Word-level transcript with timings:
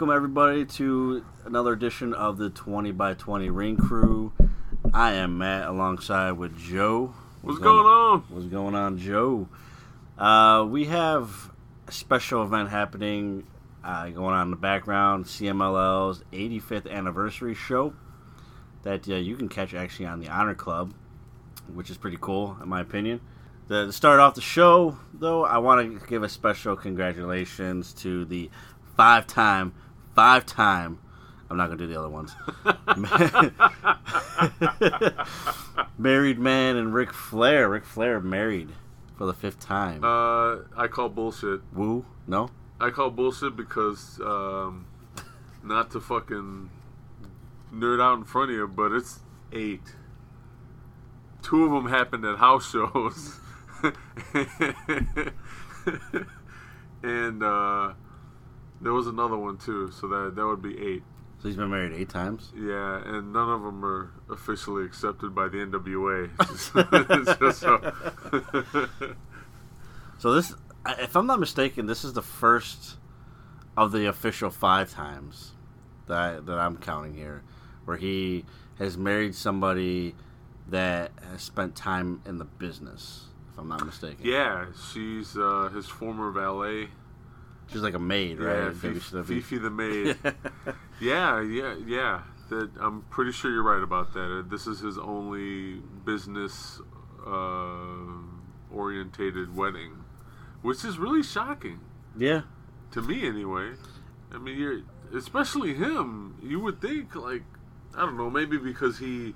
Welcome 0.00 0.16
everybody 0.16 0.64
to 0.64 1.26
another 1.44 1.74
edition 1.74 2.14
of 2.14 2.38
the 2.38 2.48
20 2.48 2.90
by 2.92 3.12
20 3.12 3.50
Ring 3.50 3.76
Crew. 3.76 4.32
I 4.94 5.12
am 5.12 5.36
Matt 5.36 5.68
alongside 5.68 6.32
with 6.38 6.58
Joe. 6.58 7.12
What's 7.42 7.58
going 7.58 7.84
on? 7.84 8.24
What's 8.30 8.46
going 8.46 8.74
on, 8.74 8.96
Joe? 8.96 9.46
Uh, 10.16 10.66
we 10.66 10.86
have 10.86 11.50
a 11.86 11.92
special 11.92 12.42
event 12.42 12.70
happening 12.70 13.46
uh, 13.84 14.08
going 14.08 14.34
on 14.34 14.46
in 14.46 14.50
the 14.50 14.56
background. 14.56 15.26
CMLL's 15.26 16.24
85th 16.32 16.90
anniversary 16.90 17.54
show 17.54 17.92
that 18.84 19.06
uh, 19.06 19.16
you 19.16 19.36
can 19.36 19.50
catch 19.50 19.74
actually 19.74 20.06
on 20.06 20.18
the 20.18 20.28
Honor 20.28 20.54
Club, 20.54 20.94
which 21.74 21.90
is 21.90 21.98
pretty 21.98 22.16
cool 22.18 22.56
in 22.62 22.70
my 22.70 22.80
opinion. 22.80 23.20
The, 23.68 23.84
to 23.84 23.92
start 23.92 24.18
off 24.18 24.34
the 24.34 24.40
show, 24.40 24.96
though, 25.12 25.44
I 25.44 25.58
want 25.58 26.00
to 26.00 26.06
give 26.06 26.22
a 26.22 26.28
special 26.30 26.74
congratulations 26.74 27.92
to 27.96 28.24
the 28.24 28.48
five-time, 30.14 30.96
five-time. 30.96 30.98
I'm 31.50 31.56
not 31.56 31.66
gonna 31.66 31.78
do 31.78 31.86
the 31.88 31.98
other 31.98 32.08
ones. 32.08 32.36
married 35.98 36.38
man 36.38 36.76
and 36.76 36.94
Ric 36.94 37.12
Flair. 37.12 37.68
Ric 37.68 37.84
Flair 37.84 38.20
married 38.20 38.70
for 39.16 39.26
the 39.26 39.34
fifth 39.34 39.58
time. 39.58 40.04
Uh, 40.04 40.58
I 40.76 40.86
call 40.88 41.08
bullshit. 41.08 41.60
Woo? 41.72 42.06
No. 42.26 42.50
I 42.80 42.90
call 42.90 43.10
bullshit 43.10 43.56
because 43.56 44.20
um, 44.20 44.86
not 45.62 45.90
to 45.90 46.00
fucking 46.00 46.70
nerd 47.72 48.00
out 48.00 48.18
in 48.18 48.24
front 48.24 48.50
of 48.50 48.56
you, 48.56 48.68
but 48.68 48.92
it's 48.92 49.20
eight. 49.52 49.96
Two 51.42 51.64
of 51.64 51.72
them 51.72 51.90
happened 51.90 52.24
at 52.24 52.38
house 52.38 52.70
shows, 52.70 53.40
and 57.02 57.42
uh, 57.42 57.92
there 58.80 58.92
was 58.92 59.06
another 59.06 59.36
one 59.36 59.56
too. 59.58 59.90
So 59.90 60.06
that 60.08 60.34
that 60.36 60.46
would 60.46 60.62
be 60.62 60.78
eight. 60.78 61.02
So 61.40 61.48
he's 61.48 61.56
been 61.56 61.70
married 61.70 61.92
eight 61.94 62.10
times. 62.10 62.52
Yeah, 62.54 63.02
and 63.04 63.32
none 63.32 63.48
of 63.48 63.62
them 63.62 63.82
are 63.84 64.10
officially 64.30 64.84
accepted 64.84 65.34
by 65.34 65.48
the 65.48 65.58
NWA. 65.58 66.28
So- 67.54 69.14
So 70.18 70.34
this, 70.34 70.54
if 70.98 71.16
I'm 71.16 71.26
not 71.26 71.40
mistaken, 71.40 71.86
this 71.86 72.04
is 72.04 72.12
the 72.12 72.20
first 72.22 72.96
of 73.76 73.90
the 73.92 74.06
official 74.06 74.50
five 74.50 74.90
times 74.90 75.52
that 76.08 76.18
I, 76.18 76.40
that 76.40 76.58
I'm 76.58 76.76
counting 76.76 77.14
here, 77.14 77.42
where 77.86 77.96
he 77.96 78.44
has 78.78 78.98
married 78.98 79.34
somebody 79.34 80.14
that 80.68 81.12
has 81.30 81.40
spent 81.42 81.74
time 81.74 82.20
in 82.26 82.36
the 82.36 82.44
business. 82.44 83.26
If 83.52 83.58
I'm 83.58 83.68
not 83.68 83.84
mistaken. 83.84 84.18
yeah, 84.24 84.66
she's 84.92 85.36
uh, 85.38 85.70
his 85.74 85.86
former 85.86 86.30
valet. 86.30 86.88
She's 87.72 87.82
like 87.82 87.94
a 87.94 87.98
maid, 88.00 88.38
Yeah, 88.38 88.46
right? 88.46 88.72
Fifi, 88.74 88.88
Baby 88.88 89.00
Slippy. 89.00 89.40
Fifi 89.40 89.58
the 89.58 89.70
maid. 89.70 90.16
yeah, 91.00 91.40
yeah, 91.40 91.74
yeah. 91.86 92.22
That 92.48 92.70
I'm 92.80 93.02
pretty 93.10 93.30
sure 93.32 93.50
you're 93.52 93.62
right 93.62 93.82
about 93.82 94.12
that. 94.14 94.38
Uh, 94.38 94.42
This 94.48 94.66
is 94.66 94.80
his 94.80 94.98
only 94.98 95.80
business 96.04 96.80
uh, 97.24 98.22
orientated 98.72 99.54
wedding, 99.56 99.92
which 100.62 100.84
is 100.84 100.98
really 100.98 101.22
shocking 101.22 101.80
yeah. 102.16 102.42
to 102.92 103.02
me, 103.02 103.26
anyway. 103.26 103.72
I 104.32 104.38
mean, 104.38 104.58
you're 104.58 104.80
especially 105.14 105.74
him. 105.74 106.36
You 106.42 106.60
would 106.60 106.80
think 106.80 107.14
like 107.14 107.42
I 107.96 108.00
don't 108.00 108.16
know, 108.16 108.30
maybe 108.30 108.56
because 108.58 108.98
he 108.98 109.34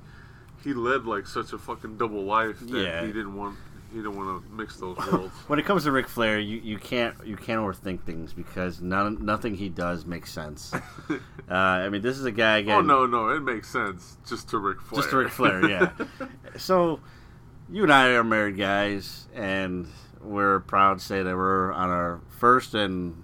he 0.63 0.73
led 0.73 1.05
like 1.05 1.27
such 1.27 1.53
a 1.53 1.59
fucking 1.59 1.97
double 1.99 2.25
life 2.25 2.61
that 2.61 2.71
Yeah. 2.71 3.01
he 3.07 3.09
didn't 3.13 3.37
want 3.37 3.57
he 3.95 4.03
don't 4.03 4.17
want 4.17 4.45
to 4.45 4.51
mix 4.53 4.77
those 4.77 4.97
worlds. 5.13 5.33
When 5.47 5.59
it 5.59 5.65
comes 5.65 5.85
to 5.85 5.93
Ric 5.93 6.09
Flair, 6.09 6.39
you, 6.39 6.59
you 6.59 6.79
can't 6.79 7.15
you 7.25 7.37
can't 7.37 7.61
overthink 7.61 8.03
things 8.05 8.33
because 8.33 8.81
none 8.81 9.25
nothing 9.25 9.55
he 9.55 9.69
does 9.69 10.05
makes 10.05 10.33
sense. 10.33 10.73
uh, 11.51 11.55
I 11.55 11.89
mean, 11.89 12.03
this 12.03 12.19
is 12.19 12.25
a 12.25 12.33
guy 12.33 12.59
again. 12.59 12.75
oh 12.75 12.81
no, 12.81 13.07
no, 13.07 13.29
it 13.29 13.41
makes 13.41 13.71
sense 13.71 14.17
just 14.27 14.49
to 14.51 14.59
Ric 14.59 14.81
Flair. 14.81 15.01
Just 15.01 15.11
to 15.11 15.17
Ric 15.17 15.31
Flair, 15.31 15.69
yeah. 15.69 15.93
so, 16.57 17.01
you 17.71 17.85
and 17.85 17.93
I 17.93 18.09
are 18.09 18.25
married 18.25 18.57
guys, 18.57 19.29
and 19.35 19.87
we're 20.21 20.61
proud 20.61 20.99
to 20.99 21.05
say 21.05 21.23
that 21.23 21.37
we're 21.37 21.73
on 21.73 21.91
our 21.91 22.21
first 22.39 22.75
and, 22.75 23.24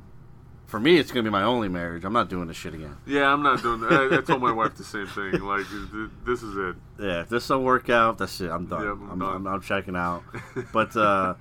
for 0.71 0.79
me, 0.81 0.99
it's 0.99 1.11
going 1.11 1.25
to 1.25 1.31
be 1.31 1.33
my 1.33 1.43
only 1.43 1.69
marriage. 1.69 2.05
I'm 2.05 2.13
not 2.13 2.29
doing 2.29 2.47
this 2.47 2.57
shit 2.57 2.75
again. 2.75 2.97
Yeah, 3.07 3.33
I'm 3.33 3.43
not 3.43 3.61
doing 3.61 3.81
that. 3.81 3.93
I, 3.93 4.19
I 4.19 4.21
told 4.21 4.41
my 4.41 4.53
wife 4.53 4.77
the 4.77 4.85
same 4.85 5.07
thing. 5.09 5.41
Like, 5.41 5.67
th- 5.69 6.11
this 6.25 6.43
is 6.43 6.57
it. 6.57 6.77
Yeah, 6.99 7.23
if 7.23 7.29
this 7.29 7.49
don't 7.49 7.65
work 7.65 7.91
out, 7.91 8.19
that's 8.19 8.41
it. 8.41 8.51
I'm 8.51 8.67
done. 8.67 8.85
Yep, 8.85 8.93
I'm 8.93 9.11
I'm, 9.11 9.19
done. 9.19 9.35
I'm, 9.35 9.47
I'm 9.49 9.61
checking 9.61 9.97
out. 9.97 10.23
But 10.73 10.97
uh, 10.97 11.35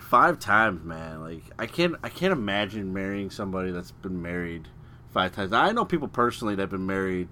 five 0.00 0.38
times, 0.40 0.84
man. 0.84 1.20
Like 1.22 1.42
I 1.58 1.66
can't 1.66 1.94
I 2.02 2.08
can't 2.08 2.32
imagine 2.32 2.92
marrying 2.92 3.30
somebody 3.30 3.70
that's 3.70 3.92
been 3.92 4.20
married 4.20 4.68
five 5.10 5.32
times. 5.32 5.52
Now, 5.52 5.62
I 5.62 5.72
know 5.72 5.84
people 5.84 6.08
personally 6.08 6.54
that've 6.56 6.70
been 6.70 6.86
married 6.86 7.28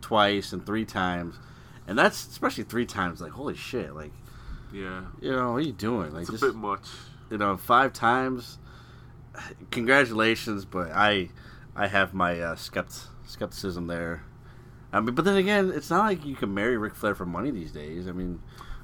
twice 0.00 0.52
and 0.52 0.64
three 0.64 0.84
times, 0.84 1.34
and 1.86 1.98
that's 1.98 2.26
especially 2.28 2.64
three 2.64 2.86
times. 2.86 3.20
Like 3.20 3.32
holy 3.32 3.56
shit! 3.56 3.94
Like 3.94 4.12
Yeah, 4.72 5.02
you 5.20 5.32
know 5.32 5.50
what 5.52 5.56
are 5.58 5.60
you 5.66 5.72
doing? 5.72 6.12
Like 6.12 6.22
it's 6.22 6.28
a 6.30 6.32
just 6.32 6.44
bit 6.44 6.54
much. 6.54 6.86
you 7.30 7.38
know 7.38 7.56
five 7.56 7.92
times. 7.92 8.58
Congratulations, 9.70 10.64
but 10.64 10.90
I 10.92 11.30
I 11.74 11.86
have 11.88 12.12
my 12.12 12.38
uh, 12.40 12.54
skept- 12.54 13.06
skepticism 13.26 13.86
there. 13.86 14.24
I 14.92 15.00
mean, 15.00 15.14
but 15.14 15.24
then 15.24 15.36
again, 15.36 15.72
it's 15.74 15.88
not 15.88 16.04
like 16.04 16.26
you 16.26 16.36
can 16.36 16.52
marry 16.52 16.76
Ric 16.76 16.94
Flair 16.94 17.14
for 17.14 17.24
money 17.24 17.50
these 17.50 17.72
days. 17.72 18.06
I 18.06 18.12
mean, 18.12 18.40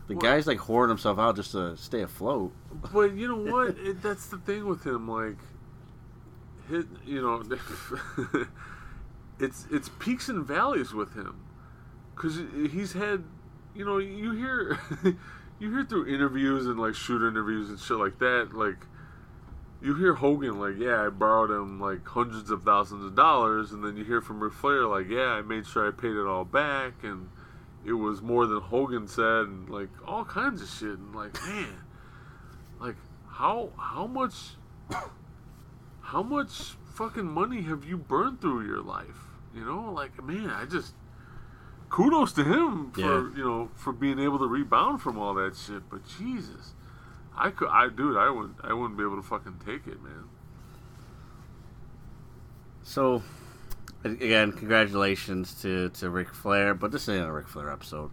the 0.07 0.15
Well- 0.15 0.23
guy's 0.23 0.47
like 0.47 0.59
whoring 0.59 0.89
himself 0.89 1.19
out 1.19 1.37
just 1.37 1.53
to 1.53 1.77
stay 1.77 2.01
afloat. 2.03 2.53
But 2.93 3.15
you 3.15 3.29
know 3.29 3.53
what? 3.53 3.77
It, 3.79 4.03
that's 4.03 4.27
the 4.29 4.39
thing 4.39 4.67
with 4.67 4.85
him. 4.87 5.07
Like, 5.07 5.37
hit, 6.71 6.87
you 7.05 7.21
know, 7.21 7.43
it's 9.39 9.67
it's 9.71 9.91
peaks 9.99 10.29
and 10.31 10.47
valleys 10.47 10.93
with 10.95 11.15
him, 11.15 11.41
because 12.15 12.41
he's 12.73 12.95
had, 12.95 13.25
you 13.75 13.85
know, 13.85 13.99
you 13.99 14.33
hear, 14.33 14.79
you 15.59 15.71
hear 15.71 15.85
through 15.85 16.07
interviews 16.07 16.67
and 16.67 16.79
like 16.81 16.95
shoot 16.95 17.27
interviews 17.27 17.69
and 17.69 17.79
shit 17.79 17.99
like 17.99 18.19
that, 18.21 18.55
like. 18.55 18.87
You 19.81 19.95
hear 19.95 20.15
Hogan 20.15 20.59
like, 20.59 20.77
yeah, 20.77 21.07
I 21.07 21.09
borrowed 21.09 21.51
him 21.51 21.81
like 21.81 22.05
hundreds 22.07 22.51
of 22.51 22.65
thousands 22.65 23.05
of 23.05 23.15
dollars, 23.15 23.73
and 23.73 23.85
then 23.85 23.97
you 23.97 24.05
hear 24.05 24.21
from 24.21 24.41
Ric 24.41 24.53
Flair 24.53 24.87
like, 24.87 25.09
yeah, 25.09 25.33
I 25.33 25.43
made 25.43 25.67
sure 25.67 25.87
I 25.87 25.93
paid 25.93 26.17
it 26.17 26.27
all 26.27 26.45
back, 26.45 27.05
and 27.05 27.29
it 27.85 27.93
was 27.93 28.21
more 28.21 28.47
than 28.47 28.61
Hogan 28.61 29.07
said, 29.07 29.47
and 29.47 29.69
like 29.69 29.89
all 30.07 30.25
kinds 30.25 30.63
of 30.63 30.69
shit, 30.69 30.99
and 30.99 31.15
like, 31.15 31.41
man, 31.47 31.77
like 32.81 32.97
how 33.29 33.71
how 33.79 34.07
much 34.09 34.35
how 36.01 36.23
much 36.23 36.75
fucking 36.95 37.27
money 37.27 37.63
have 37.63 37.85
you 37.85 37.97
burned 37.97 38.41
through 38.41 38.67
your 38.67 38.83
life? 38.83 39.27
You 39.55 39.65
know, 39.65 39.93
like 39.93 40.23
man, 40.23 40.51
I 40.51 40.65
just 40.65 40.95
kudos 41.89 42.33
to 42.33 42.45
him 42.45 42.91
for 42.91 43.01
Yeah. 43.01 43.37
you 43.37 43.45
know 43.45 43.71
for 43.77 43.93
being 43.93 44.19
able 44.19 44.39
to 44.41 44.47
rebound 44.47 45.01
from 45.03 45.19
all 45.19 45.35
that 45.35 45.57
shit. 45.57 45.89
But 45.89 46.01
Jesus, 46.19 46.75
I 47.39 47.51
could, 47.51 47.69
I 47.69 47.89
dude, 47.89 48.17
I 48.17 48.31
wouldn't, 48.31 48.57
I 48.65 48.73
wouldn't 48.73 48.99
be 48.99 49.05
able 49.05 49.17
to 49.17 49.23
fucking 49.23 49.61
take 49.65 49.87
it, 49.87 50.03
man. 50.03 50.25
So, 52.83 53.23
again, 54.03 54.51
congratulations 54.53 55.55
to 55.63 55.91
to 55.91 56.11
Ric 56.11 56.35
Flair. 56.35 56.75
But 56.75 56.91
this 56.91 57.09
ain't 57.09 57.25
a 57.25 57.33
Ric 57.33 57.47
Flair 57.47 57.71
episode. 57.71 58.11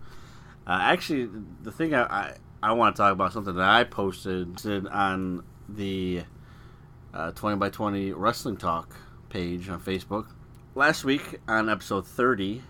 Uh, 0.68 0.78
actually, 0.82 1.30
the 1.64 1.72
thing 1.72 1.96
I, 1.96 2.04
I 2.04 2.36
I 2.62 2.74
want 2.74 2.96
to 2.96 3.02
talk 3.02 3.12
about 3.12 3.34
something 3.34 3.56
that 3.56 3.68
I 3.68 3.84
posted 3.84 4.88
on 4.88 5.44
the 5.68 6.24
uh, 7.14 7.32
20 7.32 7.58
by 7.58 7.70
20 7.70 8.12
Wrestling 8.12 8.58
Talk 8.58 8.96
page 9.30 9.70
on 9.70 9.80
Facebook. 9.80 10.28
Last 10.76 11.04
week 11.04 11.40
on 11.48 11.70
episode 11.70 12.06
30, 12.06 12.62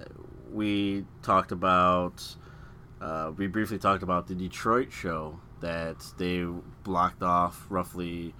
uh, 0.00 0.04
we 0.50 1.04
talked 1.22 1.52
about, 1.52 2.36
uh, 3.00 3.32
we 3.36 3.46
briefly 3.46 3.78
talked 3.78 4.02
about 4.02 4.26
the 4.26 4.34
Detroit 4.34 4.90
show 4.90 5.38
that 5.62 6.12
they 6.18 6.44
blocked 6.84 7.22
off 7.22 7.66
roughly 7.70 8.34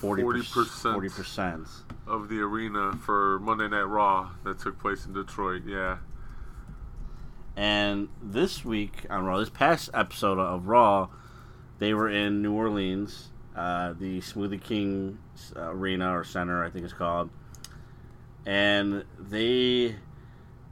40%. 0.00 0.42
40%. 0.42 1.10
40%. 1.10 1.68
Of 2.06 2.28
the 2.28 2.40
arena 2.40 2.92
for 2.96 3.38
Monday 3.38 3.68
Night 3.68 3.82
Raw 3.82 4.30
that 4.42 4.58
took 4.58 4.78
place 4.78 5.06
in 5.06 5.14
Detroit, 5.14 5.62
yeah. 5.66 5.98
And 7.56 8.08
this 8.20 8.64
week 8.64 9.06
on 9.08 9.24
Raw, 9.24 9.38
this 9.38 9.48
past 9.48 9.90
episode 9.94 10.38
of 10.38 10.66
Raw, 10.66 11.08
they 11.78 11.94
were 11.94 12.08
in 12.08 12.42
New 12.42 12.52
Orleans, 12.52 13.28
uh, 13.54 13.92
the 13.92 14.20
Smoothie 14.20 14.60
King 14.60 15.18
uh, 15.54 15.70
Arena 15.70 16.18
or 16.18 16.24
Center, 16.24 16.64
I 16.64 16.70
think 16.70 16.84
it's 16.84 16.94
called. 16.94 17.30
And 18.44 19.04
they 19.18 19.96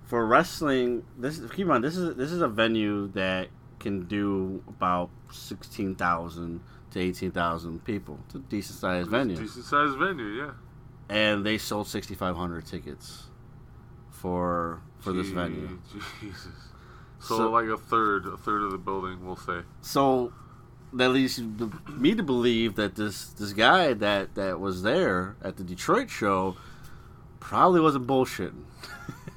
for 0.05 0.27
wrestling, 0.27 1.05
this 1.17 1.41
keep 1.51 1.61
in 1.61 1.69
mind 1.69 1.85
this 1.85 1.97
is 1.97 2.17
this 2.17 2.33
is 2.33 2.43
a 2.43 2.49
venue 2.49 3.09
that 3.13 3.49
can 3.83 4.07
do 4.07 4.63
about 4.69 5.11
sixteen 5.31 5.95
thousand 5.95 6.61
to 6.93 7.01
eighteen 7.01 7.31
thousand 7.33 7.85
people. 7.85 8.19
It's 8.27 8.35
a 8.37 8.39
decent 8.39 8.79
sized 8.79 9.11
venue, 9.11 9.37
Decent 9.37 9.65
sized 9.67 9.99
venue, 9.99 10.25
yeah. 10.29 10.51
and 11.11 11.45
they 11.45 11.59
sold 11.59 11.89
sixty 11.89 12.15
five 12.15 12.37
hundred 12.37 12.65
tickets 12.67 13.25
for 14.11 14.81
for 15.01 15.13
this 15.13 15.29
venue. 15.29 15.79
Jesus. 16.21 16.47
So, 17.25 17.37
So- 17.37 17.51
like 17.53 17.67
a 17.69 17.77
third, 17.79 18.27
a 18.27 18.37
third 18.37 18.63
of 18.63 18.73
the 18.73 18.79
building, 18.79 19.25
we'll 19.25 19.37
say. 19.37 19.61
So 19.81 20.33
that 20.93 21.11
leads 21.11 21.41
me 21.41 22.17
to 22.17 22.23
believe 22.25 22.75
that 22.75 22.97
this 22.97 23.27
this 23.29 23.53
guy 23.53 23.93
that 23.95 24.35
that 24.35 24.59
was 24.59 24.83
there 24.83 25.37
at 25.41 25.57
the 25.57 25.63
Detroit 25.63 26.11
show 26.11 26.57
probably 27.39 27.81
wasn't 27.81 28.09
bullshitting 28.09 28.65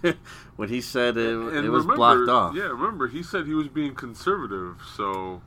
when 0.55 0.69
he 0.69 0.81
said 0.81 1.17
it, 1.17 1.29
it 1.29 1.69
was 1.69 1.85
remember, 1.85 1.95
blocked 1.95 2.29
off. 2.29 2.55
Yeah, 2.55 2.63
remember 2.63 3.07
he 3.07 3.23
said 3.23 3.45
he 3.45 3.53
was 3.53 3.67
being 3.67 3.95
conservative. 3.95 4.81
So 4.95 5.41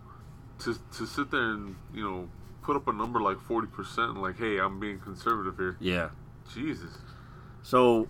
to 0.60 0.78
to 0.96 1.06
sit 1.06 1.30
there 1.30 1.50
and 1.50 1.76
you 1.94 2.02
know 2.02 2.28
put 2.62 2.76
up 2.76 2.88
a 2.88 2.92
number 2.92 3.20
like 3.20 3.40
forty 3.40 3.68
percent, 3.68 4.20
like, 4.20 4.38
hey, 4.38 4.58
I'm 4.58 4.78
being 4.78 4.98
conservative 4.98 5.56
here. 5.56 5.76
yeah. 5.80 6.10
Jesus. 6.54 6.92
So 7.62 8.08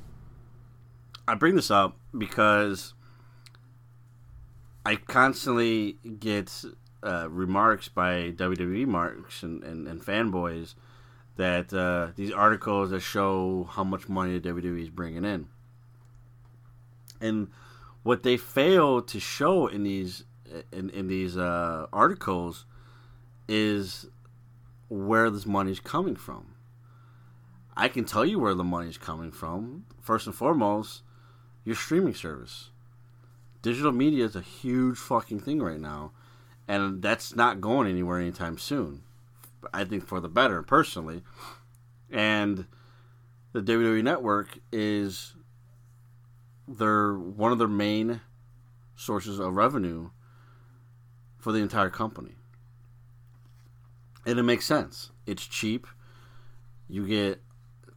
I 1.27 1.35
bring 1.35 1.57
this 1.57 1.71
up 1.71 1.97
because 2.17 2.95
I 4.87 4.97
constantly 4.97 5.99
get 6.21 6.65
uh, 7.03 7.29
remarks 7.29 7.89
by 7.89 8.33
WWE 8.37 8.87
marks 8.87 9.43
and, 9.43 9.63
and, 9.65 9.87
and 9.87 10.01
fanboys 10.01 10.75
that 11.37 11.73
uh, 11.73 12.13
these 12.17 12.33
articles 12.33 12.91
that 12.91 13.01
show 13.01 13.69
how 13.71 13.85
much 13.85 14.09
money 14.09 14.39
the 14.39 14.49
WWE 14.49 14.83
is 14.83 14.91
bringing 14.91 15.25
in. 15.25 15.49
And 17.21 17.49
what 18.03 18.23
they 18.23 18.37
fail 18.37 19.03
to 19.03 19.21
show 19.21 19.67
in 19.67 19.83
these 19.83 20.25
in, 20.73 20.91
in 20.91 21.09
these 21.09 21.37
uh, 21.37 21.87
articles 21.93 22.65
is 23.49 24.07
where 24.89 25.31
this 25.31 25.47
money 25.47 25.73
is 25.73 25.81
coming 25.81 26.17
from. 26.17 26.55
I 27.77 27.89
can 27.89 28.05
tell 28.05 28.25
you 28.25 28.39
where 28.39 28.55
the 28.55 28.65
money 28.65 28.89
is 28.89 28.99
coming 28.99 29.31
from. 29.31 29.85
First 30.01 30.27
and 30.27 30.35
foremost, 30.35 31.03
your 31.65 31.77
streaming 31.77 32.15
service. 32.15 32.71
Digital 33.63 33.93
media 33.93 34.25
is 34.25 34.37
a 34.37 34.41
huge 34.41 34.97
fucking 34.97 35.41
thing 35.41 35.61
right 35.61 35.81
now, 35.81 36.13
and 36.67 37.03
that's 37.03 37.37
not 37.37 37.61
going 37.61 37.89
anywhere 37.89 38.19
anytime 38.19 38.59
soon. 38.59 39.03
I 39.73 39.85
think 39.85 40.07
for 40.07 40.21
the 40.21 40.29
better, 40.29 40.63
personally. 40.63 41.23
And 42.11 42.67
the 43.53 43.61
WWE 43.61 44.03
Network 44.03 44.59
is 44.73 45.35
their 46.69 47.15
one 47.15 47.53
of 47.53 47.59
their 47.59 47.69
main 47.69 48.21
sources 48.95 49.39
of 49.39 49.55
revenue 49.55 50.11
for 51.39 51.53
the 51.53 51.61
entire 51.61 51.91
company. 51.91 52.35
And 54.27 54.39
it 54.39 54.43
makes 54.43 54.67
sense. 54.67 55.11
It's 55.27 55.47
cheap. 55.47 55.87
You 56.89 57.07
get 57.07 57.43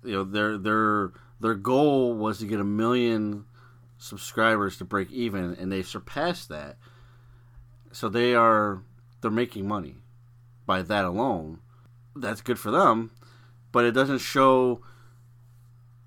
you 0.04 0.14
know 0.14 0.24
their 0.24 0.58
their 0.58 1.12
their 1.40 1.56
goal 1.56 2.14
was 2.14 2.40
to 2.40 2.46
get 2.46 2.60
a 2.60 2.66
million 2.66 3.46
subscribers 3.98 4.78
to 4.78 4.86
break 4.86 5.12
even 5.12 5.56
and 5.60 5.72
they've 5.72 5.88
surpassed 5.88 6.50
that 6.50 6.78
so 7.92 8.10
they 8.10 8.34
are 8.34 8.82
they're 9.22 9.30
making 9.30 9.68
money 9.68 9.98
by 10.66 10.82
that 10.82 11.06
alone 11.06 11.60
that's 12.16 12.42
good 12.42 12.58
for 12.58 12.72
them 12.72 13.12
but 13.72 13.86
it 13.86 13.92
doesn't 13.92 14.18
show 14.18 14.82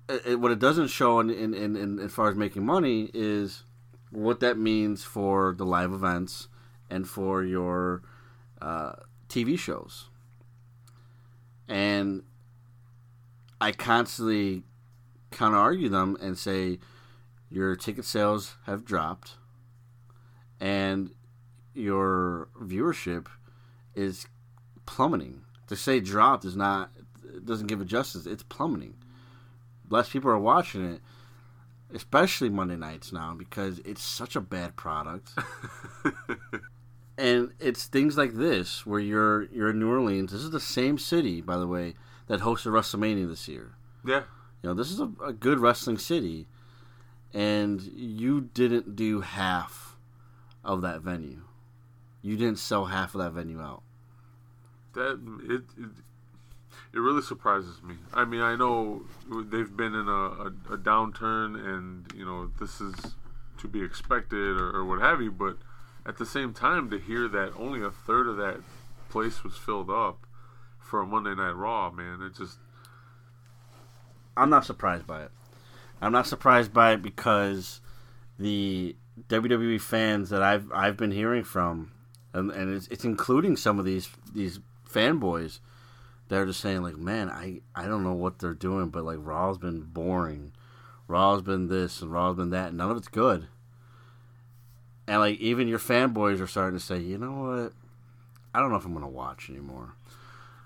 it, 0.09 0.39
what 0.39 0.51
it 0.51 0.59
doesn't 0.59 0.87
show 0.87 1.19
in, 1.19 1.29
in, 1.29 1.53
in, 1.53 1.75
in 1.75 1.99
as 1.99 2.11
far 2.11 2.29
as 2.29 2.35
making 2.35 2.65
money 2.65 3.09
is 3.13 3.63
what 4.11 4.39
that 4.39 4.57
means 4.57 5.03
for 5.03 5.55
the 5.57 5.65
live 5.65 5.91
events 5.91 6.47
and 6.89 7.07
for 7.07 7.43
your 7.43 8.03
uh, 8.61 8.93
TV 9.29 9.57
shows 9.57 10.09
and 11.67 12.23
I 13.59 13.71
constantly 13.71 14.63
counter 15.31 15.57
argue 15.57 15.89
them 15.89 16.17
and 16.21 16.37
say 16.37 16.79
your 17.49 17.75
ticket 17.75 18.05
sales 18.05 18.55
have 18.65 18.85
dropped 18.85 19.35
and 20.59 21.11
your 21.73 22.47
viewership 22.61 23.27
is 23.95 24.27
plummeting. 24.85 25.41
To 25.67 25.75
say 25.75 25.99
dropped 25.99 26.45
is 26.45 26.55
not 26.55 26.91
doesn't 27.43 27.67
give 27.67 27.81
it 27.81 27.87
justice. 27.87 28.25
It's 28.25 28.43
plummeting. 28.43 28.95
Less 29.89 30.09
people 30.09 30.29
are 30.31 30.39
watching 30.39 30.85
it, 30.93 31.01
especially 31.93 32.49
Monday 32.49 32.75
nights 32.75 33.11
now 33.11 33.33
because 33.33 33.79
it's 33.79 34.03
such 34.03 34.35
a 34.35 34.41
bad 34.41 34.75
product. 34.75 35.31
and 37.17 37.51
it's 37.59 37.85
things 37.85 38.17
like 38.17 38.33
this 38.33 38.85
where 38.85 38.99
you're 38.99 39.43
you're 39.45 39.69
in 39.69 39.79
New 39.79 39.89
Orleans. 39.89 40.31
This 40.31 40.41
is 40.41 40.51
the 40.51 40.59
same 40.59 40.97
city, 40.97 41.41
by 41.41 41.57
the 41.57 41.67
way, 41.67 41.95
that 42.27 42.41
hosted 42.41 42.71
WrestleMania 42.71 43.27
this 43.27 43.47
year. 43.47 43.75
Yeah. 44.05 44.23
You 44.61 44.69
know, 44.69 44.73
this 44.73 44.91
is 44.91 44.99
a, 44.99 45.09
a 45.23 45.33
good 45.33 45.59
wrestling 45.59 45.97
city, 45.97 46.47
and 47.33 47.81
you 47.81 48.41
didn't 48.41 48.95
do 48.95 49.21
half 49.21 49.95
of 50.63 50.81
that 50.81 51.01
venue. 51.01 51.41
You 52.21 52.35
didn't 52.35 52.57
sell 52.57 52.85
half 52.85 53.13
of 53.13 53.21
that 53.21 53.31
venue 53.31 53.61
out. 53.61 53.83
That 54.93 55.19
it, 55.47 55.63
it 55.77 55.89
it 56.95 56.99
really 56.99 57.21
surprises 57.21 57.83
me. 57.83 57.95
I 58.13 58.23
mean, 58.23 58.41
I 58.41 58.55
know 58.55 59.03
they've 59.29 59.75
been 59.75 59.93
in 59.93 60.07
a, 60.07 60.11
a, 60.11 60.47
a 60.71 60.77
downturn, 60.77 61.55
and 61.55 62.05
you 62.15 62.25
know 62.25 62.49
this 62.59 62.79
is 62.79 62.95
to 63.57 63.67
be 63.67 63.83
expected 63.83 64.59
or, 64.59 64.77
or 64.77 64.85
what 64.85 65.01
have 65.01 65.21
you. 65.21 65.31
But 65.31 65.57
at 66.05 66.17
the 66.17 66.25
same 66.25 66.53
time, 66.53 66.89
to 66.91 66.97
hear 66.97 67.27
that 67.27 67.53
only 67.57 67.83
a 67.83 67.91
third 67.91 68.27
of 68.27 68.37
that 68.37 68.61
place 69.09 69.43
was 69.43 69.57
filled 69.57 69.89
up 69.89 70.25
for 70.79 71.01
a 71.01 71.05
Monday 71.05 71.35
Night 71.35 71.51
Raw, 71.51 71.91
man, 71.91 72.21
it 72.21 72.35
just 72.35 72.59
I'm 74.37 74.49
not 74.49 74.65
surprised 74.65 75.05
by 75.05 75.23
it. 75.23 75.31
I'm 76.01 76.11
not 76.11 76.27
surprised 76.27 76.73
by 76.73 76.93
it 76.93 77.01
because 77.01 77.81
the 78.39 78.95
WWE 79.29 79.81
fans 79.81 80.29
that 80.29 80.41
I've 80.41 80.71
I've 80.71 80.95
been 80.95 81.11
hearing 81.11 81.43
from, 81.43 81.91
and, 82.33 82.51
and 82.51 82.73
it's, 82.73 82.87
it's 82.87 83.03
including 83.03 83.57
some 83.57 83.79
of 83.79 83.85
these 83.85 84.09
these 84.33 84.59
fanboys, 84.89 85.59
they're 86.27 86.45
just 86.45 86.59
saying 86.59 86.81
like, 86.81 86.97
man, 86.97 87.29
I 87.29 87.61
I 87.75 87.87
don't 87.87 88.03
know 88.03 88.13
what 88.13 88.39
they're 88.39 88.53
doing, 88.53 88.89
but 88.89 89.03
like 89.03 89.19
Raw's 89.19 89.57
been 89.57 89.81
boring, 89.81 90.53
Raw's 91.07 91.41
been 91.41 91.67
this 91.67 92.01
and 92.01 92.11
Raw's 92.11 92.35
been 92.35 92.49
that, 92.51 92.69
and 92.69 92.77
none 92.77 92.91
of 92.91 92.97
it's 92.97 93.07
good. 93.07 93.47
And 95.07 95.19
like 95.19 95.39
even 95.39 95.67
your 95.67 95.79
fanboys 95.79 96.41
are 96.41 96.47
starting 96.47 96.79
to 96.79 96.83
say, 96.85 96.99
you 96.99 97.17
know 97.17 97.33
what, 97.33 97.73
I 98.53 98.59
don't 98.59 98.71
know 98.71 98.77
if 98.77 98.85
I'm 98.85 98.93
gonna 98.93 99.07
watch 99.07 99.49
anymore. 99.49 99.93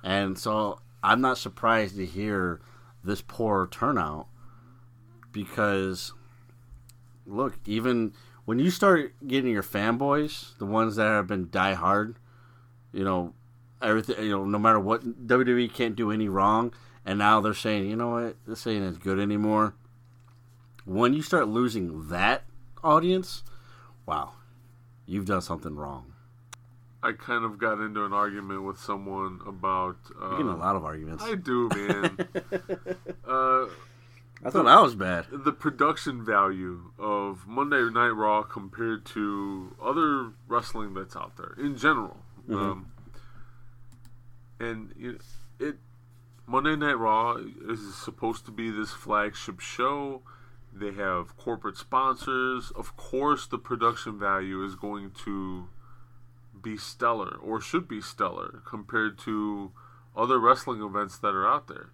And 0.04 0.38
so 0.38 0.80
I'm 1.04 1.22
not 1.22 1.38
surprised 1.38 1.98
to 1.98 2.06
hear 2.06 2.62
this 3.04 3.22
poor 3.22 3.68
turnout 3.68 4.28
because 5.32 6.14
look, 7.26 7.60
even 7.66 8.14
when 8.46 8.60
you 8.60 8.72
start 8.72 9.14
getting 9.28 9.52
your 9.52 9.64
fanboys, 9.64 10.58
the 10.58 10.66
ones 10.66 10.96
that 10.96 11.04
have 11.04 11.28
been 11.28 11.50
die 11.52 11.74
hard, 11.74 12.16
you 12.92 13.04
know, 13.04 13.34
everything, 13.82 14.24
you 14.24 14.32
know, 14.32 14.46
no 14.46 14.60
matter 14.60 14.80
what 14.80 15.28
WWE 15.28 15.74
can't 15.74 15.96
do 15.96 16.12
any 16.12 16.28
wrong, 16.28 16.74
and 17.06 17.20
now 17.20 17.40
they're 17.40 17.54
saying, 17.54 17.90
you 17.90 17.96
know 17.96 18.10
what, 18.10 18.36
this 18.48 18.66
ain't 18.68 18.84
as 18.84 18.98
good 18.98 19.20
anymore. 19.20 19.74
When 20.86 21.14
you 21.14 21.22
start 21.22 21.48
losing 21.48 22.10
that 22.10 22.44
audience, 22.84 23.44
wow, 24.06 24.34
you've 25.06 25.26
done 25.26 25.42
something 25.42 25.76
wrong. 25.76 26.14
I 27.02 27.14
kind 27.14 27.46
of 27.46 27.58
got 27.58 27.80
into 27.80 28.04
an 28.04 28.12
argument 28.12 28.64
with 28.64 28.78
someone 28.78 29.40
about. 29.48 29.98
Uh, 30.22 30.32
You're 30.32 30.32
getting 30.32 30.50
a 30.50 30.58
lot 30.58 30.76
of 30.76 30.84
arguments. 30.84 31.24
I 31.24 31.36
do, 31.36 31.70
man. 31.70 32.18
uh, 33.28 33.68
I 34.44 34.50
thought 34.50 34.66
that 34.66 34.82
was 34.82 34.96
bad. 34.96 35.26
the 35.32 35.52
production 35.52 36.24
value 36.24 36.92
of 36.98 37.48
Monday 37.48 37.82
Night 37.90 38.10
Raw 38.10 38.44
compared 38.44 39.06
to 39.08 39.76
other 39.82 40.32
wrestling 40.48 40.94
that's 40.94 41.16
out 41.16 41.38
there 41.38 41.56
in 41.58 41.78
general. 41.78 42.18
Um, 42.50 42.88
and 44.60 44.94
it, 45.00 45.22
it 45.60 45.76
Monday 46.46 46.76
Night 46.76 46.98
Raw 46.98 47.38
is 47.68 47.96
supposed 47.96 48.46
to 48.46 48.52
be 48.52 48.70
this 48.72 48.92
flagship 48.92 49.60
show. 49.60 50.22
They 50.74 50.94
have 50.94 51.38
corporate 51.38 51.78
sponsors. 51.78 52.72
Of 52.72 52.96
course, 52.98 53.46
the 53.48 53.58
production 53.58 54.20
value 54.20 54.64
is 54.64 54.76
going 54.76 55.12
to 55.26 55.70
be 56.62 56.78
stellar 56.78 57.38
or 57.42 57.62
should 57.62 57.88
be 57.88 58.02
stellar 58.02 58.62
compared 58.66 59.18
to 59.20 59.72
other 60.16 60.40
wrestling 60.40 60.82
events 60.82 61.18
that 61.20 61.36
are 61.36 61.48
out 61.48 61.68
there. 61.68 61.92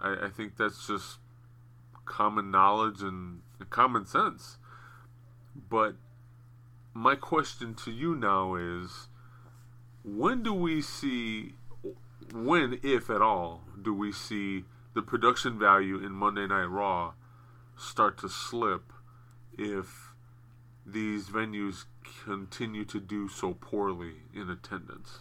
I, 0.00 0.26
I 0.26 0.30
think 0.30 0.56
that's 0.56 0.86
just 0.86 1.18
common 2.04 2.50
knowledge 2.50 3.02
and 3.02 3.40
common 3.70 4.06
sense. 4.06 4.58
But 5.68 5.96
my 6.92 7.14
question 7.14 7.74
to 7.84 7.90
you 7.90 8.14
now 8.14 8.54
is 8.54 9.08
when 10.04 10.42
do 10.42 10.52
we 10.52 10.82
see 10.82 11.54
when 12.32 12.78
if 12.82 13.10
at 13.10 13.22
all 13.22 13.62
do 13.80 13.92
we 13.94 14.12
see 14.12 14.64
the 14.94 15.02
production 15.02 15.58
value 15.58 15.98
in 15.98 16.12
Monday 16.12 16.46
Night 16.46 16.64
Raw 16.64 17.12
start 17.76 18.18
to 18.18 18.28
slip 18.28 18.92
if 19.58 20.12
these 20.86 21.28
venues 21.28 21.84
continue 22.24 22.84
to 22.84 23.00
do 23.00 23.28
so 23.28 23.54
poorly 23.54 24.14
in 24.34 24.48
attendance. 24.48 25.18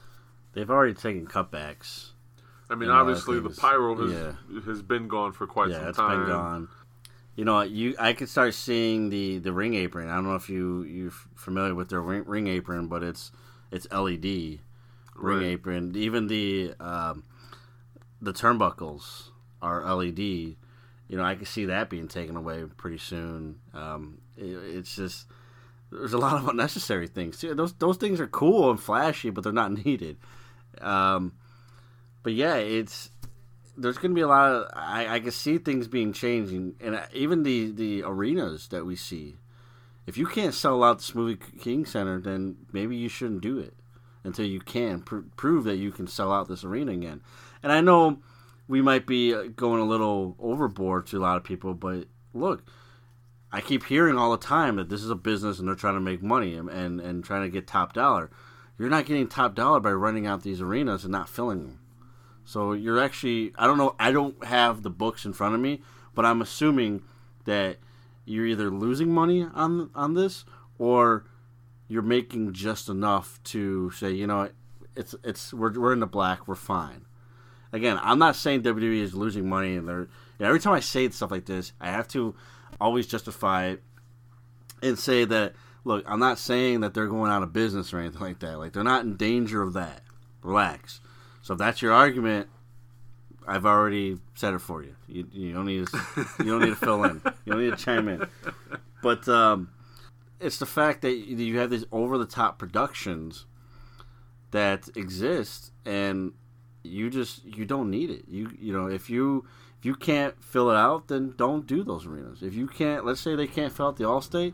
They've 0.53 0.69
already 0.69 0.93
taken 0.93 1.27
cutbacks. 1.27 2.11
I 2.69 2.75
mean, 2.75 2.89
And 2.89 2.91
a 2.91 2.93
lot 2.93 3.01
of 3.01 3.07
obviously 3.09 3.39
the 3.39 3.49
pyro 3.49 3.95
has 3.95 4.11
yeah. 4.13 4.61
has 4.65 4.81
been 4.81 5.07
gone 5.07 5.33
for 5.33 5.45
quite 5.45 5.69
yeah, 5.69 5.79
some 5.79 5.87
it's 5.89 5.97
time. 5.97 6.19
been 6.19 6.29
gone. 6.29 6.69
You 7.35 7.45
know, 7.45 7.61
you 7.61 7.95
I 7.99 8.13
could 8.13 8.29
start 8.29 8.53
seeing 8.53 9.09
the 9.09 9.39
the 9.39 9.51
ring 9.51 9.73
apron. 9.75 10.09
I 10.09 10.15
don't 10.15 10.23
know 10.23 10.35
if 10.35 10.49
you 10.49 10.83
you're 10.83 11.11
familiar 11.35 11.75
with 11.75 11.89
their 11.89 12.01
ring, 12.01 12.23
ring 12.25 12.47
apron, 12.47 12.87
but 12.87 13.03
it's 13.03 13.31
it's 13.71 13.87
LED 13.91 14.59
ring 15.15 15.37
Right. 15.39 15.45
apron. 15.47 15.95
Even 15.95 16.27
the 16.27 16.73
um, 16.79 17.23
the 18.21 18.33
turnbuckles 18.33 19.29
are 19.61 19.83
LED. 19.95 20.19
You 20.19 20.57
know, 21.17 21.23
I 21.23 21.35
can 21.35 21.45
see 21.45 21.65
that 21.65 21.89
being 21.89 22.07
taken 22.07 22.35
away 22.35 22.63
pretty 22.77 22.97
soon. 22.97 23.59
Um, 23.73 24.19
it, 24.37 24.45
it's 24.45 24.95
just 24.95 25.27
there's 25.91 26.13
a 26.13 26.17
lot 26.17 26.35
of 26.37 26.47
unnecessary 26.47 27.07
things. 27.07 27.37
too. 27.39 27.53
Those 27.55 27.73
those 27.73 27.97
things 27.97 28.19
are 28.19 28.27
cool 28.27 28.69
and 28.71 28.79
flashy, 28.79 29.29
but 29.29 29.43
they're 29.43 29.53
not 29.53 29.71
needed. 29.85 30.17
Um, 30.81 31.33
but 32.23 32.33
yeah, 32.33 32.55
it's 32.55 33.09
there's 33.77 33.97
going 33.97 34.11
to 34.11 34.15
be 34.15 34.21
a 34.21 34.27
lot 34.27 34.51
of 34.51 34.71
I, 34.73 35.15
I 35.15 35.19
can 35.19 35.31
see 35.31 35.57
things 35.57 35.87
being 35.87 36.11
changing, 36.13 36.75
and 36.81 36.99
even 37.13 37.43
the 37.43 37.71
the 37.71 38.03
arenas 38.03 38.67
that 38.69 38.85
we 38.85 38.95
see. 38.95 39.35
If 40.07 40.17
you 40.19 40.27
can't 40.27 40.53
sell 40.53 40.83
out 40.83 40.99
the 40.99 41.03
Smoothie 41.03 41.59
King 41.61 41.83
Center, 41.83 42.21
then 42.21 42.57
maybe 42.71 42.95
you 42.95 43.09
shouldn't 43.09 43.41
do 43.41 43.57
it 43.57 43.73
until 44.25 44.45
you 44.45 44.59
can 44.59 45.01
pr- 45.01 45.19
prove 45.37 45.63
that 45.65 45.77
you 45.77 45.91
can 45.91 46.07
sell 46.07 46.31
out 46.31 46.47
this 46.47 46.63
arena 46.63 46.91
again. 46.91 47.21
And 47.63 47.71
I 47.71 47.81
know 47.81 48.19
we 48.67 48.81
might 48.81 49.05
be 49.05 49.33
uh, 49.33 49.43
going 49.55 49.81
a 49.81 49.85
little 49.85 50.35
overboard 50.39 51.07
to 51.07 51.17
a 51.17 51.21
lot 51.21 51.37
of 51.37 51.43
people, 51.43 51.73
but 51.73 52.07
look, 52.33 52.63
I 53.51 53.61
keep 53.61 53.85
hearing 53.85 54.17
all 54.17 54.31
the 54.31 54.37
time 54.37 54.75
that 54.75 54.89
this 54.89 55.03
is 55.03 55.09
a 55.09 55.15
business 55.15 55.59
and 55.59 55.67
they're 55.67 55.75
trying 55.75 55.93
to 55.93 56.01
make 56.01 56.21
money 56.21 56.55
and, 56.55 56.69
and, 56.69 56.99
and 56.99 57.23
trying 57.23 57.43
to 57.43 57.49
get 57.49 57.67
top 57.67 57.93
dollar. 57.93 58.29
You're 58.77 58.89
not 58.89 59.05
getting 59.05 59.27
top 59.27 59.55
dollar 59.55 59.79
by 59.79 59.91
renting 59.91 60.27
out 60.27 60.43
these 60.43 60.59
arenas 60.59 61.05
and 61.05 61.11
not 61.11 61.29
filling 61.29 61.59
them. 61.59 61.79
So 62.43 62.73
you're 62.73 63.01
actually 63.01 63.53
I 63.57 63.65
don't 63.65 63.77
know 63.77 63.95
I 63.99 64.11
don't 64.11 64.43
have 64.43 64.83
the 64.83 64.89
books 64.89 65.25
in 65.25 65.33
front 65.33 65.55
of 65.55 65.61
me, 65.61 65.81
but 66.13 66.25
I'm 66.25 66.41
assuming 66.41 67.03
that 67.45 67.77
you're 68.25 68.45
either 68.45 68.69
losing 68.69 69.11
money 69.11 69.47
on 69.53 69.89
on 69.95 70.13
this 70.13 70.45
or 70.77 71.25
you're 71.87 72.01
making 72.01 72.53
just 72.53 72.89
enough 72.89 73.39
to 73.45 73.91
say, 73.91 74.11
you 74.11 74.27
know, 74.27 74.49
it's 74.95 75.15
it's 75.23 75.53
we're 75.53 75.77
we're 75.79 75.93
in 75.93 75.99
the 75.99 76.07
black, 76.07 76.47
we're 76.47 76.55
fine. 76.55 77.05
Again, 77.71 77.99
I'm 78.01 78.19
not 78.19 78.35
saying 78.35 78.63
WWE 78.63 79.01
is 79.01 79.13
losing 79.13 79.49
money 79.49 79.75
and 79.75 79.87
they're 79.87 80.01
you 80.01 80.07
know, 80.39 80.47
every 80.47 80.59
time 80.59 80.73
I 80.73 80.79
say 80.79 81.09
stuff 81.09 81.31
like 81.31 81.45
this, 81.45 81.73
I 81.79 81.91
have 81.91 82.07
to 82.09 82.35
always 82.79 83.07
justify 83.07 83.67
it 83.67 83.83
and 84.81 84.97
say 84.97 85.25
that 85.25 85.53
look, 85.83 86.03
I'm 86.07 86.19
not 86.19 86.39
saying 86.39 86.81
that 86.81 86.93
they're 86.93 87.07
going 87.07 87.31
out 87.31 87.43
of 87.43 87.53
business 87.53 87.93
or 87.93 87.99
anything 87.99 88.21
like 88.21 88.39
that. 88.39 88.57
Like 88.57 88.73
they're 88.73 88.83
not 88.83 89.03
in 89.03 89.15
danger 89.15 89.61
of 89.61 89.73
that. 89.73 90.01
Relax. 90.41 91.01
So 91.41 91.53
if 91.53 91.59
that's 91.59 91.81
your 91.81 91.93
argument, 91.93 92.49
I've 93.47 93.65
already 93.65 94.17
said 94.33 94.53
it 94.53 94.59
for 94.59 94.83
you. 94.83 94.95
You, 95.07 95.27
you 95.31 95.53
don't 95.53 95.65
need 95.65 95.87
to, 95.87 96.25
you 96.39 96.45
don't 96.45 96.61
need 96.61 96.69
to 96.69 96.75
fill 96.75 97.03
in. 97.03 97.21
You 97.45 97.53
don't 97.53 97.61
need 97.61 97.77
to 97.77 97.83
chime 97.83 98.07
in. 98.07 98.27
But 99.03 99.27
um, 99.27 99.69
it's 100.39 100.57
the 100.57 100.65
fact 100.65 101.01
that 101.01 101.15
you 101.15 101.59
have 101.59 101.69
these 101.69 101.85
over 101.91 102.17
the 102.17 102.25
top 102.25 102.57
productions 102.57 103.45
that 104.51 104.89
exist, 104.95 105.71
and 105.85 106.33
you 106.83 107.09
just 107.09 107.43
you 107.45 107.65
don't 107.65 107.89
need 107.89 108.09
it. 108.09 108.25
You 108.27 108.51
you 108.59 108.73
know 108.73 108.87
if 108.87 109.09
you 109.09 109.45
if 109.79 109.85
you 109.85 109.95
can't 109.95 110.41
fill 110.43 110.69
it 110.71 110.75
out, 110.75 111.07
then 111.07 111.33
don't 111.37 111.65
do 111.65 111.83
those 111.83 112.05
arenas. 112.05 112.41
If 112.41 112.53
you 112.53 112.67
can't, 112.67 113.05
let's 113.05 113.21
say 113.21 113.35
they 113.35 113.47
can't 113.47 113.71
fill 113.71 113.87
out 113.87 113.97
the 113.97 114.05
Allstate, 114.05 114.53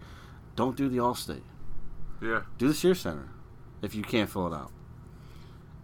don't 0.56 0.76
do 0.76 0.90
the 0.90 0.98
Allstate. 0.98 1.44
Yeah, 2.22 2.42
Do 2.60 2.68
the 2.68 2.74
Sears 2.74 3.00
Center 3.00 3.30
if 3.82 3.96
you 3.96 4.04
can't 4.04 4.30
fill 4.30 4.48
it 4.48 4.54
out. 4.54 4.72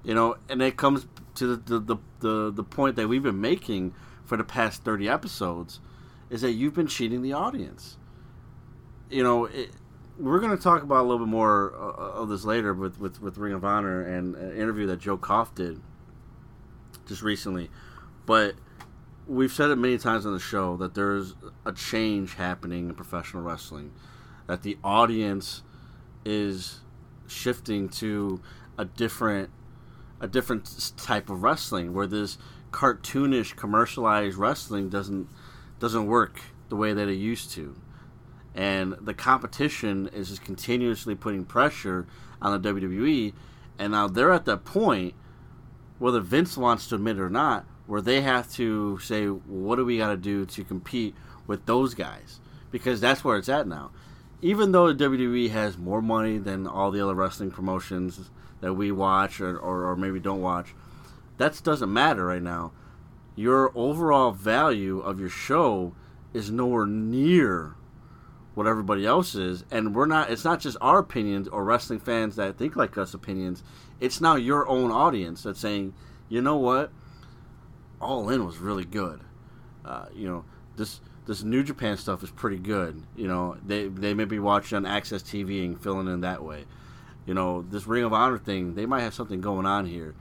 You 0.04 0.14
know, 0.14 0.38
and 0.50 0.62
it 0.62 0.78
comes 0.78 1.08
to 1.36 1.56
the 1.56 1.56
the, 1.56 1.80
the, 1.80 1.98
the, 2.20 2.52
the 2.52 2.64
point 2.64 2.96
that 2.96 3.08
we've 3.08 3.24
been 3.24 3.42
making 3.42 3.94
for 4.24 4.38
the 4.38 4.44
past 4.44 4.84
30 4.84 5.10
episodes 5.10 5.80
is 6.30 6.42
that 6.42 6.52
you've 6.52 6.74
been 6.74 6.88
cheating 6.88 7.22
the 7.22 7.34
audience. 7.34 7.98
You 9.10 9.24
know, 9.24 9.46
it, 9.46 9.72
we're 10.20 10.40
going 10.40 10.56
to 10.56 10.62
talk 10.62 10.84
about 10.84 11.02
a 11.02 11.08
little 11.08 11.26
bit 11.26 11.32
more 11.32 11.74
uh, 11.76 12.22
of 12.22 12.30
this 12.30 12.44
later 12.44 12.74
with, 12.74 13.00
with, 13.00 13.22
with 13.22 13.38
Ring 13.38 13.54
of 13.54 13.64
Honor 13.64 14.02
and 14.02 14.36
an 14.36 14.58
interview 14.58 14.88
that 14.88 15.00
Joe 15.00 15.18
Koff 15.18 15.54
did 15.54 15.80
just 17.08 17.22
recently. 17.22 17.70
But 18.26 18.56
we've 19.28 19.52
said 19.52 19.70
it 19.70 19.76
many 19.76 19.98
times 19.98 20.26
on 20.26 20.34
the 20.34 20.40
show 20.40 20.76
that 20.78 20.96
there's 20.96 21.36
a 21.66 21.72
change 21.72 22.36
happening 22.36 22.90
in 22.90 22.96
professional 22.96 23.44
wrestling, 23.44 23.94
that 24.48 24.64
the 24.64 24.78
audience 24.84 25.62
is 26.26 26.82
shifting 27.28 27.90
to 27.90 28.42
a 28.78 28.86
different 28.86 29.50
a 30.20 30.28
different 30.28 30.92
type 30.98 31.30
of 31.30 31.44
wrestling 31.44 31.94
where 31.94 32.08
this 32.08 32.40
cartoonish 32.72 33.56
commercialized 33.56 34.36
wrestling 34.36 34.90
doesn't 34.90 35.30
doesn't 35.80 36.08
work 36.08 36.42
the 36.70 36.76
way 36.76 36.92
that 36.92 37.08
it 37.08 37.14
used 37.14 37.52
to 37.52 37.76
and 38.58 38.96
the 39.00 39.14
competition 39.14 40.10
is 40.12 40.30
just 40.30 40.44
continuously 40.44 41.16
putting 41.16 41.46
pressure 41.46 42.08
on 42.42 42.60
the 42.60 42.74
WWE 42.74 43.32
and 43.80 43.92
now 43.92 44.08
they're 44.08 44.34
at 44.34 44.46
that 44.46 44.66
point 44.66 45.14
whether 46.00 46.20
Vince 46.20 46.58
wants 46.58 46.88
to 46.88 46.96
admit 46.96 47.18
it 47.18 47.22
or 47.22 47.30
not 47.30 47.66
where 47.86 48.02
they 48.02 48.22
have 48.22 48.52
to 48.54 49.00
say 49.00 49.28
what 49.28 49.78
do 49.78 49.86
we 49.86 49.98
got 49.98 50.10
to 50.10 50.18
do 50.18 50.46
to 50.46 50.64
compete 50.64 51.16
with 51.48 51.66
those 51.66 51.94
guys? 51.94 52.40
Because 52.70 53.00
that's 53.00 53.24
where 53.24 53.38
it's 53.38 53.50
at 53.50 53.68
now. 53.68 53.92
Even 54.42 54.72
though 54.72 54.92
the 54.92 55.06
WWE 55.06 55.50
has 55.50 55.78
more 55.78 56.02
money 56.02 56.38
than 56.38 56.68
all 56.68 56.92
the 56.92 57.02
other 57.02 57.16
wrestling 57.16 57.50
promotions 57.50 58.30
that 58.60 58.74
we 58.74 58.92
watch 58.92 59.40
or, 59.40 59.58
or, 59.58 59.86
or 59.86 59.96
maybe 59.96 60.20
don't 60.20 60.42
watch, 60.42 60.76
that 61.38 61.60
doesn't 61.64 61.92
matter 61.92 62.26
right 62.26 62.42
now. 62.42 62.72
Your 63.36 63.72
overall 63.76 64.32
value 64.32 65.00
of 65.00 65.20
your 65.20 65.30
show 65.30 65.94
is 66.34 66.52
nowhere 66.52 66.86
near 66.86 67.77
what 68.58 68.66
everybody 68.66 69.06
else 69.06 69.36
is, 69.36 69.64
and 69.70 69.94
we're 69.94 70.08
not. 70.08 70.32
It's 70.32 70.44
not 70.44 70.60
just 70.60 70.78
our 70.82 70.98
opinions 70.98 71.48
or 71.48 71.64
wrestling 71.64 72.00
fans 72.00 72.38
that 72.38 72.58
think 72.58 72.76
like 72.76 72.98
us 72.98 73.14
opinions. 73.14 73.64
It's 74.00 74.20
now 74.20 74.36
your 74.36 74.68
own 74.68 74.92
audience 74.92 75.44
that's 75.44 75.60
saying, 75.60 75.94
you 76.28 76.42
know 76.42 76.58
what, 76.58 76.92
All 78.02 78.28
In 78.30 78.48
was 78.48 78.58
really 78.58 78.84
good. 78.84 79.22
Uh, 79.86 80.08
you 80.12 80.28
know 80.28 80.44
this 80.76 81.02
this 81.28 81.44
New 81.44 81.64
Japan 81.64 81.98
stuff 81.98 82.24
is 82.24 82.32
pretty 82.32 82.58
good. 82.58 83.04
You 83.16 83.28
know, 83.28 83.58
they 83.64 83.90
they 83.90 84.16
may 84.16 84.26
be 84.26 84.40
watching 84.40 84.76
on 84.76 84.86
AXS 84.86 85.22
TV 85.22 85.64
and 85.64 85.80
filling 85.80 86.08
in 86.08 86.22
that 86.22 86.44
way. 86.44 86.66
You 87.28 87.36
know, 87.36 87.62
this 87.62 87.86
Ring 87.86 88.06
of 88.06 88.14
Honor 88.14 88.40
thing, 88.40 88.74
they 88.74 88.88
might 88.88 89.02
have 89.02 89.14
something 89.14 89.40
going 89.40 89.68
on 89.68 89.86
here. 89.86 90.16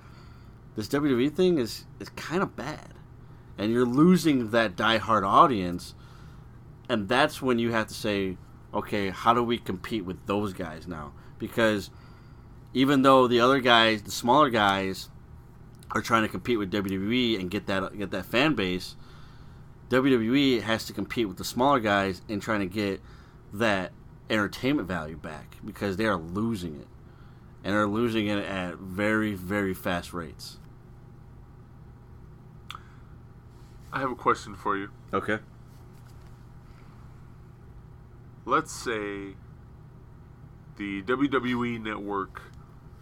This 0.77 0.89
WWE 0.89 1.35
thing 1.35 1.57
is 1.57 1.87
is 2.01 2.11
kind 2.11 2.43
of 2.43 2.55
bad, 2.55 2.93
and 3.57 3.73
you're 3.73 3.87
losing 3.87 4.51
that 4.51 4.77
diehard 4.77 5.27
audience. 5.27 5.95
And 6.89 7.09
that's 7.09 7.43
when 7.43 7.59
you 7.59 7.73
have 7.73 7.89
to 7.89 7.95
say, 7.95 8.37
okay, 8.73 9.11
how 9.11 9.35
do 9.35 9.43
we 9.43 9.59
compete 9.59 10.05
with 10.05 10.25
those 10.27 10.53
guys 10.53 10.87
now? 10.87 11.13
Because 11.39 11.91
even 12.75 13.03
though 13.03 13.27
the 13.27 13.41
other 13.41 13.61
guys, 13.61 14.03
the 14.03 14.11
smaller 14.11 14.51
guys, 14.51 15.09
are 15.93 16.03
trying 16.03 16.23
to 16.23 16.29
compete 16.29 16.59
with 16.59 16.71
WWE 16.73 17.39
and 17.41 17.51
get 17.51 17.67
that 17.67 17.97
get 17.97 18.11
that 18.11 18.27
fan 18.27 18.55
base, 18.55 18.97
WWE 19.89 20.63
has 20.63 20.85
to 20.87 20.93
compete 20.93 21.29
with 21.29 21.39
the 21.39 21.45
smaller 21.45 21.81
guys 21.81 22.23
in 22.29 22.41
trying 22.41 22.61
to 22.61 22.67
get 22.67 23.01
that 23.53 23.93
entertainment 24.29 24.89
value 24.89 25.17
back 25.17 25.57
because 25.65 25.97
they 25.97 26.07
are 26.07 26.17
losing 26.17 26.77
it. 26.77 26.89
And 27.65 27.75
they're 27.75 27.87
losing 27.87 28.29
it 28.29 28.39
at 28.39 28.77
very, 28.77 29.35
very 29.35 29.75
fast 29.75 30.13
rates. 30.13 30.59
I 33.93 34.01
have 34.01 34.11
a 34.11 34.17
question 34.17 34.55
for 34.55 34.77
you. 34.77 34.91
Okay. 35.13 35.39
Let's 38.47 38.73
say 38.73 39.35
the 40.77 41.03
WWE 41.03 41.83
network 41.83 42.43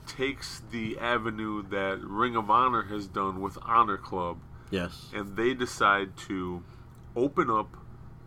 takes 0.06 0.62
the 0.70 0.98
avenue 0.98 1.62
that 1.68 2.00
Ring 2.02 2.34
of 2.34 2.50
Honor 2.50 2.84
has 2.84 3.06
done 3.06 3.40
with 3.40 3.58
Honor 3.62 3.96
Club 3.98 4.38
Yes. 4.70 5.10
and 5.14 5.36
they 5.36 5.54
decide 5.54 6.16
to 6.28 6.62
open 7.14 7.50
up 7.50 7.76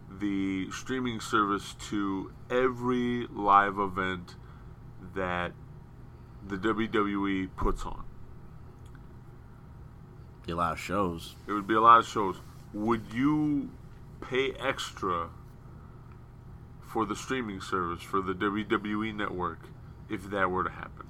the 0.10 0.70
streaming 0.72 1.20
service 1.20 1.76
to 1.90 2.32
every 2.50 3.28
live 3.28 3.78
event 3.80 4.36
that 5.16 5.52
the 6.48 6.56
WWE 6.58 7.50
puts 7.58 7.84
on. 7.84 8.04
Be 10.46 10.54
a 10.54 10.56
lot 10.56 10.74
of 10.74 10.80
shows. 10.80 11.36
It 11.48 11.52
would 11.52 11.68
be 11.68 11.74
a 11.74 11.82
lot 11.82 12.00
of 12.00 12.08
shows. 12.08 12.38
Would 12.74 13.12
you 13.14 13.70
pay 14.22 14.54
extra 14.54 15.30
for 16.88 17.06
the 17.06 17.16
streaming 17.16 17.62
service 17.62 18.02
for 18.02 18.22
the 18.22 18.34
WWE 18.34 19.14
network 19.16 19.60
if 20.10 20.30
that 20.30 20.50
were 20.50 20.64
to 20.64 20.70
happen? 20.70 21.08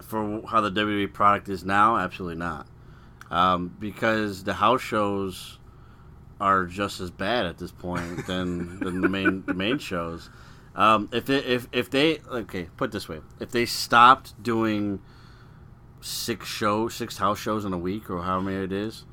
For 0.00 0.42
how 0.48 0.60
the 0.60 0.70
WWE 0.70 1.12
product 1.12 1.48
is 1.48 1.64
now, 1.64 1.96
absolutely 1.96 2.38
not. 2.38 2.66
Um, 3.30 3.74
because 3.78 4.44
the 4.44 4.54
house 4.54 4.82
shows 4.82 5.58
are 6.40 6.66
just 6.66 7.00
as 7.00 7.10
bad 7.10 7.46
at 7.46 7.58
this 7.58 7.72
point 7.72 8.26
than, 8.26 8.78
than 8.80 9.00
the 9.00 9.08
main 9.08 9.44
the 9.46 9.54
main 9.54 9.78
shows. 9.78 10.28
Um, 10.74 11.08
if 11.12 11.26
they, 11.26 11.38
if 11.38 11.68
if 11.72 11.90
they 11.90 12.18
okay, 12.30 12.68
put 12.76 12.90
it 12.90 12.92
this 12.92 13.08
way, 13.08 13.20
if 13.40 13.50
they 13.50 13.66
stopped 13.66 14.40
doing 14.42 15.00
six 16.00 16.48
shows, 16.48 16.94
six 16.94 17.18
house 17.18 17.38
shows 17.38 17.64
in 17.64 17.72
a 17.72 17.78
week, 17.78 18.10
or 18.10 18.22
how 18.22 18.40
many 18.40 18.64
it 18.64 18.72
is, 18.72 19.04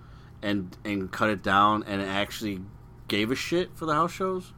and 0.41 0.75
and 0.83 1.11
cut 1.11 1.29
it 1.29 1.43
down, 1.43 1.83
and 1.83 2.01
actually 2.01 2.61
gave 3.07 3.31
a 3.31 3.35
shit 3.35 3.75
for 3.75 3.85
the 3.85 3.93
house 3.93 4.11
shows, 4.11 4.53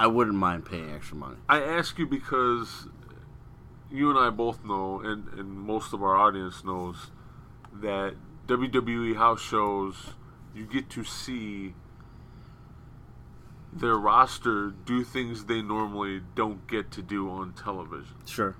I 0.00 0.06
wouldn't 0.06 0.36
mind 0.36 0.64
paying 0.64 0.90
extra 0.94 1.14
money. 1.14 1.36
I 1.46 1.60
ask 1.60 1.98
you 1.98 2.06
because 2.06 2.88
you 3.90 4.08
and 4.08 4.18
I 4.18 4.30
both 4.30 4.64
know, 4.64 4.98
and, 5.04 5.28
and 5.34 5.52
most 5.52 5.92
of 5.92 6.02
our 6.02 6.16
audience 6.16 6.64
knows, 6.64 7.10
that 7.70 8.14
WWE 8.46 9.16
house 9.16 9.42
shows, 9.42 10.14
you 10.54 10.64
get 10.64 10.88
to 10.90 11.04
see 11.04 11.74
their 13.74 13.96
roster 13.96 14.70
do 14.70 15.04
things 15.04 15.44
they 15.44 15.60
normally 15.60 16.22
don't 16.34 16.66
get 16.66 16.90
to 16.92 17.02
do 17.02 17.28
on 17.28 17.52
television. 17.52 18.16
Sure. 18.24 18.56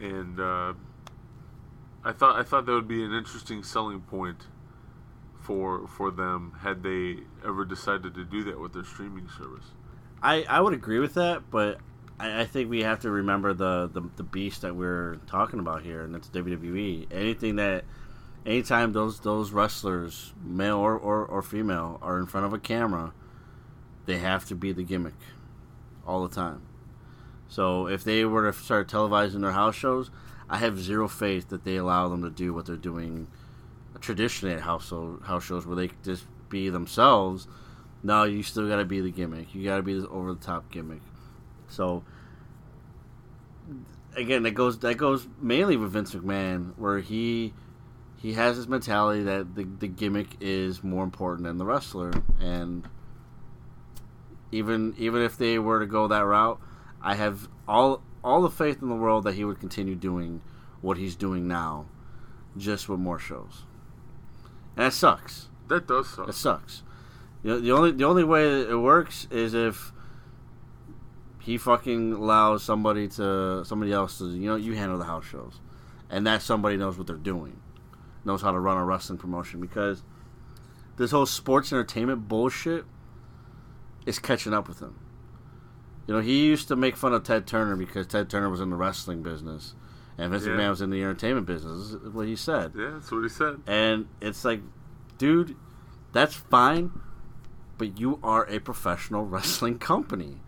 And 0.00 0.40
uh, 0.40 0.74
I 2.04 2.10
thought 2.10 2.40
I 2.40 2.42
thought 2.42 2.66
that 2.66 2.72
would 2.72 2.88
be 2.88 3.04
an 3.04 3.12
interesting 3.12 3.62
selling 3.62 4.00
point 4.00 4.48
for 5.48 5.88
for 5.88 6.10
them 6.10 6.52
had 6.60 6.82
they 6.82 7.16
ever 7.42 7.64
decided 7.64 8.14
to 8.14 8.22
do 8.22 8.44
that 8.44 8.60
with 8.60 8.74
their 8.74 8.84
streaming 8.84 9.26
service. 9.30 9.64
I, 10.22 10.44
I 10.46 10.60
would 10.60 10.74
agree 10.74 10.98
with 10.98 11.14
that, 11.14 11.50
but 11.50 11.78
I, 12.20 12.42
I 12.42 12.44
think 12.44 12.68
we 12.68 12.82
have 12.82 13.00
to 13.00 13.10
remember 13.10 13.54
the, 13.54 13.88
the, 13.90 14.02
the 14.16 14.24
beast 14.24 14.60
that 14.60 14.76
we're 14.76 15.16
talking 15.26 15.58
about 15.58 15.82
here, 15.82 16.02
and 16.02 16.14
that's 16.14 16.28
WWE. 16.28 17.06
Anything 17.10 17.56
that, 17.56 17.84
anytime 18.44 18.92
those 18.92 19.20
those 19.20 19.50
wrestlers, 19.50 20.34
male 20.44 20.76
or, 20.76 20.98
or, 20.98 21.24
or 21.24 21.40
female, 21.40 21.98
are 22.02 22.18
in 22.18 22.26
front 22.26 22.44
of 22.44 22.52
a 22.52 22.58
camera, 22.58 23.14
they 24.04 24.18
have 24.18 24.44
to 24.48 24.54
be 24.54 24.72
the 24.72 24.82
gimmick 24.82 25.14
all 26.06 26.28
the 26.28 26.34
time. 26.34 26.60
So 27.48 27.86
if 27.86 28.04
they 28.04 28.26
were 28.26 28.52
to 28.52 28.58
start 28.58 28.90
televising 28.90 29.40
their 29.40 29.52
house 29.52 29.76
shows, 29.76 30.10
I 30.50 30.58
have 30.58 30.78
zero 30.78 31.08
faith 31.08 31.48
that 31.48 31.64
they 31.64 31.76
allow 31.76 32.08
them 32.08 32.22
to 32.22 32.28
do 32.28 32.52
what 32.52 32.66
they're 32.66 32.76
doing 32.76 33.28
traditionally 34.00 34.54
at 34.54 34.60
house, 34.60 34.88
show, 34.88 35.20
house 35.24 35.44
shows, 35.44 35.66
where 35.66 35.76
they 35.76 35.90
just 36.02 36.26
be 36.48 36.68
themselves 36.70 37.46
no, 38.02 38.24
you 38.24 38.42
still 38.42 38.68
got 38.68 38.76
to 38.76 38.84
be 38.84 39.00
the 39.00 39.10
gimmick. 39.10 39.54
You 39.54 39.64
got 39.64 39.76
to 39.76 39.82
be 39.82 39.94
this 39.94 40.06
over 40.10 40.32
the 40.32 40.40
top 40.40 40.70
gimmick. 40.70 41.02
So 41.68 42.04
again, 44.16 44.42
that 44.44 44.52
goes 44.52 44.78
that 44.80 44.94
goes 44.96 45.26
mainly 45.40 45.76
with 45.76 45.92
Vince 45.92 46.14
McMahon, 46.14 46.72
where 46.76 47.00
he 47.00 47.52
he 48.16 48.34
has 48.34 48.56
this 48.56 48.68
mentality 48.68 49.24
that 49.24 49.54
the 49.54 49.64
the 49.64 49.88
gimmick 49.88 50.28
is 50.40 50.82
more 50.84 51.04
important 51.04 51.44
than 51.44 51.58
the 51.58 51.64
wrestler, 51.64 52.12
and 52.40 52.88
even 54.52 54.94
even 54.96 55.22
if 55.22 55.36
they 55.36 55.58
were 55.58 55.80
to 55.80 55.86
go 55.86 56.08
that 56.08 56.24
route, 56.24 56.60
I 57.02 57.14
have 57.16 57.48
all 57.66 58.02
all 58.22 58.42
the 58.42 58.50
faith 58.50 58.80
in 58.80 58.88
the 58.88 58.94
world 58.94 59.24
that 59.24 59.34
he 59.34 59.44
would 59.44 59.58
continue 59.60 59.96
doing 59.96 60.40
what 60.80 60.96
he's 60.96 61.16
doing 61.16 61.48
now, 61.48 61.86
just 62.56 62.88
with 62.88 63.00
more 63.00 63.18
shows. 63.18 63.64
And 64.78 64.86
that 64.86 64.92
sucks. 64.92 65.48
That 65.66 65.88
does 65.88 66.08
suck. 66.08 66.28
It 66.28 66.34
sucks. 66.34 66.84
You 67.42 67.50
know, 67.50 67.60
the 67.60 67.72
only 67.72 67.90
the 67.90 68.04
only 68.04 68.22
way 68.22 68.62
it 68.62 68.78
works 68.78 69.26
is 69.30 69.52
if 69.52 69.92
he 71.40 71.58
fucking 71.58 72.12
allows 72.12 72.62
somebody 72.62 73.08
to 73.08 73.64
somebody 73.64 73.92
else 73.92 74.18
to 74.18 74.26
you 74.26 74.48
know 74.48 74.54
you 74.56 74.74
handle 74.74 74.96
the 74.96 75.04
house 75.04 75.26
shows, 75.26 75.60
and 76.08 76.24
that 76.28 76.42
somebody 76.42 76.76
knows 76.76 76.96
what 76.96 77.08
they're 77.08 77.16
doing, 77.16 77.60
knows 78.24 78.40
how 78.40 78.52
to 78.52 78.58
run 78.60 78.76
a 78.76 78.84
wrestling 78.84 79.18
promotion 79.18 79.60
because 79.60 80.04
this 80.96 81.10
whole 81.10 81.26
sports 81.26 81.72
entertainment 81.72 82.28
bullshit 82.28 82.84
is 84.06 84.20
catching 84.20 84.54
up 84.54 84.68
with 84.68 84.78
him. 84.78 84.96
You 86.06 86.14
know, 86.14 86.20
he 86.20 86.46
used 86.46 86.68
to 86.68 86.76
make 86.76 86.96
fun 86.96 87.12
of 87.12 87.24
Ted 87.24 87.48
Turner 87.48 87.74
because 87.74 88.06
Ted 88.06 88.30
Turner 88.30 88.48
was 88.48 88.60
in 88.60 88.70
the 88.70 88.76
wrestling 88.76 89.22
business, 89.22 89.74
and 90.18 90.30
Vince 90.32 90.44
Yeah. 90.44 90.52
McMahon 90.52 90.70
was 90.70 90.80
in 90.82 90.90
the 90.90 91.00
entertainment 91.00 91.46
business. 91.46 91.92
This 91.92 92.02
is 92.02 92.08
what 92.12 92.26
he 92.26 92.36
said. 92.36 92.72
Yeah, 92.76 92.90
that's 92.94 93.10
what 93.10 93.22
he 93.22 93.28
said. 93.28 93.60
And 93.66 94.06
it's 94.20 94.44
like, 94.44 94.60
dude, 95.16 95.56
that's 96.12 96.34
fine, 96.34 96.90
but 97.78 97.98
you 97.98 98.18
are 98.22 98.46
a 98.50 98.58
professional 98.58 99.24
wrestling 99.26 99.78
company. 99.78 100.40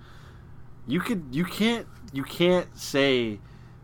You 0.87 1.01
could 1.01 1.27
you 1.31 1.45
can't 1.45 1.87
you 2.13 2.25
can't 2.25 2.77
say 2.77 3.39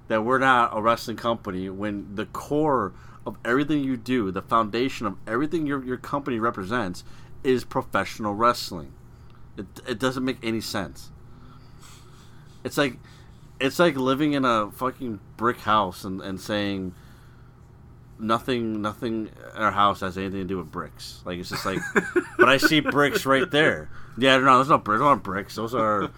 that 0.09 0.25
we're 0.25 0.39
not 0.39 0.77
a 0.77 0.81
wrestling 0.83 1.17
company 1.17 1.69
when 1.71 2.15
the 2.15 2.27
core 2.27 2.93
of 3.25 3.37
everything 3.45 3.83
you 3.83 3.97
do, 3.97 4.31
the 4.31 4.43
foundation 4.43 5.07
of 5.07 5.17
everything 5.27 5.67
your 5.67 5.85
your 5.85 5.97
company 5.97 6.39
represents 6.39 7.05
is 7.45 7.65
professional 7.65 8.35
wrestling. 8.35 8.93
It 9.57 9.67
it 9.87 9.99
doesn't 9.99 10.25
make 10.25 10.39
any 10.43 10.61
sense. 10.61 11.11
It's 12.65 12.77
like 12.79 12.99
it's 13.61 13.79
like 13.79 13.97
living 13.97 14.33
in 14.33 14.45
a 14.45 14.71
fucking 14.71 15.21
brick 15.37 15.59
house 15.59 16.05
and, 16.05 16.21
and 16.21 16.41
saying 16.41 16.95
nothing 18.19 18.81
nothing 18.81 19.29
in 19.55 19.63
our 19.63 19.71
house 19.71 20.01
has 20.01 20.17
anything 20.17 20.41
to 20.41 20.47
do 20.47 20.59
with 20.59 20.71
bricks. 20.71 21.21
Like 21.25 21.39
it's 21.39 21.51
just 21.51 21.67
like 21.67 21.79
but 22.39 22.49
I 22.49 22.57
see 22.57 22.81
bricks 22.81 23.27
right 23.27 23.51
there. 23.51 23.91
Yeah, 24.19 24.39
no, 24.39 24.57
there's 24.57 24.69
no 24.69 24.79
bricks, 24.79 25.01
those 25.01 25.07
aren't 25.07 25.23
bricks. 25.23 25.55
Those 25.57 25.75
are 25.75 26.11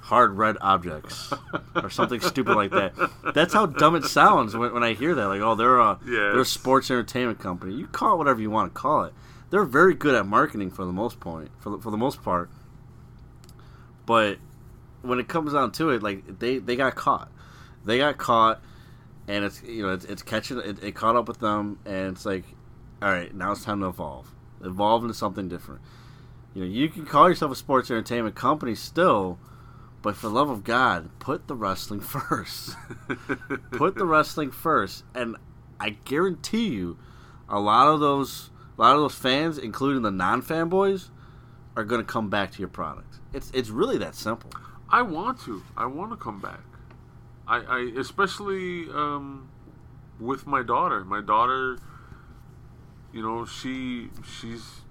hard 0.00 0.32
red 0.32 0.56
objects 0.60 1.32
or 1.74 1.88
something 1.88 2.20
stupid 2.20 2.54
like 2.54 2.70
that. 2.72 2.92
That's 3.34 3.54
how 3.54 3.66
dumb 3.66 3.94
it 3.96 4.04
sounds 4.04 4.56
when, 4.56 4.72
when 4.74 4.82
I 4.82 4.92
hear 4.92 5.14
that. 5.14 5.26
Like, 5.26 5.40
oh, 5.40 5.54
they're 5.54 5.78
a 5.78 5.98
Yeah, 6.04 6.32
they're 6.32 6.40
a 6.40 6.44
sports 6.44 6.90
entertainment 6.90 7.38
company. 7.38 7.74
You 7.74 7.86
call 7.86 8.14
it 8.14 8.18
whatever 8.18 8.40
you 8.40 8.50
want 8.50 8.74
to 8.74 8.78
call 8.78 9.04
it. 9.04 9.14
They're 9.50 9.64
very 9.64 9.94
good 9.94 10.14
at 10.14 10.26
marketing 10.26 10.70
for 10.70 10.84
the 10.84 10.92
most 10.92 11.20
point 11.20 11.50
for 11.60 11.70
the, 11.70 11.78
for 11.78 11.90
the 11.90 11.96
most 11.96 12.22
part. 12.22 12.50
But 14.06 14.38
when 15.04 15.18
it 15.18 15.28
comes 15.28 15.52
down 15.52 15.72
to 15.72 15.90
it, 15.90 16.02
like 16.02 16.38
they 16.38 16.58
they 16.58 16.76
got 16.76 16.94
caught. 16.94 17.30
They 17.84 17.98
got 17.98 18.18
caught 18.18 18.62
and 19.28 19.44
it's 19.44 19.62
you 19.62 19.82
know 19.82 19.92
it's, 19.92 20.04
it's 20.04 20.22
catching 20.22 20.58
it, 20.58 20.82
it 20.82 20.94
caught 20.94 21.16
up 21.16 21.28
with 21.28 21.38
them 21.38 21.78
and 21.84 22.12
it's 22.12 22.26
like 22.26 22.44
all 23.02 23.10
right 23.10 23.34
now 23.34 23.52
it's 23.52 23.64
time 23.64 23.80
to 23.80 23.86
evolve. 23.86 24.32
Evolve 24.62 25.02
into 25.02 25.14
something 25.14 25.48
different. 25.48 25.82
You 26.54 26.62
know 26.62 26.68
you 26.68 26.88
can 26.88 27.04
call 27.04 27.28
yourself 27.28 27.52
a 27.52 27.56
sports 27.56 27.90
entertainment 27.90 28.34
company 28.34 28.74
still 28.74 29.38
but 30.02 30.16
for 30.16 30.28
the 30.28 30.34
love 30.34 30.50
of 30.50 30.64
god 30.64 31.08
put 31.18 31.46
the 31.48 31.54
wrestling 31.54 32.00
first. 32.00 32.76
Put 33.72 33.96
the 33.96 34.06
wrestling 34.06 34.50
first 34.50 35.04
and 35.14 35.36
i 35.80 35.90
guarantee 35.90 36.68
you 36.68 36.96
a 37.48 37.58
lot 37.58 37.88
of 37.88 38.00
those 38.00 38.50
a 38.78 38.80
lot 38.80 38.94
of 38.94 39.00
those 39.02 39.14
fans 39.14 39.58
including 39.58 40.02
the 40.02 40.10
non-fanboys 40.10 41.08
are 41.76 41.84
going 41.84 42.00
to 42.00 42.06
come 42.06 42.30
back 42.30 42.52
to 42.52 42.58
your 42.60 42.68
product. 42.68 43.18
It's 43.32 43.50
it's 43.52 43.70
really 43.70 43.98
that 43.98 44.14
simple 44.14 44.50
I 44.94 45.02
want 45.02 45.40
to. 45.40 45.60
I 45.76 45.86
want 45.86 46.12
to 46.12 46.16
come 46.16 46.38
back. 46.38 46.60
I, 47.48 47.56
I 47.56 47.92
especially 47.98 48.88
um, 48.90 49.50
with 50.20 50.46
my 50.46 50.62
daughter. 50.62 51.04
My 51.04 51.20
daughter, 51.20 51.78
you 53.12 53.20
know, 53.20 53.44
she 53.44 54.10
she's 54.24 54.82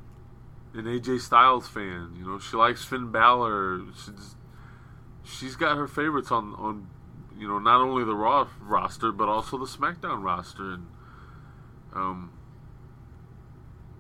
an 0.73 0.83
AJ 0.83 1.21
Styles 1.21 1.69
fan. 1.69 2.15
You 2.17 2.25
know, 2.25 2.37
she 2.37 2.57
likes 2.57 2.83
Finn 2.83 3.13
Balor. 3.13 3.83
She's, 3.95 4.35
she's 5.23 5.55
got 5.55 5.77
her 5.77 5.87
favorites 5.87 6.31
on 6.31 6.53
on 6.55 6.89
you 7.39 7.47
know 7.47 7.59
not 7.59 7.79
only 7.79 8.03
the 8.03 8.13
Raw 8.13 8.49
roster 8.59 9.13
but 9.13 9.29
also 9.29 9.57
the 9.57 9.67
SmackDown 9.67 10.21
roster, 10.21 10.73
and 10.73 10.87
um, 11.95 12.33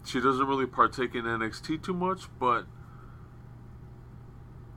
she 0.03 0.19
doesn't 0.19 0.47
really 0.47 0.67
partake 0.67 1.15
in 1.15 1.23
NXT 1.23 1.81
too 1.81 1.93
much, 1.93 2.23
but 2.41 2.65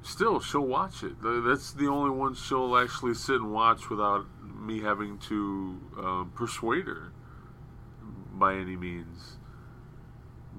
still 0.07 0.41
she'll 0.41 0.61
watch 0.61 1.03
it 1.03 1.13
that's 1.21 1.73
the 1.73 1.87
only 1.87 2.11
one 2.11 2.35
she'll 2.35 2.77
actually 2.77 3.15
sit 3.15 3.37
and 3.37 3.53
watch 3.53 3.91
without 3.91 4.25
me 4.43 4.81
having 4.81 5.19
to 5.19 5.81
um, 5.99 6.33
persuade 6.35 6.87
her 6.87 7.13
by 8.33 8.55
any 8.55 8.77
means 8.77 9.37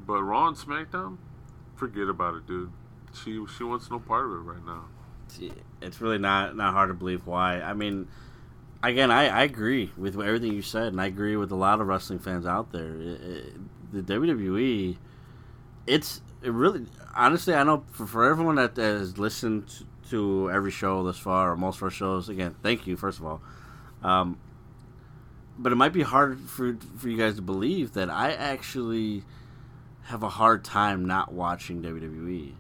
but 0.06 0.22
raw 0.22 0.48
and 0.48 0.58
smackdown 0.58 1.18
forget 1.76 2.08
about 2.08 2.36
it 2.36 2.46
dude 2.46 2.72
she 3.14 3.44
she 3.58 3.64
wants 3.64 3.90
no 3.90 4.00
part 4.00 4.26
of 4.26 4.32
it 4.32 4.36
right 4.36 4.66
now 4.66 4.86
it's 5.82 6.02
really 6.02 6.18
not 6.18 6.56
not 6.56 6.74
hard 6.74 6.90
to 6.90 6.94
believe 6.94 7.26
why. 7.28 7.62
I 7.62 7.74
mean, 7.74 8.08
again, 8.84 9.12
I, 9.12 9.28
I 9.28 9.44
agree 9.44 9.92
with 9.98 10.20
everything 10.20 10.54
you 10.54 10.62
said, 10.62 10.88
and 10.88 11.02
I 11.02 11.06
agree 11.06 11.36
with 11.36 11.52
a 11.52 11.56
lot 11.56 11.82
of 11.82 11.88
wrestling 11.88 12.20
fans 12.20 12.46
out 12.46 12.72
there. 12.72 12.96
It, 12.96 13.22
it, 13.22 13.54
the 13.94 14.02
WWE, 14.02 14.98
it's 15.86 16.22
it 16.42 16.52
really 16.52 16.86
honestly, 17.18 17.54
I 17.54 17.64
know 17.64 17.84
for, 17.92 18.06
for 18.06 18.30
everyone 18.30 18.56
that 18.56 18.78
has 18.78 19.18
listened 19.18 19.86
to 20.10 20.50
every 20.52 20.72
show 20.72 21.04
thus 21.04 21.18
far 21.18 21.52
or 21.52 21.58
most 21.58 21.78
of 21.78 21.84
our 21.84 21.90
shows, 21.90 22.30
again, 22.30 22.56
thank 22.64 22.88
you 22.88 22.96
first 22.96 23.20
of 23.20 23.26
all. 23.26 23.42
Um, 24.04 24.40
but 25.58 25.72
it 25.72 25.76
might 25.76 25.92
be 25.94 26.04
hard 26.04 26.40
for 26.42 26.78
for 26.98 27.10
you 27.10 27.18
guys 27.18 27.36
to 27.36 27.42
believe 27.42 27.94
that 27.94 28.10
I 28.10 28.32
actually 28.32 29.24
have 30.04 30.24
a 30.24 30.30
hard 30.30 30.64
time 30.64 31.06
not 31.06 31.34
watching 31.34 31.82
WWE. 31.82 32.54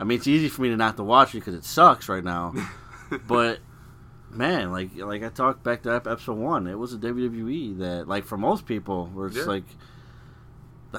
I 0.00 0.04
mean, 0.04 0.18
it's 0.18 0.26
easy 0.26 0.48
for 0.48 0.62
me 0.62 0.70
to 0.70 0.76
not 0.76 0.96
to 0.96 1.04
watch 1.04 1.34
it 1.34 1.38
because 1.40 1.54
it 1.54 1.64
sucks 1.64 2.08
right 2.08 2.24
now. 2.24 2.54
but 3.28 3.60
man, 4.30 4.72
like 4.72 4.96
like 4.96 5.22
I 5.22 5.28
talked 5.28 5.62
back 5.62 5.82
to 5.82 5.94
ep- 5.94 6.06
episode 6.08 6.38
one, 6.38 6.66
it 6.66 6.78
was 6.78 6.92
a 6.94 6.98
WWE 6.98 7.78
that 7.78 8.08
like 8.08 8.24
for 8.24 8.36
most 8.38 8.66
people, 8.66 9.06
where 9.12 9.28
it's 9.28 9.36
Yeah. 9.36 9.44
like, 9.44 9.64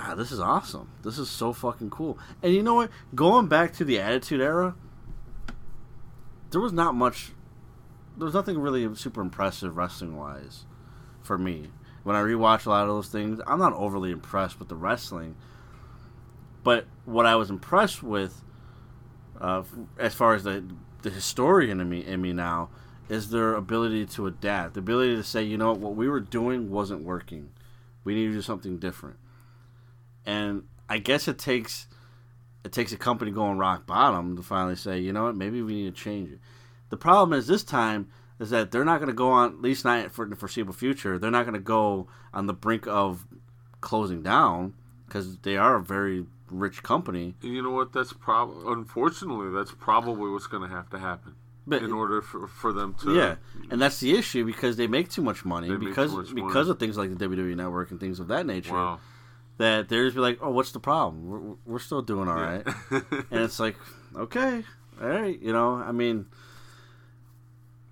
ah, 0.02 0.16
this 0.16 0.32
is 0.32 0.40
awesome. 0.40 0.90
This 1.04 1.18
is 1.18 1.30
so 1.30 1.54
fucking 1.54 1.90
cool. 1.90 2.18
And 2.42 2.54
you 2.54 2.64
know 2.64 2.76
what? 2.76 2.92
Going 3.14 3.48
back 3.48 3.74
to 3.74 3.86
the 3.86 4.00
Attitude 4.00 4.42
Era, 4.42 4.76
there 6.52 6.62
was 6.62 6.74
not 6.74 6.96
much. 6.96 7.32
There 8.18 8.26
was 8.26 8.34
nothing 8.34 8.60
really 8.60 8.94
super 8.96 9.22
impressive 9.22 9.76
wrestling 9.76 10.16
wise 10.16 10.66
for 11.22 11.38
me. 11.38 11.70
When 12.04 12.16
I 12.16 12.22
rewatch 12.22 12.66
a 12.66 12.70
lot 12.70 12.84
of 12.84 12.90
those 12.90 13.10
things, 13.10 13.42
I'm 13.48 13.60
not 13.60 13.74
overly 13.74 14.12
impressed 14.12 14.60
with 14.60 14.70
the 14.70 14.76
wrestling. 14.76 15.36
But 16.64 16.86
what 17.06 17.26
I 17.26 17.36
was 17.36 17.50
impressed 17.50 18.02
with, 18.02 18.42
uh, 19.40 19.64
as 19.98 20.14
far 20.14 20.34
as 20.34 20.44
the 20.44 20.64
the 21.02 21.10
historian 21.10 21.80
in 21.80 21.90
me 21.90 22.06
in 22.06 22.22
me 22.22 22.34
now, 22.34 22.70
is 23.10 23.30
their 23.30 23.54
ability 23.54 24.06
to 24.06 24.28
adapt, 24.28 24.74
the 24.74 24.80
ability 24.80 25.16
to 25.16 25.24
say, 25.24 25.44
you 25.44 25.58
know, 25.58 25.74
what 25.74 25.96
we 25.96 26.08
were 26.08 26.20
doing 26.20 26.72
wasn't 26.72 27.04
working. 27.04 27.52
We 28.04 28.16
need 28.16 28.28
to 28.28 28.34
do 28.34 28.42
something 28.42 28.78
different. 28.78 29.18
And 30.26 30.64
I 30.90 30.98
guess 30.98 31.28
it 31.28 31.38
takes 31.38 31.88
it 32.64 32.72
takes 32.72 32.92
a 32.92 32.98
company 32.98 33.32
going 33.32 33.58
rock 33.60 33.86
bottom 33.86 34.36
to 34.36 34.42
finally 34.42 34.76
say, 34.76 35.00
you 35.00 35.14
know 35.14 35.26
what, 35.26 35.36
maybe 35.36 35.62
we 35.62 35.76
need 35.76 35.96
to 35.96 36.02
change 36.04 36.32
it. 36.32 36.40
The 36.90 36.98
problem 36.98 37.38
is 37.38 37.46
this 37.48 37.64
time 37.64 38.10
is 38.40 38.50
that 38.50 38.72
they're 38.72 38.84
not 38.84 38.98
going 39.00 39.08
to 39.08 39.14
go 39.14 39.30
on, 39.30 39.54
at 39.54 39.62
least 39.62 39.86
not 39.86 40.12
for 40.12 40.26
the 40.26 40.36
foreseeable 40.36 40.74
future, 40.74 41.20
they're 41.20 41.32
not 41.32 41.44
going 41.44 41.54
to 41.54 41.60
go 41.60 42.08
on 42.34 42.48
the 42.48 42.54
brink 42.54 42.88
of 42.88 43.28
closing 43.82 44.24
down 44.24 44.74
because 45.06 45.38
they 45.40 45.58
are 45.58 45.76
a 45.76 45.84
very 45.84 46.26
rich 46.50 46.82
company. 46.82 47.36
And 47.44 47.54
you 47.54 47.62
know 47.62 47.72
what? 47.72 47.94
That's 47.94 48.14
probably, 48.14 48.72
unfortunately, 48.74 49.52
that's 49.52 49.72
probably 49.72 50.32
what's 50.32 50.48
going 50.48 50.68
to 50.68 50.76
have 50.76 50.90
to 50.90 51.00
happen 51.00 51.36
But 51.68 51.84
in 51.84 51.92
order 51.92 52.22
for, 52.22 52.48
for 52.48 52.74
them 52.74 52.96
to. 53.04 53.16
yeah, 53.16 53.36
and 53.70 53.80
that's 53.80 54.00
the 54.00 54.18
issue 54.18 54.44
because 54.44 54.76
they 54.76 54.88
make 54.88 55.10
too 55.10 55.22
much 55.22 55.46
money 55.46 55.76
because 55.78 56.14
much 56.14 56.34
because 56.34 56.56
money. 56.68 56.70
of 56.72 56.80
things 56.80 56.98
like 56.98 57.16
the 57.16 57.28
WWE 57.28 57.56
Network 57.56 57.92
and 57.92 58.00
things 58.00 58.20
of 58.20 58.28
that 58.30 58.46
nature. 58.48 58.74
Wow. 58.74 59.00
That 59.58 59.88
they're 59.88 60.04
just 60.04 60.16
be 60.16 60.22
like, 60.22 60.40
oh, 60.42 60.52
what's 60.52 60.74
the 60.74 60.82
problem? 60.82 61.30
We're, 61.30 61.56
we're 61.74 61.80
still 61.80 62.02
doing 62.02 62.28
all 62.28 62.36
right. 62.36 62.66
and 62.92 63.42
it's 63.42 63.60
like, 63.60 63.78
okay, 64.16 64.64
all 65.02 65.08
right, 65.08 65.42
you 65.42 65.54
know, 65.54 65.76
I 65.76 65.92
mean, 65.92 66.26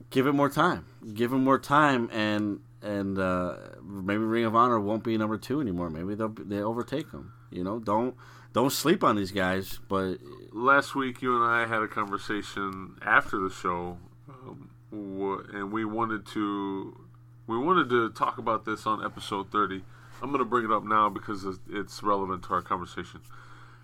give 0.09 0.27
it 0.27 0.33
more 0.33 0.49
time, 0.49 0.85
give 1.13 1.33
it 1.33 1.37
more 1.37 1.59
time, 1.59 2.09
and 2.11 2.59
and 2.81 3.17
uh, 3.17 3.55
maybe 3.83 4.23
Ring 4.23 4.45
of 4.45 4.55
Honor 4.55 4.79
won't 4.79 5.03
be 5.03 5.17
number 5.17 5.37
two 5.37 5.61
anymore. 5.61 5.89
Maybe 5.89 6.15
they'll 6.15 6.35
they 6.37 6.59
overtake 6.59 7.11
them. 7.11 7.33
You 7.49 7.63
know, 7.63 7.79
don't 7.79 8.15
don't 8.53 8.71
sleep 8.71 9.03
on 9.03 9.15
these 9.15 9.31
guys. 9.31 9.79
But 9.87 10.17
last 10.51 10.95
week 10.95 11.21
you 11.21 11.35
and 11.35 11.43
I 11.43 11.65
had 11.65 11.81
a 11.81 11.87
conversation 11.87 12.97
after 13.01 13.39
the 13.39 13.49
show, 13.49 13.97
um, 14.29 14.69
and 14.91 15.71
we 15.71 15.85
wanted 15.85 16.25
to 16.27 16.99
we 17.47 17.57
wanted 17.57 17.89
to 17.89 18.09
talk 18.11 18.37
about 18.37 18.65
this 18.65 18.85
on 18.85 19.03
episode 19.03 19.51
thirty. 19.51 19.83
I'm 20.23 20.29
going 20.29 20.39
to 20.39 20.45
bring 20.45 20.63
it 20.63 20.71
up 20.71 20.85
now 20.85 21.09
because 21.09 21.43
it's- 21.45 22.01
relevant 22.01 22.43
to 22.43 22.53
our 22.53 22.61
conversation. 22.61 23.19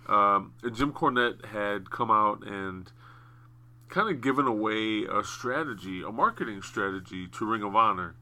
Um, 0.06 0.54
Jim 0.72 0.90
Cornette 0.90 1.44
had 1.44 1.90
come 1.90 2.10
out 2.10 2.42
and 2.46 2.90
kind 3.88 4.08
of 4.08 4.22
given 4.22 4.46
away 4.46 5.04
a 5.04 5.22
strategy, 5.22 6.02
a 6.02 6.10
marketing 6.10 6.62
strategy 6.62 7.28
to 7.28 7.44
Ring 7.44 7.62
of 7.62 7.76
Honor 7.76 8.14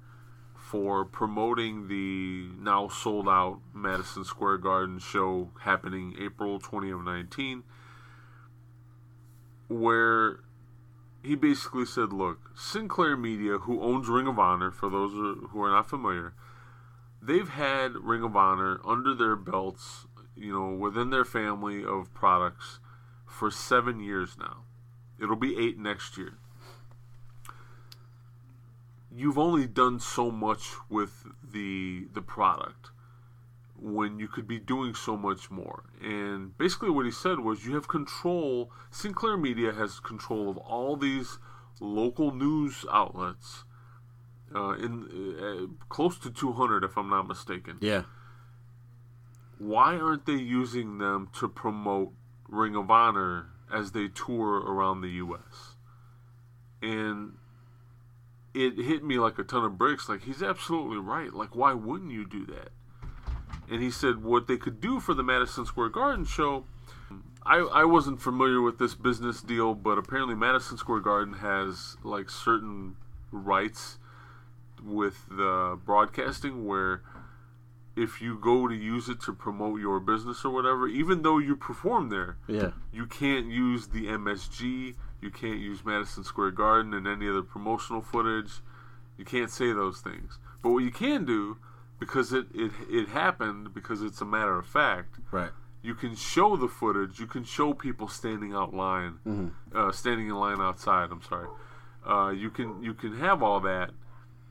for 0.57 1.04
promoting 1.04 1.87
the 1.87 2.48
now 2.61 2.88
sold 2.88 3.28
out 3.28 3.61
Madison 3.72 4.24
Square 4.24 4.59
Garden 4.59 4.98
show 4.98 5.50
happening 5.61 6.16
April 6.18 6.59
20 6.59 6.90
of 6.90 7.04
19 7.04 7.62
where 9.68 10.40
he 11.22 11.35
basically 11.35 11.85
said, 11.85 12.12
"Look, 12.12 12.50
Sinclair 12.57 13.16
Media, 13.16 13.59
who 13.59 13.81
owns 13.81 14.09
Ring 14.09 14.26
of 14.26 14.38
Honor, 14.38 14.70
for 14.70 14.88
those 14.88 15.12
who 15.12 15.62
are 15.62 15.70
not 15.70 15.88
familiar, 15.88 16.35
they've 17.20 17.48
had 17.48 17.94
Ring 17.96 18.22
of 18.22 18.37
Honor 18.37 18.81
under 18.85 19.14
their 19.14 19.37
belts, 19.37 20.07
you 20.35 20.52
know, 20.52 20.70
within 20.70 21.11
their 21.11 21.24
family 21.24 21.85
of 21.85 22.12
products 22.14 22.81
for 23.26 23.50
seven 23.50 24.00
years 24.00 24.37
now. 24.38 24.64
It'll 25.20 25.37
be 25.37 25.59
eight 25.59 25.78
next 25.78 26.16
year. 26.16 26.38
You've 29.11 29.38
only 29.38 29.66
done 29.66 30.00
so 30.00 30.31
much 30.31 30.74
with 30.88 31.26
the 31.42 32.07
the 32.12 32.22
product." 32.22 32.90
when 33.81 34.18
you 34.18 34.26
could 34.26 34.46
be 34.46 34.59
doing 34.59 34.94
so 34.94 35.16
much 35.16 35.50
more. 35.50 35.85
And 36.02 36.57
basically, 36.59 36.90
what 36.90 37.07
he 37.07 37.12
said 37.12 37.40
was, 37.40 37.64
you 37.64 37.74
have 37.74 37.88
control. 37.88 38.70
Sinclair 38.90 39.37
Media 39.37 39.72
has 39.72 40.00
control 40.00 40.50
of 40.50 40.57
all 40.59 40.96
these 40.96 41.38
local 41.81 42.35
news 42.35 42.85
outlets, 42.90 43.64
uh, 44.54 44.70
in 44.72 45.37
uh, 45.40 45.84
close 45.88 46.18
to 46.18 46.30
200, 46.30 46.84
if 46.84 46.96
I'm 46.96 47.11
not 47.11 47.26
mistaken. 47.28 47.78
yeah, 47.80 48.04
Why 49.58 49.96
aren't 49.96 50.26
they 50.26 50.32
using 50.34 50.98
them 50.98 51.30
to 51.38 51.48
promote 51.48 52.12
Ring 52.48 52.76
of 52.76 52.90
Honor 52.90 53.50
as 53.72 53.92
they 53.92 54.08
tour 54.08 54.58
around 54.61 55.00
the 55.00 55.11
U.S.? 55.11 55.74
And 56.80 57.34
it 58.54 58.78
hit 58.78 59.04
me 59.04 59.18
like 59.18 59.38
a 59.38 59.44
ton 59.44 59.64
of 59.64 59.76
bricks. 59.76 60.08
Like 60.08 60.22
he's 60.22 60.42
absolutely 60.42 60.98
right. 60.98 61.32
Like 61.32 61.54
why 61.54 61.74
wouldn't 61.74 62.12
you 62.12 62.26
do 62.26 62.46
that? 62.46 62.70
and 63.70 63.82
he 63.82 63.90
said 63.90 64.22
what 64.22 64.46
they 64.46 64.56
could 64.56 64.80
do 64.80 65.00
for 65.00 65.14
the 65.14 65.22
Madison 65.22 65.66
Square 65.66 65.90
Garden 65.90 66.24
show. 66.24 66.64
I, 67.44 67.56
I 67.58 67.84
wasn't 67.84 68.20
familiar 68.20 68.61
with 68.61 68.78
this 68.78 68.94
business 68.94 69.40
deal, 69.40 69.74
but 69.74 69.98
apparently 69.98 70.34
Madison 70.34 70.76
Square 70.76 71.00
Garden 71.00 71.34
has 71.34 71.96
like 72.02 72.30
certain 72.30 72.96
rights 73.30 73.98
with 74.80 75.26
the 75.28 75.78
broadcasting 75.84 76.66
where 76.66 77.02
if 77.96 78.22
you 78.22 78.38
go 78.38 78.68
to 78.68 78.74
use 78.74 79.08
it 79.08 79.20
to 79.22 79.32
promote 79.32 79.80
your 79.80 79.98
business 79.98 80.44
or 80.44 80.50
whatever, 80.50 80.86
even 80.86 81.22
though 81.22 81.38
you 81.38 81.56
perform 81.56 82.10
there, 82.10 82.36
yeah, 82.46 82.70
you 82.92 83.06
can't 83.06 83.46
use 83.46 83.88
the 83.88 84.06
MSG, 84.06 84.94
you 85.20 85.30
can't 85.30 85.58
use 85.58 85.84
Madison 85.84 86.22
Square 86.22 86.52
Garden 86.52 86.94
and 86.94 87.08
any 87.08 87.28
other 87.28 87.42
promotional 87.42 88.00
footage. 88.00 88.60
You 89.16 89.24
can't 89.24 89.50
say 89.50 89.72
those 89.72 90.00
things. 90.00 90.38
But 90.62 90.70
what 90.70 90.84
you 90.84 90.92
can 90.92 91.24
do, 91.24 91.56
because 91.98 92.32
it, 92.32 92.46
it, 92.54 92.70
it 92.88 93.08
happened, 93.08 93.74
because 93.74 94.00
it's 94.00 94.20
a 94.20 94.24
matter 94.24 94.56
of 94.56 94.66
fact, 94.66 95.16
right, 95.32 95.50
you 95.82 95.94
can 95.94 96.14
show 96.14 96.56
the 96.56 96.68
footage. 96.68 97.18
You 97.18 97.26
can 97.26 97.42
show 97.42 97.72
people 97.74 98.06
standing 98.06 98.54
out 98.54 98.72
line, 98.72 99.14
uh, 99.74 99.90
standing 99.90 100.28
in 100.28 100.34
line 100.36 100.60
outside. 100.60 101.10
I'm 101.10 101.22
sorry. 101.22 101.48
Uh, 102.08 102.30
you 102.30 102.50
can 102.50 102.80
you 102.80 102.94
can 102.94 103.16
have 103.18 103.42
all 103.42 103.58
that 103.60 103.90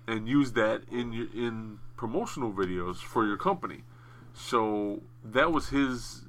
and 0.08 0.28
use 0.28 0.54
that 0.54 0.84
in 0.92 1.12
your 1.12 1.28
in 1.34 1.80
promotional 1.98 2.52
videos 2.52 2.98
for 2.98 3.26
your 3.26 3.38
company. 3.38 3.84
So 4.34 5.02
that 5.24 5.52
was 5.52 5.70
his 5.70 6.24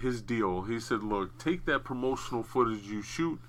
his 0.00 0.22
deal. 0.22 0.62
He 0.62 0.78
said, 0.78 1.02
"Look, 1.02 1.36
take 1.38 1.64
that 1.64 1.84
promotional 1.84 2.42
footage 2.42 2.84
you 2.84 3.02
shoot, 3.02 3.40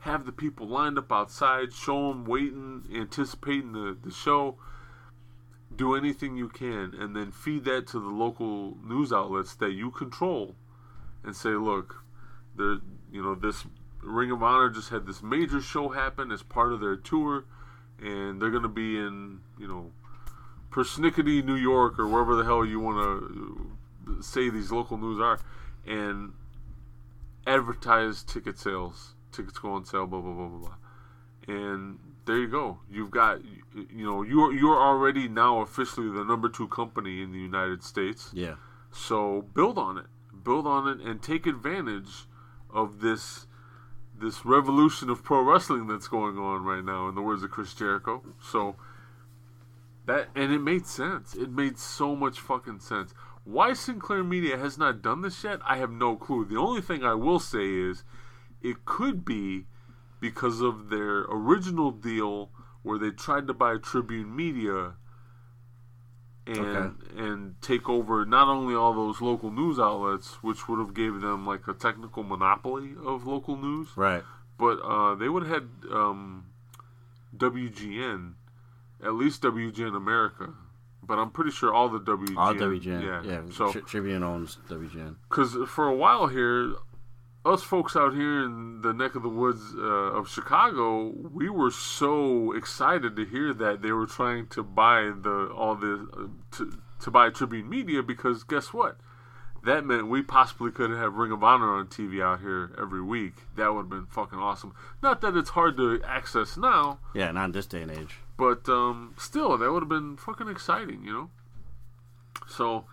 have 0.00 0.26
the 0.26 0.32
people 0.32 0.68
lined 0.68 0.98
up 0.98 1.10
outside, 1.10 1.72
show 1.72 2.08
them 2.08 2.24
waiting, 2.24 2.84
anticipating 2.94 3.72
the 3.72 3.96
the 4.00 4.10
show." 4.10 4.56
do 5.74 5.94
anything 5.94 6.36
you 6.36 6.48
can 6.48 6.94
and 6.98 7.14
then 7.14 7.30
feed 7.30 7.64
that 7.64 7.86
to 7.86 8.00
the 8.00 8.08
local 8.08 8.76
news 8.82 9.12
outlets 9.12 9.54
that 9.54 9.72
you 9.72 9.90
control 9.90 10.54
and 11.22 11.36
say 11.36 11.50
look 11.50 12.02
there 12.56 12.78
you 13.12 13.22
know 13.22 13.34
this 13.34 13.64
ring 14.02 14.30
of 14.30 14.42
honor 14.42 14.70
just 14.70 14.88
had 14.88 15.06
this 15.06 15.22
major 15.22 15.60
show 15.60 15.90
happen 15.90 16.32
as 16.32 16.42
part 16.42 16.72
of 16.72 16.80
their 16.80 16.96
tour 16.96 17.44
and 18.00 18.40
they're 18.40 18.50
going 18.50 18.62
to 18.62 18.68
be 18.68 18.96
in 18.96 19.40
you 19.58 19.66
know 19.66 19.90
persnickety 20.70 21.44
new 21.44 21.56
york 21.56 21.98
or 21.98 22.06
wherever 22.06 22.36
the 22.36 22.44
hell 22.44 22.64
you 22.64 22.78
want 22.78 22.98
to 22.98 23.70
uh, 24.08 24.22
say 24.22 24.48
these 24.50 24.70
local 24.70 24.96
news 24.98 25.20
are 25.20 25.40
and 25.86 26.32
advertise 27.46 28.22
ticket 28.22 28.58
sales 28.58 29.14
tickets 29.32 29.58
go 29.58 29.70
on 29.70 29.84
sale 29.84 30.06
blah 30.06 30.20
blah 30.20 30.32
blah 30.32 30.46
blah 30.46 30.58
blah 30.58 30.74
and 31.48 31.98
there 32.28 32.36
you 32.36 32.46
go. 32.46 32.78
You've 32.90 33.10
got, 33.10 33.40
you 33.74 34.04
know, 34.04 34.22
you're 34.22 34.52
you're 34.52 34.76
already 34.76 35.28
now 35.28 35.60
officially 35.62 36.10
the 36.10 36.24
number 36.24 36.48
two 36.50 36.68
company 36.68 37.22
in 37.22 37.32
the 37.32 37.38
United 37.38 37.82
States. 37.82 38.30
yeah, 38.34 38.56
So 38.92 39.46
build 39.54 39.78
on 39.78 39.96
it, 39.96 40.04
build 40.44 40.66
on 40.66 40.86
it, 40.86 41.00
and 41.00 41.22
take 41.22 41.46
advantage 41.46 42.26
of 42.70 43.00
this 43.00 43.46
this 44.20 44.44
revolution 44.44 45.10
of 45.10 45.22
pro 45.22 45.42
wrestling 45.42 45.86
that's 45.86 46.08
going 46.08 46.38
on 46.38 46.64
right 46.64 46.84
now. 46.84 47.08
In 47.08 47.14
the 47.14 47.22
words 47.22 47.42
of 47.42 47.50
Chris 47.50 47.74
Jericho. 47.74 48.22
So 48.42 48.76
that 50.06 50.28
and 50.34 50.52
it 50.52 50.60
made 50.60 50.86
sense. 50.86 51.34
It 51.34 51.50
made 51.50 51.78
so 51.78 52.16
much 52.16 52.40
fucking 52.40 52.80
sense. 52.80 53.14
Why 53.44 53.72
Sinclair 53.72 54.22
Media 54.22 54.58
has 54.58 54.76
not 54.76 55.00
done 55.00 55.22
this 55.22 55.42
yet, 55.42 55.60
I 55.64 55.78
have 55.78 55.90
no 55.90 56.16
clue. 56.16 56.44
The 56.44 56.58
only 56.58 56.82
thing 56.82 57.02
I 57.02 57.14
will 57.14 57.38
say 57.38 57.66
is, 57.66 58.04
it 58.62 58.84
could 58.84 59.24
be 59.24 59.66
because 60.20 60.60
of 60.60 60.90
their 60.90 61.20
original 61.30 61.90
deal 61.90 62.50
where 62.82 62.98
they 62.98 63.10
tried 63.10 63.46
to 63.46 63.54
buy 63.54 63.76
Tribune 63.78 64.34
Media 64.34 64.94
and 66.48 66.60
Okay. 66.60 66.90
and 67.22 67.60
take 67.60 67.88
over 67.88 68.24
not 68.24 68.48
only 68.48 68.74
all 68.74 68.94
those 68.94 69.20
local 69.20 69.50
news 69.50 69.78
outlets, 69.78 70.42
which 70.42 70.68
would 70.68 70.78
have 70.78 70.94
gave 70.94 71.20
them 71.20 71.46
like 71.46 71.68
a 71.68 71.74
technical 71.74 72.22
monopoly 72.22 72.94
of 73.04 73.26
local 73.26 73.56
news, 73.56 73.88
right, 73.96 74.22
but 74.56 74.80
uh, 74.80 75.14
they 75.14 75.28
would 75.28 75.44
have 75.46 75.62
had 75.62 75.68
um, 75.92 76.46
WGN, 77.36 78.32
at 79.02 79.14
least 79.14 79.42
WGN 79.42 79.94
America. 79.96 80.54
But 81.02 81.18
I'm 81.18 81.30
pretty 81.30 81.52
sure 81.52 81.72
all 81.72 81.88
the 81.88 82.00
WGN, 82.00 82.36
all 82.36 82.54
WGN, 82.54 83.02
yeah, 83.02 83.22
yeah. 83.24 83.40
So 83.52 83.72
Tribune 83.72 84.22
owns 84.22 84.58
WGN, 84.68 85.16
because 85.28 85.56
for 85.68 85.86
a 85.86 85.94
while 85.94 86.26
here, 86.26 86.74
us 87.48 87.62
folks 87.62 87.96
out 87.96 88.14
here 88.14 88.44
in 88.44 88.80
the 88.82 88.92
neck 88.92 89.14
of 89.14 89.22
the 89.22 89.28
woods 89.28 89.62
uh, 89.76 89.80
of 90.18 90.28
Chicago, 90.28 91.12
we 91.32 91.48
were 91.48 91.70
so 91.70 92.52
excited 92.52 93.16
to 93.16 93.24
hear 93.24 93.52
that 93.54 93.82
they 93.82 93.92
were 93.92 94.06
trying 94.06 94.46
to 94.48 94.62
buy 94.62 95.10
the 95.20 95.50
all 95.54 95.74
the 95.74 96.08
uh, 96.16 96.56
to, 96.56 96.78
to 97.00 97.10
buy 97.10 97.30
Tribune 97.30 97.68
Media 97.68 98.02
because 98.02 98.44
guess 98.44 98.72
what? 98.72 98.98
That 99.64 99.84
meant 99.84 100.08
we 100.08 100.22
possibly 100.22 100.70
could 100.70 100.90
have 100.90 101.14
Ring 101.14 101.32
of 101.32 101.42
Honor 101.42 101.74
on 101.74 101.88
TV 101.88 102.22
out 102.22 102.40
here 102.40 102.70
every 102.80 103.02
week. 103.02 103.34
That 103.56 103.74
would 103.74 103.82
have 103.82 103.90
been 103.90 104.06
fucking 104.06 104.38
awesome. 104.38 104.72
Not 105.02 105.20
that 105.22 105.36
it's 105.36 105.50
hard 105.50 105.76
to 105.78 106.00
access 106.06 106.56
now, 106.56 107.00
Yeah, 107.12 107.32
not 107.32 107.46
in 107.46 107.52
this 107.52 107.66
day 107.66 107.82
and 107.82 107.90
age. 107.90 108.18
but 108.36 108.68
um, 108.68 109.14
still, 109.18 109.58
that 109.58 109.72
would 109.72 109.82
have 109.82 109.88
been 109.88 110.16
fucking 110.16 110.48
exciting, 110.48 111.02
you 111.02 111.12
know. 111.12 111.30
So, 112.46 112.84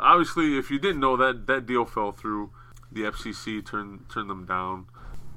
obviously, 0.00 0.56
if 0.58 0.70
you 0.70 0.78
didn't 0.78 1.00
know 1.00 1.16
that 1.18 1.46
that 1.46 1.66
deal 1.66 1.84
fell 1.84 2.10
through, 2.10 2.50
the 2.94 3.02
FCC 3.02 3.64
turned 3.64 4.08
turned 4.08 4.30
them 4.30 4.46
down. 4.46 4.86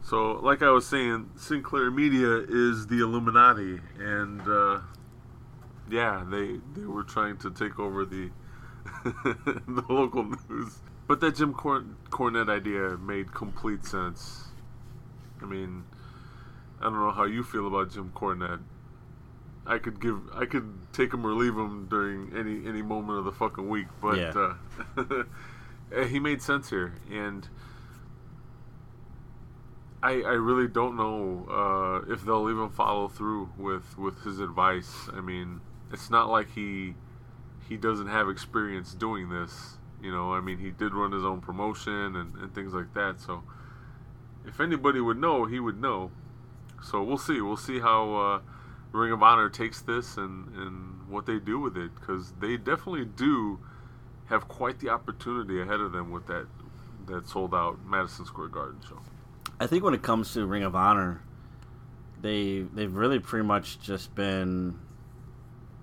So, 0.04 0.34
like 0.34 0.62
I 0.62 0.70
was 0.70 0.86
saying, 0.88 1.32
Sinclair 1.36 1.92
Media 1.92 2.38
is 2.48 2.88
the 2.88 3.00
Illuminati, 3.00 3.80
and 4.00 4.42
uh, 4.48 4.80
yeah, 5.90 6.24
they 6.30 6.60
they 6.76 6.86
were 6.86 7.04
trying 7.04 7.38
to 7.40 7.52
take 7.52 7.78
over 7.80 8.06
the 8.06 8.30
the 9.04 9.84
local 9.90 10.24
news. 10.50 10.80
But 11.08 11.20
that 11.22 11.36
Jim 11.36 11.54
Cor- 11.54 11.86
Cornette 12.10 12.50
idea 12.50 12.98
made 12.98 13.34
complete 13.34 13.86
sense. 13.86 14.46
I 15.42 15.46
mean, 15.46 15.84
I 16.80 16.84
don't 16.86 16.94
know 16.94 17.12
how 17.12 17.24
you 17.26 17.44
feel 17.44 17.68
about 17.68 17.92
Jim 17.92 18.12
Cornette. 18.16 18.60
I 19.66 19.78
could 19.80 20.00
give, 20.00 20.20
I 20.34 20.46
could 20.46 20.74
take 20.94 21.14
him 21.14 21.26
or 21.26 21.34
leave 21.34 21.54
him 21.56 21.88
during 21.90 22.32
any 22.36 22.66
any 22.68 22.82
moment 22.82 23.20
of 23.20 23.26
the 23.26 23.32
fucking 23.34 23.68
week, 23.68 23.88
but 24.02 24.18
Yeah. 24.18 24.54
uh, 24.98 25.04
he 26.08 26.20
made 26.20 26.42
sense 26.42 26.70
here, 26.70 26.96
and 27.12 27.48
I 30.04 30.22
I 30.22 30.34
really 30.34 30.68
don't 30.68 30.96
know 30.96 31.48
uh, 31.50 32.12
if 32.12 32.24
they'll 32.24 32.50
even 32.50 32.70
follow 32.70 33.08
through 33.08 33.50
with 33.58 33.98
with 33.98 34.24
his 34.24 34.40
advice. 34.40 35.10
I 35.14 35.22
mean, 35.22 35.62
it's 35.92 36.10
not 36.10 36.30
like 36.30 36.54
he 36.54 36.96
he 37.68 37.78
doesn't 37.78 38.08
have 38.08 38.30
experience 38.30 38.94
doing 38.94 39.30
this. 39.30 39.78
You 40.02 40.12
know, 40.12 40.34
I 40.34 40.42
mean, 40.42 40.60
he 40.60 40.72
did 40.72 40.94
run 40.94 41.12
his 41.12 41.26
own 41.26 41.42
promotion 41.42 42.16
and, 42.16 42.36
and 42.36 42.54
things 42.54 42.74
like 42.74 42.94
that. 42.94 43.20
So, 43.20 43.44
if 44.46 44.60
anybody 44.60 45.02
would 45.02 45.18
know, 45.18 45.46
he 45.46 45.60
would 45.60 45.82
know. 45.82 46.12
So 46.84 47.02
we'll 47.02 47.18
see. 47.18 47.42
We'll 47.42 47.58
see 47.58 47.80
how 47.80 48.16
uh, 48.16 48.40
Ring 48.92 49.12
of 49.12 49.24
Honor 49.24 49.50
takes 49.50 49.82
this 49.82 50.18
and, 50.18 50.54
and 50.56 51.08
what 51.10 51.26
they 51.26 51.40
do 51.40 51.60
with 51.60 51.76
it 51.78 51.92
because 51.96 52.34
they 52.40 52.58
definitely 52.58 53.06
do 53.06 53.60
have 54.28 54.48
quite 54.48 54.80
the 54.80 54.90
opportunity 54.90 55.62
ahead 55.62 55.80
of 55.80 55.92
them 55.92 56.12
with 56.12 56.28
that 56.28 56.48
that 57.08 57.28
sold 57.28 57.56
out 57.56 57.80
Madison 57.86 58.26
Square 58.26 58.50
Garden 58.50 58.80
show. 58.88 59.00
I 59.60 59.68
think 59.68 59.84
when 59.84 59.94
it 59.94 60.02
comes 60.02 60.34
to 60.34 60.46
Ring 60.46 60.64
of 60.64 60.76
Honor, 60.76 61.22
they 62.22 62.66
they've 62.74 62.94
really 62.94 63.20
pretty 63.20 63.46
much 63.46 63.80
just 63.80 64.14
been 64.14 64.78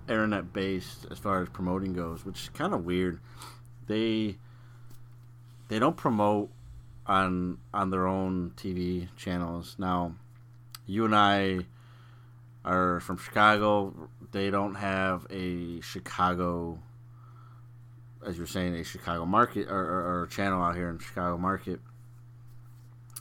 internet 0.07 0.53
based 0.53 1.07
as 1.09 1.17
far 1.17 1.41
as 1.41 1.49
promoting 1.49 1.93
goes, 1.93 2.25
which 2.25 2.43
is 2.43 2.49
kind 2.49 2.73
of 2.73 2.85
weird. 2.85 3.19
They 3.87 4.37
they 5.67 5.79
don't 5.79 5.97
promote 5.97 6.49
on 7.05 7.57
on 7.73 7.89
their 7.89 8.07
own 8.07 8.51
TV 8.55 9.07
channels. 9.15 9.75
Now, 9.77 10.15
you 10.85 11.05
and 11.05 11.15
I 11.15 11.59
are 12.63 12.99
from 12.99 13.17
Chicago. 13.17 14.09
They 14.31 14.49
don't 14.49 14.75
have 14.75 15.25
a 15.29 15.81
Chicago, 15.81 16.79
as 18.25 18.37
you're 18.37 18.47
saying, 18.47 18.75
a 18.75 18.83
Chicago 18.83 19.25
market 19.25 19.67
or, 19.69 19.77
or, 19.79 20.21
or 20.21 20.27
channel 20.27 20.61
out 20.61 20.75
here 20.75 20.89
in 20.89 20.97
Chicago 20.99 21.37
market 21.37 21.79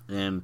and 0.08 0.42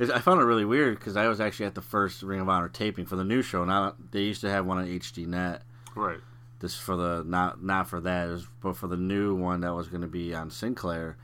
I 0.00 0.20
found 0.20 0.40
it 0.40 0.44
really 0.44 0.64
weird 0.64 0.98
because 0.98 1.16
I 1.16 1.26
was 1.28 1.40
actually 1.40 1.66
at 1.66 1.74
the 1.74 1.82
first 1.82 2.22
Ring 2.22 2.40
of 2.40 2.48
Honor 2.48 2.68
taping 2.68 3.04
for 3.06 3.16
the 3.16 3.24
new 3.24 3.42
show. 3.42 3.64
Now 3.64 3.94
they 4.12 4.20
used 4.22 4.40
to 4.42 4.50
have 4.50 4.64
one 4.64 4.78
on 4.78 4.86
HD 4.86 5.26
Net. 5.26 5.62
Right. 5.96 6.20
This 6.60 6.76
for 6.76 6.96
the 6.96 7.24
not 7.26 7.62
not 7.62 7.88
for 7.88 8.00
that, 8.00 8.28
it 8.28 8.32
was, 8.32 8.46
but 8.60 8.76
for 8.76 8.86
the 8.86 8.96
new 8.96 9.34
one 9.34 9.60
that 9.62 9.74
was 9.74 9.88
going 9.88 10.02
to 10.02 10.08
be 10.08 10.34
on 10.34 10.50
Sinclair. 10.50 11.16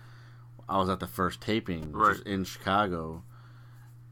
I 0.69 0.79
was 0.79 0.89
at 0.89 0.99
the 0.99 1.07
first 1.07 1.41
taping, 1.41 1.93
which 1.93 1.95
was 1.95 2.19
Right. 2.19 2.27
in 2.27 2.45
Chicago, 2.45 3.23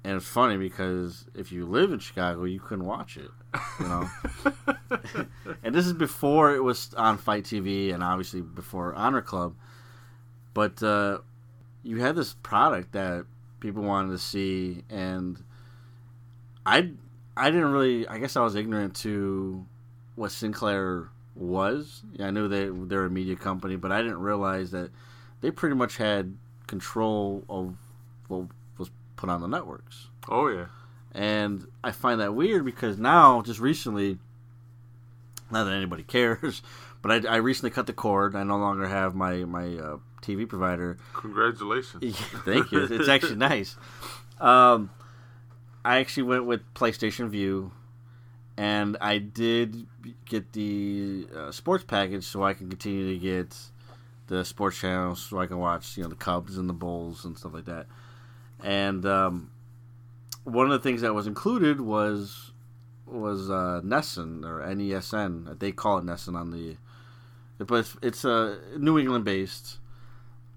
and 0.04 0.16
it's 0.16 0.26
funny 0.26 0.56
because 0.56 1.26
if 1.34 1.52
you 1.52 1.64
live 1.64 1.92
in 1.92 1.98
Chicago, 1.98 2.44
you 2.44 2.58
couldn't 2.58 2.86
watch 2.86 3.16
it. 3.16 3.30
You 3.78 3.86
know, 3.86 4.10
and 5.62 5.74
this 5.74 5.86
is 5.86 5.92
before 5.92 6.54
it 6.54 6.62
was 6.62 6.92
on 6.94 7.18
FITE 7.18 7.44
TV, 7.44 7.94
and 7.94 8.02
obviously 8.02 8.40
before 8.40 8.94
Honor 8.94 9.22
Club. 9.22 9.54
But 10.54 10.82
uh, 10.82 11.18
you 11.82 11.98
had 11.98 12.16
this 12.16 12.34
product 12.42 12.92
that 12.92 13.26
people 13.60 13.82
wanted 13.82 14.10
to 14.10 14.18
see, 14.18 14.84
and 14.90 15.42
I 16.66 16.90
I 17.36 17.50
didn't 17.50 17.72
really. 17.72 18.06
I 18.08 18.18
guess 18.18 18.36
I 18.36 18.42
was 18.42 18.56
ignorant 18.56 18.96
to 18.96 19.64
what 20.16 20.32
Sinclair 20.32 21.10
was. 21.34 22.02
Yeah, 22.14 22.26
I 22.26 22.30
knew 22.30 22.48
they 22.48 22.68
they're 22.68 23.06
a 23.06 23.10
media 23.10 23.36
company, 23.36 23.76
but 23.76 23.92
I 23.92 24.02
didn't 24.02 24.20
realize 24.20 24.72
that 24.72 24.90
they 25.40 25.50
pretty 25.50 25.76
much 25.76 25.96
had 25.96 26.36
control 26.66 27.44
of 27.48 27.76
was 28.28 28.48
put 29.22 29.30
on 29.30 29.40
the 29.40 29.46
networks. 29.46 30.08
Oh 30.28 30.48
yeah. 30.48 30.66
And 31.12 31.68
I 31.85 31.92
find 31.92 32.20
that 32.20 32.35
weird 32.35 32.64
because 32.64 32.98
now, 32.98 33.40
just 33.42 33.61
recently, 33.61 34.18
not 35.48 35.64
that 35.64 35.72
anybody 35.72 36.02
cares, 36.16 36.61
but 37.02 37.26
I, 37.26 37.35
I 37.35 37.37
recently 37.37 37.70
cut 37.70 37.87
the 37.87 37.92
cord. 37.92 38.35
I 38.35 38.42
no 38.42 38.58
longer 38.58 38.88
have 38.88 39.14
my 39.14 39.44
my 39.44 39.76
uh, 39.76 39.98
TV 40.22 40.48
provider. 40.48 40.98
Congratulations. 41.12 42.16
Thank 42.44 42.72
you. 42.72 42.82
It's 42.90 43.08
actually 43.08 43.37
nice. 43.52 43.76
Um, 44.40 44.90
I 45.85 45.98
actually 45.98 46.24
went 46.24 46.46
with 46.46 46.62
PlayStation 46.74 47.28
Vue, 47.28 47.70
and 48.56 48.96
I 49.00 49.18
did 49.18 49.87
get 50.24 50.52
the 50.52 51.28
uh, 51.37 51.52
sports 51.52 51.85
package 51.85 52.24
so 52.24 52.42
I 52.42 52.54
can 52.54 52.68
continue 52.68 53.12
to 53.12 53.18
get 53.20 53.56
the 54.26 54.44
sports 54.44 54.80
channels 54.80 55.22
so 55.22 55.38
I 55.38 55.46
can 55.46 55.58
watch 55.58 55.96
you 55.96 56.02
know 56.02 56.08
the 56.08 56.16
Cubs 56.16 56.58
and 56.58 56.68
the 56.68 56.74
Bulls 56.74 57.24
and 57.24 57.38
stuff 57.38 57.54
like 57.54 57.66
that. 57.66 57.87
And 58.62 59.05
um, 59.07 59.51
one 60.44 60.66
of 60.66 60.72
the 60.72 60.79
things 60.79 61.01
that 61.01 61.14
was 61.14 61.27
included 61.27 61.81
was 61.81 62.53
was 63.07 63.51
uh, 63.51 63.81
Nesson 63.85 64.44
or 64.44 64.61
NESN. 64.61 65.59
They 65.59 65.72
call 65.72 65.98
it 65.98 66.05
Nesson 66.05 66.35
on 66.35 66.51
the, 66.51 66.77
but 67.59 67.75
it's, 67.75 67.96
it's 68.03 68.25
a 68.25 68.59
New 68.79 68.98
England 68.98 69.25
based 69.25 69.79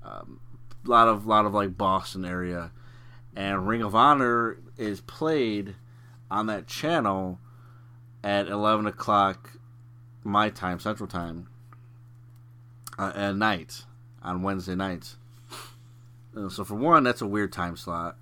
um, 0.04 0.40
lot 0.86 1.08
of 1.08 1.26
lot 1.26 1.46
of 1.46 1.54
like 1.54 1.78
Boston 1.78 2.26
area, 2.26 2.72
and 3.36 3.68
Ring 3.68 3.82
of 3.82 3.96
Honor 3.96 4.58
is 4.78 5.02
played 5.02 5.76
on 6.30 6.46
that 6.48 6.68
channel 6.68 7.40
at 8.24 8.48
eleven 8.48 8.86
o'clock 8.86 9.58
my 10.24 10.50
time, 10.50 10.80
Central 10.80 11.08
Time, 11.08 11.48
uh, 12.98 13.12
at 13.16 13.36
night 13.36 13.84
on 14.22 14.42
Wednesday 14.42 14.76
nights. 14.76 15.18
So 16.50 16.64
for 16.64 16.76
one, 16.76 17.04
that's 17.04 17.22
a 17.22 17.28
weird 17.28 17.54
time 17.54 17.78
slot, 17.78 18.18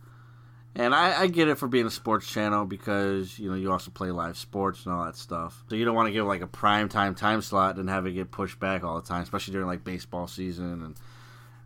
and 0.76 0.94
I, 0.94 1.22
I 1.22 1.28
get 1.28 1.48
it 1.48 1.56
for 1.56 1.68
being 1.68 1.88
a 1.88 1.92
sports 1.92 2.30
channel 2.30 2.66
because 2.66 3.40
you 3.40 3.50
know 3.50 3.56
you 3.56 3.72
also 3.72 3.92
play 3.92 4.12
live 4.12 4.38
sports 4.38 4.86
and 4.86 4.94
all 4.94 5.06
that 5.06 5.16
stuff. 5.16 5.64
So 5.70 5.76
you 5.76 5.84
don't 5.84 5.96
want 5.96 6.08
to 6.08 6.14
give 6.14 6.26
like 6.26 6.42
a 6.42 6.48
prime 6.48 6.90
time 6.90 7.16
time 7.16 7.42
slot 7.42 7.78
and 7.78 7.90
have 7.90 8.06
it 8.06 8.12
get 8.12 8.32
pushed 8.32 8.60
back 8.60 8.84
all 8.84 9.00
the 9.02 9.08
time, 9.08 9.24
especially 9.24 9.54
during 9.54 9.68
like 9.68 9.84
baseball 9.84 10.28
season 10.28 10.84
and 10.84 10.96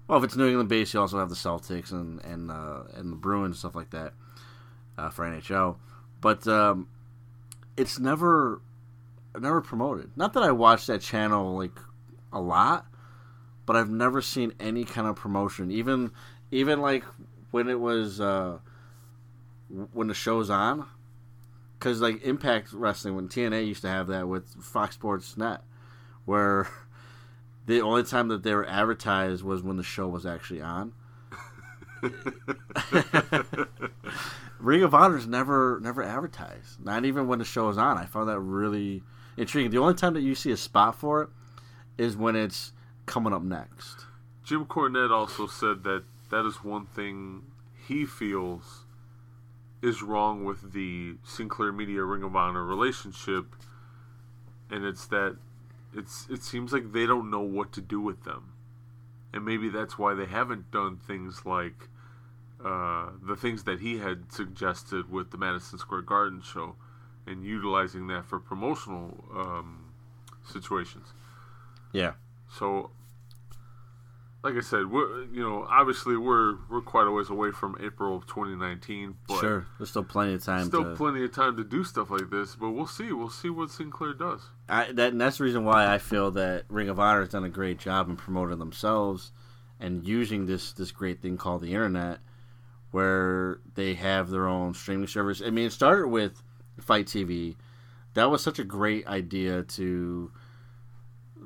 well, 0.07 0.17
if 0.19 0.23
it's 0.23 0.36
New 0.36 0.47
England 0.47 0.69
based, 0.69 0.93
you 0.93 1.01
also 1.01 1.19
have 1.19 1.29
the 1.29 1.36
Celtics 1.36 1.91
and 1.91 2.23
and 2.23 2.49
uh, 2.49 2.83
and 2.93 3.12
the 3.12 3.17
Bruins 3.17 3.47
and 3.47 3.55
stuff 3.57 3.75
like 3.75 3.89
that 3.89 4.13
uh, 4.97 5.10
for 5.10 5.25
NHL. 5.25 5.77
But 6.21 6.47
um, 6.47 6.88
it's 7.75 7.99
never 7.99 8.62
never 9.38 9.62
promoted. 9.62 10.12
Not 10.15 10.33
that 10.33 10.43
I 10.43 10.51
watch 10.51 10.88
that 10.88 11.01
channel 11.01 11.57
like 11.57 11.77
a 12.31 12.39
lot, 12.39 12.88
but 13.65 13.75
I've 13.75 13.89
never 13.89 14.21
seen 14.21 14.53
any 14.60 14.86
kind 14.86 15.07
of 15.07 15.15
promotion. 15.17 15.71
Even 15.71 16.12
even 16.51 16.81
like 16.81 17.03
when 17.51 17.69
it 17.69 17.79
was 17.79 18.21
uh, 18.21 18.57
when 19.93 20.07
the 20.07 20.13
show's 20.13 20.49
on, 20.49 20.86
because 21.77 22.01
like 22.01 22.23
Impact 22.23 22.73
Wrestling 22.73 23.15
when 23.15 23.27
TNA 23.27 23.67
used 23.67 23.81
to 23.81 23.89
have 23.89 24.07
that 24.07 24.27
with 24.27 24.47
Fox 24.63 24.95
Sports 24.95 25.38
Net, 25.38 25.62
where 26.25 26.67
the 27.65 27.81
only 27.81 28.03
time 28.03 28.27
that 28.29 28.43
they 28.43 28.53
were 28.53 28.67
advertised 28.67 29.43
was 29.43 29.62
when 29.62 29.77
the 29.77 29.83
show 29.83 30.07
was 30.07 30.25
actually 30.25 30.62
on. 30.62 30.93
Ring 34.60 34.83
of 34.83 34.93
Honor's 34.93 35.27
never 35.27 35.79
never 35.81 36.03
advertised. 36.03 36.83
Not 36.83 37.05
even 37.05 37.27
when 37.27 37.39
the 37.39 37.45
show 37.45 37.69
is 37.69 37.77
on. 37.77 37.97
I 37.97 38.05
found 38.05 38.29
that 38.29 38.39
really 38.39 39.03
intriguing. 39.36 39.71
The 39.71 39.79
only 39.79 39.93
time 39.93 40.13
that 40.13 40.21
you 40.21 40.36
see 40.36 40.51
a 40.51 40.57
spot 40.57 40.95
for 40.95 41.23
it 41.23 41.29
is 41.97 42.15
when 42.15 42.36
it's 42.36 42.73
coming 43.05 43.33
up 43.33 43.41
next. 43.41 44.05
Jim 44.43 44.65
Cornette 44.65 45.12
also 45.12 45.47
said 45.47 45.83
that 45.83 46.03
that 46.29 46.45
is 46.45 46.63
one 46.63 46.85
thing 46.85 47.43
he 47.87 48.05
feels 48.05 48.85
is 49.81 50.01
wrong 50.01 50.43
with 50.43 50.73
the 50.73 51.15
Sinclair 51.23 51.71
Media 51.71 52.03
Ring 52.03 52.23
of 52.23 52.35
Honor 52.35 52.63
relationship, 52.63 53.55
and 54.69 54.83
it's 54.83 55.05
that 55.07 55.37
it's 55.93 56.27
it 56.29 56.43
seems 56.43 56.73
like 56.73 56.91
they 56.91 57.05
don't 57.05 57.29
know 57.29 57.41
what 57.41 57.71
to 57.73 57.81
do 57.81 58.01
with 58.01 58.23
them, 58.23 58.53
and 59.33 59.45
maybe 59.45 59.69
that's 59.69 59.97
why 59.97 60.13
they 60.13 60.25
haven't 60.25 60.71
done 60.71 60.97
things 60.97 61.45
like 61.45 61.89
uh, 62.63 63.09
the 63.21 63.35
things 63.35 63.63
that 63.63 63.79
he 63.79 63.99
had 63.99 64.31
suggested 64.31 65.11
with 65.11 65.31
the 65.31 65.37
Madison 65.37 65.77
Square 65.77 66.01
Garden 66.01 66.41
show, 66.41 66.75
and 67.25 67.43
utilizing 67.43 68.07
that 68.07 68.25
for 68.25 68.39
promotional 68.39 69.23
um, 69.35 69.93
situations. 70.43 71.13
Yeah. 71.91 72.13
So, 72.49 72.91
like 74.43 74.56
I 74.56 74.62
said, 74.62 74.89
we're 74.91 75.26
you 75.26 75.41
know 75.41 75.65
obviously 75.69 76.15
we're 76.15 76.56
we're 76.69 76.82
quite 76.82 77.08
a 77.08 77.12
ways 77.12 77.30
away 77.30 77.52
from 77.52 77.76
April 77.84 78.15
of 78.15 78.28
2019, 78.28 79.15
but 79.28 79.39
Sure. 79.39 79.65
There's 79.78 79.89
still 79.89 80.04
plenty 80.04 80.34
of 80.34 80.43
time 80.43 80.65
still 80.65 80.84
to. 80.84 80.95
plenty 80.95 81.23
of 81.23 81.34
time 81.34 81.58
to 81.58 81.63
do 81.63 81.84
stuff 81.84 82.10
like 82.10 82.30
this. 82.30 82.56
But 82.56 82.71
we'll 82.71 82.88
see. 82.88 83.12
We'll 83.12 83.30
see 83.30 83.50
what 83.50 83.69
Sinclair 83.69 84.13
does. 84.13 84.41
I, 84.69 84.91
that 84.93 85.12
and 85.12 85.21
that's 85.21 85.39
the 85.39 85.43
reason 85.43 85.65
why 85.65 85.91
I 85.91 85.97
feel 85.97 86.32
that 86.32 86.65
Ring 86.69 86.89
of 86.89 87.00
Honor 87.00 87.21
has 87.21 87.30
done 87.30 87.43
a 87.43 87.50
great 87.50 87.80
job 87.80 88.10
in 88.10 88.15
promoting 88.15 88.60
themselves 88.60 89.32
and 89.80 90.06
using 90.06 90.45
this 90.45 90.73
this 90.73 90.91
great 90.91 91.21
thing 91.21 91.38
called 91.38 91.62
the 91.62 91.73
internet, 91.73 92.19
where 92.91 93.60
they 93.76 93.95
have 93.95 94.30
their 94.30 94.47
own 94.47 94.73
streaming 94.73 95.08
service. 95.08 95.41
I 95.45 95.50
mean, 95.50 95.67
it 95.67 95.73
started 95.73 96.08
with 96.08 96.43
FITE 96.80 97.08
TV. 97.08 97.56
That 98.13 98.30
was 98.32 98.43
such 98.43 98.60
a 98.60 98.63
great 98.63 99.06
idea 99.08 99.63
to 99.63 100.32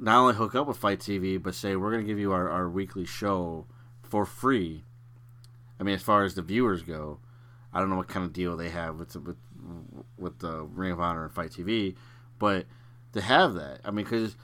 not 0.01 0.19
only 0.19 0.33
hook 0.33 0.55
up 0.55 0.67
with 0.67 0.77
FITE 0.77 0.99
TV, 0.99 1.41
but 1.41 1.53
say 1.53 1.75
we're 1.75 1.91
going 1.91 2.03
to 2.03 2.07
give 2.07 2.19
you 2.19 2.31
our, 2.33 2.49
our 2.49 2.67
weekly 2.67 3.05
show 3.05 3.67
for 4.01 4.25
free. 4.25 4.83
I 5.79 5.83
mean, 5.83 5.95
as 5.95 6.01
far 6.01 6.23
as 6.23 6.33
the 6.33 6.41
viewers 6.41 6.81
go, 6.81 7.19
I 7.71 7.79
don't 7.79 7.89
know 7.89 7.95
what 7.95 8.07
kind 8.07 8.25
of 8.25 8.33
deal 8.33 8.57
they 8.57 8.69
have 8.69 8.97
with 8.97 9.09
the, 9.09 9.19
with 9.19 9.37
with 10.17 10.39
the 10.39 10.63
Ring 10.63 10.91
of 10.91 10.99
Honor 10.99 11.25
and 11.25 11.33
FITE 11.33 11.51
TV, 11.51 11.95
but 12.39 12.65
to 13.13 13.21
have 13.21 13.53
that, 13.53 13.79
I 13.85 13.91
mean, 13.91 14.05
because 14.05 14.35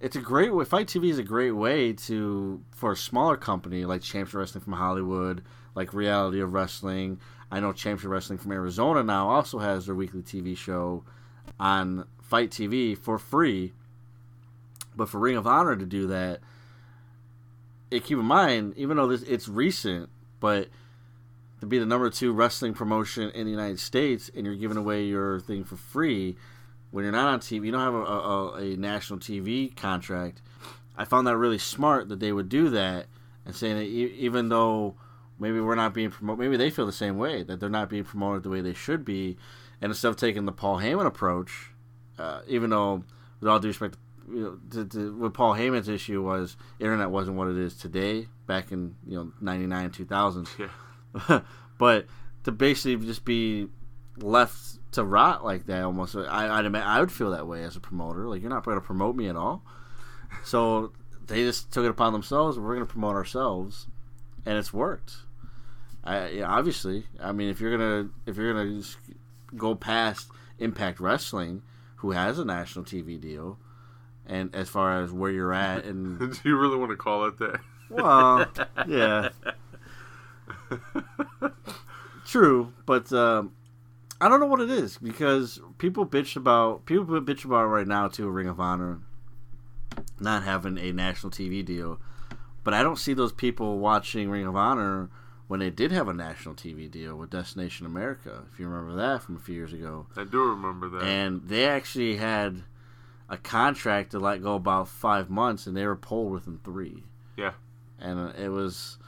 it's 0.00 0.14
a 0.14 0.20
great 0.20 0.54
way. 0.54 0.64
FITE 0.64 0.86
TV 0.86 1.10
is 1.10 1.18
a 1.18 1.24
great 1.24 1.50
way 1.50 1.92
to 1.92 2.62
for 2.70 2.92
a 2.92 2.96
smaller 2.96 3.36
company 3.36 3.84
like 3.84 4.02
Championship 4.02 4.34
Wrestling 4.34 4.64
from 4.64 4.74
Hollywood, 4.74 5.42
like 5.74 5.92
Reality 5.92 6.40
of 6.40 6.52
Wrestling. 6.52 7.18
I 7.50 7.58
know 7.58 7.72
Championship 7.72 8.10
Wrestling 8.10 8.38
from 8.38 8.52
Arizona 8.52 9.02
now 9.02 9.28
also 9.28 9.58
has 9.58 9.86
their 9.86 9.94
weekly 9.96 10.22
TV 10.22 10.56
show 10.56 11.04
on 11.58 12.06
FITE 12.22 12.50
TV 12.50 12.96
for 12.96 13.18
free. 13.18 13.72
But 14.96 15.08
for 15.08 15.18
Ring 15.18 15.36
of 15.36 15.46
Honor 15.46 15.76
to 15.76 15.86
do 15.86 16.06
that, 16.08 16.40
it 17.90 18.04
keep 18.04 18.18
in 18.18 18.24
mind, 18.24 18.74
even 18.76 18.96
though 18.96 19.06
this 19.06 19.22
it's 19.22 19.48
recent, 19.48 20.08
but 20.38 20.68
to 21.60 21.66
be 21.66 21.78
the 21.78 21.86
number 21.86 22.08
two 22.10 22.32
wrestling 22.32 22.74
promotion 22.74 23.30
in 23.30 23.44
the 23.44 23.50
United 23.50 23.78
States 23.78 24.30
and 24.34 24.46
you're 24.46 24.54
giving 24.54 24.76
away 24.76 25.04
your 25.04 25.40
thing 25.40 25.64
for 25.64 25.76
free 25.76 26.36
when 26.90 27.04
you're 27.04 27.12
not 27.12 27.28
on 27.28 27.40
TV, 27.40 27.66
you 27.66 27.72
don't 27.72 27.80
have 27.80 27.94
a, 27.94 27.98
a, 27.98 28.54
a 28.54 28.76
national 28.76 29.18
TV 29.18 29.74
contract. 29.76 30.42
I 30.96 31.04
found 31.04 31.26
that 31.26 31.36
really 31.36 31.58
smart 31.58 32.08
that 32.08 32.20
they 32.20 32.32
would 32.32 32.48
do 32.48 32.68
that 32.70 33.06
and 33.46 33.54
saying 33.54 33.76
that 33.76 33.84
e- 33.84 34.14
even 34.18 34.48
though 34.48 34.96
maybe 35.38 35.60
we're 35.60 35.74
not 35.74 35.94
being 35.94 36.10
promoted, 36.10 36.40
maybe 36.40 36.56
they 36.56 36.70
feel 36.70 36.86
the 36.86 36.92
same 36.92 37.16
way 37.16 37.42
that 37.42 37.60
they're 37.60 37.68
not 37.68 37.88
being 37.88 38.04
promoted 38.04 38.42
the 38.42 38.50
way 38.50 38.60
they 38.60 38.74
should 38.74 39.04
be, 39.04 39.36
and 39.80 39.90
instead 39.90 40.08
of 40.08 40.16
taking 40.16 40.44
the 40.44 40.52
Paul 40.52 40.78
Heyman 40.78 41.06
approach, 41.06 41.70
uh, 42.18 42.40
even 42.46 42.70
though 42.70 43.04
with 43.40 43.48
all 43.48 43.58
due 43.58 43.68
respect, 43.68 43.96
you 44.32 44.40
know, 44.40 44.58
to, 44.70 44.88
to, 44.88 45.16
what 45.16 45.34
Paul 45.34 45.54
Heyman's 45.54 45.88
issue 45.88 46.22
was 46.22 46.56
internet 46.78 47.10
wasn't 47.10 47.36
what 47.36 47.48
it 47.48 47.58
is 47.58 47.76
today 47.76 48.28
back 48.46 48.72
in 48.72 48.94
you 49.06 49.16
know 49.16 49.32
'99 49.40 49.90
2000s. 49.90 50.48
Yeah. 50.58 51.40
but 51.78 52.06
to 52.44 52.52
basically 52.52 53.04
just 53.06 53.24
be 53.24 53.68
left 54.16 54.58
to 54.92 55.04
rot 55.04 55.44
like 55.44 55.66
that, 55.66 55.82
almost, 55.82 56.16
I, 56.16 56.58
I'd 56.58 56.74
I 56.74 57.00
would 57.00 57.12
feel 57.12 57.30
that 57.30 57.46
way 57.46 57.62
as 57.64 57.76
a 57.76 57.80
promoter. 57.80 58.28
Like 58.28 58.42
you're 58.42 58.50
not 58.50 58.64
going 58.64 58.76
to 58.76 58.80
promote 58.80 59.16
me 59.16 59.28
at 59.28 59.36
all. 59.36 59.62
So 60.44 60.92
they 61.26 61.42
just 61.42 61.72
took 61.72 61.84
it 61.84 61.90
upon 61.90 62.12
themselves. 62.12 62.58
We're 62.58 62.74
going 62.74 62.86
to 62.86 62.92
promote 62.92 63.14
ourselves, 63.16 63.86
and 64.46 64.58
it's 64.58 64.72
worked. 64.72 65.14
I 66.02 66.28
yeah, 66.28 66.48
obviously, 66.48 67.06
I 67.20 67.32
mean, 67.32 67.50
if 67.50 67.60
you're 67.60 67.76
gonna 67.76 68.08
if 68.26 68.36
you're 68.36 68.52
gonna 68.52 68.70
just 68.78 68.96
go 69.56 69.74
past 69.74 70.28
Impact 70.58 70.98
Wrestling, 70.98 71.62
who 71.96 72.12
has 72.12 72.38
a 72.38 72.44
national 72.44 72.84
TV 72.84 73.20
deal, 73.20 73.58
and 74.30 74.54
as 74.54 74.68
far 74.70 75.02
as 75.02 75.12
where 75.12 75.30
you're 75.30 75.52
at, 75.52 75.84
and 75.90 76.18
Do 76.18 76.32
you 76.44 76.56
really 76.56 76.76
want 76.78 76.90
to 76.92 76.96
call 76.96 77.26
it 77.26 77.36
that? 77.38 77.60
well, 77.90 78.46
yeah. 78.88 79.28
True, 82.26 82.72
but 82.86 83.12
um, 83.12 83.52
I 84.20 84.28
don't 84.28 84.40
know 84.40 84.46
what 84.46 84.60
it 84.60 84.70
is 84.70 84.98
because 84.98 85.60
people 85.78 86.06
bitch 86.06 86.36
about 86.36 86.86
people 86.86 87.04
bitch 87.20 87.44
about 87.44 87.64
right 87.66 87.86
now 87.86 88.08
too. 88.08 88.28
Ring 88.28 88.46
of 88.46 88.60
Honor 88.60 89.00
not 90.20 90.44
having 90.44 90.78
a 90.78 90.92
national 90.92 91.32
TV 91.32 91.64
deal, 91.64 91.98
but 92.62 92.72
I 92.72 92.82
don't 92.82 92.98
see 92.98 93.14
those 93.14 93.32
people 93.32 93.78
watching 93.78 94.30
Ring 94.30 94.46
of 94.46 94.54
Honor 94.54 95.10
when 95.48 95.58
they 95.58 95.70
did 95.70 95.90
have 95.90 96.06
a 96.06 96.14
national 96.14 96.54
TV 96.54 96.88
deal 96.88 97.16
with 97.16 97.30
Destination 97.30 97.84
America. 97.86 98.44
If 98.52 98.60
you 98.60 98.68
remember 98.68 98.94
that 99.02 99.22
from 99.22 99.34
a 99.36 99.40
few 99.40 99.56
years 99.56 99.72
ago, 99.72 100.06
I 100.16 100.22
do 100.22 100.40
remember 100.50 100.88
that. 100.90 101.02
and 101.02 101.42
they 101.48 101.66
actually 101.66 102.16
had 102.16 102.62
a 103.30 103.38
contract 103.38 104.10
to 104.10 104.18
let 104.18 104.42
go 104.42 104.56
about 104.56 104.88
five 104.88 105.30
months, 105.30 105.66
and 105.66 105.74
they 105.74 105.86
were 105.86 105.96
pulled 105.96 106.32
within 106.32 106.60
three 106.62 107.04
yeah. 107.40 107.52
and 107.98 108.18
uh, 108.18 108.32
it 108.38 108.48
was 108.48 108.98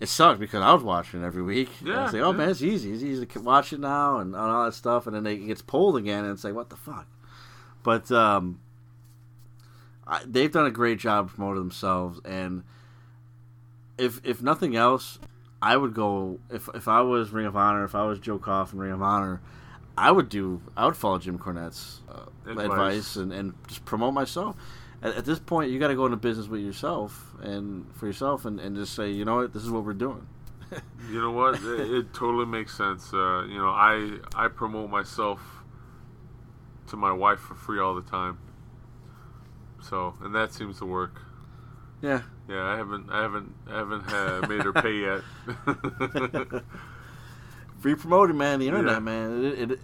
it 0.00 0.08
sucked 0.08 0.40
because 0.40 0.62
I 0.62 0.72
was 0.72 0.82
watching 0.82 1.22
it 1.22 1.26
every 1.26 1.42
week. 1.42 1.68
Yeah, 1.84 2.00
I 2.00 2.02
was 2.04 2.12
like, 2.12 2.22
oh 2.22 2.30
yeah. 2.30 2.36
man, 2.36 2.48
it's 2.48 2.62
easy. 2.62 2.92
It's 2.92 3.02
easy 3.02 3.26
to 3.26 3.40
watch 3.40 3.72
it 3.72 3.80
now 3.80 4.18
and, 4.18 4.34
and 4.34 4.42
all 4.42 4.64
that 4.64 4.72
stuff. 4.72 5.06
And 5.06 5.14
then 5.14 5.26
it 5.26 5.46
gets 5.46 5.62
pulled 5.62 5.96
again, 5.96 6.24
and 6.24 6.32
it's 6.32 6.44
like, 6.44 6.54
what 6.54 6.70
the 6.70 6.76
fuck? 6.76 7.06
But 7.82 8.10
um, 8.10 8.60
I, 10.06 10.22
they've 10.26 10.50
done 10.50 10.66
a 10.66 10.70
great 10.70 10.98
job 10.98 11.30
promoting 11.30 11.62
themselves, 11.62 12.20
and 12.24 12.64
if 13.98 14.20
if 14.24 14.42
nothing 14.42 14.74
else, 14.74 15.18
I 15.60 15.76
would 15.76 15.94
go 15.94 16.40
if 16.50 16.68
if 16.74 16.88
I 16.88 17.02
was 17.02 17.30
Ring 17.30 17.46
of 17.46 17.56
Honor, 17.56 17.84
if 17.84 17.94
I 17.94 18.04
was 18.04 18.18
Joe 18.18 18.38
Koff 18.38 18.72
in 18.72 18.78
Ring 18.78 18.92
of 18.92 19.02
Honor. 19.02 19.40
I 20.00 20.10
would 20.10 20.28
do. 20.28 20.62
I 20.76 20.86
would 20.86 20.96
follow 20.96 21.18
Jim 21.18 21.38
Cornette's 21.38 22.00
uh, 22.08 22.24
Advice. 22.50 22.64
advice, 22.66 23.16
and, 23.16 23.32
and 23.32 23.54
just 23.68 23.84
promote 23.84 24.14
myself. 24.14 24.56
At, 25.02 25.14
at 25.14 25.24
this 25.24 25.38
point, 25.38 25.70
you 25.70 25.78
got 25.78 25.88
to 25.88 25.94
go 25.94 26.04
into 26.06 26.16
business 26.16 26.46
with 26.48 26.60
yourself 26.62 27.34
and 27.42 27.86
for 27.96 28.06
yourself, 28.06 28.44
and, 28.44 28.58
and 28.60 28.76
just 28.76 28.94
say, 28.94 29.10
you 29.10 29.24
know 29.24 29.36
what, 29.36 29.52
this 29.52 29.62
is 29.62 29.70
what 29.70 29.84
we're 29.84 29.92
doing. 29.94 30.26
You 31.10 31.20
know 31.20 31.32
what? 31.32 31.56
it, 31.56 31.90
it 31.90 32.14
totally 32.14 32.46
makes 32.46 32.76
sense. 32.76 33.12
Uh, 33.12 33.44
you 33.48 33.58
know, 33.58 33.70
I 33.70 34.18
I 34.36 34.46
promote 34.48 34.88
myself 34.90 35.40
to 36.86 36.96
my 36.96 37.10
wife 37.10 37.40
for 37.40 37.56
free 37.56 37.80
all 37.80 37.94
the 37.96 38.02
time. 38.08 38.38
So, 39.82 40.14
and 40.22 40.32
that 40.36 40.52
seems 40.52 40.78
to 40.78 40.84
work. 40.86 41.20
Yeah, 42.02 42.22
Yeah, 42.48 42.62
I 42.62 42.76
haven't 42.76 43.10
I 43.10 43.20
haven't 43.22 43.52
I 43.68 43.76
haven't 43.78 44.02
had, 44.02 44.48
made 44.48 44.62
her 44.62 44.72
pay 44.72 44.94
yet. 45.00 45.22
free 47.80 47.94
promoting, 47.94 48.36
man. 48.38 48.60
The 48.60 48.68
internet, 48.68 48.92
Yeah. 48.94 48.98
man. 49.00 49.44
It, 49.44 49.70
it 49.72 49.80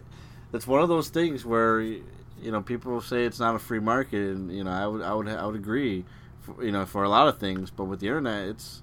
it's 0.56 0.66
one 0.66 0.82
of 0.82 0.88
those 0.88 1.08
things 1.08 1.44
where 1.44 1.80
you 1.80 2.02
know 2.42 2.60
people 2.60 3.00
say 3.00 3.24
it's 3.24 3.38
not 3.38 3.54
a 3.54 3.58
free 3.58 3.80
market, 3.80 4.34
and 4.34 4.50
you 4.50 4.64
know 4.64 4.70
I 4.70 4.86
would 4.86 5.02
I 5.02 5.14
would 5.14 5.28
I 5.28 5.46
would 5.46 5.54
agree, 5.54 6.04
for, 6.40 6.64
you 6.64 6.72
know, 6.72 6.84
for 6.84 7.04
a 7.04 7.08
lot 7.08 7.28
of 7.28 7.38
things. 7.38 7.70
But 7.70 7.84
with 7.84 8.00
the 8.00 8.08
internet, 8.08 8.48
it's 8.48 8.82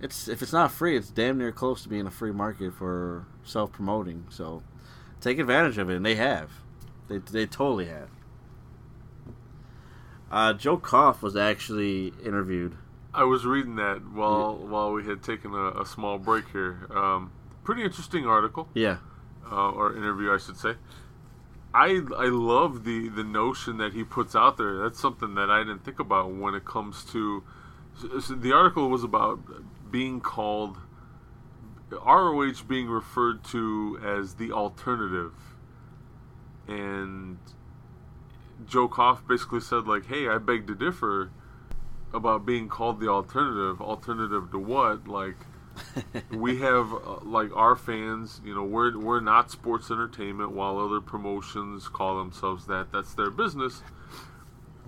it's 0.00 0.28
if 0.28 0.42
it's 0.42 0.52
not 0.52 0.72
free, 0.72 0.96
it's 0.96 1.10
damn 1.10 1.38
near 1.38 1.52
close 1.52 1.82
to 1.82 1.88
being 1.88 2.06
a 2.06 2.10
free 2.10 2.32
market 2.32 2.74
for 2.74 3.26
self 3.44 3.72
promoting. 3.72 4.26
So 4.30 4.62
take 5.20 5.38
advantage 5.38 5.78
of 5.78 5.90
it, 5.90 5.96
and 5.96 6.06
they 6.06 6.16
have. 6.16 6.50
They 7.08 7.18
they 7.18 7.46
totally 7.46 7.86
have. 7.86 8.08
Uh, 10.30 10.52
Joe 10.52 10.76
Koff 10.76 11.22
was 11.22 11.36
actually 11.36 12.12
interviewed. 12.24 12.76
I 13.14 13.24
was 13.24 13.46
reading 13.46 13.76
that 13.76 14.04
while 14.12 14.56
while 14.56 14.92
we 14.92 15.04
had 15.04 15.22
taken 15.22 15.54
a, 15.54 15.80
a 15.80 15.86
small 15.86 16.18
break 16.18 16.50
here. 16.50 16.86
Um, 16.90 17.32
pretty 17.64 17.82
interesting 17.82 18.26
article. 18.26 18.68
Yeah, 18.74 18.98
uh, 19.50 19.70
or 19.70 19.96
interview, 19.96 20.32
I 20.32 20.38
should 20.38 20.56
say. 20.56 20.74
I 21.74 22.00
I 22.16 22.26
love 22.28 22.84
the 22.84 23.08
the 23.08 23.24
notion 23.24 23.76
that 23.78 23.92
he 23.92 24.02
puts 24.02 24.34
out 24.34 24.56
there. 24.56 24.78
That's 24.78 24.98
something 24.98 25.34
that 25.34 25.50
I 25.50 25.58
didn't 25.58 25.84
think 25.84 25.98
about 25.98 26.32
when 26.32 26.54
it 26.54 26.64
comes 26.64 27.04
to. 27.12 27.44
so- 27.98 28.34
the 28.34 28.52
article 28.52 28.88
was 28.88 29.04
about 29.04 29.40
being 29.90 30.20
called 30.20 30.78
ROH 31.90 32.62
being 32.66 32.88
referred 32.88 33.44
to 33.44 33.98
as 34.02 34.34
the 34.34 34.52
alternative, 34.52 35.34
and 36.66 37.38
Joe 38.66 38.88
Koff 38.88 39.26
basically 39.26 39.60
said 39.60 39.86
like, 39.86 40.06
"Hey, 40.06 40.28
I 40.28 40.38
beg 40.38 40.66
to 40.68 40.74
differ 40.74 41.30
about 42.12 42.46
being 42.46 42.68
called 42.68 43.00
the 43.00 43.08
alternative. 43.08 43.80
Alternative 43.80 44.50
to 44.50 44.58
what? 44.58 45.06
Like." 45.06 45.36
we 46.30 46.58
have 46.60 46.92
uh, 46.92 47.18
like 47.22 47.54
our 47.54 47.76
fans 47.76 48.40
you 48.44 48.54
know 48.54 48.64
we're 48.64 48.96
we're 48.98 49.20
not 49.20 49.50
sports 49.50 49.90
entertainment 49.90 50.52
while 50.52 50.78
other 50.78 51.00
promotions 51.00 51.88
call 51.88 52.18
themselves 52.18 52.66
that. 52.66 52.92
That's 52.92 53.14
their 53.14 53.30
business. 53.30 53.82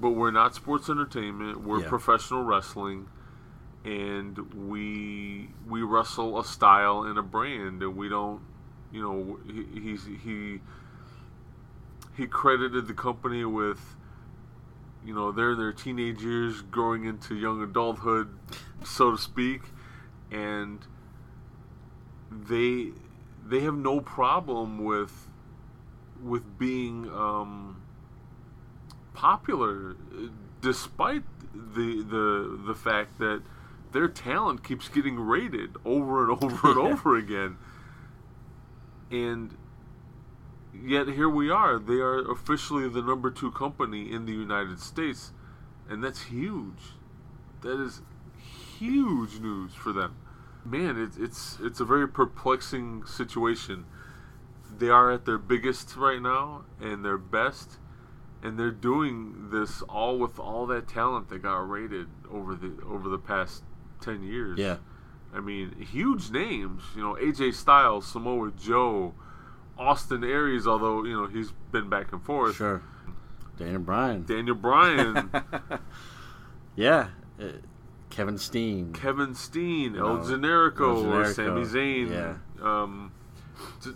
But 0.00 0.10
we're 0.10 0.30
not 0.30 0.54
sports 0.54 0.88
entertainment. 0.88 1.62
We're 1.62 1.80
Yeah. 1.80 1.88
professional 1.88 2.44
wrestling. 2.44 3.08
And 3.84 4.38
we 4.68 5.50
we 5.68 5.82
wrestle 5.82 6.38
a 6.38 6.44
style 6.44 7.02
and 7.02 7.18
a 7.18 7.22
brand. 7.22 7.82
And 7.82 7.96
we 7.96 8.08
don't 8.08 8.40
you 8.92 9.02
know 9.02 9.38
he, 9.46 9.80
he's 9.80 10.04
he 10.24 10.60
he 12.16 12.26
credited 12.26 12.86
the 12.86 12.94
company 12.94 13.44
with 13.44 13.96
you 15.04 15.14
know 15.14 15.30
they're 15.32 15.54
their 15.54 15.72
teenage 15.72 16.22
years 16.22 16.62
growing 16.62 17.04
into 17.04 17.34
young 17.36 17.62
adulthood 17.62 18.28
so 18.84 19.12
to 19.12 19.18
speak 19.18 19.62
and 20.30 20.86
they 22.30 22.92
they 23.46 23.60
have 23.60 23.76
no 23.76 24.00
problem 24.00 24.84
with 24.84 25.28
with 26.22 26.58
being 26.58 27.08
um, 27.10 27.80
popular, 29.14 29.96
despite 30.60 31.22
the 31.54 32.02
the 32.02 32.60
the 32.66 32.74
fact 32.74 33.18
that 33.18 33.42
their 33.92 34.08
talent 34.08 34.62
keeps 34.62 34.88
getting 34.88 35.18
rated 35.18 35.76
over 35.84 36.22
and 36.22 36.42
over 36.42 36.68
and 36.70 36.78
over 36.92 37.16
again. 37.16 37.56
And 39.10 39.56
yet 40.74 41.08
here 41.08 41.28
we 41.28 41.50
are. 41.50 41.78
They 41.78 41.94
are 42.00 42.30
officially 42.30 42.88
the 42.88 43.02
number 43.02 43.30
two 43.30 43.50
company 43.50 44.12
in 44.12 44.26
the 44.26 44.32
United 44.32 44.80
States, 44.80 45.32
and 45.88 46.04
that's 46.04 46.24
huge. 46.24 46.94
That 47.62 47.80
is 47.80 48.02
huge 48.78 49.40
news 49.40 49.74
for 49.74 49.92
them. 49.92 50.16
Man, 50.64 51.00
it's 51.00 51.16
it's 51.16 51.58
it's 51.60 51.80
a 51.80 51.84
very 51.84 52.08
perplexing 52.08 53.04
situation. 53.06 53.84
They 54.78 54.88
are 54.88 55.10
at 55.10 55.24
their 55.24 55.38
biggest 55.38 55.96
right 55.96 56.20
now 56.20 56.64
and 56.80 57.04
their 57.04 57.18
best, 57.18 57.78
and 58.42 58.58
they're 58.58 58.70
doing 58.70 59.48
this 59.50 59.82
all 59.82 60.18
with 60.18 60.38
all 60.38 60.66
that 60.66 60.88
talent 60.88 61.28
that 61.30 61.42
got 61.42 61.68
rated 61.68 62.08
over 62.30 62.54
the 62.54 62.72
over 62.86 63.08
the 63.08 63.18
past 63.18 63.62
ten 64.00 64.22
years. 64.22 64.58
Yeah. 64.58 64.76
I 65.32 65.40
mean, 65.40 65.74
huge 65.80 66.30
names. 66.30 66.82
You 66.96 67.02
know, 67.02 67.14
AJ 67.14 67.54
Styles, 67.54 68.06
Samoa 68.06 68.50
Joe, 68.58 69.14
Austin 69.78 70.24
Aries. 70.24 70.66
Although 70.66 71.04
you 71.04 71.14
know 71.14 71.26
he's 71.26 71.52
been 71.72 71.88
back 71.88 72.12
and 72.12 72.22
forth. 72.22 72.56
Sure. 72.56 72.82
Daniel 73.58 73.80
Bryan. 73.80 74.24
Daniel 74.24 74.54
Bryan, 74.54 75.30
yeah. 76.76 77.08
Uh, 77.40 77.46
Kevin 78.10 78.38
Steen. 78.38 78.92
Kevin 78.92 79.34
Steen, 79.34 79.96
El 79.96 80.16
know, 80.16 80.22
Generico, 80.22 81.04
El 81.04 81.12
or 81.12 81.24
Generico, 81.24 81.34
Sami 81.34 81.62
Zayn. 81.62 82.10
yeah. 82.10 82.34
Um, 82.62 83.12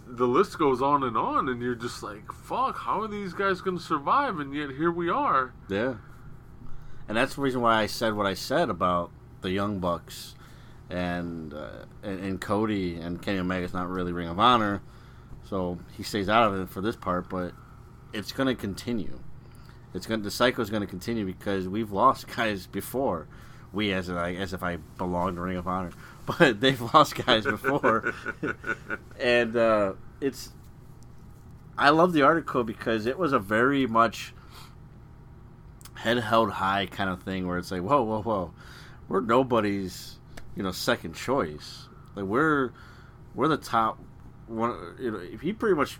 the 0.06 0.26
list 0.26 0.58
goes 0.58 0.82
on 0.82 1.02
and 1.02 1.16
on, 1.16 1.48
and 1.48 1.60
you're 1.62 1.74
just 1.74 2.02
like, 2.02 2.32
"Fuck! 2.32 2.78
How 2.78 3.02
are 3.02 3.08
these 3.08 3.32
guys 3.32 3.60
going 3.60 3.78
to 3.78 3.82
survive?" 3.82 4.38
And 4.38 4.54
yet 4.54 4.70
here 4.70 4.90
we 4.90 5.08
are. 5.08 5.52
Yeah. 5.68 5.94
And 7.08 7.16
that's 7.16 7.34
the 7.34 7.40
reason 7.40 7.60
why 7.60 7.80
I 7.80 7.86
said 7.86 8.14
what 8.14 8.26
I 8.26 8.34
said 8.34 8.70
about 8.70 9.10
the 9.40 9.50
Young 9.50 9.78
Bucks 9.78 10.34
and 10.90 11.52
uh, 11.54 11.84
and, 12.02 12.20
and 12.20 12.40
Cody 12.40 12.96
and 12.96 13.20
Kenny 13.20 13.38
Omega's 13.38 13.74
not 13.74 13.88
really 13.88 14.12
Ring 14.12 14.28
of 14.28 14.38
Honor, 14.38 14.82
so 15.48 15.78
he 15.96 16.02
stays 16.02 16.28
out 16.28 16.52
of 16.52 16.60
it 16.60 16.68
for 16.68 16.80
this 16.80 16.96
part. 16.96 17.28
But 17.28 17.52
it's 18.12 18.32
going 18.32 18.48
to 18.48 18.54
continue. 18.54 19.20
It's 19.94 20.06
going 20.06 20.22
the 20.22 20.30
cycle 20.30 20.62
is 20.62 20.70
going 20.70 20.82
to 20.82 20.86
continue 20.86 21.26
because 21.26 21.68
we've 21.68 21.90
lost 21.92 22.28
guys 22.36 22.66
before. 22.66 23.26
We 23.72 23.92
as 23.92 24.10
I 24.10 24.32
as 24.32 24.52
if 24.52 24.62
I 24.62 24.76
belong 24.98 25.36
to 25.36 25.40
Ring 25.40 25.56
of 25.56 25.66
Honor, 25.66 25.92
but 26.26 26.60
they've 26.60 26.80
lost 26.94 27.14
guys 27.14 27.44
before, 27.44 28.12
and 29.20 29.56
uh, 29.56 29.92
it's. 30.20 30.50
I 31.78 31.88
love 31.88 32.12
the 32.12 32.22
article 32.22 32.64
because 32.64 33.06
it 33.06 33.18
was 33.18 33.32
a 33.32 33.38
very 33.38 33.86
much 33.86 34.34
head 35.94 36.18
held 36.18 36.50
high 36.50 36.86
kind 36.86 37.08
of 37.08 37.22
thing 37.22 37.46
where 37.46 37.58
it's 37.58 37.70
like, 37.70 37.80
whoa, 37.80 38.02
whoa, 38.02 38.22
whoa, 38.22 38.52
we're 39.08 39.20
nobody's, 39.20 40.18
you 40.54 40.62
know, 40.62 40.72
second 40.72 41.14
choice. 41.14 41.88
Like 42.14 42.26
we're 42.26 42.72
we're 43.34 43.48
the 43.48 43.56
top 43.56 43.98
one. 44.46 44.96
You 45.00 45.10
know, 45.12 45.18
he 45.18 45.52
pretty 45.52 45.76
much 45.76 45.98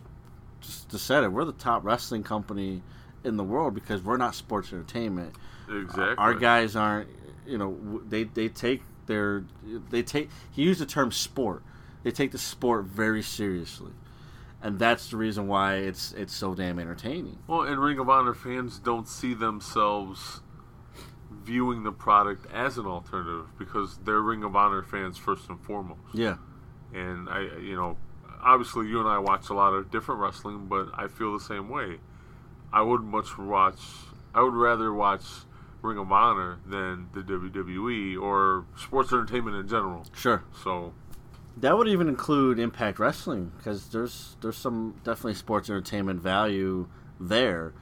just, 0.60 0.90
just 0.90 1.06
said 1.06 1.24
it. 1.24 1.32
We're 1.32 1.44
the 1.44 1.52
top 1.52 1.84
wrestling 1.84 2.22
company 2.22 2.82
in 3.24 3.36
the 3.36 3.44
world 3.44 3.74
because 3.74 4.02
we're 4.02 4.16
not 4.16 4.34
sports 4.34 4.72
entertainment. 4.72 5.34
Exactly. 5.68 6.16
Our 6.18 6.34
guys 6.34 6.76
aren't. 6.76 7.08
You 7.46 7.58
know, 7.58 8.02
they 8.06 8.24
they 8.24 8.48
take 8.48 8.82
their 9.06 9.44
they 9.90 10.02
take. 10.02 10.30
He 10.50 10.62
used 10.62 10.80
the 10.80 10.86
term 10.86 11.12
sport. 11.12 11.62
They 12.02 12.10
take 12.10 12.32
the 12.32 12.38
sport 12.38 12.84
very 12.84 13.22
seriously. 13.22 13.92
And 14.62 14.78
that's 14.78 15.10
the 15.10 15.16
reason 15.16 15.48
why 15.48 15.76
it's 15.76 16.12
it's 16.12 16.34
so 16.34 16.54
damn 16.54 16.78
entertaining. 16.78 17.38
Well, 17.48 17.62
and 17.62 17.80
Ring 17.80 17.98
of 17.98 18.08
Honor 18.08 18.34
fans 18.34 18.78
don't 18.78 19.08
see 19.08 19.34
themselves 19.34 20.40
viewing 21.30 21.82
the 21.82 21.92
product 21.92 22.46
as 22.52 22.78
an 22.78 22.86
alternative 22.86 23.46
because 23.58 23.98
they're 24.04 24.20
Ring 24.20 24.44
of 24.44 24.54
Honor 24.54 24.82
fans 24.82 25.18
first 25.18 25.48
and 25.48 25.60
foremost. 25.60 26.00
Yeah. 26.14 26.36
And 26.94 27.28
I, 27.28 27.40
you 27.58 27.74
know, 27.74 27.96
obviously 28.40 28.86
you 28.88 29.00
and 29.00 29.08
I 29.08 29.18
watch 29.18 29.48
a 29.50 29.54
lot 29.54 29.72
of 29.72 29.90
different 29.90 30.20
wrestling, 30.20 30.66
but 30.66 30.90
I 30.94 31.08
feel 31.08 31.32
the 31.32 31.44
same 31.44 31.68
way. 31.68 31.98
I 32.72 32.82
would 32.82 33.02
much 33.02 33.36
watch. 33.38 33.80
I 34.34 34.42
would 34.42 34.54
rather 34.54 34.92
watch 34.92 35.24
Ring 35.82 35.98
of 35.98 36.10
Honor 36.12 36.58
than 36.66 37.08
the 37.12 37.20
WWE 37.22 38.20
or 38.20 38.64
sports 38.76 39.12
entertainment 39.12 39.56
in 39.56 39.68
general. 39.68 40.04
Sure. 40.14 40.44
So 40.62 40.94
That 41.56 41.76
would 41.76 41.88
even 41.88 42.08
include 42.08 42.58
Impact 42.58 42.98
Wrestling 42.98 43.52
because 43.56 43.88
there's 43.88 44.36
there's 44.40 44.56
some 44.56 44.94
definitely 45.04 45.34
sports 45.34 45.68
entertainment 45.68 46.20
value 46.20 46.88
there, 47.20 47.72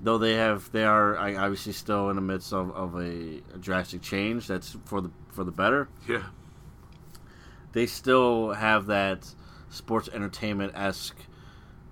though 0.00 0.18
they 0.18 0.34
have 0.34 0.72
they 0.72 0.84
are 0.84 1.16
obviously 1.18 1.72
still 1.72 2.08
in 2.10 2.16
the 2.16 2.22
midst 2.22 2.52
of, 2.52 2.70
of 2.72 2.94
a, 2.96 3.42
a 3.54 3.58
drastic 3.58 4.00
change 4.02 4.46
that's 4.46 4.76
for 4.84 5.00
the 5.00 5.10
for 5.30 5.44
the 5.44 5.52
better. 5.52 5.88
yeah, 6.08 6.24
They 7.72 7.86
still 7.86 8.52
have 8.54 8.86
that 8.86 9.32
sports 9.68 10.08
entertainment 10.12 10.72
esque 10.74 11.16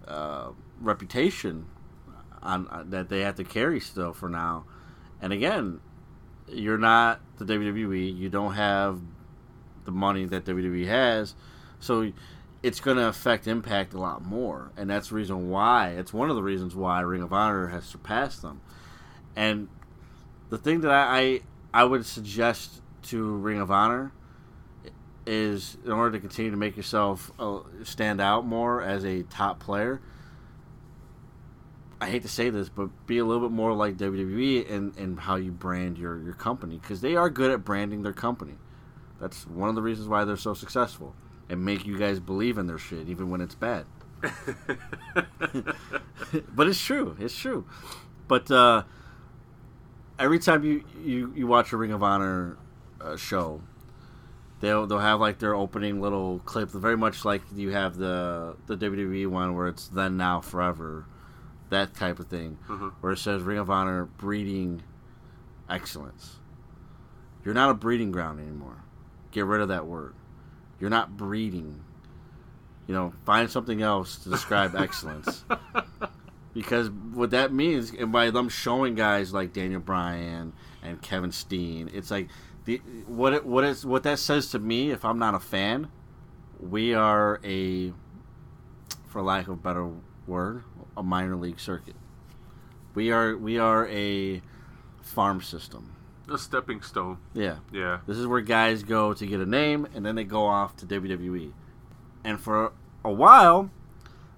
uh, 0.08 0.50
reputation 0.80 1.66
on 2.42 2.66
uh, 2.70 2.82
that 2.86 3.08
they 3.08 3.20
have 3.20 3.36
to 3.36 3.44
carry 3.44 3.78
still 3.80 4.12
for 4.12 4.28
now. 4.28 4.64
And 5.20 5.32
again, 5.32 5.80
you're 6.48 6.78
not 6.78 7.20
the 7.38 7.44
WWE. 7.44 8.16
You 8.16 8.28
don't 8.28 8.54
have 8.54 9.00
the 9.84 9.90
money 9.90 10.24
that 10.26 10.44
WWE 10.44 10.86
has, 10.86 11.34
so 11.80 12.12
it's 12.62 12.80
going 12.80 12.96
to 12.96 13.06
affect 13.06 13.46
Impact 13.46 13.94
a 13.94 13.98
lot 13.98 14.24
more. 14.24 14.72
And 14.76 14.90
that's 14.90 15.08
the 15.08 15.14
reason 15.14 15.48
why. 15.48 15.90
It's 15.90 16.12
one 16.12 16.30
of 16.30 16.36
the 16.36 16.42
reasons 16.42 16.74
why 16.74 17.00
Ring 17.00 17.22
of 17.22 17.32
Honor 17.32 17.68
has 17.68 17.84
surpassed 17.84 18.42
them. 18.42 18.60
And 19.36 19.68
the 20.50 20.58
thing 20.58 20.80
that 20.80 20.90
I 20.90 21.18
I, 21.18 21.40
I 21.72 21.84
would 21.84 22.04
suggest 22.04 22.82
to 23.04 23.36
Ring 23.36 23.60
of 23.60 23.70
Honor 23.70 24.12
is 25.26 25.76
in 25.84 25.92
order 25.92 26.12
to 26.12 26.20
continue 26.20 26.50
to 26.50 26.56
make 26.56 26.76
yourself 26.76 27.30
uh, 27.38 27.60
stand 27.84 28.20
out 28.20 28.46
more 28.46 28.82
as 28.82 29.04
a 29.04 29.22
top 29.24 29.60
player. 29.60 30.00
I 32.00 32.08
hate 32.08 32.22
to 32.22 32.28
say 32.28 32.50
this, 32.50 32.68
but 32.68 33.06
be 33.06 33.18
a 33.18 33.24
little 33.24 33.48
bit 33.48 33.54
more 33.54 33.72
like 33.72 33.96
WWE 33.96 34.70
and 34.70 34.96
in 34.96 35.16
how 35.16 35.36
you 35.36 35.50
brand 35.50 35.98
your, 35.98 36.20
your 36.22 36.34
company 36.34 36.78
because 36.78 37.00
they 37.00 37.16
are 37.16 37.28
good 37.28 37.50
at 37.50 37.64
branding 37.64 38.02
their 38.02 38.12
company. 38.12 38.54
That's 39.20 39.46
one 39.46 39.68
of 39.68 39.74
the 39.74 39.82
reasons 39.82 40.08
why 40.08 40.24
they're 40.24 40.36
so 40.36 40.54
successful 40.54 41.14
and 41.48 41.64
make 41.64 41.86
you 41.86 41.98
guys 41.98 42.20
believe 42.20 42.56
in 42.58 42.66
their 42.66 42.78
shit 42.78 43.08
even 43.08 43.30
when 43.30 43.40
it's 43.40 43.56
bad. 43.56 43.86
but 46.54 46.68
it's 46.68 46.80
true. 46.80 47.16
It's 47.18 47.36
true. 47.36 47.66
But 48.28 48.50
uh, 48.50 48.82
every 50.18 50.38
time 50.38 50.64
you, 50.64 50.84
you, 51.02 51.32
you 51.34 51.46
watch 51.46 51.72
a 51.72 51.76
Ring 51.76 51.92
of 51.92 52.02
Honor 52.02 52.58
uh, 53.00 53.16
show, 53.16 53.62
they'll 54.60 54.86
they'll 54.86 54.98
have 54.98 55.20
like 55.20 55.38
their 55.38 55.54
opening 55.54 56.00
little 56.00 56.40
clip, 56.40 56.70
very 56.70 56.96
much 56.96 57.24
like 57.24 57.42
you 57.54 57.70
have 57.70 57.96
the 57.96 58.56
the 58.66 58.76
WWE 58.76 59.28
one 59.28 59.54
where 59.54 59.68
it's 59.68 59.88
then 59.88 60.16
now 60.16 60.40
forever, 60.40 61.06
that 61.70 61.94
type 61.94 62.18
of 62.18 62.28
thing, 62.28 62.58
Mhm. 62.68 62.92
where 63.00 63.12
it 63.12 63.18
says 63.18 63.42
Ring 63.42 63.58
of 63.58 63.68
Honor 63.70 64.06
breeding 64.06 64.82
excellence. 65.68 66.36
You're 67.44 67.54
not 67.54 67.70
a 67.70 67.74
breeding 67.74 68.10
ground 68.10 68.40
anymore. 68.40 68.84
Get 69.30 69.44
rid 69.46 69.60
of 69.60 69.68
that 69.68 69.86
word. 69.86 70.14
You're 70.80 70.90
not 70.90 71.16
breeding. 71.16 71.80
You 72.86 72.94
know, 72.94 73.12
find 73.24 73.50
something 73.50 73.82
else 73.82 74.16
to 74.20 74.30
describe 74.30 74.74
excellence. 74.76 75.44
Because 76.54 76.90
what 76.90 77.30
that 77.30 77.52
means, 77.52 77.92
and 77.92 78.10
by 78.10 78.30
them 78.30 78.48
showing 78.48 78.94
guys 78.94 79.32
like 79.34 79.52
Daniel 79.52 79.80
Bryan 79.80 80.52
and 80.82 81.00
Kevin 81.02 81.30
Steen, 81.30 81.90
it's 81.92 82.10
like 82.10 82.28
the 82.64 82.78
what 83.06 83.32
it, 83.34 83.44
what 83.46 83.64
is 83.64 83.84
what 83.84 84.02
that 84.04 84.18
says 84.18 84.50
to 84.50 84.58
me. 84.58 84.90
If 84.90 85.04
I'm 85.04 85.18
not 85.18 85.34
a 85.34 85.38
fan, 85.38 85.88
we 86.58 86.94
are 86.94 87.38
a, 87.44 87.92
for 89.06 89.22
lack 89.22 89.46
of 89.46 89.52
a 89.54 89.56
better 89.56 89.90
word, 90.26 90.64
a 90.98 91.02
minor 91.02 91.36
league 91.36 91.60
circuit. 91.60 91.94
We 92.94 93.12
are 93.12 93.36
we 93.36 93.58
are 93.58 93.88
a 93.88 94.42
farm 95.00 95.40
system. 95.40 95.94
a 96.28 96.36
stepping 96.36 96.82
stone. 96.82 97.18
Yeah, 97.32 97.58
Yeah, 97.72 98.00
this 98.06 98.18
is 98.18 98.26
where 98.26 98.40
guys 98.40 98.82
go 98.82 99.14
to 99.14 99.26
get 99.26 99.40
a 99.40 99.46
name, 99.46 99.86
and 99.94 100.04
then 100.04 100.16
they 100.16 100.24
go 100.24 100.44
off 100.44 100.76
to 100.78 100.86
WWE. 100.86 101.52
And 102.24 102.40
for 102.40 102.72
a 103.04 103.12
while, 103.12 103.70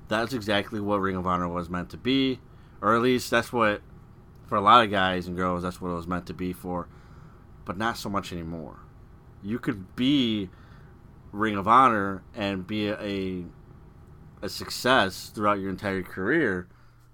that's 0.09 0.33
exactly 0.33 0.81
what 0.81 1.01
Ring 1.01 1.17
of 1.17 1.27
Honor 1.27 1.49
was 1.49 1.71
meant 1.71 1.91
to 1.91 1.97
be, 1.97 2.39
or 2.81 2.95
at 2.95 3.03
least 3.03 3.31
that's 3.31 3.53
what, 3.53 3.81
for 4.47 4.57
a 4.57 4.61
lot 4.61 4.85
of 4.85 4.91
guys 4.91 5.27
and 5.27 5.37
girls, 5.37 5.63
that's 5.63 5.81
what 5.81 5.91
it 5.91 5.95
was 5.95 6.07
meant 6.07 6.27
to 6.27 6.35
be 6.35 6.53
for. 6.53 6.87
But 7.65 7.79
not 7.79 7.97
so 7.97 8.09
much 8.09 8.33
anymore. 8.33 8.81
You 9.43 9.59
could 9.59 9.97
be 9.97 10.51
Ring 11.33 11.57
of 11.57 11.67
Honor 11.67 12.23
and 12.35 12.67
be 12.67 12.89
a 12.89 13.45
a 14.43 14.49
success 14.49 15.31
throughout 15.35 15.59
your 15.61 15.71
entire 15.71 16.03
career 16.03 16.69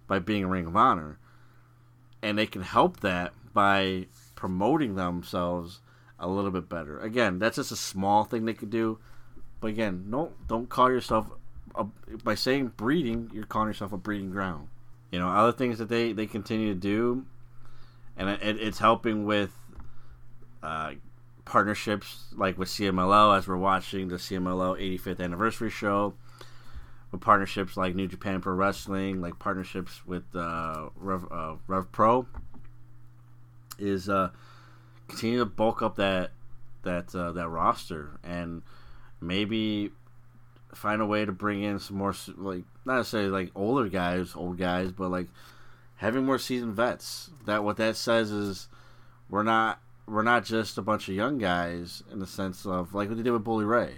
by 0.07 0.19
being 0.19 0.45
a 0.45 0.49
Ring 0.49 0.67
of 0.67 0.77
Honor, 0.77 1.19
and 2.23 2.39
they 2.39 2.47
can 2.47 2.63
help 2.63 3.01
that 3.01 3.33
by 3.53 4.07
promoting 4.35 4.95
themselves 4.95 5.81
a 6.19 6.29
little 6.29 6.51
bit 6.51 6.69
better. 6.69 6.99
Again, 7.01 7.39
that's 7.39 7.57
just 7.57 7.73
a 7.73 7.77
small 7.77 8.25
thing 8.25 8.45
they 8.45 8.55
could 8.55 8.71
do, 8.71 8.99
But 9.61 9.69
again, 9.69 10.05
no, 10.09 10.33
don't 10.47 10.69
call 10.69 10.91
yourself 10.91 11.27
a, 11.75 11.85
by 12.25 12.35
saying 12.35 12.73
breeding. 12.77 13.31
You're 13.33 13.47
calling 13.47 13.69
yourself 13.69 13.93
a 13.93 13.97
breeding 13.97 14.31
ground. 14.31 14.69
You 15.11 15.19
know, 15.19 15.29
other 15.29 15.53
things 15.53 15.79
that 15.79 15.89
they 15.89 16.13
they 16.13 16.27
continue 16.27 16.75
to 16.75 16.79
do, 16.79 17.25
and 18.17 18.29
it, 18.29 18.61
it's 18.61 18.79
helping 18.79 19.25
with 19.25 19.53
uh, 20.63 20.93
partnerships 21.45 22.27
like 22.35 22.59
with 22.59 22.69
CMLL 22.69 23.37
as 23.37 23.47
we're 23.47 23.57
watching 23.57 24.09
the 24.09 24.17
CMLL 24.17 24.79
85th 24.99 25.21
anniversary 25.21 25.71
show. 25.71 26.15
With 27.13 27.21
partnerships 27.21 27.77
like 27.77 27.95
New 27.95 28.09
Japan 28.09 28.41
Pro 28.41 28.55
Wrestling, 28.55 29.21
like 29.21 29.39
partnerships 29.39 30.05
with 30.07 30.25
uh, 30.35 30.89
Rev, 30.97 31.27
uh, 31.31 31.55
Rev 31.67 31.91
Pro, 31.93 32.27
is 33.79 34.09
uh, 34.09 34.31
continue 35.09 35.39
to 35.39 35.47
bulk 35.47 35.83
up 35.83 35.97
that 35.97 36.33
that 36.83 37.15
uh, 37.15 37.33
that 37.33 37.49
roster 37.49 38.19
and 38.25 38.63
maybe 39.21 39.91
find 40.75 41.01
a 41.01 41.07
way 41.07 41.25
to 41.25 41.33
bring 41.33 41.63
in 41.63 41.79
some 41.79 41.97
more 41.97 42.15
like 42.37 42.65
not 42.85 42.97
necessarily 42.99 43.31
like 43.31 43.51
older 43.55 43.89
guys, 43.89 44.35
old 44.35 44.59
guys, 44.59 44.93
but 44.93 45.11
like 45.11 45.29
having 45.97 46.25
more 46.25 46.39
seasoned 46.39 46.75
vets. 46.75 47.31
That 47.47 47.65
what 47.65 47.77
that 47.79 47.97
says 47.97 48.31
is 48.31 48.69
we're 49.29 49.43
not 49.43 49.81
we're 50.07 50.23
not 50.23 50.45
just 50.45 50.79
a 50.79 50.83
bunch 50.83 51.09
of 51.09 51.15
young 51.15 51.39
guys 51.39 52.03
in 52.13 52.21
the 52.21 52.27
sense 52.27 52.65
of 52.65 52.95
like 52.95 53.09
what 53.09 53.17
they 53.17 53.25
did 53.25 53.33
with 53.33 53.45
Bully 53.45 53.65
Ray, 53.65 53.97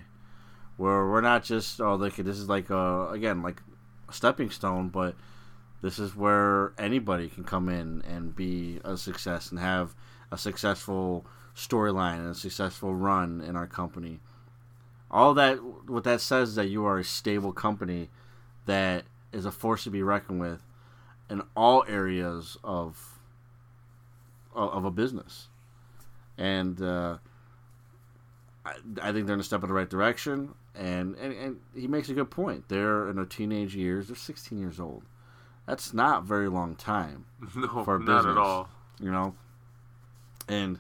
where 0.79 1.07
we're 1.07 1.20
not 1.20 1.45
just 1.45 1.81
oh 1.81 1.97
like 1.97 2.16
this 2.16 2.39
is 2.39 2.49
like 2.49 2.70
a 2.70 3.09
again 3.11 3.43
like 3.43 3.61
a 4.09 4.12
stepping 4.12 4.49
stone, 4.49 4.89
but 4.89 5.14
this 5.83 5.99
is 5.99 6.16
where 6.16 6.72
anybody 6.79 7.29
can 7.29 7.45
come 7.45 7.68
in 7.68 8.03
and 8.09 8.35
be 8.35 8.81
a 8.85 8.97
success 8.97 9.51
and 9.51 9.61
have 9.61 9.95
a 10.33 10.39
successful 10.39 11.26
storyline 11.55 12.18
and 12.18 12.31
a 12.31 12.35
successful 12.35 12.95
run 12.95 13.41
in 13.41 13.57
our 13.57 13.66
company. 13.66 14.20
All 15.11 15.35
that 15.35 15.57
what 15.89 16.05
that 16.05 16.20
says 16.20 16.51
is 16.51 16.55
that 16.55 16.68
you 16.68 16.85
are 16.87 16.99
a 16.99 17.05
stable 17.05 17.53
company 17.53 18.09
that 18.66 19.05
is 19.33 19.45
a 19.45 19.51
force 19.51 19.85
to 19.85 19.91
be 19.91 20.03
reckoned 20.03 20.41
with 20.41 20.62
in 21.29 21.43
all 21.57 21.85
areas 21.89 22.57
of 22.62 23.18
of 24.55 24.85
a 24.85 24.91
business, 24.91 25.49
and 26.37 26.81
uh, 26.83 27.18
I, 28.64 28.74
I 29.03 29.12
think 29.12 29.26
they're 29.26 29.35
in 29.35 29.41
a 29.41 29.45
step 29.45 29.62
in 29.62 29.68
the 29.68 29.74
right 29.74 29.89
direction. 29.89 30.55
And, 30.74 31.16
and 31.16 31.32
and 31.34 31.60
he 31.74 31.88
makes 31.88 32.08
a 32.08 32.14
good 32.14 32.30
point. 32.30 32.68
They're 32.68 33.08
in 33.08 33.16
their 33.16 33.24
teenage 33.24 33.74
years. 33.74 34.06
They're 34.08 34.16
16 34.16 34.58
years 34.58 34.78
old. 34.78 35.02
That's 35.66 35.92
not 35.92 36.24
very 36.24 36.48
long 36.48 36.76
time 36.76 37.26
No, 37.56 37.84
for 37.84 37.96
a 37.96 37.98
not 37.98 38.06
business. 38.18 38.32
at 38.32 38.38
all. 38.38 38.68
You 39.00 39.10
know, 39.10 39.34
and 40.48 40.78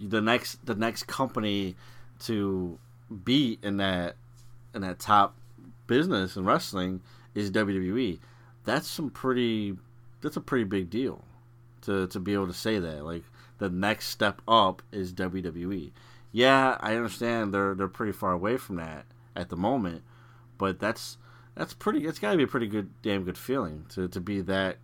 the 0.00 0.20
next 0.20 0.64
the 0.66 0.74
next 0.74 1.06
company 1.06 1.76
to 2.20 2.78
be 3.24 3.58
in 3.62 3.76
that 3.78 4.16
in 4.74 4.82
that 4.82 4.98
top 4.98 5.36
business 5.86 6.36
in 6.36 6.44
wrestling 6.44 7.00
is 7.34 7.50
WWE. 7.50 8.18
That's 8.64 8.86
some 8.88 9.10
pretty 9.10 9.76
that's 10.20 10.36
a 10.36 10.40
pretty 10.40 10.64
big 10.64 10.90
deal 10.90 11.24
to 11.82 12.06
to 12.08 12.20
be 12.20 12.34
able 12.34 12.48
to 12.48 12.52
say 12.52 12.78
that. 12.78 13.04
Like 13.04 13.22
the 13.58 13.68
next 13.70 14.08
step 14.08 14.42
up 14.48 14.82
is 14.92 15.12
WWE. 15.12 15.90
Yeah, 16.32 16.76
I 16.80 16.94
understand 16.96 17.54
they're 17.54 17.74
they're 17.74 17.88
pretty 17.88 18.12
far 18.12 18.32
away 18.32 18.56
from 18.56 18.76
that 18.76 19.06
at 19.38 19.48
the 19.48 19.56
moment, 19.56 20.02
but 20.58 20.78
that's 20.80 21.16
that's 21.54 21.72
pretty 21.72 22.04
it's 22.06 22.18
got 22.18 22.32
to 22.32 22.36
be 22.36 22.42
a 22.42 22.46
pretty 22.48 22.66
good 22.66 22.90
damn 23.02 23.24
good 23.24 23.38
feeling 23.38 23.86
to 23.90 24.08
to 24.08 24.20
be 24.20 24.40
that 24.42 24.76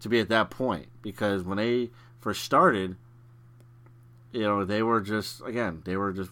to 0.00 0.08
be 0.08 0.20
at 0.20 0.28
that 0.28 0.50
point 0.50 0.86
because 1.00 1.42
when 1.44 1.56
they 1.58 1.90
first 2.20 2.42
started 2.42 2.96
you 4.32 4.40
know, 4.42 4.64
they 4.64 4.82
were 4.82 5.00
just 5.00 5.40
again, 5.46 5.82
they 5.84 5.96
were 5.96 6.12
just 6.12 6.30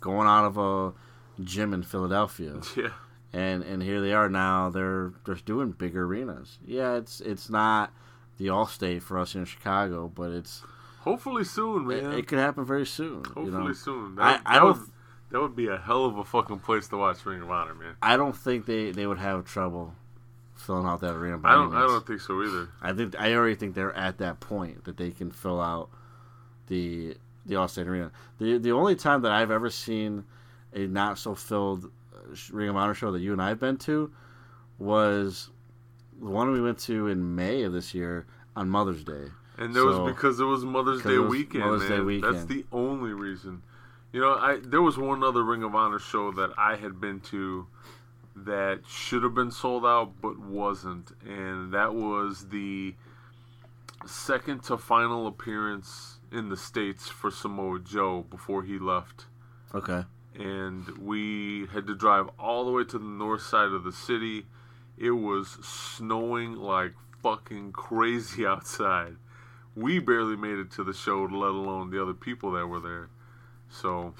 going 0.00 0.28
out 0.28 0.44
of 0.44 0.56
a 0.58 0.92
gym 1.42 1.74
in 1.74 1.82
Philadelphia, 1.82 2.60
Yeah. 2.76 2.90
and 3.32 3.64
and 3.64 3.82
here 3.82 4.00
they 4.00 4.12
are 4.12 4.28
now. 4.28 4.70
They're 4.70 5.12
just 5.26 5.44
doing 5.44 5.72
big 5.72 5.96
arenas. 5.96 6.58
Yeah, 6.64 6.94
it's 6.94 7.20
it's 7.20 7.50
not 7.50 7.92
the 8.38 8.46
Allstate 8.46 9.02
for 9.02 9.18
us 9.18 9.34
in 9.34 9.44
Chicago, 9.44 10.06
but 10.14 10.30
it's 10.30 10.62
Hopefully 11.00 11.42
soon, 11.44 11.86
man. 11.88 12.12
it 12.12 12.26
could 12.28 12.38
happen 12.38 12.64
very 12.64 12.86
soon. 12.86 13.24
Hopefully 13.24 13.46
you 13.46 13.50
know? 13.50 13.72
soon. 13.72 14.18
I- 14.20 14.32
That, 14.34 14.42
I 14.46 14.54
that 14.54 14.60
don't- 14.60 14.78
would, 14.78 14.88
that 15.30 15.40
would 15.40 15.56
be 15.56 15.68
a 15.68 15.76
hell 15.76 16.04
of 16.04 16.16
a 16.18 16.24
fucking 16.24 16.60
place 16.60 16.88
to 16.88 16.96
watch 16.96 17.24
Ring 17.26 17.42
of 17.42 17.50
Honor, 17.50 17.74
man. 17.74 17.96
I 18.02 18.16
don't 18.16 18.36
think 18.36 18.66
they, 18.66 18.90
they 18.92 19.06
would 19.06 19.18
have 19.18 19.44
trouble 19.44 19.94
filling 20.54 20.86
out 20.86 21.00
that 21.00 21.14
arena. 21.14 21.38
By 21.38 21.50
I 21.50 21.54
don't. 21.54 21.74
I 21.74 21.80
don't 21.80 22.06
think 22.06 22.20
so 22.20 22.42
either. 22.42 22.68
I 22.80 22.92
think 22.92 23.14
I 23.18 23.34
already 23.34 23.54
think 23.54 23.74
they're 23.74 23.94
at 23.94 24.18
that 24.18 24.40
point 24.40 24.84
that 24.84 24.96
they 24.96 25.10
can 25.10 25.30
fill 25.30 25.60
out 25.60 25.90
the 26.68 27.16
the 27.44 27.54
Allstate 27.54 27.86
Arena. 27.86 28.10
The 28.38 28.58
the 28.58 28.72
only 28.72 28.96
time 28.96 29.22
that 29.22 29.32
I've 29.32 29.50
ever 29.50 29.70
seen 29.70 30.24
a 30.72 30.86
not 30.86 31.18
so 31.18 31.34
filled 31.34 31.84
uh, 32.14 32.34
Ring 32.52 32.68
of 32.68 32.76
Honor 32.76 32.94
show 32.94 33.12
that 33.12 33.20
you 33.20 33.32
and 33.32 33.40
I 33.42 33.48
have 33.48 33.60
been 33.60 33.76
to 33.78 34.10
was 34.78 35.50
the 36.20 36.26
one 36.26 36.50
we 36.52 36.60
went 36.60 36.78
to 36.80 37.08
in 37.08 37.34
May 37.34 37.62
of 37.62 37.72
this 37.72 37.94
year 37.94 38.26
on 38.54 38.68
Mother's 38.68 39.04
Day. 39.04 39.30
And 39.58 39.74
that 39.74 39.80
So- 39.80 40.04
was 40.04 40.14
because 40.14 40.40
it 40.40 40.44
was 40.44 40.64
Mother's 40.64 41.02
Day 41.02 41.18
was 41.18 41.30
weekend, 41.30 41.64
Mother's 41.64 41.88
man. 41.88 41.98
Day 41.98 42.00
weekend. 42.00 42.34
That's 42.34 42.46
the 42.46 42.64
only 42.72 43.12
reason. 43.12 43.62
You 44.16 44.22
know, 44.22 44.32
I 44.32 44.60
there 44.64 44.80
was 44.80 44.96
one 44.96 45.22
other 45.22 45.44
Ring 45.44 45.62
of 45.62 45.74
Honor 45.74 45.98
show 45.98 46.32
that 46.32 46.54
I 46.56 46.76
had 46.76 46.98
been 47.02 47.20
to 47.32 47.66
that 48.34 48.80
should 48.88 49.22
have 49.22 49.34
been 49.34 49.50
sold 49.50 49.84
out 49.84 50.22
but 50.22 50.38
wasn't, 50.38 51.12
and 51.22 51.70
that 51.74 51.94
was 51.94 52.48
the 52.48 52.94
second 54.06 54.62
to 54.64 54.78
final 54.78 55.26
appearance 55.26 56.18
in 56.32 56.48
the 56.48 56.56
states 56.56 57.08
for 57.10 57.30
Samoa 57.30 57.78
Joe 57.78 58.24
before 58.30 58.62
he 58.62 58.78
left. 58.78 59.26
Okay. 59.74 60.04
and 60.34 60.96
we 60.96 61.66
had 61.74 61.86
to 61.86 61.94
drive 61.94 62.30
all 62.38 62.64
the 62.64 62.72
way 62.72 62.84
to 62.84 62.98
the 62.98 63.04
north 63.04 63.42
side 63.42 63.72
of 63.72 63.84
the 63.84 63.92
city. 63.92 64.46
It 64.96 65.10
was 65.10 65.58
snowing 65.60 66.54
like 66.54 66.94
fucking 67.22 67.72
crazy 67.72 68.46
outside. 68.52 69.16
We 69.74 69.98
barely 69.98 70.36
made 70.36 70.58
it 70.58 70.70
to 70.70 70.84
the 70.84 70.94
show, 70.94 71.24
let 71.24 71.50
alone 71.50 71.90
the 71.90 72.00
other 72.00 72.14
people 72.14 72.52
that 72.52 72.66
were 72.66 72.80
there. 72.80 73.10
So 73.80 74.14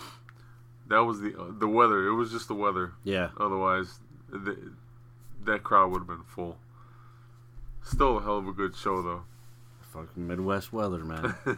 that 0.89 1.01
was 1.01 1.21
the 1.21 1.39
uh, 1.39 1.53
the 1.59 1.69
weather. 1.69 2.07
It 2.07 2.15
was 2.15 2.31
just 2.31 2.49
the 2.49 2.55
weather. 2.55 2.93
Yeah. 3.05 3.31
Otherwise, 3.39 3.99
the, 4.29 4.73
that 5.45 5.63
crowd 5.63 5.93
would 5.93 6.01
have 6.01 6.09
been 6.09 6.25
full. 6.27 6.59
Still 7.83 8.19
a 8.19 8.23
hell 8.23 8.39
of 8.39 8.49
a 8.49 8.53
good 8.53 8.75
show, 8.75 9.03
though. 9.03 9.23
Fucking 9.81 10.27
Midwest 10.27 10.73
weather, 10.73 11.05
man. 11.05 11.35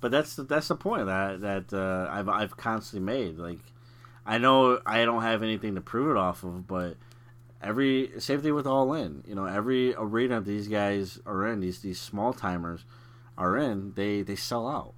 but 0.00 0.10
that's 0.10 0.36
the, 0.36 0.42
that's 0.44 0.68
the 0.68 0.76
point 0.76 1.06
that 1.06 1.40
that 1.40 1.72
uh, 1.72 2.08
I've 2.10 2.28
I've 2.28 2.56
constantly 2.56 3.04
made. 3.04 3.38
Like, 3.38 3.60
I 4.26 4.38
know 4.38 4.80
I 4.84 5.04
don't 5.04 5.22
have 5.22 5.42
anything 5.42 5.74
to 5.74 5.80
prove 5.80 6.10
it 6.10 6.16
off 6.16 6.44
of, 6.44 6.66
but 6.66 6.96
every 7.62 8.12
same 8.18 8.42
thing 8.42 8.54
with 8.54 8.66
All 8.66 8.92
In. 8.92 9.24
You 9.26 9.34
know, 9.34 9.46
every 9.46 9.94
arena 9.94 10.40
these 10.40 10.68
guys 10.68 11.18
are 11.26 11.46
in, 11.46 11.60
these 11.60 11.80
these 11.80 12.00
small 12.00 12.32
timers 12.32 12.84
are 13.36 13.56
in, 13.56 13.94
they 13.94 14.22
they 14.22 14.36
sell 14.36 14.68
out. 14.68 14.93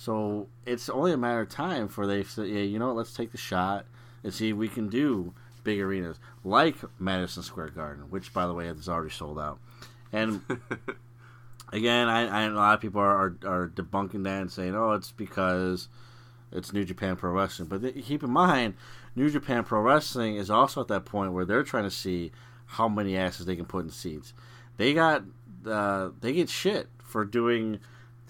So 0.00 0.48
it's 0.64 0.88
only 0.88 1.12
a 1.12 1.18
matter 1.18 1.42
of 1.42 1.50
time 1.50 1.86
for 1.86 2.06
they 2.06 2.22
say, 2.22 2.46
yeah, 2.46 2.62
you 2.62 2.78
know, 2.78 2.86
what, 2.86 2.96
let's 2.96 3.12
take 3.12 3.32
the 3.32 3.36
shot 3.36 3.84
and 4.24 4.32
see 4.32 4.48
if 4.48 4.56
we 4.56 4.66
can 4.66 4.88
do 4.88 5.34
big 5.62 5.78
arenas 5.78 6.18
like 6.42 6.76
Madison 6.98 7.42
Square 7.42 7.72
Garden, 7.72 8.04
which 8.08 8.32
by 8.32 8.46
the 8.46 8.54
way 8.54 8.66
is 8.66 8.88
already 8.88 9.10
sold 9.10 9.38
out. 9.38 9.58
And 10.10 10.40
again, 11.74 12.08
I, 12.08 12.28
I 12.28 12.42
a 12.44 12.50
lot 12.50 12.72
of 12.72 12.80
people 12.80 13.02
are, 13.02 13.14
are, 13.14 13.36
are 13.44 13.68
debunking 13.68 14.24
that 14.24 14.40
and 14.40 14.50
saying, 14.50 14.74
"Oh, 14.74 14.92
it's 14.92 15.12
because 15.12 15.88
it's 16.50 16.72
New 16.72 16.86
Japan 16.86 17.16
Pro 17.16 17.32
Wrestling." 17.32 17.68
But 17.68 17.82
th- 17.82 18.06
keep 18.06 18.22
in 18.22 18.30
mind, 18.30 18.76
New 19.14 19.28
Japan 19.28 19.64
Pro 19.64 19.82
Wrestling 19.82 20.36
is 20.36 20.50
also 20.50 20.80
at 20.80 20.88
that 20.88 21.04
point 21.04 21.34
where 21.34 21.44
they're 21.44 21.62
trying 21.62 21.84
to 21.84 21.90
see 21.90 22.32
how 22.64 22.88
many 22.88 23.18
asses 23.18 23.44
they 23.44 23.54
can 23.54 23.66
put 23.66 23.84
in 23.84 23.90
seats. 23.90 24.32
They 24.78 24.94
got 24.94 25.24
uh, 25.66 26.08
they 26.22 26.32
get 26.32 26.48
shit 26.48 26.88
for 27.02 27.26
doing 27.26 27.80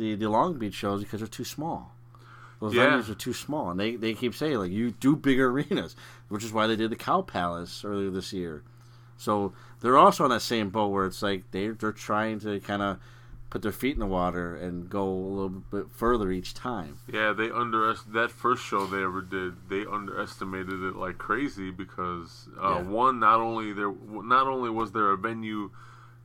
the 0.01 0.15
the 0.17 0.29
Long 0.29 0.59
Beach 0.59 0.75
shows 0.75 1.03
because 1.03 1.21
they're 1.21 1.29
too 1.29 1.45
small. 1.45 1.93
Those 2.61 2.75
Yeah. 2.75 2.89
venues 2.89 3.09
are 3.09 3.15
too 3.15 3.33
small, 3.33 3.71
and 3.71 3.79
they, 3.81 3.97
they 3.97 4.13
keep 4.15 4.35
saying 4.35 4.59
like 4.59 4.71
you 4.71 4.91
do 4.91 5.15
bigger 5.17 5.49
arenas, 5.51 5.95
which 6.29 6.45
is 6.45 6.53
why 6.53 6.67
they 6.67 6.77
did 6.77 6.91
the 6.91 6.97
Cow 6.97 7.23
Palace 7.23 7.85
earlier 7.85 8.11
this 8.11 8.33
year. 8.33 8.63
So 9.17 9.53
they're 9.81 9.97
also 9.99 10.25
on 10.25 10.31
that 10.31 10.43
same 10.43 10.71
boat 10.71 10.89
where 10.89 11.07
it's 11.07 11.23
like 11.23 11.51
they 11.53 11.69
they're 11.69 11.93
trying 11.93 12.41
to 12.41 12.59
kind 12.61 12.83
of 12.83 12.99
put 13.51 13.63
their 13.63 13.73
feet 13.73 13.95
in 13.95 14.01
the 14.01 14.07
water 14.07 14.55
and 14.55 14.89
go 14.89 15.03
a 15.03 15.31
little 15.37 15.49
bit 15.49 15.87
further 15.91 16.31
each 16.31 16.55
time. 16.55 16.99
Yeah, 17.13 17.33
they 17.33 17.51
underest 17.51 18.13
that 18.13 18.31
first 18.31 18.63
show 18.63 18.87
they 18.87 19.03
ever 19.03 19.21
did. 19.23 19.69
They 19.69 19.85
underestimated 19.87 20.83
it 20.85 20.95
like 20.97 21.19
crazy 21.19 21.71
because 21.71 22.49
uh, 22.63 22.77
Yeah. 22.77 22.83
one, 22.83 23.19
not 23.19 23.41
only 23.41 23.73
there, 23.73 23.93
not 24.37 24.47
only 24.47 24.71
was 24.71 24.93
there 24.93 25.11
a 25.11 25.17
venue 25.17 25.71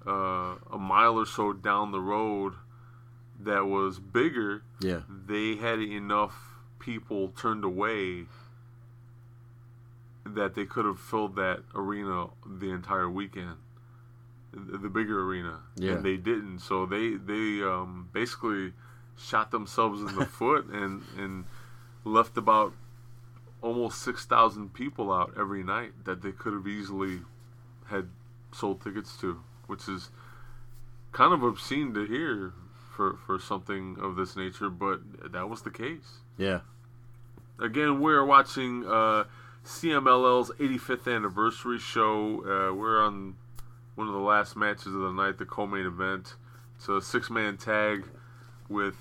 uh, 0.06 0.56
a 0.72 0.78
mile 0.78 1.18
or 1.18 1.26
so 1.26 1.52
down 1.52 1.92
the 1.92 2.00
road 2.00 2.54
that 3.40 3.66
was 3.66 4.00
bigger, 4.00 4.64
Yeah, 4.80 5.02
they 5.28 5.56
had 5.56 5.80
enough 5.80 6.36
people 6.80 7.30
turned 7.30 7.64
away 7.64 8.26
that 10.26 10.56
they 10.56 10.66
could 10.66 10.86
have 10.86 11.00
filled 11.00 11.36
that 11.36 11.60
arena 11.74 12.28
the 12.46 12.70
entire 12.72 13.10
weekend, 13.10 13.56
the, 14.52 14.90
bigger 14.90 15.22
arena, 15.24 15.60
Yeah. 15.76 15.94
and 15.94 16.06
they 16.06 16.18
didn't. 16.18 16.60
So 16.60 16.86
they 16.86 17.16
they 17.16 17.62
um, 17.64 18.10
basically 18.14 18.74
shot 19.18 19.52
themselves 19.52 20.02
in 20.02 20.16
the 20.16 20.26
foot 20.40 20.66
and 20.68 21.04
and 21.18 21.46
left 22.04 22.38
about 22.38 22.74
almost 23.62 24.02
six 24.02 24.26
thousand 24.26 24.74
people 24.74 25.12
out 25.12 25.34
every 25.38 25.64
night 25.64 26.06
that 26.06 26.22
they 26.22 26.32
could 26.32 26.54
have 26.54 26.68
easily 26.68 27.20
had 27.88 28.10
sold 28.52 28.82
tickets 28.82 29.16
to, 29.18 29.42
which 29.68 29.88
is 29.88 30.10
kind 31.12 31.34
of 31.34 31.44
obscene 31.44 31.94
to 31.94 32.06
hear 32.06 32.54
for 32.96 33.18
for 33.26 33.40
something 33.40 33.98
of 34.02 34.16
this 34.16 34.36
nature, 34.36 34.70
but 34.70 35.32
that 35.32 35.50
was 35.50 35.62
the 35.62 35.72
case. 35.72 36.20
Yeah. 36.38 36.62
Again, 37.60 38.02
we're 38.02 38.26
watching 38.26 38.86
uh, 38.86 39.26
CMLL's 39.66 40.52
85th 40.60 41.14
anniversary 41.14 41.80
show. 41.80 42.42
Uh, 42.42 42.74
we're 42.74 43.02
on 43.02 43.36
one 43.96 44.08
of 44.08 44.14
the 44.14 44.20
last 44.20 44.56
matches 44.56 44.88
of 44.88 45.02
the 45.02 45.12
night, 45.12 45.38
the 45.38 45.46
co-main 45.46 45.86
event. 45.86 46.36
It's 46.76 46.90
a 46.90 47.02
six-man 47.02 47.56
tag 47.56 48.06
with 48.68 48.96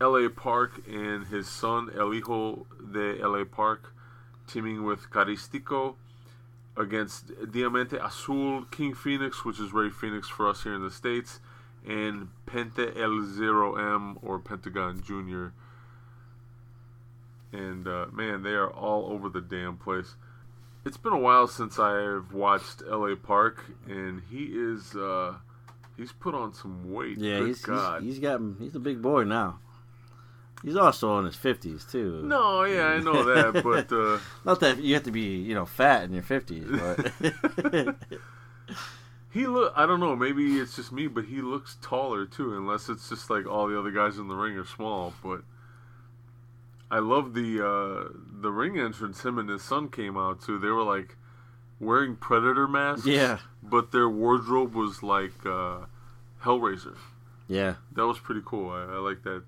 L.A. 0.00 0.30
Park 0.30 0.82
and 0.88 1.26
his 1.26 1.48
son 1.48 1.90
El 1.94 2.12
Hijo 2.12 2.66
de 2.92 3.20
L.A. 3.20 3.44
Park, 3.44 3.92
teaming 4.46 4.84
with 4.84 5.10
Caristico 5.10 5.96
against 6.76 7.30
Diamante 7.50 7.96
Azul, 7.96 8.64
King 8.70 8.94
Phoenix, 8.94 9.44
which 9.44 9.60
is 9.60 9.72
Rey 9.72 9.90
Fenix 9.90 10.28
for 10.28 10.48
us 10.48 10.62
here 10.62 10.74
in 10.74 10.82
the 10.82 10.90
states, 10.90 11.40
and 11.86 12.28
Penta 12.46 12.98
El 13.00 13.24
Zero 13.24 13.76
M 13.76 14.18
or 14.22 14.38
Pentagon 14.38 15.02
Junior 15.02 15.52
and 17.52 17.86
uh, 17.86 18.06
man, 18.12 18.42
they 18.42 18.50
are 18.50 18.70
all 18.70 19.12
over 19.12 19.28
the 19.28 19.40
damn 19.40 19.76
place. 19.76 20.14
It's 20.84 20.96
been 20.96 21.12
a 21.12 21.18
while 21.18 21.48
since 21.48 21.78
I've 21.78 22.32
watched 22.32 22.82
L.A. 22.88 23.16
Park, 23.16 23.64
and 23.88 24.22
he 24.30 24.44
is 24.44 24.94
uh, 24.94 25.34
he's 25.96 26.12
put 26.12 26.34
on 26.34 26.54
some 26.54 26.92
weight. 26.92 27.18
Yeah, 27.18 27.40
Good 27.40 27.48
he's, 27.48 27.64
he's 27.64 28.02
he's 28.02 28.18
got 28.18 28.40
he's 28.58 28.74
a 28.74 28.80
big 28.80 29.02
boy 29.02 29.24
now. 29.24 29.60
He's 30.62 30.76
also 30.76 31.18
in 31.18 31.26
his 31.26 31.36
fifties 31.36 31.84
too. 31.84 32.22
no, 32.24 32.64
yeah, 32.64 32.86
I 32.86 32.98
know 32.98 33.24
that, 33.24 33.62
but 33.64 33.92
uh, 33.92 34.18
Not 34.44 34.60
that 34.60 34.82
you 34.82 34.94
have 34.94 35.04
to 35.04 35.10
be, 35.10 35.36
you 35.36 35.54
know, 35.54 35.66
fat 35.66 36.04
in 36.04 36.12
your 36.12 36.22
fifties, 36.22 36.66
but 36.68 37.12
he 39.36 39.46
look. 39.46 39.72
I 39.76 39.84
don't 39.86 40.00
know. 40.00 40.16
Maybe 40.16 40.58
it's 40.58 40.76
just 40.76 40.92
me, 40.92 41.06
but 41.08 41.26
he 41.26 41.42
looks 41.42 41.76
taller 41.82 42.24
too. 42.24 42.56
Unless 42.56 42.88
it's 42.88 43.08
just 43.08 43.28
like 43.28 43.46
all 43.46 43.66
the 43.68 43.78
other 43.78 43.90
guys 43.90 44.16
in 44.16 44.28
the 44.28 44.34
ring 44.34 44.56
are 44.56 44.64
small. 44.64 45.12
But 45.22 45.42
I 46.90 47.00
love 47.00 47.34
the 47.34 47.60
uh, 47.60 48.08
the 48.40 48.50
ring 48.50 48.78
entrance. 48.78 49.24
Him 49.24 49.38
and 49.38 49.48
his 49.50 49.62
son 49.62 49.88
came 49.90 50.16
out 50.16 50.40
too. 50.40 50.58
They 50.58 50.68
were 50.68 50.82
like 50.82 51.16
wearing 51.78 52.16
predator 52.16 52.66
masks. 52.66 53.06
Yeah. 53.06 53.38
But 53.62 53.92
their 53.92 54.08
wardrobe 54.08 54.74
was 54.74 55.02
like 55.02 55.44
uh, 55.44 55.80
Hellraiser. 56.42 56.96
yeah. 57.48 57.74
That 57.92 58.06
was 58.06 58.18
pretty 58.18 58.42
cool. 58.44 58.70
I, 58.70 58.84
I 58.84 58.98
like 58.98 59.22
that 59.24 59.42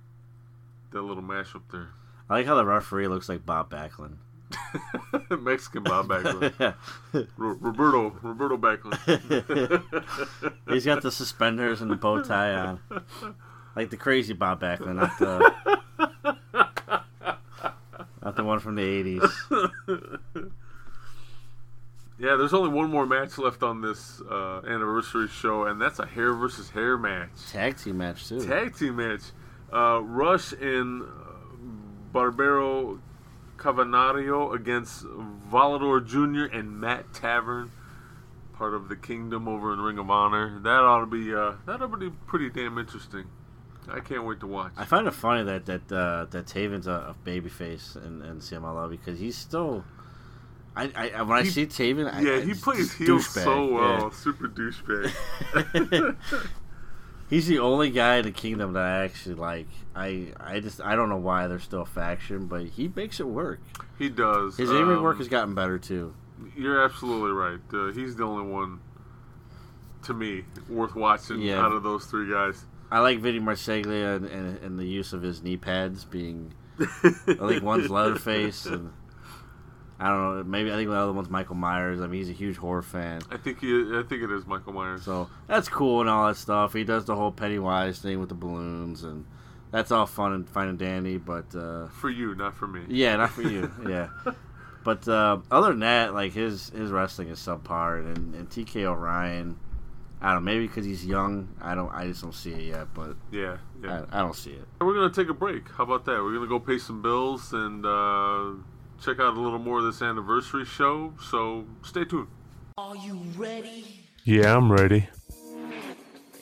that 0.90 1.02
little 1.02 1.22
mashup 1.22 1.62
there. 1.72 1.88
I 2.28 2.34
like 2.34 2.46
how 2.46 2.56
the 2.56 2.64
referee 2.66 3.08
looks 3.08 3.28
like 3.28 3.46
Bob 3.46 3.70
Backlund. 3.70 4.16
Mexican 5.40 5.82
Bob 5.82 6.08
Backlund. 6.08 6.74
Ro- 7.36 7.56
Roberto 7.60 8.10
Roberto 8.22 8.56
Backlund. 8.56 8.98
He's 10.68 10.84
got 10.84 11.02
the 11.02 11.10
suspenders 11.10 11.80
and 11.80 11.90
the 11.90 11.96
bow 11.96 12.22
tie 12.22 12.52
on, 12.54 12.80
like 13.76 13.90
the 13.90 13.96
crazy 13.96 14.32
Bob 14.34 14.60
Backlund, 14.60 14.96
not 14.96 15.18
the 15.18 15.52
not 18.22 18.36
the 18.36 18.44
one 18.44 18.58
from 18.60 18.74
the 18.76 18.82
eighties. 18.82 19.22
Yeah, 22.20 22.34
there's 22.34 22.52
only 22.52 22.70
one 22.70 22.90
more 22.90 23.06
match 23.06 23.38
left 23.38 23.62
on 23.62 23.80
this 23.80 24.20
uh, 24.28 24.62
anniversary 24.66 25.28
show, 25.28 25.66
and 25.66 25.80
that's 25.80 26.00
a 26.00 26.06
hair 26.06 26.34
versus 26.34 26.68
hair 26.68 26.98
match. 26.98 27.30
Tag 27.52 27.76
team 27.76 27.98
match 27.98 28.28
too. 28.28 28.44
Tag 28.44 28.76
team 28.76 28.96
match. 28.96 29.20
Uh, 29.72 30.00
Rush 30.02 30.50
and 30.52 31.02
uh, 31.02 31.06
Barbaro 32.12 32.98
Cavernario 33.58 34.54
against 34.54 35.04
Volador 35.04 36.04
Jr. 36.04 36.54
and 36.56 36.80
Matt 36.80 37.12
Taven, 37.12 37.70
part 38.54 38.74
of 38.74 38.88
the 38.88 38.96
Kingdom 38.96 39.46
over 39.48 39.72
in 39.72 39.80
Ring 39.80 39.98
of 39.98 40.10
Honor. 40.10 40.60
That 40.60 40.80
ought 40.80 41.00
to 41.00 41.06
be 41.06 41.34
uh, 41.34 41.52
that 41.66 41.82
ought 41.82 41.90
to 41.90 41.96
be 41.96 42.10
pretty 42.26 42.48
damn 42.48 42.78
interesting. 42.78 43.24
I 43.90 44.00
can't 44.00 44.24
wait 44.24 44.40
to 44.40 44.46
watch. 44.46 44.72
I 44.76 44.84
find 44.84 45.06
it 45.06 45.14
funny 45.14 45.44
that 45.44 45.66
that 45.66 45.92
uh, 45.92 46.26
that 46.30 46.46
Taven's 46.46 46.86
a, 46.86 47.14
a 47.14 47.16
babyface 47.28 47.96
in, 47.96 48.22
in 48.22 48.38
CMLL 48.38 48.90
because 48.90 49.18
he's 49.18 49.36
still. 49.36 49.84
I, 50.76 51.10
I 51.16 51.22
when 51.22 51.38
I 51.38 51.42
see 51.42 51.66
Taven, 51.66 52.12
I, 52.12 52.20
yeah, 52.20 52.34
I 52.34 52.40
he 52.42 52.54
plays 52.54 52.92
heel 52.94 53.20
so 53.20 53.66
well. 53.66 54.00
yeah. 54.00 54.10
Super 54.10 54.48
douchebag. 54.48 56.16
He's 57.30 57.46
the 57.46 57.58
only 57.58 57.90
guy 57.90 58.16
in 58.16 58.24
the 58.24 58.30
kingdom 58.30 58.72
that 58.72 58.82
I 58.84 59.04
actually 59.04 59.34
like. 59.34 59.68
I 59.94 60.28
I 60.40 60.60
just 60.60 60.80
I 60.80 60.96
don't 60.96 61.08
know 61.10 61.16
why 61.18 61.46
they're 61.46 61.58
still 61.58 61.82
a 61.82 61.86
faction, 61.86 62.46
but 62.46 62.66
he 62.66 62.90
makes 62.94 63.20
it 63.20 63.26
work. 63.26 63.60
he 63.98 64.08
does. 64.08 64.56
His 64.56 64.70
in 64.70 64.76
ring 64.86 64.96
Um, 64.98 65.02
work 65.02 65.18
has 65.18 65.28
gotten 65.28 65.54
better 65.54 65.78
too. 65.78 66.14
You're 66.56 66.82
absolutely 66.82 67.32
right. 67.32 67.58
Uh, 67.72 67.92
he's 67.92 68.14
the 68.16 68.24
only 68.24 68.50
one, 68.50 68.80
to 70.04 70.14
me, 70.14 70.44
worth 70.68 70.94
watching 70.94 71.40
Yeah. 71.42 71.60
out 71.64 71.72
of 71.72 71.82
those 71.82 72.06
three 72.06 72.30
guys. 72.30 72.64
I 72.90 73.00
like 73.00 73.18
Vinny 73.18 73.40
Marseglia 73.40 74.16
and, 74.16 74.24
and, 74.26 74.58
and 74.58 74.78
the 74.78 74.84
use 74.86 75.12
of 75.12 75.20
his 75.20 75.42
knee 75.42 75.56
pads 75.58 76.04
being. 76.04 76.54
I 76.80 76.86
think 77.48 77.62
one's 77.62 77.90
Leatherface 77.90 78.64
and 78.66 78.92
I 80.00 80.08
don't 80.08 80.36
know. 80.36 80.44
Maybe 80.44 80.70
I 80.70 80.76
think 80.76 80.90
the 80.90 80.96
other 80.96 81.12
one's 81.12 81.28
Michael 81.28 81.56
Myers. 81.56 82.00
I 82.00 82.06
mean, 82.06 82.20
he's 82.20 82.30
a 82.30 82.32
huge 82.32 82.56
horror 82.56 82.82
fan. 82.82 83.20
I 83.30 83.36
think 83.36 83.60
he, 83.60 83.68
I 83.98 84.04
think 84.08 84.22
it 84.22 84.30
is 84.30 84.46
Michael 84.46 84.72
Myers. 84.72 85.02
So 85.02 85.28
that's 85.48 85.68
cool 85.68 86.00
and 86.00 86.08
all 86.08 86.28
that 86.28 86.36
stuff. 86.36 86.72
He 86.72 86.84
does 86.84 87.04
the 87.04 87.16
whole 87.16 87.32
Pennywise 87.32 87.98
thing 87.98 88.20
with 88.20 88.28
the 88.28 88.36
balloons, 88.36 89.02
and 89.02 89.24
that's 89.72 89.90
all 89.90 90.06
fun 90.06 90.32
and 90.32 90.48
fine 90.48 90.68
and 90.68 90.78
dandy. 90.78 91.16
But 91.16 91.52
uh, 91.54 91.88
for 91.88 92.10
you, 92.10 92.34
not 92.36 92.54
for 92.54 92.68
me. 92.68 92.82
yeah, 92.88 93.16
not 93.16 93.30
for 93.30 93.42
you. 93.42 93.72
yeah, 93.88 94.08
but 94.84 95.08
uh, 95.08 95.38
other 95.50 95.70
than 95.70 95.80
that, 95.80 96.14
like 96.14 96.32
his 96.32 96.70
his 96.70 96.90
wrestling 96.92 97.28
is 97.28 97.40
subpar, 97.40 97.98
and, 97.98 98.36
and 98.36 98.48
TK 98.48 98.84
O'Ryan, 98.84 99.58
I 100.20 100.32
don't 100.32 100.44
know, 100.44 100.52
maybe 100.52 100.68
because 100.68 100.84
he's 100.84 101.04
young. 101.04 101.48
I 101.60 101.74
don't. 101.74 101.92
I 101.92 102.06
just 102.06 102.22
don't 102.22 102.32
see 102.32 102.52
it 102.52 102.62
yet. 102.62 102.94
But 102.94 103.16
Yeah, 103.32 103.56
yeah. 103.82 104.04
I, 104.12 104.20
I 104.20 104.22
don't 104.22 104.36
see 104.36 104.52
it. 104.52 104.64
We're 104.80 104.94
gonna 104.94 105.10
take 105.10 105.28
a 105.28 105.34
break. 105.34 105.68
How 105.72 105.82
about 105.82 106.04
that? 106.04 106.22
We're 106.22 106.34
gonna 106.34 106.46
go 106.46 106.60
pay 106.60 106.78
some 106.78 107.02
bills 107.02 107.52
and 107.52 107.84
uh, 107.84 108.52
check 109.00 109.20
out 109.20 109.36
a 109.36 109.40
little 109.40 109.58
more 109.58 109.78
of 109.78 109.84
this 109.84 110.02
anniversary 110.02 110.64
show. 110.64 111.12
So 111.30 111.64
stay 111.82 112.04
tuned. 112.04 112.28
Are 112.76 112.96
you 112.96 113.20
ready? 113.36 114.06
Yeah, 114.24 114.56
I'm 114.56 114.70
ready. 114.70 115.08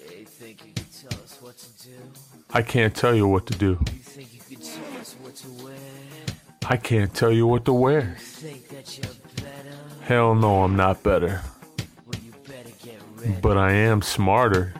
Hey, 0.09 0.24
think 0.24 0.64
you 0.66 0.72
can 0.72 0.84
tell 0.84 1.18
us 1.22 1.38
what 1.40 1.57
to 1.59 1.86
do? 1.86 1.94
I 2.52 2.62
can't 2.62 2.94
tell 2.94 3.14
you 3.14 3.26
what 3.26 3.46
to 3.46 3.59
do. 3.59 3.78
You 3.92 3.98
think 3.98 4.34
you 4.34 4.40
can 4.40 4.64
tell 4.64 5.00
us 5.00 5.14
what 5.20 5.34
to 5.36 5.64
wear? 5.64 5.74
I 6.68 6.76
can't 6.76 7.14
tell 7.14 7.32
you 7.32 7.46
what 7.46 7.64
to 7.66 7.72
wear. 7.72 8.16
Think 8.18 8.68
that 8.68 8.98
you're 8.98 9.14
better? 9.36 9.76
Hell 10.02 10.34
no, 10.34 10.62
I'm 10.62 10.76
not 10.76 11.02
better. 11.02 11.42
Well, 12.07 12.20
you 12.24 12.32
better 12.46 12.70
get 12.82 13.00
ready. 13.16 13.38
But 13.40 13.57
I 13.57 13.72
am 13.72 14.02
smarter. 14.02 14.74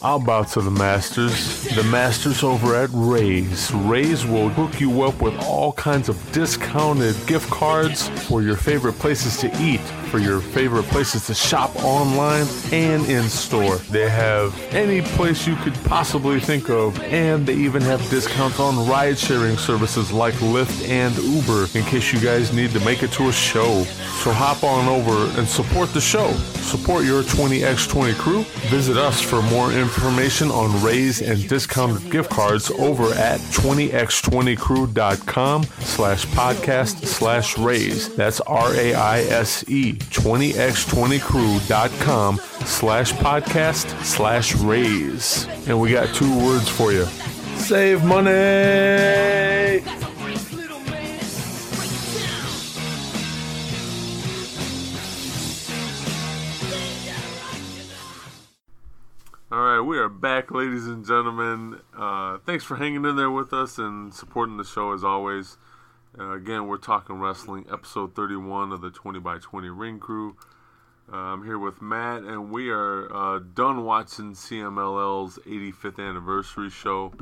I'll 0.00 0.20
bow 0.20 0.44
to 0.44 0.60
the 0.60 0.70
masters. 0.70 1.64
The 1.74 1.82
masters 1.84 2.42
over 2.42 2.76
at 2.76 2.90
Raise. 2.92 3.72
Raise 3.72 4.24
will 4.24 4.48
hook 4.48 4.80
you 4.80 5.02
up 5.02 5.20
with 5.20 5.36
all 5.40 5.72
kinds 5.72 6.08
of 6.08 6.32
discounted 6.32 7.16
gift 7.26 7.50
cards 7.50 8.08
for 8.28 8.42
your 8.42 8.56
favorite 8.56 8.94
places 8.94 9.36
to 9.38 9.46
eat, 9.60 9.80
for 10.08 10.18
your 10.18 10.40
favorite 10.40 10.84
places 10.84 11.26
to 11.26 11.34
shop 11.34 11.74
online 11.84 12.46
and 12.72 13.04
in 13.06 13.28
store. 13.28 13.76
They 13.76 14.08
have 14.08 14.58
any 14.72 15.02
place 15.02 15.46
you 15.46 15.56
could 15.56 15.74
possibly 15.84 16.40
think 16.40 16.70
of, 16.70 16.98
and 17.02 17.46
they 17.46 17.54
even 17.54 17.82
have 17.82 18.00
discounts 18.10 18.58
on 18.60 18.88
ride 18.88 19.18
sharing 19.18 19.56
services 19.56 20.12
like 20.12 20.34
Lyft 20.34 20.88
and 20.88 21.16
Uber 21.16 21.66
in 21.78 21.84
case 21.84 22.12
you 22.12 22.20
guys 22.20 22.52
need 22.52 22.70
to 22.72 22.80
make 22.80 23.02
it 23.02 23.10
to 23.12 23.28
a 23.28 23.32
show. 23.32 23.84
So 24.22 24.32
hop 24.32 24.64
on 24.64 24.88
over 24.88 25.30
and 25.38 25.46
support 25.48 25.92
the 25.92 26.00
show. 26.00 26.32
Support 26.32 27.04
your 27.04 27.22
20x20 27.22 28.14
crew. 28.18 28.42
Visit 28.68 28.96
us 28.96 29.20
for 29.20 29.42
more 29.42 29.70
information 29.72 30.50
on 30.50 30.82
raise 30.82 31.20
and 31.22 31.48
discounted 31.48 32.10
gift 32.10 32.30
cards 32.30 32.70
over 32.72 33.12
at 33.14 33.38
20x20crew.com 33.40 35.62
slash 35.80 36.26
podcast 36.26 37.04
slash 37.06 37.56
raise. 37.58 38.14
That's 38.16 38.40
R-A-I-S-E, 38.42 39.97
20x20crew.com 39.98 42.36
slash 42.64 43.12
podcast 43.14 44.04
slash 44.04 44.54
raise. 44.56 45.46
And 45.68 45.80
we 45.80 45.92
got 45.92 46.14
two 46.14 46.36
words 46.38 46.68
for 46.68 46.92
you. 46.92 47.04
Save 47.56 48.04
money! 48.04 49.82
All 59.50 59.60
right, 59.60 59.80
we 59.80 59.96
are 59.98 60.10
back, 60.10 60.50
ladies 60.50 60.86
and 60.86 61.06
gentlemen. 61.06 61.80
Uh, 61.96 62.36
thanks 62.44 62.64
for 62.64 62.76
hanging 62.76 63.06
in 63.06 63.16
there 63.16 63.30
with 63.30 63.54
us 63.54 63.78
and 63.78 64.12
supporting 64.12 64.58
the 64.58 64.64
show 64.64 64.92
as 64.92 65.02
always. 65.02 65.56
Uh, 66.18 66.32
again, 66.32 66.66
we're 66.66 66.78
talking 66.78 67.20
wrestling, 67.20 67.64
episode 67.72 68.12
31 68.16 68.72
of 68.72 68.80
the 68.80 68.90
20 68.90 69.20
by 69.20 69.38
20 69.38 69.68
Ring 69.68 70.00
Crew. 70.00 70.36
Uh, 71.12 71.16
I'm 71.16 71.44
here 71.44 71.60
with 71.60 71.80
Matt, 71.80 72.24
and 72.24 72.50
we 72.50 72.70
are 72.70 73.14
uh, 73.14 73.38
done 73.38 73.84
watching 73.84 74.32
CMLL's 74.32 75.38
85th 75.46 76.00
anniversary 76.00 76.70
show. 76.70 77.12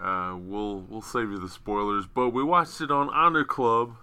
Uh, 0.00 0.36
we'll 0.38 0.80
we'll 0.88 1.02
save 1.02 1.30
you 1.30 1.38
the 1.38 1.50
spoilers, 1.50 2.06
but 2.06 2.30
we 2.30 2.42
watched 2.42 2.80
it 2.80 2.90
on 2.90 3.10
Honor 3.10 3.44
Club. 3.44 3.94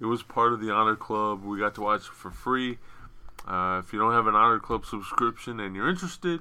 It 0.00 0.06
was 0.06 0.22
part 0.22 0.54
of 0.54 0.60
the 0.60 0.72
Honor 0.72 0.96
Club. 0.96 1.44
We 1.44 1.58
got 1.58 1.74
to 1.74 1.82
watch 1.82 2.06
it 2.06 2.14
for 2.14 2.30
free. 2.30 2.78
Uh, 3.46 3.82
if 3.84 3.92
you 3.92 3.98
don't 3.98 4.12
have 4.12 4.26
an 4.26 4.34
Honor 4.34 4.58
Club 4.58 4.86
subscription 4.86 5.60
and 5.60 5.76
you're 5.76 5.90
interested, 5.90 6.40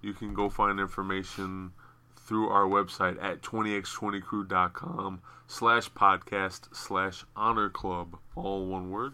you 0.00 0.14
can 0.14 0.34
go 0.34 0.48
find 0.48 0.80
information 0.80 1.70
through 2.16 2.48
our 2.48 2.64
website 2.64 3.22
at 3.22 3.40
20x20crew.com 3.40 5.22
slash 5.52 5.90
podcast 5.92 6.74
slash 6.74 7.24
honor 7.36 7.68
club 7.68 8.16
all 8.34 8.66
one 8.66 8.90
word 8.90 9.12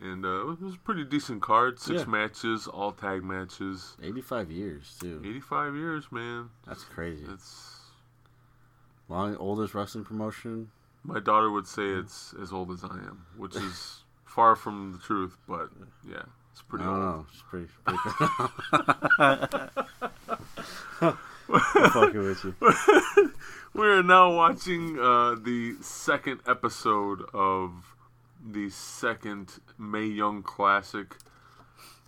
and 0.00 0.24
uh, 0.24 0.48
it 0.50 0.60
was 0.60 0.74
a 0.74 0.78
pretty 0.78 1.04
decent 1.04 1.42
card 1.42 1.78
six 1.78 2.00
Yeah. 2.00 2.06
matches 2.08 2.66
all 2.66 2.92
tag 2.92 3.22
matches 3.22 3.96
85 4.02 4.50
years, 4.50 4.96
too. 5.00 5.20
85 5.24 5.74
years 5.76 6.06
man 6.10 6.48
That's 6.66 6.84
crazy. 6.84 7.24
it's 7.28 7.78
Long, 9.08 9.36
oldest 9.36 9.74
wrestling 9.74 10.04
promotion. 10.04 10.70
my 11.04 11.20
daughter 11.20 11.50
would 11.50 11.66
say 11.66 11.84
it's 11.86 12.34
as 12.40 12.52
old 12.52 12.70
as 12.70 12.82
i 12.84 12.94
am 12.94 13.26
which 13.36 13.54
is 13.56 14.04
far 14.24 14.56
from 14.56 14.92
the 14.92 14.98
truth 14.98 15.36
but 15.46 15.68
yeah 16.08 16.22
it's 16.52 16.60
I 16.60 16.64
pretty 16.68 16.84
don't 16.84 16.94
old 16.94 17.02
know. 17.02 17.26
It's 17.30 17.42
pretty. 17.42 17.68
pretty 17.84 17.98
I'm 21.54 21.90
fucking 21.90 22.22
with 22.22 22.44
you. 22.44 22.54
We 23.74 23.86
are 23.86 24.02
now 24.02 24.34
watching 24.34 24.98
uh, 24.98 25.34
the 25.42 25.76
second 25.80 26.40
episode 26.46 27.22
of 27.32 27.94
the 28.44 28.68
second 28.70 29.60
Mae 29.78 30.04
Young 30.04 30.42
Classic. 30.42 31.16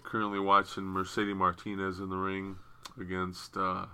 Currently 0.03 0.39
watching 0.41 0.85
Mercedes 0.85 1.35
Martinez 1.35 1.99
in 1.99 2.11
the 2.11 2.17
ring 2.17 2.57
against 3.01 3.57
uh, 3.57 3.87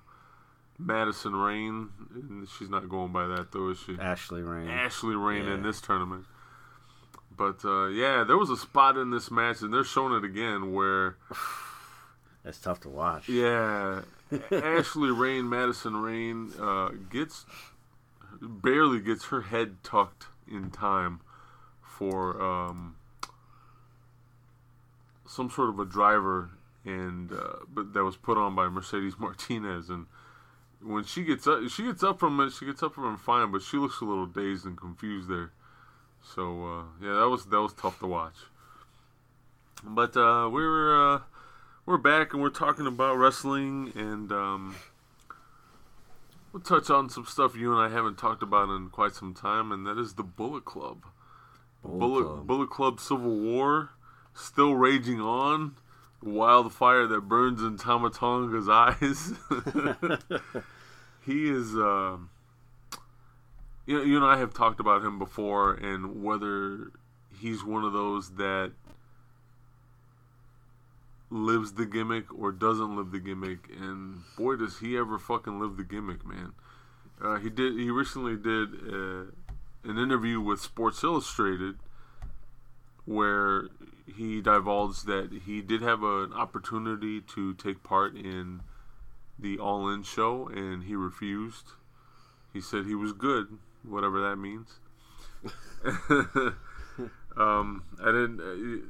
Madison 0.78 1.34
Rayne. 1.36 1.90
And 2.12 2.48
she's 2.58 2.68
not 2.68 2.88
going 2.88 3.12
by 3.12 3.26
that 3.28 3.52
though, 3.52 3.70
is 3.70 3.78
she? 3.78 3.96
Ashley 4.00 4.42
Rayne. 4.42 4.68
Ashley 4.68 5.14
Rayne 5.14 5.46
in 5.46 5.62
this 5.62 5.80
tournament. 5.80 6.26
But 7.34 7.64
uh, 7.64 7.86
yeah, 7.86 8.24
there 8.24 8.36
was 8.36 8.50
a 8.50 8.56
spot 8.56 8.96
in 8.96 9.10
this 9.10 9.30
match, 9.30 9.62
and 9.62 9.72
they're 9.72 9.84
showing 9.84 10.12
it 10.14 10.24
again 10.24 10.72
where 10.72 11.16
That's 12.44 12.58
tough 12.60 12.80
to 12.80 12.88
watch. 12.88 13.28
yeah, 13.28 14.00
Ashley 14.53 15.11
Rayne, 15.11 15.49
Madison 15.49 15.97
Rayne, 15.97 16.53
uh, 16.61 16.91
gets 17.11 17.47
barely 18.41 19.01
gets 19.01 19.26
her 19.26 19.43
head 19.43 19.83
tucked 19.83 20.26
in 20.51 20.70
time 20.70 21.20
for 21.83 22.43
um, 22.43 22.97
some 25.26 25.51
sort 25.51 25.68
of 25.68 25.78
a 25.78 25.85
driver, 25.85 26.51
and 26.85 27.33
uh, 27.33 27.57
but 27.72 27.93
that 27.93 28.05
was 28.05 28.16
put 28.16 28.39
on 28.39 28.55
by 28.55 28.68
Mercedes 28.68 29.14
Martinez, 29.18 29.91
and 29.91 30.07
when 30.83 31.05
she 31.05 31.24
gets 31.24 31.47
up, 31.47 31.61
she 31.68 31.85
gets 31.85 32.03
up 32.03 32.18
from 32.20 32.41
it. 32.41 32.53
She 32.53 32.66
gets 32.66 32.83
up 32.83 32.95
from 32.95 33.14
it 33.14 33.20
fine, 33.20 33.51
but 33.51 33.62
she 33.62 33.76
looks 33.76 34.01
a 34.01 34.05
little 34.05 34.26
dazed 34.26 34.64
and 34.64 34.76
confused 34.76 35.28
there. 35.28 35.53
So 36.35 36.64
uh, 36.64 36.83
yeah, 37.03 37.14
that 37.14 37.28
was 37.28 37.47
that 37.47 37.61
was 37.61 37.74
tough 37.74 37.99
to 38.01 38.07
watch. 38.07 38.37
But 39.85 40.16
uh, 40.16 40.49
we 40.51 40.62
were. 40.62 41.22
Uh, 41.91 41.93
we're 41.93 41.99
back 41.99 42.32
and 42.32 42.41
we're 42.41 42.51
talking 42.51 42.86
about 42.86 43.16
wrestling 43.16 43.93
and 43.97 44.30
um, 44.30 44.76
we'll 46.53 46.62
touch 46.62 46.88
on 46.88 47.11
some 47.11 47.24
stuff 47.24 47.57
you 47.57 47.72
and 47.76 47.80
I 47.80 47.95
haven't 47.95 48.16
talked 48.16 48.43
about 48.43 48.68
in 48.68 48.91
quite 48.91 49.12
some 49.12 49.34
time, 49.34 49.72
and 49.72 49.84
that 49.86 49.99
is 49.99 50.14
the 50.14 50.22
Bullet 50.22 50.64
Club. 50.64 51.05
Bullet 51.82 51.99
Bullet 51.99 52.24
Club. 52.24 52.47
Bullet 52.47 52.70
Club 52.70 53.01
Civil 53.01 53.36
War 53.38 53.91
still 54.34 54.74
raging 54.74 55.20
on. 55.20 55.76
Wildfire 56.22 57.07
that 57.09 57.22
burns 57.22 57.62
in 57.62 57.76
Tama 57.76 58.11
Tonga's 58.11 58.68
eyes. 58.68 59.32
he 61.26 61.49
is. 61.49 61.74
um 61.74 62.30
you 63.86 63.99
know, 63.99 64.05
you 64.05 64.14
and 64.16 64.24
I 64.24 64.36
have 64.36 64.55
talked 64.55 64.78
about 64.78 65.05
him 65.05 65.18
before, 65.18 65.74
and 65.74 66.22
whether 66.22 66.93
he's 67.41 67.64
one 67.64 67.82
of 67.82 67.93
those 67.93 68.36
that 68.36 68.72
lives 71.31 71.72
the 71.72 71.87
gimmick 71.87 72.33
or 72.37 72.53
doesn't 72.53 72.97
live 72.97 73.12
the 73.12 73.20
gimmick, 73.20 73.68
and 73.78 74.22
boy, 74.37 74.57
does 74.57 74.78
he 74.78 74.97
ever 74.97 75.18
fucking 75.18 75.61
live 75.61 75.76
the 75.76 75.85
gimmick, 75.85 76.26
man. 76.26 76.53
Uh, 77.22 77.37
he 77.37 77.49
did. 77.49 77.74
He 77.74 77.91
recently 77.91 78.37
did 78.37 78.68
uh, 78.74 79.24
an 79.85 79.99
interview 79.99 80.41
with 80.41 80.61
Sports 80.61 81.05
Illustrated 81.05 81.76
where 83.05 83.68
he 84.07 84.41
divulged 84.41 85.07
that 85.07 85.31
he 85.45 85.61
did 85.62 85.83
have 85.83 86.03
an 86.03 86.33
opportunity 86.33 87.20
to 87.20 87.55
take 87.55 87.83
part 87.83 88.14
in 88.16 88.61
the 89.39 89.59
All 89.59 89.89
In 89.89 90.03
show, 90.03 90.49
and 90.49 90.85
he 90.85 90.95
refused. 90.95 91.72
He 92.53 92.61
said 92.61 92.85
he 92.85 92.95
was 92.95 93.12
good, 93.12 93.59
whatever 93.83 94.20
that 94.20 94.37
means. 94.37 94.81
um, 97.37 97.85
I 98.03 98.07
didn't. 98.07 98.41
Uh, 98.41 98.87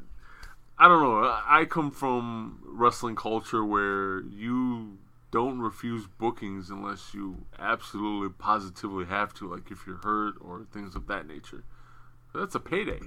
I 0.80 0.88
don't 0.88 1.02
know. 1.02 1.40
I 1.46 1.66
come 1.66 1.90
from 1.90 2.58
wrestling 2.64 3.14
culture 3.14 3.62
where 3.62 4.22
you 4.22 4.96
don't 5.30 5.60
refuse 5.60 6.06
bookings 6.06 6.70
unless 6.70 7.12
you 7.12 7.44
absolutely 7.58 8.30
positively 8.30 9.04
have 9.04 9.34
to, 9.34 9.46
like 9.52 9.70
if 9.70 9.86
you're 9.86 10.00
hurt 10.02 10.36
or 10.40 10.64
things 10.72 10.96
of 10.96 11.06
that 11.08 11.26
nature. 11.26 11.64
That's 12.34 12.54
a 12.54 12.60
payday. 12.60 13.00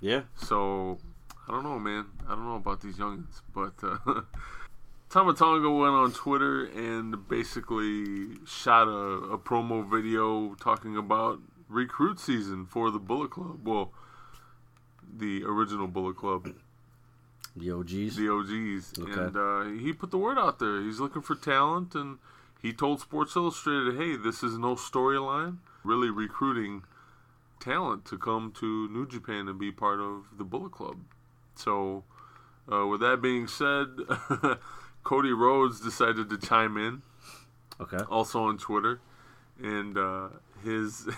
Yeah. 0.00 0.22
So 0.34 0.98
I 1.46 1.52
don't 1.52 1.62
know, 1.62 1.78
man. 1.78 2.06
I 2.26 2.30
don't 2.30 2.46
know 2.46 2.56
about 2.56 2.80
these 2.80 2.96
youngins, 2.96 3.42
but 3.54 3.74
uh, 3.80 4.22
Tama 5.08 5.34
Tonga 5.34 5.70
went 5.70 5.94
on 5.94 6.12
Twitter 6.12 6.64
and 6.64 7.28
basically 7.28 8.38
shot 8.44 8.88
a, 8.88 9.34
a 9.34 9.38
promo 9.38 9.88
video 9.88 10.56
talking 10.56 10.96
about 10.96 11.38
recruit 11.68 12.18
season 12.18 12.66
for 12.66 12.90
the 12.90 12.98
Bullet 12.98 13.30
Club. 13.30 13.60
Well, 13.64 13.92
the 15.16 15.44
original 15.44 15.86
Bullet 15.86 16.16
Club 16.16 16.52
The 17.56 17.70
OGs. 17.72 18.16
the 18.16 18.28
OGs, 18.32 18.98
Okay. 18.98 19.12
and 19.20 19.36
uh, 19.36 19.64
he 19.82 19.92
put 19.92 20.10
the 20.10 20.18
word 20.18 20.38
out 20.38 20.58
there. 20.58 20.80
He's 20.80 21.00
looking 21.00 21.22
for 21.22 21.34
talent, 21.34 21.94
and 21.94 22.18
he 22.62 22.72
told 22.72 23.00
Sports 23.00 23.34
Illustrated, 23.36 23.96
"Hey, 23.96 24.16
this 24.16 24.42
is 24.42 24.56
no 24.56 24.74
storyline. 24.76 25.58
Really 25.82 26.10
recruiting 26.10 26.84
talent 27.58 28.04
to 28.06 28.16
come 28.18 28.52
to 28.60 28.88
New 28.88 29.06
Japan 29.06 29.48
and 29.48 29.58
be 29.58 29.72
part 29.72 29.98
of 30.00 30.24
the 30.38 30.44
Bullet 30.44 30.72
Club." 30.72 30.98
So, 31.56 32.04
uh, 32.70 32.86
with 32.86 33.00
that 33.00 33.20
being 33.20 33.46
said, 33.48 33.88
Cody 35.04 35.32
Rhodes 35.32 35.80
decided 35.80 36.30
to 36.30 36.38
chime 36.38 36.76
in, 36.76 37.02
okay. 37.80 38.04
also 38.08 38.44
on 38.44 38.58
Twitter, 38.58 39.00
and 39.60 39.98
uh, 39.98 40.28
his 40.62 41.08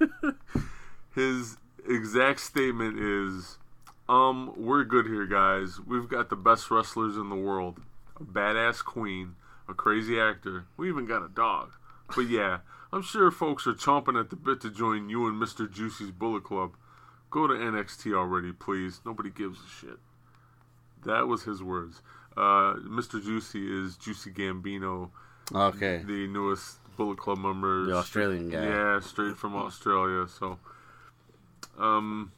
his 1.14 1.56
exact 1.88 2.40
statement 2.40 2.98
is. 2.98 3.58
Um, 4.08 4.52
we're 4.56 4.84
good 4.84 5.06
here, 5.06 5.26
guys. 5.26 5.80
We've 5.84 6.08
got 6.08 6.30
the 6.30 6.36
best 6.36 6.70
wrestlers 6.70 7.16
in 7.16 7.28
the 7.28 7.36
world. 7.36 7.80
A 8.20 8.24
badass 8.24 8.84
queen, 8.84 9.34
a 9.68 9.74
crazy 9.74 10.20
actor. 10.20 10.66
We 10.76 10.88
even 10.88 11.06
got 11.06 11.24
a 11.24 11.28
dog. 11.28 11.72
But 12.14 12.28
yeah, 12.28 12.58
I'm 12.92 13.02
sure 13.02 13.30
folks 13.30 13.66
are 13.66 13.74
chomping 13.74 14.18
at 14.18 14.30
the 14.30 14.36
bit 14.36 14.60
to 14.60 14.70
join 14.70 15.08
you 15.08 15.26
and 15.26 15.40
Mr. 15.42 15.70
Juicy's 15.70 16.12
Bullet 16.12 16.44
Club. 16.44 16.74
Go 17.30 17.46
to 17.48 17.54
NXT 17.54 18.14
already, 18.14 18.52
please. 18.52 19.00
Nobody 19.04 19.30
gives 19.30 19.58
a 19.58 19.68
shit. 19.68 19.98
That 21.04 21.26
was 21.26 21.42
his 21.42 21.62
words. 21.62 22.00
Uh, 22.36 22.74
Mr. 22.86 23.22
Juicy 23.22 23.66
is 23.84 23.96
Juicy 23.96 24.30
Gambino, 24.30 25.10
Okay. 25.52 26.02
the 26.06 26.26
newest 26.28 26.78
Bullet 26.96 27.18
Club 27.18 27.38
member. 27.38 27.86
The 27.86 27.96
Australian 27.96 28.50
guy. 28.50 28.64
Yeah, 28.64 29.00
straight 29.00 29.36
from 29.36 29.56
Australia. 29.56 30.28
So, 30.28 30.58
um, 31.78 32.30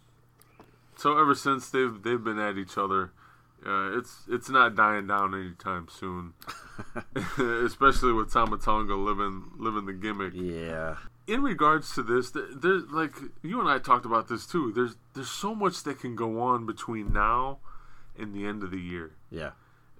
so 0.98 1.16
ever 1.16 1.34
since 1.34 1.70
they've 1.70 2.02
they've 2.02 2.22
been 2.22 2.40
at 2.40 2.58
each 2.58 2.76
other, 2.76 3.12
uh, 3.64 3.96
it's 3.96 4.24
it's 4.28 4.50
not 4.50 4.74
dying 4.74 5.06
down 5.06 5.34
anytime 5.34 5.86
soon. 5.88 6.34
Especially 7.38 8.12
with 8.12 8.32
Tama 8.32 8.58
Tonga 8.58 8.94
living 8.94 9.50
living 9.56 9.86
the 9.86 9.92
gimmick. 9.92 10.32
Yeah. 10.34 10.96
In 11.28 11.42
regards 11.42 11.94
to 11.94 12.02
this, 12.02 12.30
there's 12.30 12.84
like 12.90 13.14
you 13.42 13.60
and 13.60 13.68
I 13.68 13.78
talked 13.78 14.06
about 14.06 14.28
this 14.28 14.44
too. 14.44 14.72
There's 14.72 14.96
there's 15.14 15.30
so 15.30 15.54
much 15.54 15.84
that 15.84 16.00
can 16.00 16.16
go 16.16 16.40
on 16.40 16.66
between 16.66 17.12
now 17.12 17.58
and 18.18 18.34
the 18.34 18.44
end 18.44 18.64
of 18.64 18.72
the 18.72 18.80
year. 18.80 19.12
Yeah. 19.30 19.50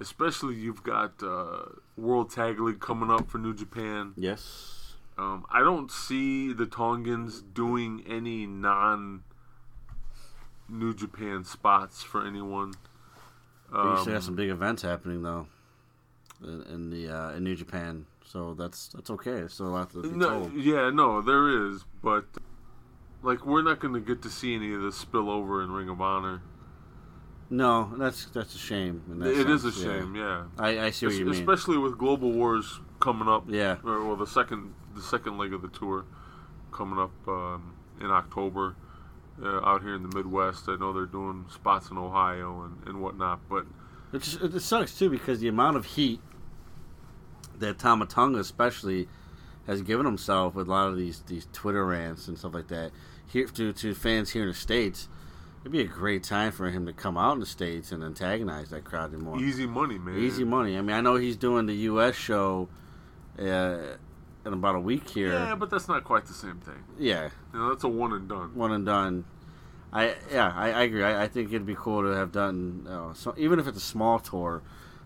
Especially 0.01 0.55
you've 0.55 0.82
got 0.82 1.22
uh, 1.22 1.62
World 1.96 2.32
Tag 2.32 2.59
League 2.59 2.80
coming 2.80 3.11
up 3.11 3.30
for 3.30 3.38
New 3.38 3.55
Japan. 3.55 4.14
Yes. 4.16 4.94
Um, 5.16 5.44
I 5.51 5.61
don't 5.61 5.90
see 5.90 6.53
the 6.53 6.66
Tongans 6.66 7.42
doing 7.42 8.05
any 8.07 8.46
non 8.46 9.22
New 10.68 10.94
Japan 10.94 11.44
spots 11.44 12.02
for 12.02 12.26
anyone. 12.26 12.74
But 13.70 13.84
you 13.84 13.96
still 13.98 14.08
Um, 14.08 14.14
have 14.14 14.24
some 14.24 14.36
big 14.36 14.50
events 14.50 14.82
happening 14.82 15.22
though, 15.22 15.46
in, 16.42 16.62
in 16.62 16.90
the 16.90 17.08
uh, 17.08 17.30
in 17.32 17.44
New 17.44 17.54
Japan. 17.56 18.06
So 18.24 18.54
that's 18.54 18.88
that's 18.88 19.10
okay. 19.10 19.32
It's 19.32 19.54
still 19.54 19.68
a 19.68 19.70
lot 19.70 19.90
to 19.92 20.02
be 20.02 20.08
no, 20.10 20.28
told. 20.28 20.54
yeah, 20.54 20.90
no, 20.90 21.20
there 21.22 21.68
is, 21.68 21.84
but 22.02 22.24
like 23.22 23.44
we're 23.46 23.62
not 23.62 23.80
going 23.80 23.94
to 23.94 24.00
get 24.00 24.22
to 24.22 24.30
see 24.30 24.54
any 24.54 24.72
of 24.74 24.82
this 24.82 24.96
spill 24.96 25.30
over 25.30 25.62
in 25.62 25.70
Ring 25.72 25.88
of 25.88 26.00
Honor. 26.00 26.42
No, 27.50 27.90
that's 27.96 28.26
that's 28.26 28.54
a 28.54 28.58
shame. 28.58 29.02
that 29.08 29.28
It 29.30 29.48
is 29.48 29.64
a 29.64 29.72
sense, 29.72 29.84
yeah. 29.84 29.92
shame, 30.00 30.14
yeah. 30.14 30.44
I, 30.58 30.80
I 30.86 30.90
see 30.90 31.06
what 31.06 31.14
you 31.14 31.24
mean. 31.24 31.34
Especially 31.34 31.78
with 31.78 31.96
Global 31.96 32.30
Wars 32.32 32.80
coming 33.00 33.26
up. 33.28 33.44
Yeah. 33.48 33.76
Or, 33.84 34.04
well, 34.06 34.16
the 34.16 34.26
second 34.26 34.74
the 34.94 35.00
second 35.02 35.38
leg 35.38 35.54
of 35.54 35.62
the 35.62 35.68
tour 35.68 36.04
coming 36.72 36.98
up 36.98 37.12
um, 37.26 37.74
in 38.00 38.10
October 38.10 38.76
uh, 39.43 39.64
out 39.64 39.82
here 39.82 39.95
in 39.95 40.09
the 40.09 40.14
Midwest. 40.16 40.68
I 40.68 40.76
know 40.76 40.93
they're 40.93 41.07
doing 41.07 41.47
spots 41.53 41.91
in 41.91 41.99
Ohio 41.99 42.62
and, 42.62 42.86
and 42.86 43.03
whatnot, 43.03 43.41
but 43.49 43.66
It, 44.12 44.22
just, 44.22 44.41
it 44.41 44.61
sucks 44.61 44.99
too 44.99 45.11
because 45.11 45.41
the 45.41 45.49
amount 45.49 45.76
of 45.76 45.84
heat 45.84 46.20
that 47.59 47.78
Tama 47.78 48.07
Tonga 48.07 48.39
especially 48.39 49.09
has 49.66 49.82
given 49.82 50.07
himself 50.07 50.55
with 50.55 50.68
a 50.68 50.70
lot 50.70 50.89
of 50.89 50.97
these 50.97 51.22
these 51.26 51.47
Twitter 51.53 51.84
rants 51.84 52.28
and 52.28 52.39
stuff 52.39 52.55
like 52.55 52.68
that 52.68 52.91
here 53.26 53.47
to 53.47 53.72
to 53.72 53.95
fans 53.95 54.30
here 54.30 54.43
in 54.43 54.49
the 54.49 54.55
states. 54.55 55.09
It'd 55.61 55.72
be 55.72 55.80
a 55.80 55.84
great 55.84 56.22
time 56.22 56.53
for 56.53 56.70
him 56.70 56.86
to 56.86 56.93
come 56.93 57.18
out 57.18 57.32
in 57.32 57.41
the 57.41 57.47
states 57.47 57.91
and 57.91 58.03
antagonize 58.03 58.70
that 58.70 58.84
crowd 58.84 59.12
more. 59.12 59.39
easy 59.41 59.66
money, 59.66 59.99
man. 59.99 60.16
Easy 60.18 60.45
money. 60.45 60.78
I 60.78 60.80
mean, 60.80 60.95
I 60.95 61.01
know 61.01 61.16
he's 61.16 61.36
doing 61.36 61.66
the 61.66 61.74
U.S. 61.74 62.14
show 62.14 62.68
uh, 63.39 63.78
in 64.49 64.55
about 64.55 64.74
a 64.74 64.80
week 64.80 65.09
here. 65.11 65.32
Yeah, 65.32 65.55
but 65.55 65.70
that's 65.70 65.88
not 65.88 66.05
quite 66.05 66.26
the 66.26 66.32
same 66.34 66.59
thing. 66.61 66.82
yeah, 66.99 67.30
You 67.53 67.59
know, 67.59 67.68
that's 67.70 67.84
a 67.84 67.88
one 67.88 68.12
and 68.12 68.28
done. 68.28 68.55
one 68.55 68.72
and 68.72 68.84
done. 68.84 69.24
I 69.92 70.14
yeah, 70.30 70.53
I, 70.55 70.70
I 70.72 70.82
agree. 70.82 71.03
I, 71.05 71.24
I 71.24 71.28
think 71.28 71.49
it'd 71.49 71.64
be 71.66 71.74
cool 71.76 72.03
to 72.03 72.09
have 72.09 72.30
done, 72.32 72.82
you 72.84 72.90
know, 72.90 73.12
so 73.14 73.34
even 73.38 73.59
if 73.59 73.66
it's 73.66 73.78
a 73.78 73.80
small 73.80 74.18
tour, 74.18 74.62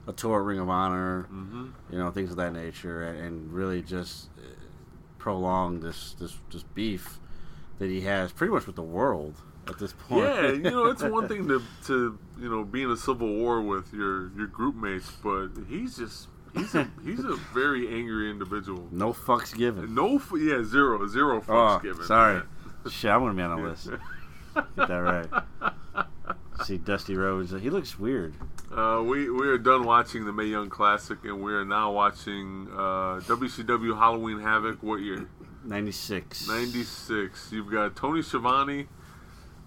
a 0.09 0.13
tour 0.13 0.41
at 0.41 0.45
Ring 0.47 0.59
of 0.59 0.69
Honor, 0.69 1.23
hmm 1.25 1.69
you 1.91 1.99
know, 1.99 2.11
things 2.11 2.31
of 2.31 2.37
that 2.37 2.53
nature, 2.53 3.03
and, 3.05 3.19
and 3.21 3.53
really 3.53 3.83
just 3.83 4.29
uh, 4.39 4.43
prolong 5.19 5.81
this 5.81 6.15
this 6.15 6.37
this 6.51 6.63
beef 6.63 7.21
that 7.79 7.89
he 7.91 8.01
has 8.03 8.33
pretty 8.33 8.53
much 8.53 8.67
with 8.67 8.77
the 8.77 8.83
world 8.83 9.37
at 9.69 9.79
this 9.79 9.93
point. 9.93 10.25
Yeah, 10.25 10.51
you 10.51 10.63
know, 10.71 10.87
it's 10.87 11.03
one 11.05 11.29
thing 11.29 11.47
to 11.47 11.63
to 11.87 12.19
you 12.41 12.49
know 12.51 12.65
be 12.65 12.83
in 12.83 12.91
a 12.91 12.97
civil 12.97 13.29
war 13.29 13.61
with 13.63 13.93
your 13.93 14.33
your 14.37 14.49
group 14.49 14.75
mates, 14.75 15.13
but 15.23 15.51
he's 15.69 15.97
just 15.97 16.27
he's 16.55 16.75
a 16.75 16.89
he's 17.05 17.21
a 17.25 17.37
very 17.55 17.89
angry 17.89 18.31
individual. 18.31 18.89
no 18.91 19.13
fucks 19.13 19.57
given. 19.57 19.95
No, 19.95 20.17
f- 20.17 20.33
yeah, 20.37 20.63
zero, 20.63 21.07
zero 21.07 21.41
fucks 21.41 21.83
given. 21.83 22.05
sorry. 22.05 22.43
Shit, 22.91 23.11
I'm 23.11 23.21
gonna 23.21 23.35
be 23.35 23.43
on 23.43 23.63
the 23.63 23.69
list. 23.69 23.91
Get 24.55 24.89
that 24.89 24.89
right. 24.97 25.27
See 26.65 26.79
Dusty 26.79 27.17
Rhodes. 27.17 27.51
He 27.53 27.71
looks 27.71 27.99
weird. 27.99 28.35
Uh, 28.75 29.03
we 29.05 29.29
we 29.31 29.47
are 29.49 29.59
done 29.59 29.85
watching 29.85 30.25
the 30.25 30.33
Mae 30.33 30.47
Young 30.47 30.69
Classic, 30.71 31.19
and 31.25 31.43
we 31.43 31.53
are 31.53 31.65
now 31.65 31.93
watching 31.93 32.69
uh, 32.73 33.21
WCW 33.25 33.99
Halloween 33.99 34.41
Havoc. 34.41 34.83
What 34.83 35.01
year? 35.01 35.29
96. 35.65 36.49
Ninety 36.49 36.83
six. 36.83 37.51
You've 37.53 37.71
got 37.71 37.95
Tony 37.95 38.21
Schiavone, 38.23 38.89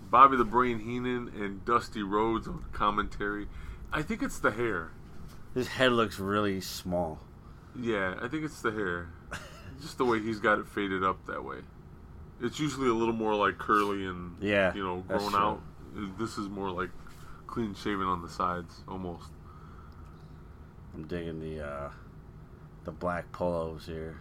Bobby 0.09 0.35
the 0.37 0.43
Brain 0.43 0.79
Heenan, 0.79 1.31
and 1.35 1.63
Dusty 1.65 2.03
Rhodes 2.03 2.47
on 2.47 2.65
commentary. 2.73 3.47
I 3.93 4.01
think 4.01 4.21
it's 4.21 4.39
the 4.39 4.51
hair. 4.51 4.91
His 5.55 5.67
head 5.67 5.93
looks 5.93 6.19
really 6.19 6.61
small. 6.61 7.19
Yeah, 7.79 8.15
I 8.21 8.27
think 8.27 8.43
it's 8.43 8.61
the 8.61 8.71
hair. 8.71 9.09
Just 9.81 9.97
the 9.97 10.05
way 10.05 10.19
he's 10.19 10.39
got 10.39 10.59
it 10.59 10.67
faded 10.67 11.03
up 11.03 11.25
that 11.25 11.43
way. 11.43 11.57
It's 12.41 12.59
usually 12.59 12.89
a 12.89 12.93
little 12.93 13.13
more 13.13 13.33
like 13.33 13.57
curly 13.57 14.05
and 14.05 14.35
Yeah, 14.41 14.73
you 14.73 14.83
know 14.83 14.97
grown 15.07 15.33
out. 15.33 15.61
This 16.19 16.37
is 16.37 16.49
more 16.49 16.69
like 16.69 16.89
clean 17.47 17.73
shaven 17.73 18.05
on 18.05 18.21
the 18.21 18.29
sides 18.29 18.81
almost. 18.87 19.29
I'm 20.93 21.07
digging 21.07 21.39
the 21.39 21.65
uh, 21.65 21.89
the 22.83 22.91
black 22.91 23.31
polos 23.31 23.85
here, 23.85 24.17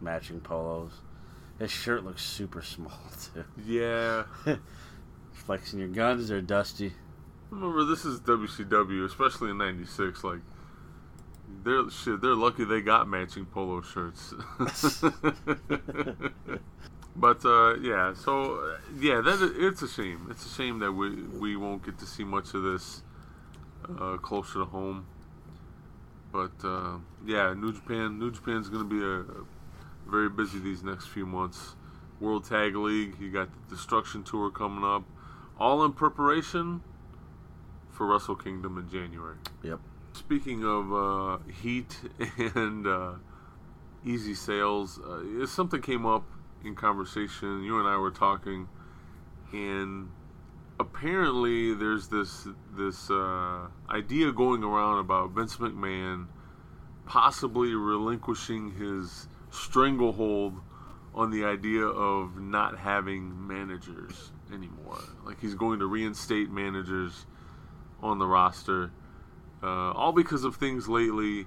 matching 0.00 0.40
polos. 0.40 0.92
His 1.58 1.70
shirt 1.70 2.04
looks 2.04 2.22
super 2.22 2.62
small 2.62 3.00
too. 3.34 3.44
Yeah. 3.66 4.24
Flexing 5.32 5.78
your 5.78 5.88
guns 5.88 6.28
they're 6.28 6.40
Dusty. 6.40 6.92
Remember, 7.50 7.84
this 7.84 8.04
is 8.04 8.20
WCW, 8.20 9.04
especially 9.04 9.50
in 9.50 9.58
'96. 9.58 10.24
Like, 10.24 10.40
they're 11.62 11.88
shit. 11.90 12.20
They're 12.20 12.34
lucky 12.34 12.64
they 12.64 12.80
got 12.80 13.08
matching 13.08 13.46
polo 13.46 13.82
shirts. 13.82 14.34
but 17.16 17.44
uh, 17.44 17.76
yeah, 17.76 18.14
so 18.14 18.76
yeah, 18.98 19.20
that 19.20 19.54
it's 19.58 19.82
a 19.82 19.88
shame. 19.88 20.28
It's 20.30 20.46
a 20.46 20.48
shame 20.48 20.78
that 20.80 20.92
we 20.92 21.22
we 21.22 21.56
won't 21.56 21.84
get 21.84 21.98
to 21.98 22.06
see 22.06 22.24
much 22.24 22.54
of 22.54 22.62
this 22.62 23.02
uh, 23.98 24.16
closer 24.16 24.60
to 24.60 24.64
home. 24.64 25.06
But 26.32 26.52
uh, 26.64 26.98
yeah, 27.24 27.54
New 27.54 27.72
Japan. 27.72 28.18
New 28.18 28.30
Japan's 28.30 28.68
going 28.68 28.88
to 28.88 28.88
be 28.88 29.02
a, 29.02 29.20
a 29.20 29.44
very 30.06 30.28
busy 30.28 30.58
these 30.58 30.82
next 30.82 31.06
few 31.08 31.26
months. 31.26 31.76
World 32.20 32.48
Tag 32.48 32.74
League. 32.74 33.16
You 33.20 33.30
got 33.30 33.48
the 33.68 33.76
Destruction 33.76 34.22
Tour 34.22 34.50
coming 34.50 34.84
up. 34.84 35.04
All 35.58 35.84
in 35.84 35.92
preparation 35.92 36.82
for 37.90 38.06
Wrestle 38.06 38.34
Kingdom 38.34 38.76
in 38.78 38.88
January. 38.88 39.36
Yep. 39.62 39.80
Speaking 40.14 40.64
of 40.64 40.92
uh, 40.92 41.38
heat 41.60 41.98
and 42.54 42.86
uh, 42.86 43.12
easy 44.06 44.34
sales, 44.34 44.98
uh, 45.00 45.44
something 45.46 45.82
came 45.82 46.06
up 46.06 46.24
in 46.64 46.74
conversation. 46.76 47.64
You 47.64 47.80
and 47.80 47.88
I 47.88 47.96
were 47.96 48.12
talking, 48.12 48.68
and 49.52 50.08
apparently 50.78 51.74
there's 51.74 52.08
this 52.08 52.46
this 52.76 53.10
uh, 53.10 53.66
idea 53.90 54.30
going 54.32 54.62
around 54.62 55.00
about 55.00 55.32
Vince 55.32 55.56
McMahon 55.56 56.28
possibly 57.06 57.74
relinquishing 57.74 58.72
his 58.72 59.28
stranglehold 59.50 60.60
on 61.14 61.30
the 61.30 61.44
idea 61.44 61.84
of 61.84 62.40
not 62.40 62.78
having 62.78 63.46
managers 63.46 64.32
anymore. 64.52 65.00
Like 65.24 65.40
he's 65.40 65.54
going 65.54 65.80
to 65.80 65.86
reinstate 65.86 66.50
managers 66.50 67.26
on 68.00 68.18
the 68.18 68.26
roster, 68.26 68.92
uh, 69.64 69.92
all 69.92 70.12
because 70.12 70.44
of 70.44 70.56
things 70.56 70.88
lately. 70.88 71.46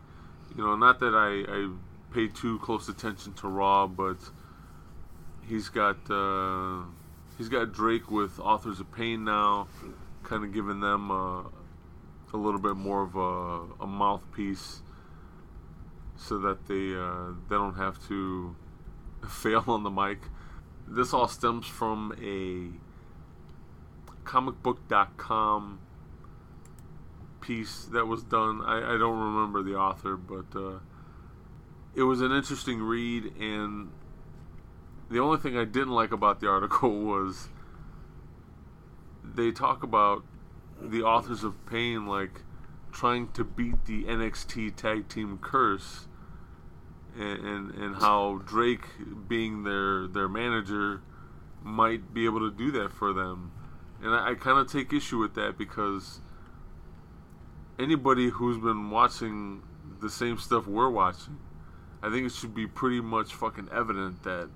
You 0.55 0.63
know, 0.63 0.75
not 0.75 0.99
that 0.99 1.13
I, 1.13 1.51
I 1.51 1.69
pay 2.13 2.27
too 2.27 2.57
close 2.59 2.89
attention 2.89 3.33
to 3.33 3.47
Raw, 3.47 3.85
but 3.85 4.17
he's 5.47 5.69
got 5.69 5.97
uh, 6.09 6.83
he's 7.37 7.49
got 7.49 7.71
Drake 7.73 8.09
with 8.09 8.39
Authors 8.39 8.79
of 8.79 8.91
Pain 8.91 9.23
now, 9.23 9.67
kind 10.23 10.43
of 10.43 10.53
giving 10.53 10.79
them 10.79 11.11
uh, 11.11 11.43
a 12.33 12.37
little 12.37 12.59
bit 12.59 12.75
more 12.75 13.03
of 13.03 13.15
a, 13.15 13.83
a 13.83 13.87
mouthpiece, 13.87 14.81
so 16.15 16.39
that 16.39 16.67
they 16.67 16.95
uh, 16.95 17.33
they 17.49 17.55
don't 17.55 17.75
have 17.75 18.05
to 18.07 18.55
fail 19.29 19.63
on 19.67 19.83
the 19.83 19.91
mic. 19.91 20.19
This 20.87 21.13
all 21.13 21.27
stems 21.27 21.67
from 21.67 22.13
a 22.19 22.71
comicbook.com 24.27 25.79
piece 27.47 27.85
that 27.85 28.05
was 28.05 28.23
done. 28.23 28.61
I, 28.61 28.95
I 28.95 28.97
don't 28.97 29.17
remember 29.17 29.63
the 29.63 29.75
author, 29.75 30.17
but 30.17 30.45
uh, 30.53 30.79
it 31.95 32.03
was 32.03 32.21
an 32.21 32.31
interesting 32.33 32.83
read. 32.83 33.33
And 33.39 33.89
the 35.09 35.19
only 35.19 35.37
thing 35.37 35.57
I 35.57 35.63
didn't 35.63 35.93
like 35.93 36.11
about 36.11 36.41
the 36.41 36.47
article 36.49 36.99
was 36.99 37.47
they 39.23 39.51
talk 39.51 39.81
about 39.81 40.23
the 40.81 41.01
authors 41.01 41.43
of 41.43 41.65
Pain 41.65 42.05
like 42.05 42.41
trying 42.91 43.31
to 43.31 43.43
beat 43.43 43.85
the 43.85 44.03
NXT 44.03 44.75
tag 44.75 45.07
team 45.07 45.39
curse. 45.41 46.07
And, 47.19 47.71
and, 47.71 47.95
how 47.95 48.43
Drake, 48.45 48.85
being 49.27 49.63
their 49.63 50.05
their 50.05 50.27
manager, 50.27 51.01
might 51.63 52.13
be 52.13 52.25
able 52.25 52.41
to 52.41 52.55
do 52.55 52.69
that 52.73 52.93
for 52.93 53.11
them, 53.11 53.51
and 54.03 54.13
I, 54.13 54.31
I 54.31 54.35
kind 54.35 54.59
of 54.59 54.71
take 54.71 54.93
issue 54.93 55.17
with 55.17 55.33
that 55.33 55.57
because 55.57 56.19
anybody 57.79 58.29
who's 58.29 58.57
been 58.57 58.89
watching 58.89 59.61
the 60.01 60.09
same 60.09 60.37
stuff 60.37 60.67
we're 60.67 60.89
watching, 60.89 61.37
I 62.01 62.09
think 62.09 62.25
it 62.25 62.31
should 62.31 62.53
be 62.53 62.67
pretty 62.67 63.01
much 63.01 63.33
fucking 63.33 63.69
evident 63.73 64.23
that 64.23 64.49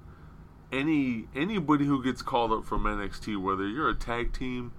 any 0.71 1.27
anybody 1.35 1.85
who 1.85 2.03
gets 2.03 2.21
called 2.21 2.51
up 2.51 2.65
from 2.65 2.83
NXT, 2.83 3.41
whether 3.41 3.67
you're 3.67 3.89
a 3.89 3.95
tag 3.95 4.33
team 4.33 4.71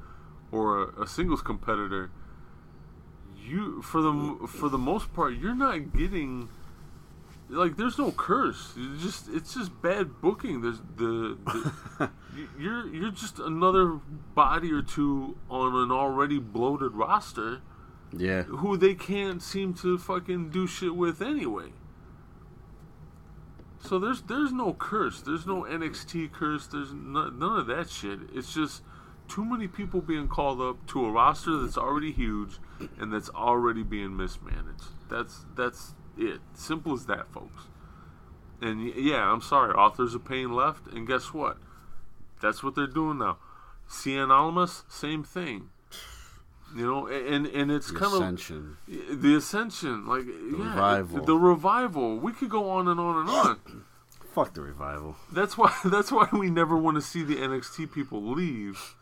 or 0.50 0.82
a, 0.82 1.02
a 1.02 1.06
singles 1.06 1.42
competitor, 1.42 2.10
you 3.36 3.82
for 3.82 4.00
the 4.00 4.46
for 4.48 4.68
the 4.68 4.78
most 4.78 5.12
part 5.12 5.34
you're 5.34 5.54
not 5.54 5.92
getting 5.96 6.48
like 7.48 7.76
there's 7.76 7.98
no 7.98 8.10
curse. 8.12 8.72
You 8.76 8.96
just 8.96 9.28
it's 9.28 9.54
just 9.54 9.82
bad 9.82 10.20
booking. 10.20 10.62
There's 10.62 10.80
the, 10.96 11.36
the 11.98 12.10
you're 12.58 12.86
you're 12.88 13.10
just 13.10 13.38
another 13.38 14.00
body 14.34 14.72
or 14.72 14.82
two 14.82 15.36
on 15.50 15.74
an 15.74 15.90
already 15.90 16.38
bloated 16.38 16.92
roster 16.92 17.60
Yeah. 18.16 18.42
who 18.42 18.76
they 18.76 18.94
can't 18.94 19.42
seem 19.42 19.74
to 19.74 19.98
fucking 19.98 20.50
do 20.50 20.66
shit 20.66 20.94
with 20.94 21.22
anyway. 21.22 21.72
So 23.80 23.98
there's 23.98 24.22
there's 24.22 24.52
no 24.52 24.74
curse. 24.74 25.20
There's 25.20 25.46
no 25.46 25.62
NXT 25.62 26.32
curse. 26.32 26.66
There's 26.66 26.92
no, 26.92 27.30
none 27.30 27.58
of 27.58 27.66
that 27.66 27.90
shit. 27.90 28.20
It's 28.32 28.54
just 28.54 28.82
too 29.28 29.44
many 29.44 29.66
people 29.66 30.00
being 30.00 30.28
called 30.28 30.60
up 30.60 30.86
to 30.88 31.04
a 31.04 31.10
roster 31.10 31.56
that's 31.58 31.78
already 31.78 32.12
huge 32.12 32.58
and 32.98 33.12
that's 33.12 33.30
already 33.30 33.82
being 33.82 34.16
mismanaged. 34.16 34.84
That's 35.08 35.46
that's 35.56 35.94
it. 36.16 36.40
Simple 36.54 36.94
as 36.94 37.06
that, 37.06 37.32
folks. 37.32 37.64
And 38.60 38.94
yeah, 38.94 39.30
I'm 39.30 39.40
sorry. 39.40 39.74
Authors 39.74 40.14
of 40.14 40.24
Pain 40.24 40.52
left, 40.52 40.86
and 40.86 41.06
guess 41.06 41.34
what? 41.34 41.58
That's 42.40 42.62
what 42.62 42.74
they're 42.74 42.86
doing 42.86 43.18
now. 43.18 43.38
Cien 43.88 44.30
Almas, 44.30 44.84
same 44.88 45.24
thing. 45.24 45.70
You 46.74 46.86
know, 46.86 47.06
and 47.06 47.46
and 47.46 47.70
it's 47.70 47.90
The 47.90 47.98
kind 47.98 48.14
of 48.14 49.20
the 49.20 49.36
ascension, 49.36 50.06
like 50.06 50.24
yeah, 50.26 50.70
revival. 50.70 51.24
the 51.24 51.36
revival. 51.36 52.18
We 52.18 52.32
could 52.32 52.48
go 52.48 52.70
on 52.70 52.88
and 52.88 52.98
on 52.98 53.20
and 53.20 53.28
on. 53.28 53.84
Fuck 54.32 54.54
the 54.54 54.62
revival. 54.62 55.16
That's 55.30 55.58
why. 55.58 55.74
That's 55.84 56.10
why 56.10 56.28
we 56.32 56.50
never 56.50 56.76
want 56.76 56.94
to 56.96 57.02
see 57.02 57.22
the 57.22 57.36
NXT 57.36 57.92
people 57.92 58.22
leave 58.22 58.96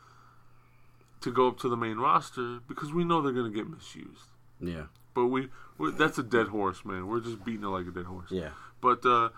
to 1.21 1.31
go 1.31 1.47
up 1.49 1.59
to 1.61 1.69
the 1.69 1.77
main 1.77 1.99
roster 1.99 2.59
because 2.67 2.93
we 2.93 3.05
know 3.05 3.21
they're 3.23 3.33
going 3.33 3.51
to 3.53 3.57
get 3.57 3.69
misused. 3.69 4.25
Yeah. 4.61 4.85
But 5.15 5.27
we, 5.27 5.49
we 5.79 5.93
that's 5.93 6.19
a 6.19 6.23
dead 6.23 6.49
horse, 6.49 6.85
man. 6.85 7.07
We're 7.07 7.21
just 7.21 7.45
beating 7.45 7.65
it 7.65 7.69
like 7.69 7.87
a 7.87 7.91
dead 7.91 8.07
horse. 8.07 8.31
Yeah. 8.31 8.51
But 8.81 9.05
uh, 9.07 9.29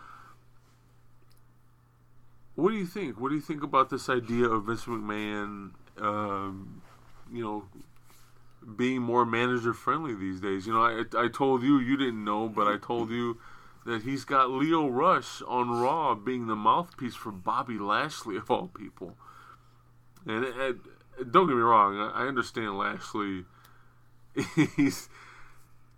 what 2.55 2.71
do 2.71 2.77
you 2.77 2.87
think? 2.87 3.21
What 3.21 3.31
do 3.31 3.35
you 3.35 3.41
think 3.41 3.63
about 3.63 3.91
this 3.91 4.09
idea 4.09 4.47
of 4.47 4.65
Vince 4.65 4.85
McMahon? 4.85 5.71
Um, 5.99 6.83
you 7.33 7.43
know, 7.43 7.65
being 8.77 9.03
more 9.03 9.25
manager 9.25 9.73
friendly 9.75 10.15
these 10.15 10.41
days. 10.41 10.67
You 10.67 10.73
know, 10.75 10.83
I 10.83 11.05
I 11.25 11.29
told 11.29 11.63
you 11.63 11.79
you 11.79 11.97
didn't 11.97 12.25
know, 12.25 12.49
but 12.49 12.67
I 12.67 12.77
told 12.79 13.11
you 13.11 13.39
that 13.85 14.03
he's 14.03 14.25
got 14.25 14.51
Lio 14.51 14.87
Rush 14.89 15.43
on 15.43 15.71
Raw 15.71 16.15
being 16.15 16.47
the 16.47 16.55
mouthpiece 16.57 17.15
for 17.17 17.33
Bobby 17.33 17.79
Lashley 17.79 18.37
of 18.37 18.51
all 18.51 18.69
people. 18.69 19.17
And 20.25 20.45
it, 20.45 20.55
it, 21.19 21.33
don't 21.33 21.49
get 21.49 21.57
me 21.57 21.63
wrong, 21.63 21.99
I, 21.99 22.23
I 22.25 22.27
understand 22.29 22.79
Lashley. 22.79 23.45
He's 24.77 25.09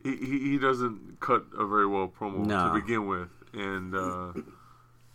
he, 0.02 0.16
he 0.16 0.58
doesn't 0.58 1.20
cut 1.20 1.44
a 1.56 1.66
very 1.66 1.86
well 1.86 2.08
promo 2.08 2.44
No. 2.46 2.68
to 2.68 2.74
begin 2.80 3.06
with, 3.06 3.28
and 3.52 3.94
uh, 3.94 4.32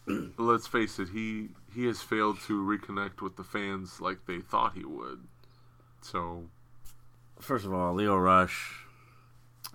let's 0.38 0.68
face 0.68 1.00
it, 1.00 1.10
he 1.10 1.50
he 1.74 1.86
has 1.88 2.02
failed 2.02 2.40
to 2.48 2.64
reconnect 2.64 3.22
with 3.22 3.36
the 3.36 3.44
fans 3.44 4.00
like 4.00 4.26
they 4.26 4.40
thought 4.40 4.74
he 4.76 4.86
would. 4.86 5.28
So 6.02 6.46
First 7.40 7.66
of 7.66 7.74
all, 7.74 7.94
Lio 7.94 8.18
Rush. 8.18 8.86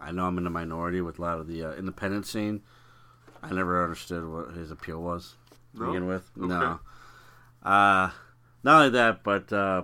I 0.00 0.12
know 0.12 0.26
I'm 0.26 0.36
in 0.38 0.44
the 0.44 0.50
minority 0.50 1.00
with 1.00 1.18
a 1.18 1.22
lot 1.22 1.38
of 1.38 1.46
the 1.46 1.64
uh, 1.64 1.72
independent 1.74 2.26
scene. 2.26 2.62
I 3.42 3.52
never 3.52 3.82
understood 3.82 4.26
what 4.28 4.54
his 4.54 4.70
appeal 4.70 5.00
was 5.00 5.34
to 5.74 5.80
No? 5.80 5.86
begin 5.86 6.06
with. 6.06 6.30
Okay. 6.38 6.46
No. 6.48 6.80
Uh, 7.62 8.10
not 8.62 8.76
only 8.78 8.90
that, 8.90 9.22
but 9.22 9.52
uh, 9.52 9.82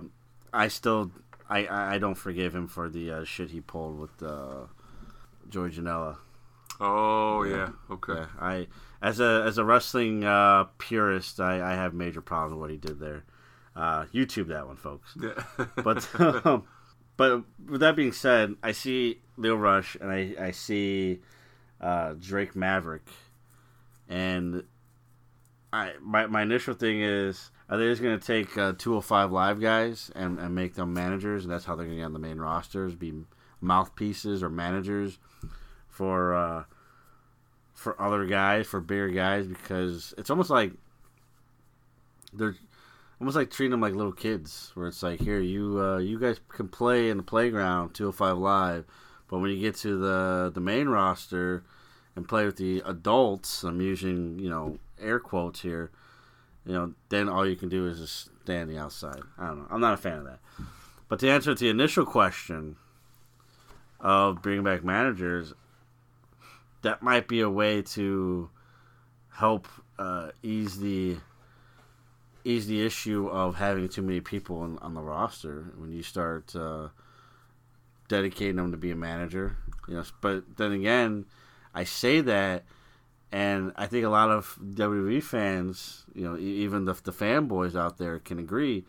I 0.53 0.67
still 0.67 1.11
I, 1.49 1.65
I 1.65 1.95
I 1.95 1.97
don't 1.97 2.15
forgive 2.15 2.53
him 2.55 2.67
for 2.67 2.89
the 2.89 3.11
uh, 3.11 3.23
shit 3.23 3.49
he 3.51 3.61
pulled 3.61 3.99
with 3.99 4.21
uh, 4.21 4.65
Joey 5.49 5.71
Janela. 5.71 6.17
oh 6.79 7.43
yeah, 7.43 7.69
okay. 7.89 8.13
Yeah, 8.13 8.25
I 8.39 8.67
as 9.01 9.19
a 9.19 9.43
as 9.45 9.57
a 9.57 9.65
wrestling 9.65 10.23
uh, 10.23 10.65
purist, 10.77 11.39
I, 11.39 11.71
I 11.71 11.73
have 11.75 11.93
major 11.93 12.21
problems 12.21 12.53
with 12.53 12.61
what 12.61 12.69
he 12.71 12.77
did 12.77 12.99
there. 12.99 13.23
Uh, 13.75 14.05
YouTube 14.13 14.47
that 14.47 14.67
one, 14.67 14.75
folks. 14.77 15.15
Yeah. 15.19 15.43
But 15.83 16.07
um, 16.45 16.63
but 17.21 17.43
with 17.69 17.81
that 17.81 17.95
being 17.95 18.13
said, 18.13 18.55
I 18.63 18.71
see 18.71 19.19
Lio 19.37 19.55
Rush 19.55 19.95
and 20.01 20.09
I 20.11 20.33
I 20.39 20.49
see 20.49 21.19
uh, 21.79 22.15
Drake 22.19 22.55
Maverick, 22.55 23.07
and 24.09 24.63
I 25.71 25.91
my 26.01 26.25
my 26.25 26.41
initial 26.41 26.73
thing 26.73 26.99
is 27.03 27.51
are 27.69 27.77
they 27.77 27.85
just 27.85 28.01
gonna 28.01 28.17
take 28.17 28.57
uh, 28.57 28.73
205 28.75 29.31
live 29.31 29.61
guys 29.61 30.09
and, 30.15 30.39
and 30.39 30.55
make 30.55 30.73
them 30.73 30.95
managers, 30.95 31.43
and 31.43 31.53
that's 31.53 31.63
how 31.63 31.75
they're 31.75 31.85
gonna 31.85 31.97
get 31.97 32.05
on 32.05 32.13
the 32.13 32.17
main 32.17 32.39
rosters, 32.39 32.95
be 32.95 33.13
mouthpieces 33.61 34.41
or 34.41 34.49
managers 34.49 35.19
for 35.89 36.33
uh, 36.33 36.63
for 37.75 38.01
other 38.01 38.25
guys, 38.25 38.65
for 38.65 38.81
bigger 38.81 39.09
guys, 39.09 39.45
because 39.45 40.15
it's 40.17 40.31
almost 40.31 40.49
like 40.49 40.71
they're 42.33 42.55
almost 43.21 43.37
like 43.37 43.51
treating 43.51 43.69
them 43.69 43.81
like 43.81 43.93
little 43.93 44.11
kids, 44.11 44.71
where 44.73 44.87
it's 44.87 45.03
like, 45.03 45.19
here, 45.19 45.39
you 45.39 45.79
uh, 45.79 45.99
you 45.99 46.17
guys 46.17 46.39
can 46.49 46.67
play 46.67 47.11
in 47.11 47.17
the 47.17 47.23
playground, 47.23 47.93
205 47.93 48.35
live, 48.35 48.85
but 49.27 49.37
when 49.37 49.51
you 49.51 49.59
get 49.59 49.75
to 49.77 49.95
the 49.95 50.51
the 50.51 50.59
main 50.59 50.89
roster 50.89 51.63
and 52.15 52.27
play 52.27 52.45
with 52.45 52.57
the 52.57 52.81
adults, 52.83 53.63
I'm 53.63 53.79
using 53.79 54.39
you 54.39 54.49
know 54.49 54.79
air 54.99 55.19
quotes 55.19 55.61
here, 55.61 55.91
you 56.65 56.73
know, 56.73 56.93
then 57.09 57.29
all 57.29 57.47
you 57.47 57.55
can 57.55 57.69
do 57.69 57.85
is 57.85 57.99
just 57.99 58.31
stand 58.41 58.71
the 58.71 58.79
outside. 58.79 59.21
I 59.37 59.47
don't 59.47 59.59
know. 59.59 59.67
I'm 59.69 59.81
not 59.81 59.93
a 59.93 59.97
fan 59.97 60.17
of 60.17 60.23
that. 60.25 60.39
But 61.07 61.19
to 61.19 61.29
answer 61.29 61.53
the 61.53 61.69
initial 61.69 62.07
question 62.07 62.75
of 63.99 64.41
bringing 64.41 64.63
back 64.63 64.83
managers, 64.83 65.53
that 66.81 67.03
might 67.03 67.27
be 67.27 67.41
a 67.41 67.49
way 67.51 67.83
to 67.83 68.49
help 69.29 69.67
uh, 69.99 70.29
ease 70.41 70.79
the 70.79 71.17
ease 72.43 72.67
the 72.67 72.85
issue 72.85 73.27
of 73.27 73.55
having 73.55 73.87
too 73.89 74.01
many 74.01 74.21
people 74.21 74.59
on, 74.59 74.77
on 74.79 74.93
the 74.93 75.01
roster 75.01 75.71
when 75.77 75.91
you 75.91 76.03
start 76.03 76.55
uh, 76.55 76.89
dedicating 78.07 78.57
them 78.57 78.71
to 78.71 78.77
be 78.77 78.91
a 78.91 78.95
manager. 78.95 79.57
You 79.87 79.95
know, 79.95 80.03
but 80.21 80.57
then 80.57 80.71
again, 80.71 81.25
I 81.73 81.83
say 81.83 82.21
that, 82.21 82.63
and 83.31 83.71
I 83.75 83.87
think 83.87 84.05
a 84.05 84.09
lot 84.09 84.29
of 84.29 84.57
WWE 84.61 85.23
fans, 85.23 86.05
you 86.13 86.23
know, 86.23 86.37
even 86.37 86.85
the 86.85 86.93
the 86.93 87.11
fanboys 87.11 87.75
out 87.75 87.97
there 87.97 88.19
can 88.19 88.39
agree. 88.39 88.85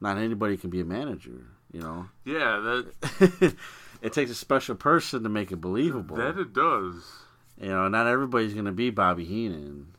Not 0.00 0.18
anybody 0.18 0.56
can 0.56 0.70
be 0.70 0.80
a 0.80 0.84
manager. 0.84 1.46
You 1.72 1.80
know, 1.80 2.06
yeah, 2.24 2.82
that 3.20 3.56
it 4.02 4.12
takes 4.12 4.30
a 4.30 4.34
special 4.34 4.74
person 4.76 5.22
to 5.22 5.28
make 5.28 5.50
it 5.50 5.60
believable. 5.60 6.16
that 6.16 6.38
it 6.38 6.52
does. 6.52 7.02
You 7.60 7.68
know, 7.68 7.88
not 7.88 8.06
everybody's 8.06 8.52
going 8.52 8.66
to 8.66 8.72
be 8.72 8.90
Bobby 8.90 9.24
Heenan 9.24 9.93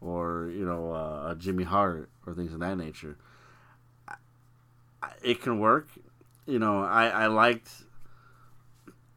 or, 0.00 0.50
you 0.54 0.64
know, 0.64 0.92
uh, 0.92 1.34
Jimmy 1.34 1.64
Hart 1.64 2.10
or 2.26 2.34
things 2.34 2.52
of 2.52 2.60
that 2.60 2.76
nature. 2.76 3.16
It 5.22 5.40
can 5.40 5.58
work. 5.58 5.88
You 6.46 6.58
know, 6.58 6.82
I, 6.82 7.08
I 7.08 7.26
liked. 7.26 7.70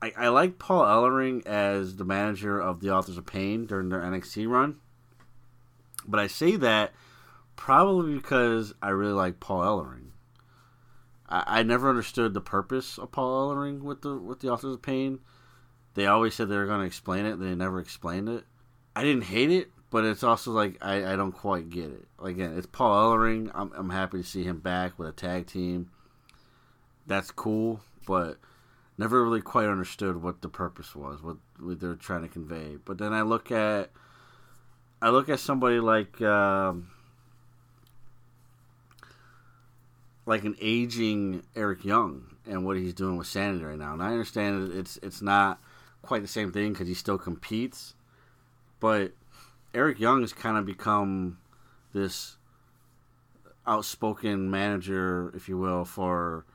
I, 0.01 0.13
I 0.17 0.27
liked 0.29 0.59
Paul 0.59 0.83
Ellering 0.83 1.45
as 1.45 1.97
the 1.97 2.05
manager 2.05 2.59
of 2.59 2.79
the 2.79 2.89
Authors 2.89 3.17
of 3.17 3.25
Pain 3.25 3.65
during 3.65 3.89
their 3.89 4.01
NXT 4.01 4.47
run. 4.47 4.77
But 6.07 6.19
I 6.19 6.27
say 6.27 6.55
that 6.55 6.93
probably 7.55 8.15
because 8.15 8.73
I 8.81 8.89
really 8.89 9.13
like 9.13 9.39
Paul 9.39 9.61
Ellering. 9.61 10.11
I, 11.27 11.59
I 11.59 11.63
never 11.63 11.89
understood 11.89 12.33
the 12.33 12.41
purpose 12.41 12.97
of 12.97 13.11
Paul 13.11 13.53
Ellering 13.53 13.81
with 13.81 14.01
the 14.01 14.15
with 14.17 14.39
the 14.39 14.49
Authors 14.49 14.75
of 14.75 14.81
Pain. 14.81 15.19
They 15.95 16.07
always 16.07 16.33
said 16.33 16.49
they 16.49 16.57
were 16.57 16.65
going 16.65 16.79
to 16.79 16.85
explain 16.85 17.25
it. 17.25 17.39
They 17.39 17.53
never 17.55 17.79
explained 17.79 18.29
it. 18.29 18.45
I 18.95 19.03
didn't 19.03 19.25
hate 19.25 19.51
it, 19.51 19.71
but 19.91 20.05
it's 20.05 20.23
also 20.23 20.51
like 20.51 20.77
I, 20.81 21.13
I 21.13 21.15
don't 21.15 21.31
quite 21.31 21.69
get 21.69 21.89
it. 21.89 22.07
Again, 22.23 22.57
it's 22.57 22.67
Paul 22.67 23.17
Ellering. 23.17 23.51
I'm 23.53 23.71
I'm 23.75 23.89
happy 23.89 24.19
to 24.19 24.23
see 24.23 24.43
him 24.43 24.59
back 24.59 24.97
with 24.99 25.09
a 25.09 25.13
tag 25.13 25.47
team. 25.47 25.89
That's 27.07 27.31
cool, 27.31 27.81
but 28.05 28.37
never 28.99 29.23
really 29.23 29.41
quite 29.41 29.67
understood 29.67 30.21
what 30.21 30.41
the 30.41 30.49
purpose 30.49 30.93
was, 30.95 31.23
what, 31.23 31.37
what 31.57 31.79
they're 31.79 31.95
trying 31.95 32.21
to 32.21 32.27
convey. 32.27 32.77
But 32.83 32.97
then 32.97 33.13
I 33.13 33.21
look 33.21 33.51
at 33.51 33.89
I 35.01 35.09
look 35.09 35.29
at 35.29 35.39
somebody 35.39 35.79
like 35.79 36.21
um, 36.21 36.89
like 40.25 40.43
an 40.43 40.55
aging 40.61 41.43
Eric 41.55 41.85
Young 41.85 42.35
and 42.45 42.65
what 42.65 42.77
he's 42.77 42.93
doing 42.93 43.17
with 43.17 43.27
Sanity 43.27 43.63
right 43.63 43.77
now. 43.77 43.93
And 43.93 44.03
I 44.03 44.11
understand 44.11 44.73
it's 44.73 44.97
it's 45.01 45.21
not 45.21 45.59
quite 46.01 46.21
the 46.21 46.27
same 46.27 46.51
thing 46.51 46.73
because 46.73 46.87
he 46.87 46.93
still 46.93 47.17
competes, 47.17 47.95
but 48.79 49.13
Eric 49.73 49.99
Young 49.99 50.21
has 50.21 50.33
kind 50.33 50.57
of 50.57 50.65
become 50.65 51.37
this 51.93 52.37
outspoken 53.67 54.49
manager, 54.49 55.31
if 55.35 55.47
you 55.47 55.57
will, 55.57 55.85
for 55.85 56.45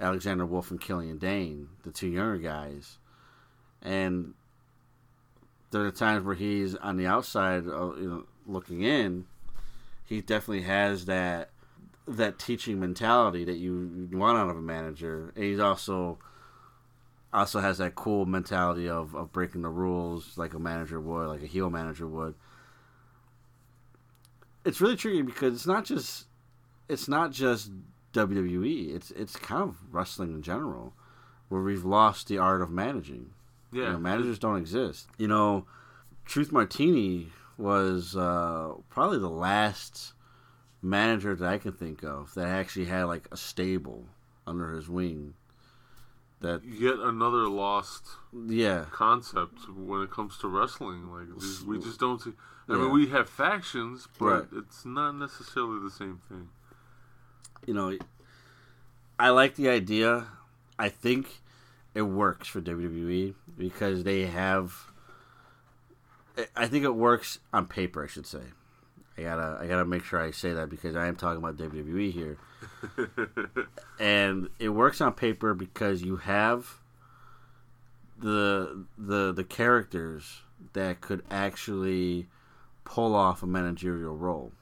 Alexander 0.00 0.44
Wolf 0.44 0.70
and 0.70 0.80
Killian 0.80 1.18
Dain, 1.18 1.68
the 1.84 1.92
two 1.92 2.08
younger 2.08 2.38
guys, 2.38 2.98
and 3.82 4.34
there 5.70 5.84
are 5.84 5.90
times 5.90 6.24
where 6.24 6.34
he's 6.34 6.74
on 6.76 6.96
the 6.96 7.06
outside, 7.06 7.66
of, 7.68 7.98
you 7.98 8.08
know, 8.08 8.24
looking 8.46 8.82
in. 8.82 9.26
He 10.04 10.20
definitely 10.20 10.62
has 10.62 11.06
that 11.06 11.50
that 12.08 12.38
teaching 12.38 12.78
mentality 12.78 13.44
that 13.44 13.56
you 13.56 14.08
want 14.12 14.38
out 14.38 14.48
of 14.48 14.56
a 14.56 14.62
manager, 14.62 15.32
and 15.34 15.44
he's 15.44 15.58
also 15.58 16.18
also 17.32 17.60
has 17.60 17.78
that 17.78 17.94
cool 17.94 18.24
mentality 18.26 18.88
of, 18.88 19.14
of 19.14 19.32
breaking 19.32 19.62
the 19.62 19.68
rules 19.68 20.38
like 20.38 20.54
a 20.54 20.58
manager 20.58 21.00
would, 21.00 21.28
like 21.28 21.42
a 21.42 21.46
heel 21.46 21.68
manager 21.70 22.06
would. 22.06 22.34
It's 24.66 24.80
really 24.80 24.96
tricky 24.96 25.22
because 25.22 25.54
it's 25.54 25.66
not 25.66 25.84
just 25.84 26.26
it's 26.88 27.08
not 27.08 27.30
just 27.32 27.70
WWE. 28.12 28.94
It's 28.94 29.10
it's 29.12 29.36
kind 29.36 29.62
of 29.62 29.76
wrestling 29.92 30.32
in 30.32 30.42
general, 30.42 30.92
where 31.48 31.62
we've 31.62 31.84
lost 31.84 32.28
the 32.28 32.38
art 32.38 32.62
of 32.62 32.70
managing. 32.70 33.30
You 33.72 33.82
Yeah, 33.82 33.92
know, 33.92 33.98
managers 33.98 34.38
don't 34.38 34.56
exist. 34.58 35.08
You 35.18 35.28
know, 35.28 35.66
Truth 36.24 36.52
Martini 36.52 37.28
was 37.58 38.16
uh, 38.16 38.74
probably 38.90 39.18
the 39.18 39.30
last 39.30 40.12
manager 40.82 41.34
that 41.34 41.48
I 41.48 41.58
can 41.58 41.72
think 41.72 42.02
of 42.02 42.34
that 42.34 42.48
actually 42.48 42.86
had 42.86 43.04
like 43.04 43.28
a 43.32 43.36
stable 43.36 44.06
under 44.46 44.72
his 44.72 44.88
wing. 44.88 45.34
That 46.40 46.64
yet 46.64 46.98
another 46.98 47.48
lost 47.48 48.08
yeah, 48.46 48.86
concept 48.90 49.68
when 49.74 50.02
it 50.02 50.10
comes 50.10 50.36
to 50.38 50.48
wrestling. 50.48 51.10
Like 51.10 51.28
we 51.66 51.78
just 51.78 51.98
don't 51.98 52.20
see. 52.20 52.32
I 52.68 52.72
Yeah. 52.72 52.78
mean, 52.78 52.90
we 52.92 53.06
have 53.08 53.28
factions, 53.28 54.08
but 54.18 54.24
Right. 54.52 54.62
it's 54.64 54.84
not 54.84 55.12
necessarily 55.12 55.80
the 55.80 55.90
same 55.90 56.20
thing. 56.28 56.48
you 57.66 57.74
know, 57.74 57.96
I 59.18 59.30
like 59.30 59.56
the 59.56 59.68
idea 59.68 60.26
I 60.78 60.88
think 60.88 61.40
it 61.94 62.02
works 62.02 62.46
for 62.48 62.60
WWE 62.60 63.34
because 63.56 64.04
they 64.04 64.26
have. 64.26 64.92
I- 66.36 66.48
I 66.54 66.66
think 66.68 66.84
it 66.84 66.94
works 66.94 67.38
on 67.52 67.66
paper. 67.66 68.04
I 68.04 68.06
should 68.06 68.26
say. 68.26 68.42
I 69.18 69.22
gotta 69.22 69.58
I 69.60 69.66
gotta 69.66 69.86
make 69.86 70.04
sure 70.04 70.20
I 70.20 70.30
say 70.30 70.52
that 70.52 70.68
because 70.68 70.94
I 70.94 71.06
am 71.06 71.16
talking 71.16 71.38
about 71.38 71.56
WWE 71.56 72.10
here, 72.12 72.36
and 73.98 74.50
it 74.58 74.68
works 74.68 75.00
on 75.00 75.14
paper 75.14 75.54
because 75.54 76.02
you 76.02 76.16
have 76.16 76.78
the 78.18 78.84
the 78.98 79.32
the 79.32 79.44
characters 79.44 80.42
that 80.74 81.00
could 81.00 81.22
actually 81.30 82.28
pull 82.86 83.14
off 83.14 83.42
a 83.42 83.46
managerial 83.46 84.16
role, 84.16 84.52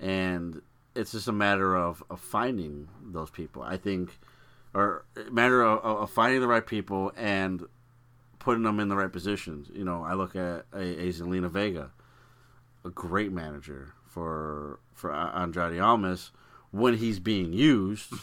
and 0.00 0.62
it's 0.94 1.12
just 1.12 1.28
a 1.28 1.32
matter 1.32 1.76
of, 1.76 2.02
of 2.08 2.20
finding 2.20 2.88
those 3.04 3.28
people. 3.28 3.62
I 3.62 3.76
think, 3.76 4.18
or 4.72 5.04
matter 5.30 5.62
of, 5.62 5.84
of 5.84 6.10
finding 6.10 6.40
the 6.40 6.46
right 6.46 6.66
people 6.66 7.12
and 7.16 7.66
putting 8.38 8.62
them 8.62 8.80
in 8.80 8.88
the 8.88 8.96
right 8.96 9.12
positions. 9.12 9.68
You 9.74 9.84
know, 9.84 10.02
I 10.02 10.14
look 10.14 10.34
at 10.34 10.64
a, 10.72 10.78
a 10.78 11.08
Zelina 11.12 11.50
Vega, 11.50 11.90
a 12.84 12.90
great 12.90 13.32
manager 13.32 13.92
for 14.06 14.78
for 14.94 15.12
Andrade 15.12 15.78
Almas 15.78 16.30
when 16.70 16.96
he's 16.96 17.18
being 17.18 17.52
used. 17.52 18.14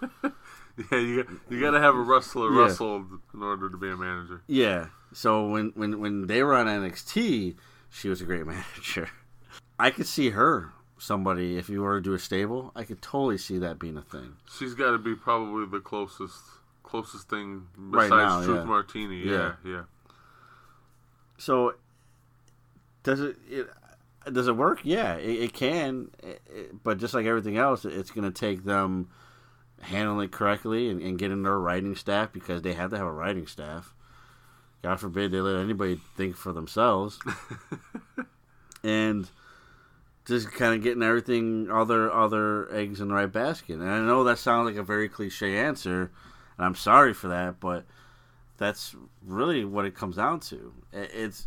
Yeah, 0.92 0.98
you 0.98 1.22
got, 1.24 1.34
you 1.50 1.60
got 1.60 1.72
to 1.72 1.80
have 1.80 1.94
a 1.96 2.00
wrestler 2.00 2.52
Yeah. 2.52 2.62
wrestle 2.62 3.04
in 3.34 3.42
order 3.42 3.68
to 3.68 3.76
be 3.76 3.90
a 3.90 3.96
manager. 3.96 4.42
Yeah. 4.46 4.86
So 5.12 5.48
when 5.48 5.72
when 5.74 5.98
when 6.00 6.26
they 6.28 6.42
were 6.42 6.54
on 6.54 6.66
NXT, 6.66 7.56
she 7.90 8.08
was 8.08 8.20
a 8.20 8.24
great 8.24 8.46
manager. 8.54 9.08
I 9.78 9.90
could 9.90 10.06
see 10.06 10.30
her 10.30 10.72
somebody 10.98 11.56
if 11.56 11.68
you 11.68 11.82
were 11.82 11.98
to 11.98 12.02
do 12.02 12.12
a 12.14 12.18
stable. 12.18 12.70
I 12.76 12.84
could 12.84 13.00
totally 13.02 13.38
see 13.38 13.58
that 13.58 13.78
being 13.78 13.96
a 13.96 14.02
thing. 14.02 14.34
She's 14.58 14.74
got 14.74 14.90
to 14.92 14.98
be 14.98 15.14
probably 15.14 15.66
the 15.66 15.80
closest 15.80 16.36
closest 16.82 17.28
thing 17.28 17.66
Right 17.76 18.04
besides 18.08 18.40
now, 18.40 18.44
Truth 18.44 18.58
yeah. 18.58 18.64
Martini. 18.64 19.18
Yeah, 19.22 19.52
yeah. 19.64 19.82
So 21.38 21.74
does 23.02 23.20
it, 23.20 23.36
it 23.48 23.68
does 24.32 24.48
it 24.48 24.56
work? 24.56 24.80
Yeah, 24.84 25.14
it, 25.16 25.42
it 25.44 25.52
can. 25.52 26.10
It- 26.22 26.82
but 26.82 26.98
just 26.98 27.14
like 27.14 27.26
everything 27.26 27.56
else, 27.56 27.84
it's 27.84 28.10
going 28.10 28.30
to 28.30 28.38
take 28.38 28.64
them 28.64 29.08
handling 29.80 30.26
it 30.26 30.32
correctly 30.32 30.88
and, 30.88 31.00
and 31.00 31.18
getting 31.18 31.42
their 31.42 31.58
writing 31.58 31.94
staff 31.94 32.32
because 32.32 32.62
they 32.62 32.74
have 32.74 32.90
to 32.90 32.98
have 32.98 33.06
a 33.06 33.12
writing 33.12 33.46
staff. 33.46 33.94
God 34.82 35.00
forbid 35.00 35.32
they 35.32 35.40
let 35.40 35.56
anybody 35.56 36.00
think 36.16 36.36
for 36.36 36.52
themselves. 36.52 37.18
and 38.84 39.28
just 40.24 40.52
kind 40.52 40.74
of 40.74 40.82
getting 40.82 41.02
everything, 41.02 41.70
all 41.70 41.86
their 41.86 42.12
all 42.12 42.28
their 42.28 42.72
eggs 42.74 43.00
in 43.00 43.08
the 43.08 43.14
right 43.14 43.32
basket. 43.32 43.80
And 43.80 43.90
I 43.90 43.98
know 44.00 44.24
that 44.24 44.38
sounds 44.38 44.66
like 44.66 44.76
a 44.76 44.82
very 44.82 45.08
cliche 45.08 45.56
answer, 45.56 46.10
and 46.56 46.66
I'm 46.66 46.74
sorry 46.74 47.14
for 47.14 47.28
that, 47.28 47.58
but 47.60 47.84
that's 48.58 48.94
really 49.24 49.64
what 49.64 49.86
it 49.86 49.94
comes 49.94 50.16
down 50.16 50.40
to. 50.40 50.74
It's 50.92 51.46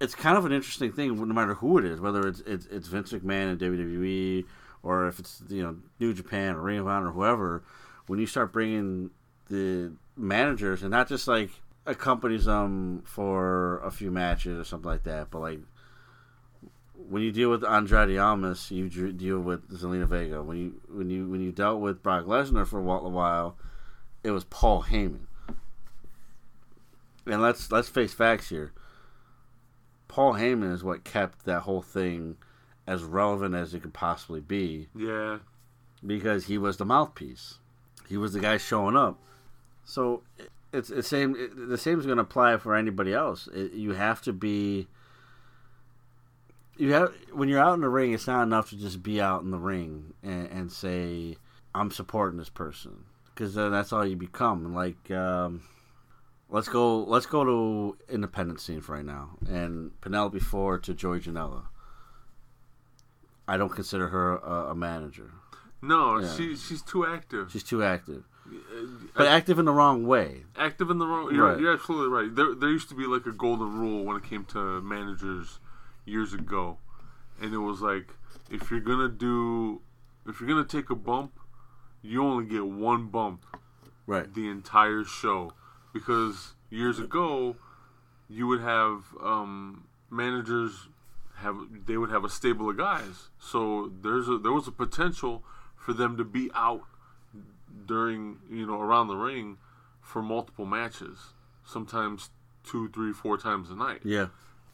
it's 0.00 0.14
kind 0.14 0.38
of 0.38 0.46
an 0.46 0.52
interesting 0.52 0.92
thing, 0.92 1.16
no 1.16 1.34
matter 1.34 1.54
who 1.54 1.78
it 1.78 1.84
is, 1.84 2.00
whether 2.00 2.26
it's 2.26 2.40
it's, 2.46 2.66
it's 2.66 2.86
Vince 2.86 3.12
McMahon 3.12 3.52
in 3.52 3.58
WWE 3.58 4.44
or 4.82 5.08
if 5.08 5.18
it's 5.18 5.42
you 5.48 5.62
know 5.62 5.76
New 6.00 6.14
Japan 6.14 6.54
or 6.54 6.62
Ring 6.62 6.78
of 6.78 6.86
Honor 6.86 7.08
or 7.08 7.12
whoever. 7.12 7.62
When 8.06 8.18
you 8.18 8.26
start 8.26 8.52
bringing 8.52 9.10
the 9.48 9.92
managers 10.16 10.82
and 10.82 10.90
not 10.90 11.08
just 11.08 11.28
like 11.28 11.50
accompanies 11.86 12.46
them 12.46 12.54
um, 12.54 13.02
for 13.04 13.78
a 13.80 13.90
few 13.90 14.10
matches 14.10 14.58
or 14.58 14.64
something 14.64 14.90
like 14.90 15.04
that, 15.04 15.30
but 15.30 15.40
like 15.40 15.60
when 17.08 17.22
you 17.22 17.32
deal 17.32 17.50
with 17.50 17.64
Andrade 17.64 18.18
Almas, 18.18 18.70
you 18.70 18.88
deal 18.88 19.38
with 19.38 19.68
Zelina 19.70 20.06
Vega. 20.06 20.42
When 20.42 20.56
you 20.56 20.80
when 20.88 21.10
you 21.10 21.28
when 21.28 21.40
you 21.40 21.52
dealt 21.52 21.80
with 21.80 22.02
Brock 22.02 22.26
Lesnar 22.26 22.66
for 22.66 22.78
a 22.78 22.82
a 22.82 23.08
while, 23.08 23.56
it 24.24 24.30
was 24.30 24.44
Paul 24.44 24.84
Heyman. 24.84 25.26
And 27.26 27.42
let's 27.42 27.70
let's 27.70 27.88
face 27.88 28.12
facts 28.12 28.48
here. 28.48 28.72
Paul 30.08 30.34
Heyman 30.34 30.72
is 30.72 30.82
what 30.82 31.04
kept 31.04 31.44
that 31.44 31.60
whole 31.60 31.82
thing 31.82 32.36
as 32.88 33.04
relevant 33.04 33.54
as 33.54 33.74
it 33.74 33.82
could 33.82 33.92
possibly 33.92 34.40
be 34.40 34.88
Yeah, 34.96 35.38
because 36.04 36.46
he 36.46 36.56
was 36.56 36.78
the 36.78 36.86
mouthpiece. 36.86 37.58
He 38.08 38.16
was 38.16 38.32
the 38.32 38.40
guy 38.40 38.56
showing 38.56 38.96
up. 38.96 39.18
So 39.84 40.22
it's 40.72 40.88
the 40.88 41.02
same. 41.02 41.36
It, 41.36 41.68
the 41.68 41.76
same 41.76 42.00
is 42.00 42.06
going 42.06 42.16
to 42.16 42.22
apply 42.22 42.56
for 42.56 42.74
anybody 42.74 43.12
else. 43.12 43.46
It, 43.54 43.72
you 43.72 43.92
have 43.92 44.22
to 44.22 44.32
be. 44.32 44.88
You 46.78 46.94
have 46.94 47.12
when 47.32 47.50
you're 47.50 47.60
out 47.60 47.74
in 47.74 47.82
the 47.82 47.88
ring. 47.90 48.14
It's 48.14 48.26
not 48.26 48.42
enough 48.42 48.70
to 48.70 48.76
just 48.76 49.02
be 49.02 49.20
out 49.20 49.42
in 49.42 49.50
the 49.50 49.58
ring 49.58 50.14
and, 50.22 50.46
and 50.46 50.72
say, 50.72 51.36
"I'm 51.74 51.90
supporting 51.90 52.38
this 52.38 52.48
person," 52.48 53.04
because 53.26 53.54
then 53.54 53.70
that's 53.70 53.92
all 53.92 54.06
you 54.06 54.16
become. 54.16 54.74
Like, 54.74 55.10
um, 55.10 55.62
let's 56.48 56.68
go. 56.68 57.04
Let's 57.04 57.26
go 57.26 57.44
to 57.44 57.98
independent 58.08 58.60
scene 58.60 58.80
for 58.80 58.94
right 58.94 59.04
now. 59.04 59.30
And 59.46 60.00
Penelope 60.00 60.38
Ford 60.38 60.82
to 60.84 60.94
Joey 60.94 61.20
Janela. 61.20 61.64
I 63.48 63.56
don't 63.56 63.70
consider 63.80 64.08
her 64.08 64.36
a, 64.36 64.70
a 64.70 64.74
manager. 64.74 65.30
no, 65.82 66.18
Yeah. 66.18 66.34
she 66.36 66.56
she's 66.56 66.82
too 66.82 67.06
active. 67.06 67.50
She's 67.52 67.62
too 67.64 67.82
active, 67.82 68.22
Uh, 68.46 68.50
but 69.16 69.26
active 69.26 69.58
in 69.58 69.64
the 69.64 69.72
wrong 69.72 70.06
way. 70.06 70.44
active 70.56 70.90
in 70.90 70.98
the 70.98 71.06
wrong. 71.06 71.34
You're, 71.34 71.48
Right. 71.48 71.60
you're 71.60 71.72
absolutely 71.72 72.08
right. 72.18 72.34
There, 72.34 72.54
there 72.54 72.68
used 72.70 72.88
to 72.90 72.94
be 72.94 73.06
like 73.06 73.26
a 73.26 73.32
golden 73.32 73.78
rule 73.78 74.04
when 74.04 74.16
it 74.16 74.24
came 74.24 74.44
to 74.56 74.80
managers 74.82 75.58
years 76.04 76.32
ago, 76.34 76.78
and 77.40 77.52
it 77.54 77.58
was 77.70 77.80
like 77.80 78.06
if 78.50 78.70
you're 78.70 78.80
gonna 78.90 79.08
do, 79.08 79.80
if 80.26 80.40
you're 80.40 80.48
gonna 80.48 80.64
take 80.64 80.90
a 80.90 80.94
bump, 80.96 81.32
you 82.02 82.22
only 82.22 82.44
get 82.46 82.64
one 82.66 83.06
bump 83.06 83.44
Right. 84.06 84.32
the 84.32 84.48
entire 84.48 85.04
show, 85.04 85.52
because 85.92 86.54
years 86.70 86.98
ago, 86.98 87.56
you 88.28 88.46
would 88.46 88.60
have 88.60 89.04
um, 89.22 89.84
managers 90.10 90.88
have 91.38 91.56
they 91.86 91.96
would 91.96 92.10
have 92.10 92.24
a 92.24 92.28
stable 92.30 92.68
of 92.70 92.76
guys, 92.76 93.28
so 93.38 93.90
there's 94.02 94.28
a 94.28 94.38
there 94.38 94.52
was 94.52 94.66
a 94.68 94.72
potential 94.72 95.44
for 95.76 95.92
them 95.92 96.16
to 96.16 96.24
be 96.24 96.50
out 96.54 96.82
during 97.86 98.38
you 98.50 98.66
know 98.66 98.80
around 98.80 99.08
the 99.08 99.16
ring 99.16 99.58
for 100.00 100.22
multiple 100.22 100.64
matches, 100.66 101.18
sometimes 101.64 102.30
two, 102.64 102.88
three, 102.90 103.12
four 103.12 103.36
times 103.38 103.70
a 103.70 103.74
night, 103.74 104.00
Yeah. 104.04 104.28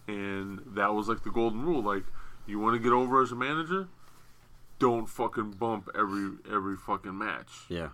and 0.08 0.60
that 0.66 0.94
was 0.94 1.08
like 1.08 1.22
the 1.24 1.30
golden 1.30 1.62
rule. 1.62 1.82
Like, 1.82 2.04
you 2.46 2.58
want 2.60 2.74
to 2.74 2.78
get 2.82 2.92
over 2.92 3.20
as 3.22 3.32
a 3.32 3.36
manager, 3.36 3.88
don't 4.78 5.06
fucking 5.08 5.52
bump 5.52 5.88
every 5.96 6.30
every 6.50 6.76
fucking 6.76 7.16
match. 7.16 7.50
Yeah. 7.68 7.88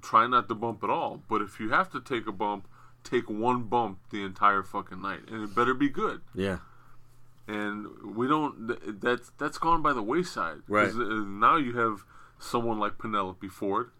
Try 0.00 0.26
not 0.26 0.48
to 0.48 0.54
bump 0.54 0.82
at 0.82 0.90
all. 0.90 1.22
But 1.28 1.42
if 1.42 1.60
you 1.60 1.70
have 1.70 1.90
to 1.90 2.00
take 2.00 2.26
a 2.26 2.32
bump, 2.32 2.66
take 3.04 3.28
one 3.30 3.64
bump 3.64 3.98
the 4.10 4.22
entire 4.24 4.62
fucking 4.62 5.00
night, 5.02 5.20
and 5.30 5.42
it 5.44 5.54
better 5.54 5.74
be 5.74 5.88
good. 5.88 6.22
Yeah. 6.34 6.58
And 7.48 8.14
we 8.16 8.28
don't. 8.28 9.00
That's 9.00 9.32
that's 9.38 9.58
gone 9.58 9.82
by 9.82 9.92
the 9.92 10.02
wayside. 10.02 10.58
Right. 10.68 10.92
uh, 10.92 11.24
Now 11.24 11.56
you 11.56 11.76
have 11.76 12.04
someone 12.38 12.78
like 12.78 12.96
Penelope 12.98 13.48
Ford, 13.48 13.90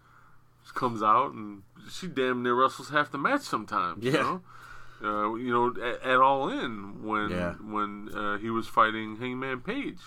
she 0.64 0.72
comes 0.72 1.02
out 1.02 1.32
and 1.32 1.62
she 1.90 2.06
damn 2.06 2.42
near 2.42 2.54
wrestles 2.54 2.90
half 2.90 3.10
the 3.10 3.18
match 3.18 3.42
sometimes. 3.42 4.04
You 4.04 4.12
Yeah. 4.12 4.22
know. 4.22 4.42
Uh, 5.02 5.34
you 5.36 5.50
know, 5.50 5.74
at, 5.82 6.02
at 6.02 6.16
All 6.20 6.48
In 6.50 7.02
when 7.02 7.30
Yeah. 7.30 7.54
when 7.54 8.10
uh, 8.14 8.36
he 8.38 8.50
was 8.50 8.66
fighting 8.68 9.16
Hangman 9.16 9.60
Page, 9.62 9.98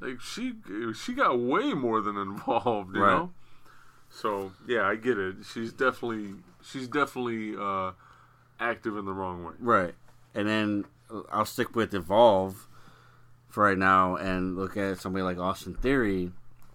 like 0.00 0.20
she 0.20 0.54
she 0.94 1.12
got 1.12 1.38
way 1.38 1.74
more 1.74 2.00
than 2.00 2.16
involved, 2.26 2.94
you 2.96 3.02
Right. 3.02 3.10
know. 3.18 3.30
So 4.08 4.52
yeah, 4.66 4.82
I 4.88 4.96
get 4.96 5.18
it. 5.18 5.36
She's 5.52 5.72
definitely 5.72 6.36
she's 6.62 6.88
definitely 6.88 7.54
uh, 7.54 7.92
active 8.58 8.96
in 8.96 9.04
the 9.04 9.12
wrong 9.12 9.44
way. 9.44 9.52
Right. 9.58 9.94
And 10.34 10.48
then 10.48 10.86
I'll 11.30 11.44
stick 11.44 11.76
with 11.76 11.94
Evolve 11.94 12.68
for 13.48 13.64
right 13.64 13.78
now 13.78 14.16
and 14.16 14.56
look 14.56 14.76
at 14.76 14.98
somebody 14.98 15.22
like 15.22 15.38
Austin 15.38 15.74
Theory 15.74 16.32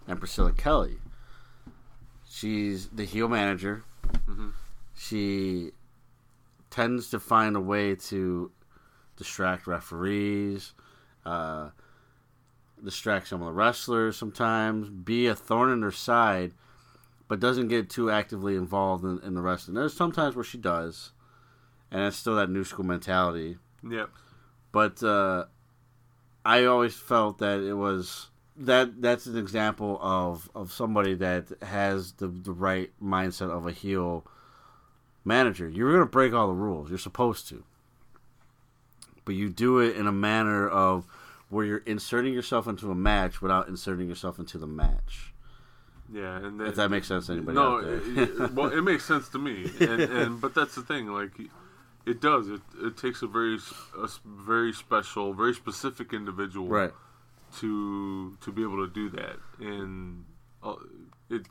and 0.07 0.20
Priscilla 0.20 0.52
Kelly. 0.53 0.98
She's 2.30 2.88
the 2.88 3.06
heel 3.06 3.28
manager. 3.28 3.84
She 4.95 5.72
tends 6.70 7.10
to 7.10 7.20
find 7.20 7.56
a 7.56 7.60
way 7.60 7.95
to 7.95 8.52
distract 9.18 9.68
referees, 9.68 10.74
uh, 11.26 11.70
distract 12.84 13.28
some 13.28 13.41
of 13.41 13.48
the 13.48 13.53
wrestlers 13.53 14.18
sometimes, 14.18 14.90
be 14.90 15.28
a 15.28 15.36
thorn 15.36 15.72
in 15.72 15.82
their 15.82 15.91
side, 15.91 16.53
but 17.28 17.40
doesn't 17.40 17.68
get 17.68 17.90
too 17.90 18.10
actively 18.10 18.56
involved 18.56 19.03
in, 19.03 19.20
in 19.24 19.36
the 19.36 19.41
wrestling. 19.41 19.76
There's 19.76 19.94
sometimes 19.94 20.36
where 20.36 20.44
she 20.44 20.57
does, 20.57 21.11
and 21.91 22.02
it's 22.03 22.18
still 22.18 22.36
that 22.36 22.49
new 22.49 22.64
school 22.64 22.86
mentality. 22.86 23.57
Yep. 23.88 24.10
But 24.72 25.02
uh, 25.04 25.46
I 26.46 26.66
always 26.66 26.96
felt 26.96 27.40
that 27.40 27.60
it 27.62 27.74
was 27.74 28.30
that 28.58 29.02
that's 29.02 29.26
an 29.26 29.38
example 29.38 29.98
of, 30.02 30.50
of 30.54 30.72
somebody 30.72 31.16
that 31.16 31.46
has 31.62 32.12
the, 32.14 32.28
the 32.28 32.52
right 32.52 32.91
mindset 33.02 33.50
of 33.50 33.66
a 33.66 33.72
heel 33.72 34.26
manager. 35.24 35.70
You're 35.70 35.91
going 35.91 36.02
to 36.04 36.10
break 36.12 36.34
all 36.34 36.48
the 36.48 36.54
rules. 36.54 36.90
You're 36.90 36.98
supposed 37.00 37.48
to. 37.50 37.64
But 39.26 39.36
you 39.36 39.50
do 39.50 39.80
it 39.80 39.96
in 39.96 40.08
a 40.08 40.12
manner 40.12 40.68
of 40.68 41.06
where 41.50 41.66
you're 41.66 41.78
inserting 41.86 42.34
yourself 42.34 42.68
into 42.68 42.91
a 42.91 42.96
match 42.96 43.41
without 43.41 43.68
inserting 43.68 44.08
yourself 44.10 44.40
into 44.40 44.58
the 44.58 44.68
match. 44.68 45.34
Yeah, 46.12 46.38
and 46.38 46.60
If 46.62 46.76
that 46.76 46.90
makes 46.90 47.08
sense 47.08 47.28
to 47.28 47.34
anybody 47.34 47.56
no, 47.56 47.78
out 47.78 47.84
there. 47.84 47.96
it- 48.24 48.30
it- 48.41 48.54
well, 48.54 48.68
it 48.72 48.82
makes 48.82 49.06
sense 49.06 49.30
to 49.30 49.38
me, 49.40 49.70
and, 49.80 50.02
and 50.02 50.41
but 50.41 50.54
that's 50.56 50.76
the 50.76 50.82
thing, 50.82 51.08
like 51.08 51.32
it 52.10 52.19
does. 52.19 52.49
It 52.49 52.61
it 52.81 52.98
takes 52.98 53.22
a 53.22 53.27
very 53.27 53.57
a 53.98 54.10
very 54.26 54.73
special, 54.73 55.34
very 55.34 55.53
specific 55.53 56.11
individual, 56.11 56.68
right. 56.68 56.91
to 57.60 58.36
to 58.41 58.52
be 58.52 58.64
able 58.64 58.86
to 58.86 58.91
do 58.91 59.10
that, 59.10 59.38
and 59.60 60.26
uh, 60.64 60.76
it 61.30 61.44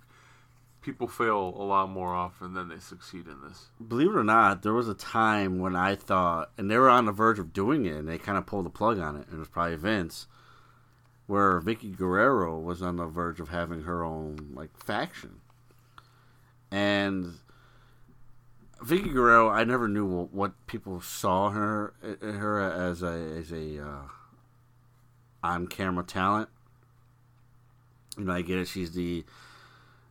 people 0.81 1.07
fail 1.07 1.55
a 1.57 1.63
lot 1.63 1.89
more 1.89 2.15
often 2.15 2.55
than 2.55 2.69
they 2.69 2.79
succeed 2.79 3.27
in 3.27 3.41
this. 3.47 3.67
Believe 3.87 4.09
it 4.09 4.17
or 4.17 4.25
not, 4.25 4.63
there 4.63 4.73
was 4.73 4.89
a 4.89 4.95
time 4.95 5.59
when 5.59 5.77
I 5.77 5.95
thought, 5.95 6.51
and 6.59 6.71
they 6.71 6.79
were 6.79 6.89
on 6.89 7.05
the 7.05 7.13
verge 7.13 7.39
of 7.39 7.53
doing 7.53 7.87
it, 7.87 7.95
and 7.95 8.09
they 8.09 8.19
kind 8.19 8.39
of 8.39 8.47
pulled 8.47 8.67
the 8.67 8.71
plug 8.71 8.99
on 8.99 9.17
it, 9.17 9.27
and 9.27 9.37
it 9.37 9.39
was 9.39 9.49
probably 9.49 9.77
Vince, 9.77 10.27
where 11.27 11.61
Vickie 11.61 11.97
Guerrero 11.97 12.59
was 12.59 12.83
on 12.83 12.97
the 12.97 13.07
verge 13.07 13.39
of 13.39 13.51
having 13.51 13.83
her 13.83 14.03
own 14.03 14.53
like 14.55 14.77
faction, 14.77 15.41
and 16.71 17.35
Vickie 18.83 19.13
Guerrero, 19.13 19.51
I 19.51 19.65
never 19.65 19.89
knew 19.89 20.29
what, 20.31 20.53
people 20.67 21.01
saw 21.01 21.51
her 21.51 21.95
her 22.21 22.61
as 22.61 23.03
a 23.03 23.13
as 23.39 23.51
a 23.53 23.85
uh, 23.85 24.03
on 25.43 25.67
camera 25.67 26.05
talent. 26.05 26.49
You 28.17 28.25
know, 28.25 28.33
I 28.33 28.43
get 28.43 28.59
it. 28.59 28.69
She's 28.69 28.93
the 28.93 29.25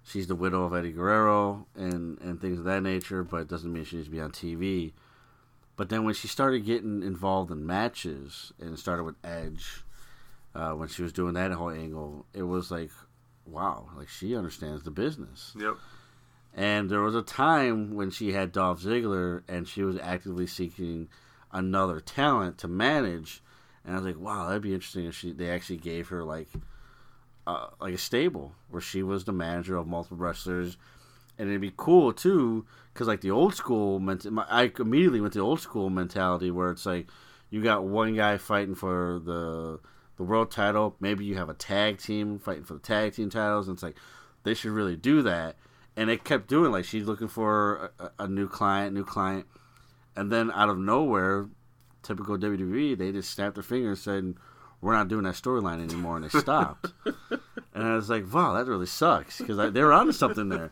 she's 0.03 0.27
the 0.27 0.35
widow 0.35 0.63
of 0.63 0.73
Eddie 0.73 0.91
Guerrero 0.91 1.65
and 1.75 2.19
and 2.21 2.41
things 2.41 2.59
of 2.59 2.65
that 2.65 2.83
nature, 2.83 3.23
but 3.23 3.37
it 3.37 3.47
doesn't 3.47 3.71
mean 3.71 3.85
she 3.85 3.97
needs 3.97 4.07
to 4.07 4.11
be 4.11 4.21
on 4.21 4.31
TV. 4.31 4.91
But 5.77 5.89
then 5.89 6.03
when 6.03 6.15
she 6.15 6.27
started 6.27 6.65
getting 6.65 7.03
involved 7.03 7.51
in 7.51 7.65
matches 7.65 8.51
and 8.59 8.77
started 8.79 9.03
with 9.03 9.15
Edge, 9.23 9.83
uh, 10.55 10.71
when 10.71 10.87
she 10.89 11.03
was 11.03 11.13
doing 11.13 11.35
that 11.35 11.51
whole 11.51 11.69
angle, 11.69 12.25
it 12.33 12.43
was 12.43 12.71
like, 12.71 12.89
wow, 13.45 13.87
like 13.95 14.09
she 14.09 14.35
understands 14.35 14.83
the 14.83 14.91
business. 14.91 15.53
Yep. 15.57 15.75
And 16.57 16.89
there 16.89 17.01
was 17.01 17.13
a 17.13 17.21
time 17.21 17.93
when 17.93 18.09
she 18.09 18.33
had 18.33 18.51
Dolph 18.51 18.81
Ziggler 18.81 19.43
and 19.47 19.67
she 19.67 19.83
was 19.83 19.95
actively 19.99 20.47
seeking 20.47 21.07
another 21.51 21.99
talent 21.99 22.57
to 22.57 22.67
manage. 22.67 23.43
And 23.85 23.93
I 23.93 23.99
was 23.99 24.07
like, 24.07 24.19
wow, 24.19 24.47
that'd 24.47 24.63
be 24.63 24.73
interesting 24.73 25.05
if 25.05 25.15
she 25.15 25.31
they 25.31 25.51
actually 25.51 25.77
gave 25.77 26.07
her 26.07 26.23
like 26.23 26.49
uh, 27.45 27.67
like 27.79 27.93
a 27.93 27.99
stable 27.99 28.55
where 28.69 28.81
she 28.81 29.03
was 29.03 29.23
the 29.23 29.31
manager 29.31 29.77
of 29.77 29.85
multiple 29.85 30.17
wrestlers. 30.17 30.77
And 31.37 31.47
it'd 31.47 31.61
be 31.61 31.73
cool 31.77 32.11
too, 32.11 32.65
because 32.91 33.07
like 33.07 33.21
the 33.21 33.29
old 33.29 33.53
school, 33.53 33.99
ment- 33.99 34.29
my- 34.31 34.47
I 34.49 34.71
immediately 34.79 35.21
went 35.21 35.33
to 35.33 35.39
the 35.39 35.45
old 35.45 35.59
school 35.59 35.91
mentality 35.91 36.49
where 36.49 36.71
it's 36.71 36.87
like 36.87 37.07
you 37.51 37.61
got 37.61 37.83
one 37.83 38.15
guy 38.15 38.37
fighting 38.37 38.73
for 38.73 39.21
the 39.23 39.79
the 40.15 40.23
world 40.23 40.49
title, 40.49 40.95
maybe 40.99 41.23
you 41.23 41.35
have 41.35 41.49
a 41.49 41.53
tag 41.53 41.99
team 41.99 42.39
fighting 42.39 42.63
for 42.63 42.73
the 42.73 42.79
tag 42.79 43.13
team 43.13 43.29
titles, 43.29 43.67
and 43.67 43.75
it's 43.75 43.83
like 43.83 43.97
they 44.41 44.55
should 44.55 44.71
really 44.71 44.95
do 44.95 45.21
that 45.21 45.55
and 45.97 46.09
they 46.09 46.15
kept 46.15 46.47
doing 46.47 46.71
like 46.71 46.85
she's 46.85 47.05
looking 47.05 47.27
for 47.27 47.91
a, 47.99 48.11
a 48.23 48.27
new 48.27 48.47
client, 48.47 48.93
new 48.93 49.03
client, 49.03 49.47
and 50.15 50.31
then 50.31 50.51
out 50.51 50.69
of 50.69 50.77
nowhere, 50.77 51.49
typical 52.03 52.37
WWE, 52.37 52.97
they 52.97 53.11
just 53.11 53.31
snapped 53.31 53.55
their 53.55 53.63
fingers 53.63 54.05
and 54.07 54.35
said, 54.35 54.43
"We're 54.79 54.93
not 54.93 55.07
doing 55.07 55.23
that 55.23 55.33
storyline 55.33 55.81
anymore," 55.81 56.17
and 56.17 56.25
they 56.25 56.39
stopped. 56.39 56.93
and 57.73 57.83
I 57.83 57.95
was 57.95 58.09
like, 58.09 58.31
"Wow, 58.31 58.53
that 58.53 58.67
really 58.67 58.85
sucks," 58.85 59.39
because 59.39 59.73
they 59.73 59.83
were 59.83 59.91
onto 59.91 60.13
something 60.13 60.49
there. 60.49 60.71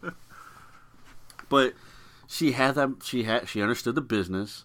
But 1.50 1.74
she 2.28 2.54
had 2.54 2.76
that. 2.76 3.02
She 3.04 3.24
had. 3.24 3.50
She 3.50 3.62
understood 3.62 3.96
the 3.96 4.02
business, 4.02 4.64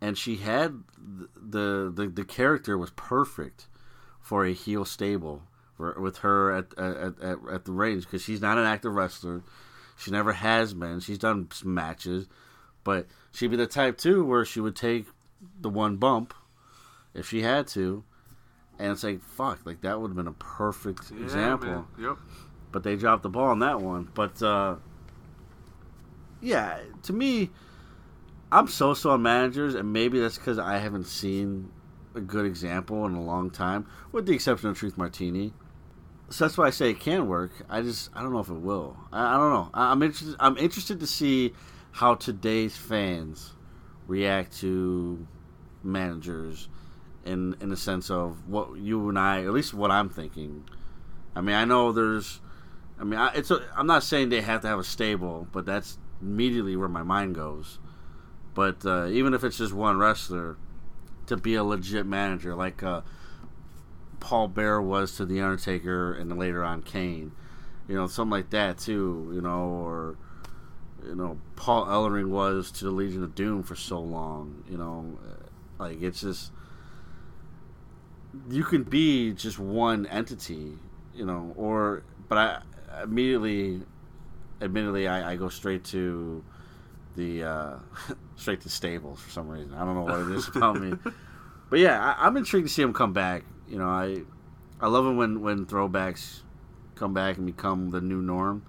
and 0.00 0.18
she 0.18 0.36
had 0.36 0.82
the 0.98 1.92
the 1.94 2.10
the 2.12 2.24
character 2.24 2.76
was 2.76 2.90
perfect 2.90 3.68
for 4.20 4.44
a 4.44 4.52
heel 4.52 4.84
stable 4.84 5.42
for, 5.76 6.00
with 6.00 6.18
her 6.18 6.52
at 6.52 6.78
at, 6.78 7.20
at, 7.20 7.38
at 7.50 7.64
the 7.64 7.72
range 7.72 8.04
because 8.04 8.22
she's 8.22 8.40
not 8.40 8.58
an 8.58 8.64
active 8.64 8.94
wrestler. 8.94 9.42
She 9.96 10.10
never 10.10 10.32
has 10.32 10.74
been. 10.74 11.00
She's 11.00 11.18
done 11.18 11.48
some 11.52 11.74
matches, 11.74 12.26
but 12.84 13.06
she'd 13.32 13.50
be 13.50 13.56
the 13.56 13.66
type 13.66 13.98
too 13.98 14.24
where 14.24 14.44
she 14.44 14.60
would 14.60 14.74
take 14.76 15.06
the 15.60 15.68
one 15.70 15.96
bump 15.96 16.34
if 17.14 17.28
she 17.28 17.42
had 17.42 17.66
to, 17.68 18.04
and 18.78 18.92
it's 18.92 19.04
like 19.04 19.22
fuck, 19.22 19.60
like 19.64 19.80
that 19.82 20.00
would 20.00 20.08
have 20.08 20.16
been 20.16 20.26
a 20.26 20.32
perfect 20.32 21.10
Yeah, 21.14 21.22
example. 21.22 21.68
man. 21.68 21.84
Yep. 21.98 22.16
But 22.72 22.82
they 22.84 22.96
dropped 22.96 23.22
the 23.22 23.28
ball 23.28 23.48
on 23.50 23.58
that 23.60 23.80
one. 23.80 24.08
But 24.14 24.42
uh, 24.42 24.76
yeah, 26.40 26.78
to 27.04 27.12
me, 27.12 27.50
I'm 28.50 28.66
so-so 28.68 29.10
on 29.10 29.22
managers, 29.22 29.74
and 29.74 29.92
maybe 29.92 30.18
that's 30.20 30.38
because 30.38 30.58
I 30.58 30.78
haven't 30.78 31.06
seen 31.06 31.70
a 32.14 32.20
good 32.20 32.44
example 32.46 33.06
in 33.06 33.14
a 33.14 33.22
long 33.22 33.50
time, 33.50 33.86
with 34.10 34.26
the 34.26 34.32
exception 34.34 34.68
of 34.70 34.76
Truth 34.78 34.98
Martini. 34.98 35.52
So 36.32 36.46
that's 36.46 36.56
why 36.56 36.66
I 36.66 36.70
say 36.70 36.90
it 36.90 37.00
can 37.00 37.28
work. 37.28 37.52
I 37.68 37.82
just 37.82 38.08
I 38.14 38.22
don't 38.22 38.32
know 38.32 38.38
if 38.38 38.48
it 38.48 38.54
will. 38.54 38.96
I, 39.12 39.34
I 39.34 39.36
don't 39.36 39.52
know. 39.52 39.70
I, 39.74 39.92
I'm 39.92 40.02
interested. 40.02 40.34
I'm 40.40 40.56
interested 40.56 40.98
to 41.00 41.06
see 41.06 41.52
how 41.90 42.14
today's 42.14 42.74
fans 42.74 43.52
react 44.06 44.58
to 44.60 45.26
managers, 45.82 46.70
in 47.26 47.54
in 47.60 47.68
the 47.68 47.76
sense 47.76 48.10
of 48.10 48.48
what 48.48 48.78
you 48.78 49.10
and 49.10 49.18
I, 49.18 49.44
at 49.44 49.52
least 49.52 49.74
what 49.74 49.90
I'm 49.90 50.08
thinking. 50.08 50.64
I 51.36 51.42
mean, 51.42 51.54
I 51.54 51.66
know 51.66 51.92
there's. 51.92 52.40
I 52.98 53.04
mean, 53.04 53.20
I, 53.20 53.34
it's. 53.34 53.50
A, 53.50 53.60
I'm 53.76 53.86
not 53.86 54.02
saying 54.02 54.30
they 54.30 54.40
have 54.40 54.62
to 54.62 54.68
have 54.68 54.78
a 54.78 54.84
stable, 54.84 55.48
but 55.52 55.66
that's 55.66 55.98
immediately 56.22 56.76
where 56.76 56.88
my 56.88 57.02
mind 57.02 57.34
goes. 57.34 57.78
But 58.54 58.86
uh, 58.86 59.08
even 59.08 59.34
if 59.34 59.44
it's 59.44 59.58
just 59.58 59.74
one 59.74 59.98
wrestler, 59.98 60.56
to 61.26 61.36
be 61.36 61.56
a 61.56 61.64
legit 61.64 62.06
manager, 62.06 62.54
like 62.54 62.82
uh, 62.82 63.02
Paul 64.22 64.46
Bearer 64.46 64.80
was 64.80 65.16
to 65.16 65.26
the 65.26 65.40
Undertaker, 65.40 66.14
and 66.14 66.30
then 66.30 66.38
later 66.38 66.62
on 66.62 66.82
Kane, 66.82 67.32
you 67.88 67.96
know, 67.96 68.06
something 68.06 68.30
like 68.30 68.50
that 68.50 68.78
too. 68.78 69.32
You 69.34 69.40
know, 69.40 69.64
or 69.64 70.16
you 71.04 71.16
know, 71.16 71.40
Paul 71.56 71.86
Ellering 71.86 72.28
was 72.28 72.70
to 72.72 72.84
the 72.84 72.92
Legion 72.92 73.24
of 73.24 73.34
Doom 73.34 73.64
for 73.64 73.74
so 73.74 73.98
long. 73.98 74.62
You 74.70 74.78
know, 74.78 75.18
like 75.80 76.00
it's 76.00 76.20
just 76.20 76.52
you 78.48 78.62
can 78.62 78.84
be 78.84 79.32
just 79.32 79.58
one 79.58 80.06
entity, 80.06 80.78
you 81.12 81.26
know, 81.26 81.52
or 81.56 82.04
but 82.28 82.38
I 82.38 83.02
immediately, 83.02 83.82
admittedly, 84.60 85.08
I, 85.08 85.32
I 85.32 85.36
go 85.36 85.48
straight 85.48 85.82
to 85.86 86.44
the 87.16 87.42
uh, 87.42 87.74
straight 88.36 88.60
to 88.60 88.68
stables 88.68 89.20
for 89.20 89.30
some 89.30 89.48
reason. 89.48 89.74
I 89.74 89.84
don't 89.84 89.96
know 89.96 90.02
what 90.02 90.20
it 90.20 90.30
is 90.30 90.46
about 90.46 90.80
me, 90.80 90.92
but 91.70 91.80
yeah, 91.80 92.00
I, 92.00 92.24
I'm 92.24 92.36
intrigued 92.36 92.68
to 92.68 92.72
see 92.72 92.82
him 92.82 92.92
come 92.92 93.12
back. 93.12 93.42
You 93.72 93.78
know, 93.78 93.88
I 93.88 94.22
I 94.80 94.88
love 94.88 95.06
it 95.06 95.12
when 95.14 95.40
when 95.40 95.64
throwbacks 95.64 96.42
come 96.94 97.14
back 97.14 97.38
and 97.38 97.46
become 97.46 97.88
the 97.90 98.02
new 98.02 98.20
norm, 98.20 98.62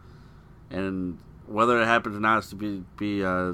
and 0.71 1.17
whether 1.45 1.81
it 1.81 1.85
happens 1.85 2.15
or 2.15 2.21
not 2.21 2.39
is 2.39 2.49
to 2.51 2.55
be 2.55 2.83
be 2.95 3.21
uh, 3.21 3.51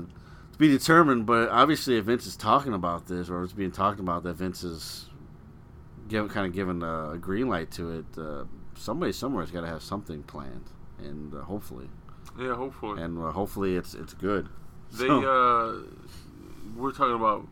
to 0.51 0.57
be 0.59 0.67
determined. 0.67 1.25
But 1.25 1.49
obviously, 1.49 1.97
if 1.97 2.05
Vince 2.05 2.27
is 2.27 2.35
talking 2.35 2.73
about 2.73 3.07
this 3.07 3.29
or 3.31 3.43
it's 3.43 3.53
being 3.53 3.71
talked 3.71 3.99
about, 3.99 4.21
that 4.23 4.35
Vince 4.35 4.63
is 4.63 5.07
give, 6.07 6.29
kind 6.29 6.45
of 6.45 6.53
given 6.53 6.83
a, 6.83 7.11
a 7.13 7.17
green 7.17 7.47
light 7.49 7.71
to 7.71 7.97
it. 7.97 8.05
Uh, 8.15 8.43
somebody 8.77 9.11
somewhere's 9.11 9.49
got 9.49 9.61
to 9.61 9.67
have 9.67 9.81
something 9.81 10.21
planned, 10.21 10.65
and 10.99 11.33
uh, 11.33 11.41
hopefully, 11.41 11.89
Yeah, 12.39 12.53
hopefully. 12.53 13.01
and 13.01 13.17
uh, 13.17 13.31
hopefully 13.31 13.75
it's 13.75 13.95
it's 13.95 14.13
good. 14.13 14.47
They 14.91 15.07
So- 15.07 15.23
uh, 15.23 15.81
we're 16.77 16.91
talking 16.91 17.15
about 17.15 17.47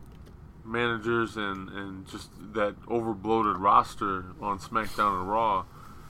managers 0.68 1.36
and 1.36 1.68
and 1.70 2.06
just 2.06 2.30
that 2.54 2.74
over 2.86 3.12
bloated 3.14 3.56
roster 3.56 4.26
on 4.40 4.58
SmackDown 4.58 5.20
and 5.20 5.30
Raw. 5.30 5.64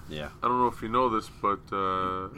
yeah, 0.09 0.31
I 0.43 0.49
don't 0.49 0.59
know 0.59 0.67
if 0.67 0.83
you 0.83 0.89
know 0.89 1.09
this, 1.09 1.31
but 1.41 1.61
uh, 1.73 2.29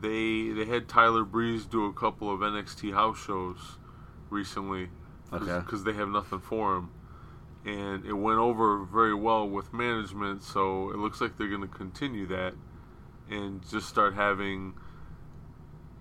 they 0.00 0.50
they 0.50 0.64
had 0.66 0.88
Tyler 0.88 1.24
Breeze 1.24 1.64
do 1.66 1.86
a 1.86 1.92
couple 1.92 2.32
of 2.32 2.40
NXT 2.40 2.92
house 2.92 3.18
shows 3.24 3.78
recently 4.30 4.88
Okay. 5.32 5.58
because 5.60 5.84
they 5.84 5.94
have 5.94 6.08
nothing 6.08 6.40
for 6.40 6.76
him, 6.76 6.90
and 7.64 8.04
it 8.04 8.12
went 8.12 8.38
over 8.38 8.84
very 8.84 9.14
well 9.14 9.48
with 9.48 9.72
management. 9.72 10.42
So 10.42 10.90
it 10.90 10.96
looks 10.98 11.20
like 11.20 11.36
they're 11.38 11.48
going 11.48 11.62
to 11.62 11.66
continue 11.68 12.26
that 12.28 12.54
and 13.30 13.66
just 13.68 13.88
start 13.88 14.14
having 14.14 14.74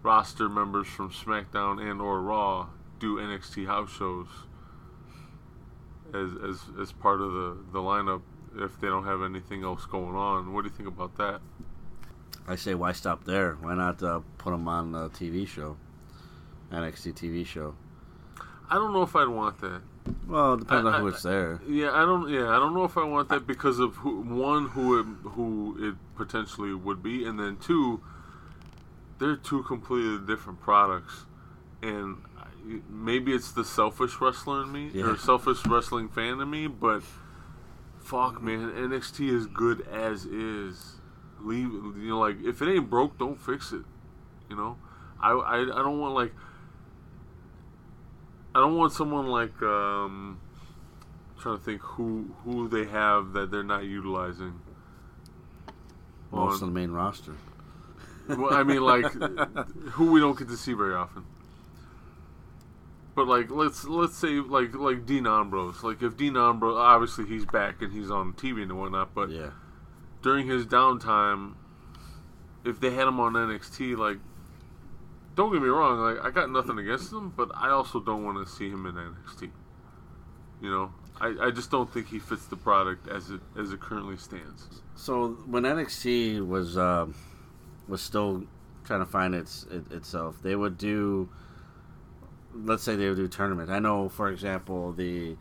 roster 0.04 0.50
members 0.50 0.88
from 0.88 1.10
SmackDown 1.10 1.80
and 1.82 2.02
or 2.02 2.22
Raw 2.22 2.68
do 3.00 3.16
NXT 3.18 3.66
house 3.66 3.90
shows 3.92 4.28
as 6.14 6.30
as 6.48 6.60
as 6.82 6.92
part 6.92 7.22
of 7.22 7.32
the 7.32 7.58
the 7.72 7.80
lineup 7.80 8.22
if 8.58 8.80
they 8.80 8.88
don't 8.88 9.06
have 9.06 9.22
anything 9.24 9.64
else 9.64 9.86
going 9.86 10.16
on. 10.16 10.54
What 10.54 10.62
do 10.64 10.70
you 10.70 10.76
think 10.76 10.88
about 10.88 11.16
that? 11.18 11.42
I 12.48 12.56
say 12.56 12.74
why 12.76 12.92
stop 12.92 13.24
there? 13.26 13.54
Why 13.62 13.74
not 13.74 14.02
uh, 14.04 14.20
put 14.38 14.52
them 14.52 14.68
on 14.68 14.94
a 14.94 15.10
TV 15.10 15.48
show, 15.48 15.78
NXT 16.72 17.14
TV 17.14 17.46
show? 17.46 17.76
I 18.70 18.76
don't 18.76 18.94
know 18.94 19.04
if 19.04 19.16
I'd 19.16 19.28
want 19.28 19.60
that. 19.62 19.82
Well, 20.28 20.56
it 20.56 20.60
depends 20.62 20.86
I- 20.88 20.94
on 20.94 21.02
who 21.02 21.08
I- 21.08 21.10
it's 21.12 21.24
there. 21.24 21.62
Yeah, 21.68 21.92
I 21.92 22.06
don't. 22.06 22.30
Yeah, 22.30 22.50
I 22.50 22.58
don't 22.60 22.74
know 22.74 22.84
if 22.84 22.98
I 22.98 23.04
want 23.06 23.30
that 23.30 23.48
because 23.48 23.80
of 23.80 23.96
who, 23.98 24.22
one 24.22 24.68
who 24.70 25.00
it, 25.00 25.06
who 25.32 25.78
it 25.80 25.96
potentially 26.16 26.74
would 26.74 27.02
be, 27.02 27.26
and 27.26 27.40
then 27.40 27.58
two, 27.58 28.02
they're 29.20 29.36
two 29.38 29.64
completely 29.64 30.20
different 30.26 30.60
products, 30.60 31.26
and 31.82 32.18
maybe 32.90 33.34
it's 33.34 33.52
the 33.52 33.64
selfish 33.66 34.20
wrestler 34.22 34.64
in 34.64 34.72
me 34.72 34.90
Yeah. 34.94 35.06
or 35.12 35.18
selfish 35.18 35.66
wrestling 35.66 36.08
fan 36.10 36.40
in 36.40 36.50
me, 36.50 36.68
but 36.68 37.04
fuck, 38.00 38.42
man, 38.42 38.72
NXT 38.72 39.30
is 39.30 39.48
good 39.48 39.82
as 39.88 40.26
is. 40.26 40.96
leave. 41.42 41.72
You 41.72 42.10
know, 42.10 42.20
like 42.20 42.42
if 42.44 42.62
it 42.62 42.70
ain't 42.74 42.90
broke, 42.90 43.18
don't 43.18 43.40
fix 43.40 43.72
it. 43.74 43.84
You 44.50 44.56
know, 44.56 44.78
I 45.22 45.32
I, 45.32 45.62
I 45.62 45.66
don't 45.84 46.00
want 46.00 46.14
like 46.16 46.34
I 48.56 48.60
don't 48.60 48.78
want 48.78 48.94
someone 48.94 49.28
like 49.28 49.62
um 49.62 50.40
I'm 51.36 51.42
trying 51.42 51.58
to 51.58 51.64
think 51.64 51.82
who 51.82 52.34
who 52.44 52.68
they 52.70 52.86
have 52.86 53.34
that 53.34 53.52
they're 53.52 53.64
not 53.64 53.84
utilizing. 53.84 54.60
Most 56.32 56.62
on- 56.62 56.70
the 56.74 56.80
main 56.80 56.92
roster. 56.92 57.34
well, 58.30 58.54
I 58.54 58.64
mean, 58.64 58.82
like 58.82 59.12
who 59.92 60.12
we 60.12 60.20
don't 60.20 60.38
get 60.38 60.48
to 60.50 60.58
see 60.58 60.74
very 60.74 60.94
often. 60.96 61.26
But 63.16 63.28
like, 63.28 63.52
let's 63.52 63.84
let's 63.86 64.18
say 64.18 64.40
like 64.40 64.74
like 64.76 65.06
Dean 65.06 65.28
Ambrose. 65.28 65.84
Like 65.84 66.02
if 66.02 66.18
Dean 66.18 66.36
Ambrose, 66.36 66.78
obviously 66.78 67.26
he's 67.26 67.46
back 67.46 67.82
and 67.82 67.94
he's 67.94 68.10
on 68.10 68.34
TV 68.34 68.64
and 68.64 68.78
whatnot. 68.80 69.14
But 69.14 69.30
Yeah. 69.30 69.52
during 70.24 70.48
his 70.48 70.66
downtime, 70.66 71.54
if 72.66 72.80
they 72.80 72.92
had 72.92 73.08
him 73.08 73.20
on 73.20 73.34
NXT, 73.34 73.96
like, 73.98 74.18
don't 75.36 75.52
get 75.52 75.62
me 75.62 75.68
wrong, 75.68 76.00
like 76.00 76.24
I 76.26 76.32
got 76.32 76.50
nothing 76.50 76.80
against 76.80 77.12
him, 77.12 77.34
but 77.36 77.52
I 77.56 77.70
also 77.70 78.00
don't 78.00 78.24
want 78.24 78.46
to 78.46 78.52
see 78.52 78.70
him 78.70 78.86
in 78.88 78.96
NXT. 78.96 79.52
You 80.62 80.72
know, 80.72 80.94
I, 81.20 81.48
I 81.48 81.52
just 81.52 81.70
don't 81.70 81.92
think 81.94 82.08
he 82.08 82.20
fits 82.20 82.46
the 82.46 82.56
product 82.58 83.08
as 83.08 83.30
it 83.30 83.42
as 83.60 83.74
it 83.74 83.80
currently 83.80 84.18
stands. 84.18 84.82
So 84.96 85.32
when 85.46 85.64
NXT 85.64 86.48
was 86.48 86.78
um, 86.80 87.14
was 87.88 88.02
still 88.02 88.46
trying 88.86 89.02
to 89.02 89.06
find 89.06 89.36
its 89.36 89.66
it, 89.70 89.92
itself, 89.92 90.42
they 90.42 90.56
would 90.56 90.78
do. 90.80 91.30
Let's 92.56 92.84
say 92.84 92.96
they 92.96 93.08
would 93.08 93.18
do 93.18 93.26
a 93.26 93.30
tournament. 93.30 93.70
I 93.70 93.80
know, 93.80 94.10
for 94.10 94.30
example, 94.30 94.92
the 94.94 95.36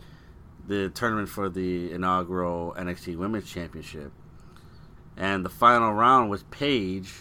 the 0.66 0.90
tournament 0.90 1.28
for 1.28 1.48
the 1.48 1.90
inaugural 1.92 2.74
NXT 2.78 3.16
Women's 3.16 3.50
Championship, 3.50 4.12
and 5.16 5.44
the 5.44 5.48
final 5.50 5.92
round 5.92 6.30
was 6.30 6.44
Paige. 6.44 7.12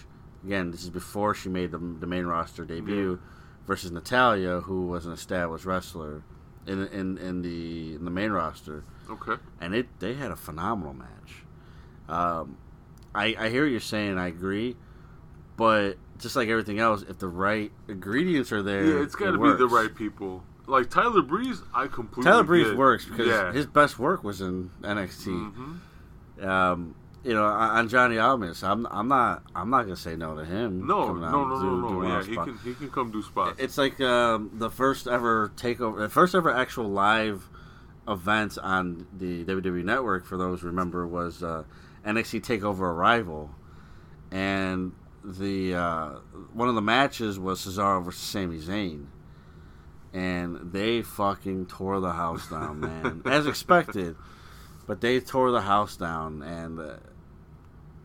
Again, 0.45 0.71
this 0.71 0.83
is 0.83 0.89
before 0.89 1.33
she 1.35 1.49
made 1.49 1.71
the, 1.71 1.77
the 1.77 2.07
main 2.07 2.25
roster 2.25 2.65
debut 2.65 3.19
versus 3.67 3.91
Natalya, 3.91 4.61
who 4.61 4.87
was 4.87 5.05
an 5.05 5.11
established 5.11 5.65
wrestler 5.65 6.23
in 6.65 6.87
in, 6.87 7.17
in 7.17 7.41
the 7.41 7.95
in 7.95 8.05
the 8.05 8.11
main 8.11 8.31
roster 8.31 8.83
Okay. 9.09 9.33
and 9.59 9.73
it 9.75 9.87
they 9.99 10.13
had 10.13 10.31
a 10.31 10.35
phenomenal 10.35 10.93
match. 10.93 11.43
Um, 12.07 12.57
I 13.13 13.35
I 13.37 13.49
hear 13.49 13.63
what 13.63 13.71
you're 13.71 13.79
saying. 13.79 14.17
I 14.17 14.27
agree, 14.27 14.75
but 15.57 15.97
just 16.21 16.35
like 16.35 16.49
everything 16.49 16.79
else, 16.79 17.03
if 17.07 17.19
the 17.19 17.27
right 17.27 17.71
ingredients 17.87 18.51
are 18.51 18.61
there, 18.63 18.85
Yeah, 18.85 19.03
it's 19.03 19.15
got 19.15 19.31
to 19.31 19.43
it 19.43 19.51
be 19.51 19.57
the 19.57 19.67
right 19.67 19.93
people. 19.93 20.43
Like 20.67 20.89
Tyler 20.89 21.21
Breeze, 21.21 21.61
I 21.73 21.87
completely 21.87 22.23
Tyler 22.31 22.43
Breeze 22.43 22.73
works 22.73 23.05
because 23.05 23.27
yeah. 23.27 23.51
his 23.51 23.65
best 23.65 23.99
work 23.99 24.23
was 24.23 24.41
in 24.41 24.69
NXT. 24.81 25.51
Mhm. 26.39 26.45
Um, 26.47 26.95
you 27.23 27.33
know, 27.33 27.43
on 27.43 27.87
Johnny 27.89 28.17
Almas, 28.17 28.63
I'm 28.63 28.85
I'm 28.87 29.07
not 29.07 29.43
I'm 29.53 29.69
not 29.69 29.83
gonna 29.83 29.95
say 29.95 30.15
no 30.15 30.35
to 30.35 30.43
him. 30.45 30.87
No, 30.87 31.13
no, 31.13 31.29
no, 31.29 31.45
no, 31.47 31.59
do- 31.61 31.81
no. 31.81 31.89
doing 31.89 32.09
Yeah, 32.09 32.23
he 32.23 32.33
spot. 32.33 32.47
can 32.47 32.57
he 32.63 32.73
can 32.73 32.89
come 32.89 33.11
do 33.11 33.21
spots. 33.21 33.59
It's 33.61 33.77
like 33.77 33.99
um, 34.01 34.49
the 34.53 34.69
first 34.71 35.07
ever 35.07 35.51
takeover, 35.55 35.99
the 35.99 36.09
first 36.09 36.33
ever 36.35 36.51
actual 36.51 36.89
live 36.89 37.47
event 38.07 38.57
on 38.63 39.05
the 39.15 39.43
WWE 39.45 39.83
Network. 39.83 40.25
For 40.25 40.37
those 40.37 40.61
who 40.61 40.67
remember, 40.67 41.05
was 41.05 41.43
uh, 41.43 41.63
NXT 42.05 42.41
Takeover 42.41 42.81
Arrival, 42.81 43.51
and 44.31 44.93
the 45.23 45.75
uh, 45.75 46.09
one 46.53 46.69
of 46.69 46.75
the 46.75 46.81
matches 46.81 47.39
was 47.39 47.65
Cesaro 47.65 48.03
versus 48.03 48.21
Sami 48.21 48.59
Zayn, 48.59 49.07
and 50.13 50.71
they 50.71 51.01
fucking 51.01 51.67
tore 51.67 51.99
the 51.99 52.13
house 52.13 52.49
down, 52.49 52.79
man, 52.79 53.21
as 53.25 53.47
expected. 53.47 54.15
But 54.87 55.01
they 55.01 55.19
tore 55.19 55.51
the 55.51 55.61
house 55.61 55.95
down, 55.95 56.41
and 56.41 56.79
uh, 56.79 56.97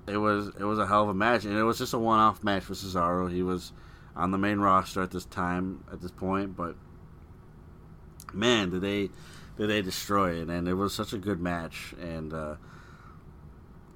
it 0.06 0.18
was 0.18 0.48
it 0.58 0.64
was 0.64 0.78
a 0.78 0.86
hell 0.86 1.04
of 1.04 1.08
a 1.08 1.14
match, 1.14 1.44
and 1.44 1.56
it 1.56 1.64
was 1.64 1.78
just 1.78 1.94
a 1.94 1.98
one 1.98 2.18
off 2.18 2.44
match 2.44 2.64
for 2.64 2.74
Cesaro. 2.74 3.30
He 3.30 3.42
was 3.42 3.72
on 4.14 4.30
the 4.30 4.38
main 4.38 4.58
roster 4.58 5.02
at 5.02 5.10
this 5.10 5.24
time, 5.24 5.84
at 5.92 6.00
this 6.00 6.10
point, 6.10 6.56
but 6.56 6.76
man, 8.32 8.70
did 8.70 8.80
they 8.82 9.10
did 9.56 9.68
they 9.68 9.82
destroy 9.82 10.40
it? 10.40 10.48
And 10.48 10.68
it 10.68 10.74
was 10.74 10.94
such 10.94 11.12
a 11.12 11.18
good 11.18 11.40
match, 11.40 11.94
and 12.00 12.32
uh, 12.32 12.56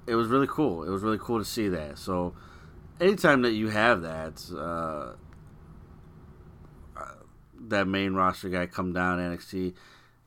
it 0.07 0.15
was 0.15 0.27
really 0.27 0.47
cool. 0.47 0.83
It 0.83 0.89
was 0.89 1.03
really 1.03 1.19
cool 1.19 1.39
to 1.39 1.45
see 1.45 1.67
that. 1.69 1.97
So, 1.97 2.33
anytime 3.01 3.41
that 3.41 3.51
you 3.51 3.69
have 3.69 4.01
that, 4.03 4.41
uh, 4.57 5.15
that 7.67 7.87
main 7.87 8.13
roster 8.13 8.49
guy 8.49 8.65
come 8.65 8.93
down 8.93 9.19
NXT, 9.19 9.73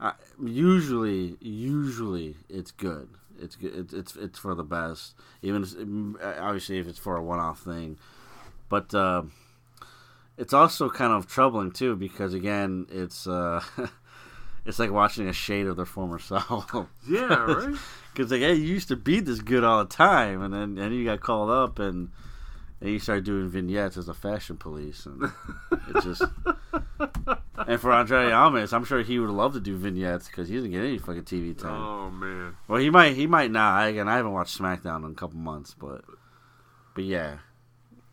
uh, 0.01 0.12
usually, 0.42 1.36
usually 1.40 2.36
it's 2.48 2.70
good. 2.70 3.09
It's 3.40 3.56
good. 3.56 3.74
It's 3.74 3.92
it's, 3.92 4.16
it's 4.16 4.38
for 4.38 4.55
the 4.55 4.64
best. 4.64 5.14
Even 5.42 5.62
if, 5.62 6.38
obviously 6.38 6.78
if 6.78 6.86
it's 6.86 6.98
for 6.98 7.16
a 7.16 7.22
one-off 7.22 7.60
thing, 7.60 7.98
but. 8.68 8.94
Uh, 8.94 9.22
it's 10.36 10.52
also 10.52 10.90
kind 10.90 11.12
of 11.12 11.26
troubling 11.26 11.70
too 11.70 11.96
because 11.96 12.34
again 12.34 12.86
it's 12.90 13.26
uh 13.26 13.62
it's 14.66 14.78
like 14.78 14.90
watching 14.90 15.28
a 15.28 15.32
shade 15.32 15.66
of 15.66 15.76
their 15.76 15.86
former 15.86 16.18
self 16.18 16.70
yeah, 17.09 17.34
right. 17.34 17.76
because 18.12 18.30
like 18.30 18.40
hey 18.40 18.55
you 18.55 18.64
used 18.64 18.88
to 18.88 18.96
be 18.96 19.20
this 19.20 19.40
good 19.40 19.64
all 19.64 19.78
the 19.84 19.88
time 19.88 20.42
and 20.42 20.52
then 20.52 20.78
and 20.78 20.94
you 20.94 21.05
got 21.05 21.20
called 21.20 21.51
up 21.51 21.78
and 21.78 22.10
and 22.85 22.93
you 22.93 22.98
started 22.98 23.24
doing 23.24 23.48
vignettes 23.48 23.97
as 23.97 24.09
a 24.09 24.15
fashion 24.15 24.56
police 24.59 25.06
and 25.06 25.24
it 25.89 26.02
just 26.05 26.23
and 27.66 27.81
for 27.81 27.90
Andre 27.93 28.31
Almas 28.31 28.73
I'm 28.73 28.85
sure 28.85 29.02
he 29.02 29.19
would 29.19 29.31
love 29.31 29.55
to 29.55 29.61
do 29.61 29.77
vignettes 29.77 30.27
because 30.28 30.48
he 30.48 30.55
doesn't 30.56 30.70
get 30.70 30.85
any 30.85 30.98
fucking 30.98 31.23
TV 31.24 31.56
time 31.59 31.81
oh 31.82 32.11
man. 32.11 32.56
well 32.69 32.78
he 32.81 32.90
might 32.90 33.15
he 33.16 33.27
might 33.27 33.51
not 33.51 33.74
I, 33.81 33.86
again 33.89 34.06
I 34.09 34.16
haven't 34.16 34.32
watched 34.32 34.59
SmackDown 34.59 35.05
in 35.05 35.12
a 35.12 35.15
couple 35.15 35.39
months 35.39 35.74
but 35.78 36.05
but 36.94 37.05
yeah 37.05 37.39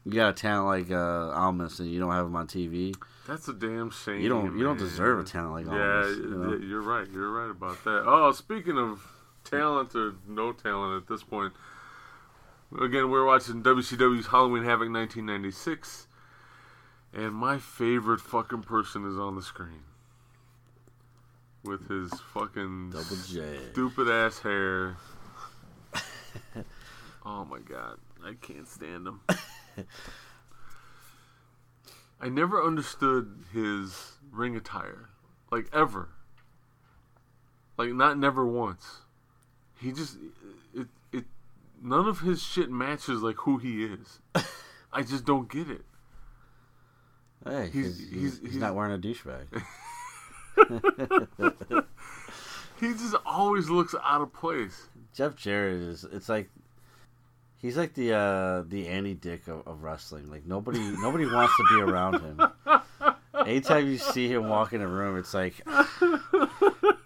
you 0.06 0.14
got 0.14 0.30
a 0.30 0.34
talent 0.34 0.68
like 0.68 0.92
uh, 0.92 1.32
Almas 1.32 1.80
and 1.80 1.92
you 1.92 2.00
don't 2.00 2.12
have 2.12 2.26
him 2.26 2.36
on 2.36 2.48
TV 2.48 2.96
That's 3.28 3.48
a 3.50 3.54
damn 3.54 3.92
shame. 3.92 4.20
you 4.22 4.30
don't 4.30 4.58
you 4.58 4.64
don't 4.64 4.80
deserve 4.80 5.20
a 5.20 5.24
talent 5.24 5.54
like 5.54 5.66
Yeah, 5.78 5.98
Almas. 5.98 6.18
you 6.18 6.26
know? 6.30 6.54
yeah, 6.54 6.66
you're 6.66 6.82
right. 6.82 7.08
You're 7.12 7.30
right 7.32 7.52
about 7.52 7.84
that. 7.84 8.04
Oh, 8.08 8.32
speaking 8.32 8.78
of 8.80 9.06
talent 9.44 9.94
or 9.96 10.14
no 10.28 10.54
talent 10.54 11.04
at 11.04 11.08
this 11.08 11.22
point, 11.24 11.54
again, 12.80 13.10
we're 13.10 13.26
watching 13.26 13.64
WCW's 13.64 14.28
Halloween 14.28 14.64
Havoc 14.64 14.92
1996, 14.92 16.08
and 17.14 17.34
my 17.34 17.58
favorite 17.58 18.22
fucking 18.22 18.64
person 18.64 19.06
is 19.06 19.18
on 19.18 19.36
the 19.36 19.42
screen 19.42 19.84
with 21.64 21.88
his 21.90 22.12
fucking 22.34 22.92
Double 22.92 23.18
J. 23.28 23.58
stupid 23.72 24.10
ass 24.10 24.40
hair. 24.40 24.98
oh 27.26 27.46
my 27.46 27.60
god, 27.60 27.98
I 28.24 28.34
can't 28.42 28.68
stand 28.68 29.08
him. 29.08 29.22
I 32.22 32.30
never 32.30 32.64
understood 32.64 33.46
his 33.54 34.14
ring 34.32 34.56
attire, 34.56 35.10
like 35.52 35.68
ever. 35.74 36.10
Like 37.78 37.94
not 37.94 38.18
never 38.18 38.46
once. 38.46 39.02
He 39.80 39.92
just 39.92 40.18
none 41.82 42.08
of 42.08 42.20
his 42.20 42.42
shit 42.44 42.70
matches 42.70 43.22
like 43.22 43.38
who 43.40 43.58
he 43.58 43.86
is. 43.86 44.20
I 44.94 45.02
just 45.04 45.26
don't 45.26 45.50
get 45.50 45.70
it. 45.70 45.82
Hey, 47.44 47.70
He's- 47.72 47.98
he's, 47.98 48.10
he's, 48.10 48.10
he's- 48.22 48.40
he's, 48.42 48.56
not 48.58 48.76
wearing 48.76 48.94
a 48.94 48.98
douchebag. 49.00 49.48
He 52.82 52.94
just 52.94 53.16
always 53.28 53.70
looks 53.70 53.94
out 54.04 54.22
of 54.22 54.34
place. 54.34 54.88
Jeff 55.14 55.36
Jarrett 55.36 55.84
is. 55.84 56.04
It's 56.04 56.28
like 56.28 56.50
he's 57.60 57.78
like 57.78 57.94
the 57.94 58.14
uh, 58.14 58.64
the 58.68 58.88
Andy 58.88 59.14
Dick 59.14 59.48
of, 59.48 59.68
of 59.68 59.84
wrestling. 59.84 60.32
Like 60.32 60.48
nobody 60.48 60.80
nobody 60.80 61.28
wants 61.28 61.54
to 61.58 61.64
be 61.70 61.80
around 61.80 62.22
him. 62.22 62.42
Anytime 63.46 63.86
you 63.86 64.00
see 64.00 64.28
him 64.28 64.50
walk 64.50 64.74
in 64.74 64.82
a 64.82 64.88
room, 64.88 65.16
it's 65.20 65.32
like, 65.32 65.62
all 65.68 65.78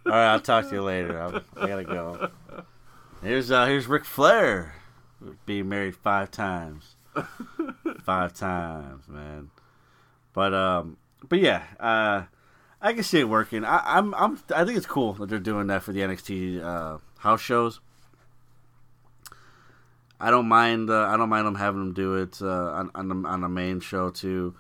right, 0.06 0.28
I'll 0.32 0.40
talk 0.40 0.70
to 0.70 0.76
you 0.76 0.82
later. 0.82 1.20
I'm, 1.20 1.42
I 1.58 1.68
gotta 1.68 1.84
go. 1.84 2.30
Here's 3.26 3.50
uh, 3.50 3.66
here's 3.66 3.88
Ric 3.88 4.06
Flair, 4.06 4.76
being 5.48 5.68
married 5.68 5.96
five 5.96 6.30
times, 6.30 6.96
five 8.04 8.36
times, 8.36 9.08
man. 9.08 9.50
But 10.32 10.54
um, 10.54 10.98
but 11.28 11.40
yeah, 11.40 11.64
uh, 11.80 12.26
I 12.80 12.94
can 12.94 13.02
see 13.02 13.22
it 13.22 13.28
working. 13.28 13.66
I, 13.66 13.82
I'm 13.84 14.14
I'm 14.14 14.40
I 14.56 14.64
think 14.64 14.78
it's 14.78 14.86
cool 14.86 15.14
that 15.14 15.28
they're 15.28 15.40
doing 15.40 15.66
that 15.68 15.82
for 15.82 15.92
the 15.92 16.02
NXT 16.02 16.64
uh, 16.64 17.00
house 17.18 17.42
shows. 17.42 17.80
I 20.20 20.30
don't 20.30 20.48
mind. 20.48 20.92
Uh, 20.92 21.08
I 21.08 21.18
don't 21.18 21.30
mind 21.30 21.48
them 21.48 21.56
having 21.56 21.80
them 21.80 21.94
do 21.94 22.18
it 22.18 22.40
uh, 22.44 22.46
on 22.46 22.92
on 22.94 23.08
the, 23.08 23.28
on 23.28 23.42
the 23.42 23.50
main 23.50 23.80
show 23.80 24.12
too. 24.12 24.54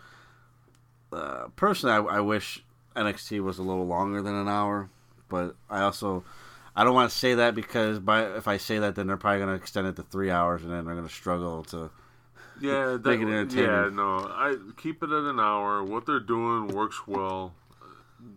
Uh, 1.13 1.49
personally, 1.55 1.93
I, 1.93 2.17
I 2.17 2.19
wish 2.19 2.63
NXT 2.95 3.43
was 3.43 3.59
a 3.59 3.63
little 3.63 3.85
longer 3.85 4.23
than 4.23 4.33
an 4.33 4.47
hour, 4.47 4.89
but 5.29 5.55
I 5.69 5.81
also 5.81 6.23
I 6.75 6.83
don't 6.83 6.93
want 6.93 7.09
to 7.09 7.17
say 7.17 7.35
that 7.35 7.55
because 7.55 7.99
by 7.99 8.35
if 8.35 8.47
I 8.47 8.57
say 8.57 8.79
that, 8.79 8.95
then 8.95 9.07
they're 9.07 9.17
probably 9.17 9.39
going 9.39 9.49
to 9.49 9.55
extend 9.55 9.87
it 9.87 9.95
to 9.95 10.03
three 10.03 10.29
hours, 10.29 10.63
and 10.63 10.71
then 10.71 10.85
they're 10.85 10.95
going 10.95 11.07
to 11.07 11.13
struggle 11.13 11.63
to. 11.65 11.89
Yeah, 12.59 12.97
that, 13.01 13.05
Make 13.05 13.21
it 13.21 13.23
entertaining. 13.23 13.65
yeah, 13.65 13.89
no, 13.91 14.17
I 14.17 14.55
keep 14.77 15.01
it 15.01 15.09
at 15.09 15.23
an 15.23 15.39
hour. 15.39 15.83
What 15.83 16.05
they're 16.05 16.19
doing 16.19 16.67
works 16.67 17.07
well. 17.07 17.53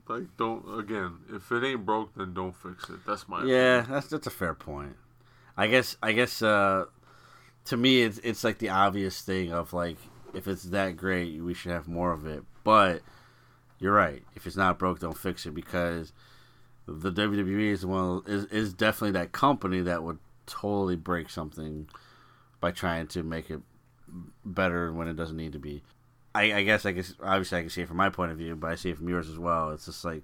Like, 0.06 0.36
don't 0.36 0.78
again. 0.78 1.18
If 1.32 1.50
it 1.50 1.64
ain't 1.64 1.84
broke, 1.84 2.14
then 2.14 2.34
don't 2.34 2.54
fix 2.54 2.88
it. 2.90 3.04
That's 3.06 3.28
my 3.28 3.44
Yeah, 3.44 3.80
that's 3.88 4.08
that's 4.08 4.26
a 4.26 4.30
fair 4.30 4.54
point. 4.54 4.96
I 5.56 5.66
guess 5.66 5.96
I 6.02 6.12
guess 6.12 6.40
uh, 6.42 6.84
to 7.66 7.76
me, 7.76 8.02
it's 8.02 8.18
it's 8.18 8.44
like 8.44 8.58
the 8.58 8.68
obvious 8.68 9.20
thing 9.22 9.52
of 9.52 9.72
like 9.72 9.96
if 10.34 10.46
it's 10.46 10.64
that 10.64 10.96
great, 10.96 11.42
we 11.42 11.54
should 11.54 11.72
have 11.72 11.88
more 11.88 12.12
of 12.12 12.26
it. 12.26 12.44
But 12.64 13.02
you're 13.78 13.94
right. 13.94 14.22
If 14.34 14.46
it's 14.46 14.56
not 14.56 14.78
broke, 14.78 15.00
don't 15.00 15.16
fix 15.16 15.46
it 15.46 15.54
because 15.54 16.12
the 16.88 17.12
WWE 17.12 17.70
is 17.70 17.84
one 17.84 18.22
of, 18.24 18.28
is 18.28 18.44
is 18.46 18.72
definitely 18.72 19.12
that 19.12 19.32
company 19.32 19.80
that 19.82 20.02
would 20.02 20.18
totally 20.46 20.96
break 20.96 21.28
something 21.28 21.86
by 22.60 22.70
trying 22.70 23.06
to 23.08 23.22
make 23.22 23.50
it 23.50 23.60
better 24.44 24.92
when 24.92 25.06
it 25.06 25.14
doesn't 25.14 25.36
need 25.36 25.52
to 25.52 25.58
be. 25.58 25.82
I, 26.34 26.54
I 26.54 26.62
guess 26.62 26.86
I 26.86 26.92
guess 26.92 27.14
obviously 27.22 27.58
I 27.58 27.60
can 27.62 27.70
see 27.70 27.82
it 27.82 27.88
from 27.88 27.98
my 27.98 28.08
point 28.08 28.32
of 28.32 28.38
view, 28.38 28.56
but 28.56 28.70
I 28.70 28.74
see 28.74 28.90
it 28.90 28.96
from 28.96 29.08
yours 29.08 29.28
as 29.28 29.38
well. 29.38 29.70
It's 29.70 29.84
just 29.84 30.04
like, 30.04 30.22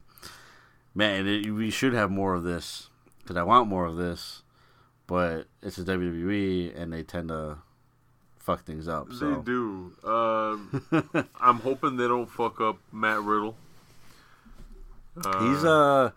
man, 0.95 1.27
it, 1.27 1.51
we 1.51 1.70
should 1.70 1.93
have 1.93 2.11
more 2.11 2.35
of 2.35 2.45
this 2.45 2.89
because 3.20 3.36
I 3.36 3.43
want 3.43 3.69
more 3.69 3.85
of 3.85 3.97
this, 3.97 4.43
but 5.07 5.47
it's 5.62 5.77
a 5.77 5.85
WWE 5.85 6.81
and 6.81 6.93
they 6.93 7.03
tend 7.03 7.28
to 7.28 7.59
fuck 8.39 8.65
things 8.65 8.89
up. 8.89 9.12
So 9.12 9.35
They 9.35 9.43
do. 9.43 9.93
Um, 10.03 11.28
I'm 11.41 11.59
hoping 11.61 11.99
they 11.99 12.09
don't 12.09 12.31
fuck 12.31 12.61
up 12.61 12.78
Matt 12.91 13.20
Riddle. 13.20 13.57
he's 15.16 15.65
uh, 15.65 16.11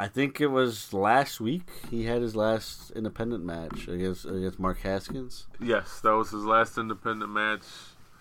I 0.00 0.06
think 0.06 0.40
it 0.40 0.46
was 0.46 0.92
last 0.92 1.40
week 1.40 1.68
he 1.90 2.04
had 2.04 2.22
his 2.22 2.36
last 2.36 2.92
independent 2.92 3.44
match 3.44 3.88
against 3.88 4.24
against 4.24 4.58
Mark 4.58 4.80
Haskins. 4.80 5.46
Yes, 5.60 6.00
that 6.00 6.12
was 6.12 6.30
his 6.30 6.44
last 6.44 6.78
independent 6.78 7.32
match. 7.32 7.62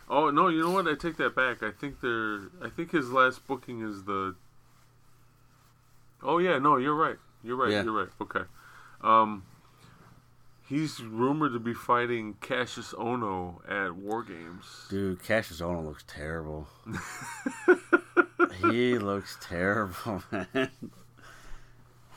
Oh 0.10 0.32
no, 0.32 0.48
you 0.48 0.62
know 0.62 0.72
what? 0.72 0.88
I 0.88 0.96
take 0.96 1.18
that 1.18 1.36
back. 1.36 1.62
I 1.62 1.72
think 1.72 2.02
they're. 2.02 2.50
I 2.64 2.70
think 2.70 2.92
his 2.92 3.12
last 3.12 3.46
booking 3.46 3.82
is 3.82 4.06
the. 4.06 4.36
Oh 6.24 6.40
yeah, 6.40 6.58
no, 6.58 6.78
you're 6.78 6.96
right. 6.96 7.18
You're 7.44 7.58
right. 7.58 7.72
Yeah. 7.72 7.84
You're 7.84 8.00
right. 8.06 8.10
Okay. 8.22 8.46
Um. 9.02 9.44
He's 10.68 11.02
rumored 11.02 11.54
to 11.54 11.60
be 11.60 11.74
fighting 11.74 12.36
Cassius 12.42 12.92
Ohno 12.92 13.60
at 13.70 13.96
War 13.96 14.22
Games. 14.22 14.66
Dude, 14.90 15.24
Cassius 15.24 15.62
Ohno 15.62 15.86
looks 15.86 16.04
terrible. 16.06 16.68
he 18.70 18.98
looks 18.98 19.38
terrible, 19.40 20.24
man. 20.32 20.70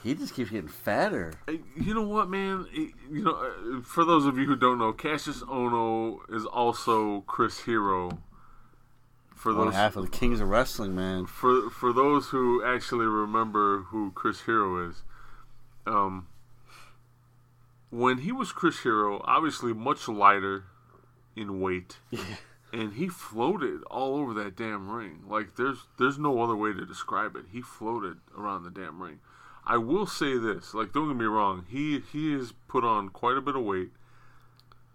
He 0.02 0.14
just 0.14 0.34
keeps 0.34 0.50
getting 0.50 0.68
fatter. 0.68 1.34
You 1.76 1.94
know 1.94 2.02
what, 2.02 2.30
man? 2.30 2.66
You 2.72 3.22
know, 3.22 3.32
uh, 3.32 3.82
for 3.82 4.04
those 4.04 4.24
of 4.24 4.38
you 4.38 4.46
who 4.46 4.56
don't 4.56 4.78
know, 4.78 4.92
Cassius 4.92 5.42
Ohno 5.42 6.20
is 6.30 6.46
also 6.46 7.20
Chris 7.22 7.60
Hero. 7.64 8.18
For 9.34 9.54
One 9.54 9.66
those 9.66 9.74
half 9.74 9.96
of 9.96 10.04
the 10.04 10.10
Kings 10.10 10.40
of 10.40 10.48
Wrestling, 10.48 10.94
man. 10.94 11.26
for 11.26 11.70
for 11.70 11.92
those 11.92 12.28
who 12.28 12.62
actually 12.64 13.06
remember 13.06 13.84
who 13.88 14.10
Chris 14.14 14.42
Hero 14.42 14.88
is, 14.88 15.02
um, 15.86 16.28
when 17.90 18.18
he 18.18 18.32
was 18.32 18.52
Chris 18.52 18.80
Hero, 18.80 19.22
obviously 19.24 19.72
much 19.72 20.08
lighter 20.08 20.64
in 21.34 21.60
weight, 21.60 21.96
yeah. 22.10 22.20
and 22.70 22.94
he 22.94 23.08
floated 23.08 23.82
all 23.84 24.16
over 24.16 24.34
that 24.34 24.56
damn 24.56 24.90
ring. 24.90 25.24
Like 25.26 25.56
there's 25.56 25.86
there's 25.98 26.18
no 26.18 26.42
other 26.42 26.56
way 26.56 26.74
to 26.74 26.84
describe 26.84 27.34
it. 27.34 27.46
He 27.50 27.62
floated 27.62 28.18
around 28.36 28.64
the 28.64 28.70
damn 28.70 29.02
ring. 29.02 29.20
I 29.64 29.76
will 29.76 30.06
say 30.06 30.38
this, 30.38 30.74
like 30.74 30.92
don't 30.92 31.08
get 31.08 31.16
me 31.16 31.26
wrong, 31.26 31.66
he 31.68 32.00
he 32.12 32.32
has 32.32 32.52
put 32.68 32.84
on 32.84 33.08
quite 33.10 33.36
a 33.36 33.40
bit 33.40 33.56
of 33.56 33.64
weight, 33.64 33.90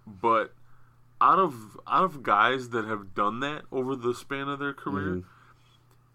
but 0.05 0.53
out 1.21 1.39
of 1.39 1.79
out 1.87 2.03
of 2.03 2.23
guys 2.23 2.69
that 2.69 2.85
have 2.85 3.13
done 3.13 3.39
that 3.41 3.63
over 3.71 3.95
the 3.95 4.13
span 4.13 4.47
of 4.49 4.59
their 4.59 4.73
career, 4.73 5.23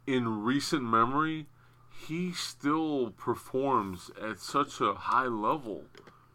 in 0.06 0.42
recent 0.42 0.82
memory, 0.82 1.46
he 2.06 2.32
still 2.32 3.10
performs 3.10 4.10
at 4.20 4.40
such 4.40 4.80
a 4.80 4.94
high 4.94 5.26
level 5.26 5.84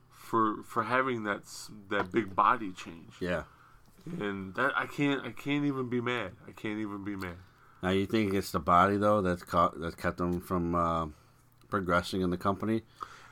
for 0.09 0.63
for 0.63 0.83
having 0.83 1.23
that 1.23 1.43
that 1.89 2.11
big 2.11 2.35
body 2.35 2.71
change. 2.71 3.13
Yeah. 3.19 3.43
And 4.05 4.53
that 4.55 4.71
I 4.75 4.85
can't 4.85 5.25
I 5.25 5.31
can't 5.31 5.65
even 5.65 5.89
be 5.89 6.01
mad. 6.01 6.31
I 6.47 6.51
can't 6.51 6.79
even 6.79 7.03
be 7.03 7.15
mad. 7.15 7.37
Now 7.81 7.89
you 7.89 8.05
think 8.05 8.33
it's 8.33 8.51
the 8.51 8.59
body 8.59 8.97
though 8.97 9.21
that's 9.21 9.43
caught 9.43 9.79
that 9.79 9.97
kept 9.97 10.19
him 10.19 10.41
from 10.41 10.75
uh, 10.75 11.07
progressing 11.69 12.21
in 12.21 12.29
the 12.29 12.37
company, 12.37 12.81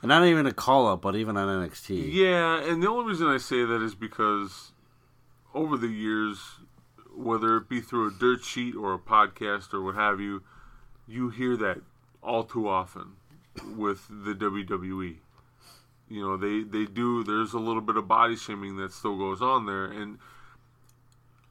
and 0.02 0.08
not 0.08 0.24
even 0.26 0.46
a 0.46 0.52
call 0.52 0.86
up, 0.86 1.02
but 1.02 1.16
even 1.16 1.36
on 1.36 1.48
NXT. 1.48 2.12
Yeah, 2.12 2.62
and 2.62 2.82
the 2.82 2.88
only 2.88 3.10
reason 3.10 3.26
I 3.26 3.38
say 3.38 3.64
that 3.64 3.82
is 3.82 3.94
because 3.94 4.72
over 5.54 5.76
the 5.76 5.88
years, 5.88 6.38
whether 7.16 7.56
it 7.56 7.68
be 7.68 7.80
through 7.80 8.08
a 8.08 8.10
dirt 8.10 8.42
sheet 8.44 8.74
or 8.74 8.92
a 8.94 8.98
podcast 8.98 9.72
or 9.72 9.82
what 9.82 9.94
have 9.94 10.20
you, 10.20 10.42
you 11.06 11.30
hear 11.30 11.56
that 11.56 11.80
all 12.22 12.44
too 12.44 12.68
often 12.68 13.12
with 13.76 14.06
the 14.08 14.34
WWE. 14.34 15.16
You 16.08 16.20
know, 16.20 16.36
they, 16.36 16.62
they 16.62 16.90
do, 16.90 17.24
there's 17.24 17.52
a 17.52 17.58
little 17.58 17.80
bit 17.80 17.96
of 17.96 18.08
body 18.08 18.36
shaming 18.36 18.76
that 18.76 18.92
still 18.92 19.16
goes 19.16 19.40
on 19.40 19.66
there. 19.66 19.86
And 19.86 20.18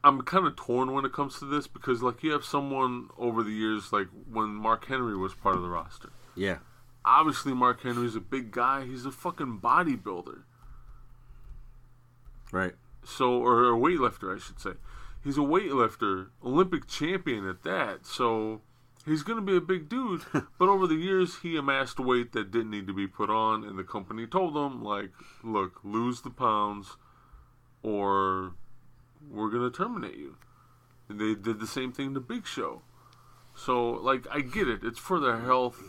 I'm 0.02 0.22
kind 0.22 0.46
of 0.46 0.56
torn 0.56 0.92
when 0.92 1.04
it 1.04 1.12
comes 1.12 1.38
to 1.38 1.44
this 1.44 1.66
because, 1.66 2.02
like, 2.02 2.22
you 2.22 2.32
have 2.32 2.44
someone 2.44 3.08
over 3.18 3.42
the 3.42 3.50
years, 3.50 3.92
like 3.92 4.08
when 4.30 4.50
Mark 4.50 4.86
Henry 4.86 5.16
was 5.16 5.34
part 5.34 5.56
of 5.56 5.62
the 5.62 5.68
roster. 5.68 6.10
Yeah. 6.36 6.58
Obviously, 7.04 7.52
Mark 7.52 7.82
Henry's 7.82 8.16
a 8.16 8.20
big 8.20 8.50
guy, 8.50 8.84
he's 8.84 9.04
a 9.04 9.12
fucking 9.12 9.60
bodybuilder. 9.60 10.42
Right. 12.52 12.74
so 13.04 13.42
or 13.42 13.70
a 13.70 13.76
weightlifter, 13.76 14.34
I 14.34 14.38
should 14.38 14.60
say. 14.60 14.72
He's 15.22 15.36
a 15.36 15.40
weightlifter, 15.40 16.28
Olympic 16.44 16.86
champion 16.86 17.48
at 17.48 17.62
that. 17.64 18.06
So 18.06 18.60
he's 19.06 19.22
going 19.22 19.36
to 19.36 19.44
be 19.44 19.56
a 19.56 19.60
big 19.60 19.88
dude. 19.88 20.22
but 20.32 20.68
over 20.68 20.86
the 20.86 20.94
years, 20.94 21.38
he 21.42 21.56
amassed 21.56 21.98
weight 21.98 22.32
that 22.32 22.50
didn't 22.50 22.70
need 22.70 22.86
to 22.86 22.94
be 22.94 23.06
put 23.06 23.30
on, 23.30 23.64
and 23.64 23.78
the 23.78 23.84
company 23.84 24.26
told 24.26 24.56
him, 24.56 24.82
like, 24.82 25.10
look, 25.42 25.80
lose 25.82 26.20
the 26.20 26.30
pounds, 26.30 26.96
or 27.82 28.52
we're 29.30 29.50
going 29.50 29.70
to 29.70 29.76
terminate 29.76 30.16
you. 30.16 30.36
And 31.08 31.20
they 31.20 31.34
did 31.34 31.60
the 31.60 31.66
same 31.66 31.92
thing 31.92 32.14
to 32.14 32.20
Big 32.20 32.46
Show. 32.46 32.82
So, 33.54 33.90
like, 33.90 34.26
I 34.30 34.40
get 34.40 34.68
it. 34.68 34.80
It's 34.82 34.98
for 34.98 35.20
their 35.20 35.40
health, 35.40 35.80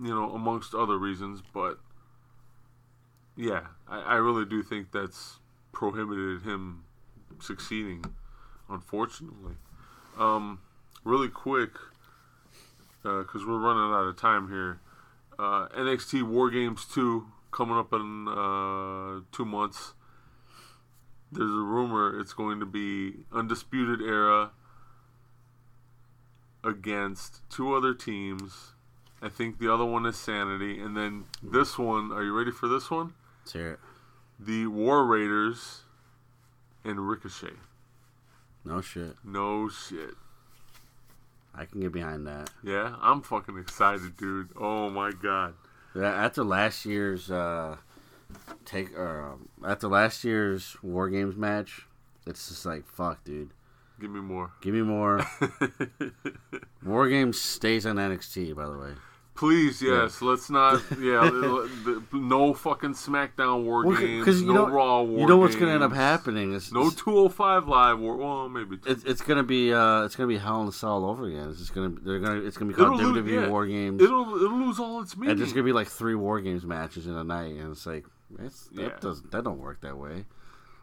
you 0.00 0.14
know, 0.14 0.34
amongst 0.34 0.74
other 0.74 0.98
reasons, 0.98 1.42
but 1.52 1.78
yeah, 3.36 3.66
I, 3.88 4.00
I 4.00 4.14
really 4.16 4.44
do 4.44 4.62
think 4.62 4.92
that's 4.92 5.38
prohibited 5.72 6.42
him 6.42 6.84
succeeding, 7.40 8.04
unfortunately. 8.68 9.54
Um, 10.18 10.60
really 11.04 11.28
quick, 11.28 11.72
because 13.02 13.44
we're 13.44 13.58
running 13.58 13.92
out 13.92 14.06
of 14.06 14.16
time 14.16 14.48
here. 14.48 14.80
Uh, 15.38 15.68
NXT 15.76 16.22
War 16.22 16.48
Games 16.50 16.86
2 16.94 17.26
coming 17.50 17.76
up 17.76 17.92
in 17.92 18.28
uh, 18.28 19.20
two 19.32 19.44
months. 19.44 19.94
There's 21.32 21.50
a 21.50 21.54
rumor 21.54 22.18
it's 22.20 22.32
going 22.32 22.60
to 22.60 22.66
be 22.66 23.24
Undisputed 23.32 24.00
Era 24.00 24.52
against 26.62 27.48
two 27.50 27.74
other 27.74 27.92
teams. 27.92 28.73
I 29.24 29.30
think 29.30 29.58
the 29.58 29.72
other 29.72 29.84
one 29.86 30.04
is 30.04 30.16
Sanity. 30.16 30.78
And 30.80 30.94
then 30.96 31.24
this 31.42 31.78
one, 31.78 32.12
are 32.12 32.22
you 32.22 32.36
ready 32.36 32.50
for 32.50 32.68
this 32.68 32.90
one? 32.90 33.14
Let's 33.42 33.52
hear 33.54 33.70
it. 33.72 33.80
the 34.38 34.66
War 34.66 35.04
Raiders 35.06 35.80
and 36.84 37.08
Ricochet. 37.08 37.54
No 38.66 38.80
shit. 38.82 39.14
No 39.24 39.68
shit. 39.70 40.14
I 41.54 41.64
can 41.64 41.80
get 41.80 41.92
behind 41.92 42.26
that. 42.26 42.50
Yeah, 42.62 42.96
I'm 43.00 43.22
fucking 43.22 43.56
excited, 43.58 44.16
dude. 44.16 44.50
Oh 44.60 44.90
my 44.90 45.10
god. 45.12 45.54
Yeah, 45.94 46.10
After 46.12 46.42
last 46.44 46.84
year's 46.84 47.30
uh, 47.30 47.76
take, 48.64 48.88
um, 48.98 49.48
after 49.64 49.86
last 49.88 50.24
year's 50.24 50.76
War 50.82 51.08
Games 51.08 51.36
match, 51.36 51.86
it's 52.26 52.48
just 52.48 52.66
like 52.66 52.86
fuck, 52.86 53.22
dude. 53.24 53.50
Give 54.00 54.10
me 54.10 54.20
more. 54.20 54.50
Give 54.60 54.74
me 54.74 54.82
more. 54.82 55.24
War 56.84 57.08
Games 57.08 57.40
stays 57.40 57.86
on 57.86 57.96
NXT, 57.96 58.54
by 58.56 58.66
the 58.66 58.76
way. 58.76 58.90
Please, 59.34 59.82
yes. 59.82 60.22
Let's 60.22 60.48
not. 60.48 60.80
Yeah, 60.98 61.28
no 62.12 62.54
fucking 62.54 62.92
SmackDown 62.92 63.64
War 63.64 63.82
Games. 63.96 64.20
Because 64.24 64.40
you 64.40 64.46
no 64.52 64.66
know, 64.66 64.68
Raw 64.68 65.02
War 65.02 65.20
you 65.20 65.26
know 65.26 65.38
what's 65.38 65.56
gonna 65.56 65.72
end 65.72 65.82
up 65.82 65.92
happening. 65.92 66.54
It's, 66.54 66.70
No 66.72 66.88
205 66.90 67.66
Live 67.66 67.98
War. 67.98 68.16
Well, 68.16 68.48
maybe. 68.48 68.78
it's, 68.86 69.02
it's 69.02 69.22
gonna 69.22 69.42
be 69.42 69.72
uh, 69.72 70.04
it's 70.04 70.14
gonna 70.14 70.28
be 70.28 70.38
Hell 70.38 70.62
in 70.62 70.68
a 70.68 70.72
Cell 70.72 70.90
all 70.92 71.10
over 71.10 71.26
again. 71.26 71.50
It's 71.50 71.58
just 71.58 71.74
gonna 71.74 71.90
they're 72.02 72.20
gonna 72.20 72.42
it's 72.42 72.56
gonna 72.56 72.70
be 72.70 72.74
called 72.76 73.00
It'll 73.00 73.10
lose- 73.12 73.24
WWE 73.24 73.42
yeah. 73.42 73.48
War 73.48 73.66
Games, 73.66 74.00
It'll 74.00 74.36
it'll 74.36 74.58
lose 74.58 74.78
all 74.78 75.02
its 75.02 75.16
meaning. 75.16 75.32
and 75.32 75.40
there's 75.40 75.52
gonna 75.52 75.64
be 75.64 75.72
like 75.72 75.88
three 75.88 76.14
War 76.14 76.40
Games 76.40 76.64
matches 76.64 77.08
in 77.08 77.16
a 77.16 77.24
night, 77.24 77.54
and 77.56 77.72
it's 77.72 77.86
like 77.86 78.04
that's, 78.30 78.68
that 78.68 78.80
Yeah. 78.82 78.88
doesn't 79.00 79.32
that 79.32 79.42
don't 79.42 79.58
work 79.58 79.80
that 79.80 79.98
way. 79.98 80.26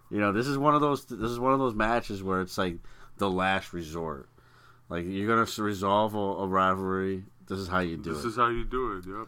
You 0.09 0.19
know, 0.19 0.33
this 0.33 0.47
is 0.47 0.57
one 0.57 0.75
of 0.75 0.81
those 0.81 1.05
this 1.05 1.31
is 1.31 1.39
one 1.39 1.53
of 1.53 1.59
those 1.59 1.73
matches 1.73 2.21
where 2.21 2.41
it's 2.41 2.57
like 2.57 2.79
the 3.17 3.29
last 3.29 3.71
resort. 3.71 4.27
Like 4.89 5.05
you're 5.07 5.27
gonna 5.27 5.47
resolve 5.63 6.15
a, 6.15 6.17
a 6.17 6.47
rivalry. 6.47 7.23
This 7.51 7.59
is 7.59 7.67
how 7.67 7.79
you 7.79 7.97
do 7.97 8.11
it. 8.11 8.13
this 8.13 8.23
is 8.23 8.37
how 8.37 8.47
you 8.47 8.63
do 8.63 8.93
it. 8.97 9.05
Yep. 9.05 9.27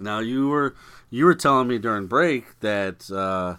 Now 0.00 0.18
you 0.18 0.48
were 0.48 0.74
you 1.10 1.24
were 1.26 1.34
telling 1.36 1.68
me 1.68 1.78
during 1.78 2.08
break 2.08 2.58
that 2.58 3.08
uh, 3.08 3.56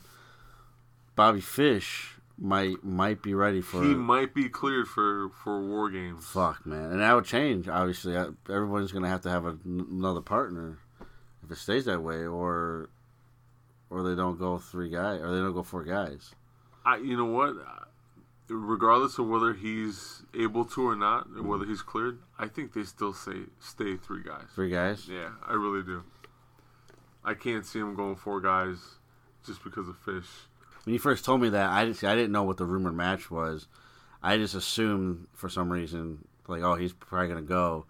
Bobby 1.15 1.40
Fish 1.40 2.15
might 2.38 2.84
might 2.84 3.22
be 3.23 3.34
ready 3.34 3.61
for 3.61 3.82
He 3.82 3.95
might 3.95 4.34
be 4.34 4.49
cleared 4.49 4.90
for 4.90 5.30
for 5.41 5.61
War 5.65 5.90
Games. 5.90 6.26
fuck 6.26 6.65
man, 6.65 6.91
and 6.91 6.99
that 6.99 7.14
would 7.14 7.23
change. 7.23 7.69
Obviously, 7.69 8.18
I, 8.18 8.27
everyone's 8.49 8.91
gonna 8.91 9.07
have 9.07 9.22
to 9.22 9.30
have 9.30 9.45
a, 9.45 9.57
another 9.65 10.19
partner 10.19 10.80
if 11.41 11.49
it 11.49 11.57
stays 11.57 11.86
that 11.86 12.03
way, 12.03 12.26
or 12.26 12.90
or 13.90 14.03
they 14.03 14.15
don't 14.15 14.38
go 14.38 14.57
three 14.57 14.90
guys, 14.90 15.22
or 15.22 15.32
they 15.32 15.40
don't 15.40 15.53
go 15.53 15.64
four 15.64 15.86
guys. 15.86 16.36
I, 16.84 16.98
you 16.98 17.15
know 17.15 17.26
what? 17.26 17.56
Regardless 18.48 19.18
of 19.18 19.28
whether 19.28 19.54
he's 19.54 20.22
able 20.40 20.66
to 20.66 20.88
or 20.88 20.96
not, 20.96 21.28
or 21.36 21.42
whether 21.42 21.66
he's 21.66 21.82
cleared, 21.82 22.20
I 22.38 22.48
think 22.48 22.74
they 22.74 22.84
still 22.84 23.14
say 23.14 23.34
stay 23.60 23.98
three 23.98 24.22
guys. 24.22 24.46
Three 24.54 24.70
guys. 24.70 25.08
Yeah, 25.10 25.30
I 25.48 25.54
really 25.54 25.82
do. 25.82 26.04
I 27.24 27.34
can't 27.34 27.66
see 27.66 27.80
him 27.80 27.96
going 27.96 28.16
four 28.16 28.40
guys 28.40 28.78
just 29.44 29.64
because 29.64 29.88
of 29.88 29.98
fish. 29.98 30.28
When 30.84 30.94
you 30.94 31.00
first 31.00 31.26
told 31.26 31.42
me 31.42 31.50
that, 31.50 31.72
I 31.72 31.86
just, 31.86 32.04
I 32.04 32.14
didn't 32.14 32.32
know 32.32 32.44
what 32.44 32.58
the 32.58 32.66
rumored 32.66 32.96
match 32.96 33.32
was. 33.32 33.68
I 34.22 34.38
just 34.38 34.54
assumed 34.54 35.28
for 35.34 35.50
some 35.50 35.72
reason, 35.72 36.28
like, 36.48 36.62
oh, 36.62 36.76
he's 36.76 36.94
probably 36.94 37.30
gonna 37.30 37.42
go, 37.42 37.88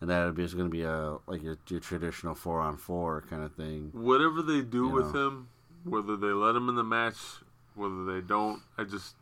and 0.00 0.08
that 0.08 0.28
it 0.28 0.36
was 0.36 0.54
gonna 0.54 0.70
be 0.70 0.82
a 0.82 1.18
like 1.26 1.42
your, 1.42 1.58
your 1.68 1.80
traditional 1.80 2.34
four 2.34 2.60
on 2.60 2.78
four 2.78 3.24
kind 3.28 3.42
of 3.42 3.54
thing. 3.54 3.90
Whatever 3.92 4.40
they 4.40 4.62
do 4.62 4.88
with 4.88 5.12
know. 5.12 5.26
him, 5.26 5.48
whether 5.84 6.16
they 6.16 6.28
let 6.28 6.56
him 6.56 6.70
in 6.70 6.74
the 6.76 6.84
match, 6.84 7.16
whether 7.74 8.04
they 8.06 8.26
don't, 8.26 8.62
I 8.78 8.84
just 8.84 9.14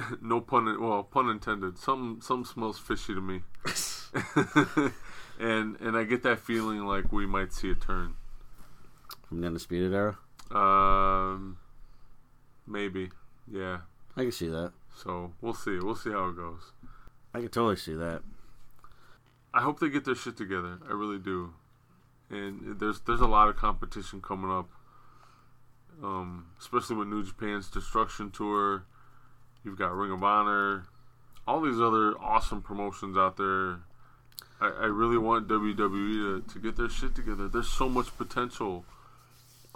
no 0.20 0.40
pun 0.40 0.80
well 0.80 1.02
pun 1.02 1.28
intended. 1.28 1.78
Some 1.78 2.20
some 2.22 2.44
smells 2.44 2.78
fishy 2.78 3.14
to 3.14 3.20
me, 3.20 3.42
and 5.38 5.80
and 5.80 5.96
I 5.96 6.04
get 6.04 6.22
that 6.22 6.38
feeling 6.40 6.84
like 6.84 7.12
we 7.12 7.26
might 7.26 7.52
see 7.52 7.70
a 7.70 7.74
turn. 7.74 8.14
From 9.28 9.40
the 9.40 9.46
undisputed 9.46 9.92
era, 9.94 10.18
Um, 10.50 11.58
maybe, 12.66 13.10
yeah. 13.50 13.78
I 14.16 14.22
can 14.22 14.32
see 14.32 14.48
that. 14.48 14.72
So 14.96 15.32
we'll 15.40 15.54
see. 15.54 15.78
We'll 15.78 15.94
see 15.94 16.10
how 16.10 16.28
it 16.28 16.36
goes. 16.36 16.72
I 17.32 17.38
can 17.38 17.48
totally 17.48 17.76
see 17.76 17.94
that. 17.94 18.22
I 19.54 19.60
hope 19.62 19.78
they 19.78 19.88
get 19.88 20.04
their 20.04 20.16
shit 20.16 20.36
together. 20.36 20.78
I 20.88 20.92
really 20.92 21.18
do. 21.18 21.54
And 22.28 22.78
there's 22.80 23.00
there's 23.00 23.20
a 23.20 23.26
lot 23.26 23.48
of 23.48 23.56
competition 23.56 24.20
coming 24.20 24.50
up. 24.50 24.68
Um, 26.02 26.46
especially 26.58 26.96
with 26.96 27.08
New 27.08 27.22
Japan's 27.24 27.68
Destruction 27.70 28.30
Tour. 28.30 28.84
You've 29.64 29.78
got 29.78 29.94
Ring 29.94 30.10
of 30.10 30.22
Honor, 30.22 30.86
all 31.46 31.60
these 31.60 31.80
other 31.80 32.14
awesome 32.18 32.62
promotions 32.62 33.16
out 33.16 33.36
there. 33.36 33.80
I, 34.60 34.68
I 34.68 34.86
really 34.86 35.18
want 35.18 35.48
WWE 35.48 36.46
to, 36.46 36.52
to 36.52 36.58
get 36.58 36.76
their 36.76 36.88
shit 36.88 37.14
together. 37.14 37.48
There's 37.48 37.68
so 37.68 37.88
much 37.88 38.16
potential. 38.16 38.84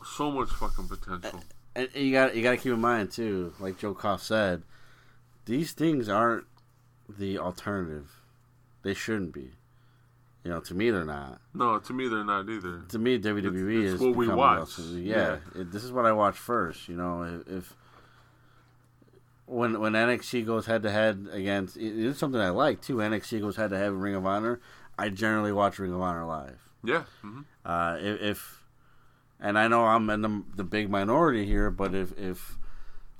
So 0.04 0.30
much 0.30 0.50
fucking 0.50 0.88
potential. 0.88 1.40
Uh, 1.74 1.80
and 1.80 1.88
you 1.94 2.12
got 2.12 2.36
you 2.36 2.42
got 2.42 2.52
to 2.52 2.56
keep 2.58 2.72
in 2.72 2.80
mind 2.80 3.10
too, 3.10 3.52
like 3.58 3.78
Joe 3.78 3.94
Koff 3.94 4.22
said, 4.22 4.62
these 5.46 5.72
things 5.72 6.08
aren't 6.08 6.44
the 7.08 7.38
alternative. 7.38 8.10
They 8.82 8.94
shouldn't 8.94 9.32
be. 9.32 9.50
You 10.44 10.50
know, 10.50 10.60
to 10.60 10.74
me 10.74 10.90
they're 10.90 11.04
not. 11.04 11.40
No, 11.54 11.78
to 11.78 11.92
me 11.92 12.06
they're 12.06 12.22
not 12.24 12.48
either. 12.48 12.82
To 12.90 12.98
me, 12.98 13.18
WWE 13.18 13.82
it's 13.84 13.94
is 13.94 14.00
what 14.00 14.14
we 14.14 14.28
watch. 14.28 14.60
alternative. 14.60 15.02
Yeah, 15.04 15.36
It, 15.54 15.72
this 15.72 15.82
is 15.84 15.90
what 15.90 16.04
I 16.04 16.12
watch 16.12 16.36
first. 16.36 16.86
You 16.86 16.96
know, 16.96 17.22
if, 17.22 17.48
if 17.48 17.76
when 19.46 19.80
when 19.80 19.92
NXT 19.92 20.46
goes 20.46 20.66
head 20.66 20.82
to 20.82 20.90
head 20.90 21.28
against, 21.32 21.76
it 21.76 21.96
is 21.96 22.18
something 22.18 22.40
I 22.40 22.50
like 22.50 22.80
too. 22.80 22.96
NXT 22.96 23.40
goes 23.40 23.56
head 23.56 23.70
to 23.70 23.76
head 23.78 23.92
with 23.92 24.00
Ring 24.00 24.14
of 24.14 24.26
Honor. 24.26 24.60
I 24.98 25.08
generally 25.08 25.52
watch 25.52 25.78
Ring 25.78 25.92
of 25.92 26.00
Honor 26.00 26.24
live. 26.24 26.58
Yeah. 26.82 27.04
hmm 27.22 27.42
Uh, 27.64 27.96
if, 28.00 28.20
if 28.20 28.64
and 29.40 29.58
I 29.58 29.68
know 29.68 29.84
I'm 29.84 30.08
in 30.10 30.22
the, 30.22 30.42
the 30.56 30.64
big 30.64 30.88
minority 30.90 31.44
here, 31.44 31.70
but 31.70 31.94
if 31.94 32.16
if 32.18 32.58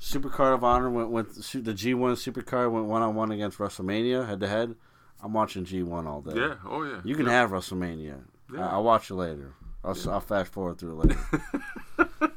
Supercard 0.01 0.55
of 0.55 0.65
Honor 0.65 0.91
went 0.91 1.11
with 1.11 1.35
the 1.37 1.73
G1 1.73 2.15
Supercard 2.17 2.71
went 2.71 2.87
one 2.87 3.03
on 3.03 3.15
one 3.15 3.31
against 3.31 3.59
WrestleMania 3.59 4.27
head 4.27 4.41
to 4.41 4.49
head, 4.49 4.75
I'm 5.23 5.33
watching 5.33 5.65
G1 5.65 6.07
all 6.07 6.21
day. 6.21 6.35
Yeah. 6.39 6.55
Oh 6.67 6.83
yeah. 6.85 7.01
You 7.05 7.15
can 7.17 7.27
yeah. 7.27 7.33
have 7.33 7.51
WrestleMania. 7.51 8.21
Yeah. 8.53 8.67
I- 8.67 8.73
I'll 8.73 8.85
watch 8.85 9.11
it 9.11 9.15
later. 9.15 9.53
I'll, 9.83 9.97
I'll 10.11 10.21
fast 10.21 10.51
forward 10.53 10.79
through 10.79 11.01
it 11.03 11.07
later. 11.09 11.21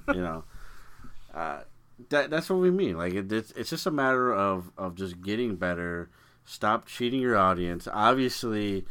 you 0.13 0.21
know, 0.21 0.43
uh, 1.33 1.61
that 2.09 2.29
that's 2.29 2.49
what 2.49 2.59
we 2.59 2.71
mean. 2.71 2.97
Like 2.97 3.13
it, 3.13 3.31
it's 3.31 3.51
it's 3.51 3.69
just 3.69 3.85
a 3.85 3.91
matter 3.91 4.33
of 4.33 4.71
of 4.77 4.95
just 4.95 5.21
getting 5.21 5.55
better. 5.55 6.09
Stop 6.45 6.85
cheating 6.85 7.19
your 7.19 7.37
audience. 7.37 7.87
Obviously, 7.91 8.85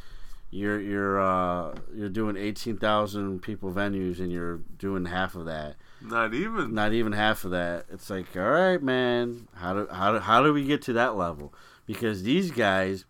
you're 0.50 0.80
you're 0.80 1.20
uh, 1.20 1.74
you're 1.94 2.08
doing 2.08 2.36
eighteen 2.36 2.76
thousand 2.76 3.42
people 3.42 3.72
venues, 3.72 4.18
and 4.18 4.30
you're 4.30 4.58
doing 4.78 5.06
half 5.06 5.34
of 5.34 5.46
that. 5.46 5.76
Not 6.02 6.34
even. 6.34 6.74
Not 6.74 6.92
even 6.92 7.12
half 7.12 7.44
of 7.44 7.52
that. 7.52 7.86
It's 7.90 8.10
like, 8.10 8.36
all 8.36 8.42
right, 8.42 8.82
man. 8.82 9.48
How 9.54 9.74
do 9.74 9.88
how 9.90 10.12
do 10.12 10.18
how 10.18 10.42
do 10.42 10.52
we 10.52 10.64
get 10.64 10.82
to 10.82 10.92
that 10.94 11.16
level? 11.16 11.54
Because 11.86 12.24
these 12.24 12.50
guys, 12.50 13.04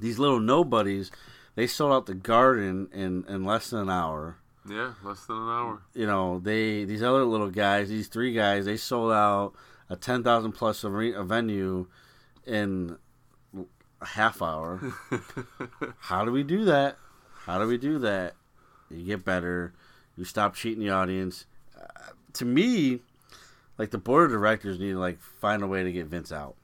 these 0.00 0.18
little 0.18 0.40
nobodies, 0.40 1.10
they 1.54 1.66
sold 1.66 1.92
out 1.92 2.06
the 2.06 2.14
Garden 2.14 2.88
in 2.92 3.24
in 3.28 3.44
less 3.44 3.70
than 3.70 3.80
an 3.80 3.90
hour 3.90 4.38
Yeah. 4.70 4.92
Less 5.02 5.24
than 5.26 5.36
an 5.36 5.48
hour. 5.48 5.82
you 5.94 6.06
know, 6.06 6.38
they 6.38 6.84
these 6.84 7.02
other 7.02 7.24
little 7.24 7.50
guys, 7.50 7.88
these 7.88 8.08
three 8.08 8.32
guys, 8.32 8.64
they 8.64 8.76
sold 8.76 9.12
out 9.12 9.52
a 9.88 9.96
ten 9.96 10.22
thousand 10.22 10.52
plus 10.52 10.84
arena 10.84 11.24
venue 11.24 11.86
in 12.46 12.96
a 14.00 14.06
half 14.06 14.42
hour. 14.42 14.80
How 15.98 16.24
do 16.24 16.32
we 16.32 16.42
do 16.42 16.64
that? 16.66 16.96
How 17.44 17.58
do 17.58 17.66
we 17.66 17.78
do 17.78 17.98
that? 18.00 18.34
You 18.90 19.04
get 19.04 19.24
better. 19.24 19.72
You 20.16 20.24
stop 20.24 20.54
cheating 20.54 20.84
the 20.84 20.90
audience. 20.90 21.46
Uh, 21.76 22.10
to 22.34 22.44
me, 22.44 23.00
like 23.78 23.90
the 23.90 23.98
board 23.98 24.26
of 24.26 24.30
directors 24.32 24.78
need 24.78 24.92
to 24.92 24.98
like 24.98 25.20
find 25.20 25.62
a 25.62 25.66
way 25.66 25.82
to 25.82 25.92
get 25.92 26.06
Vince 26.06 26.32
out. 26.32 26.56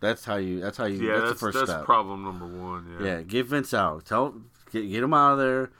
That's 0.00 0.24
how 0.24 0.36
you. 0.36 0.60
That's 0.60 0.76
how 0.76 0.86
you. 0.86 1.02
Yeah, 1.02 1.18
that's, 1.18 1.22
that's 1.22 1.32
the 1.32 1.38
first 1.38 1.58
that's 1.58 1.70
step. 1.70 1.84
problem 1.84 2.24
number 2.24 2.46
one. 2.46 2.96
Yeah. 3.00 3.06
Yeah, 3.06 3.22
get 3.22 3.46
Vince 3.46 3.72
out. 3.72 4.04
Tell 4.04 4.34
get, 4.72 4.88
get 4.90 5.02
him 5.02 5.14
out 5.14 5.34
of 5.34 5.38
there. 5.38 5.70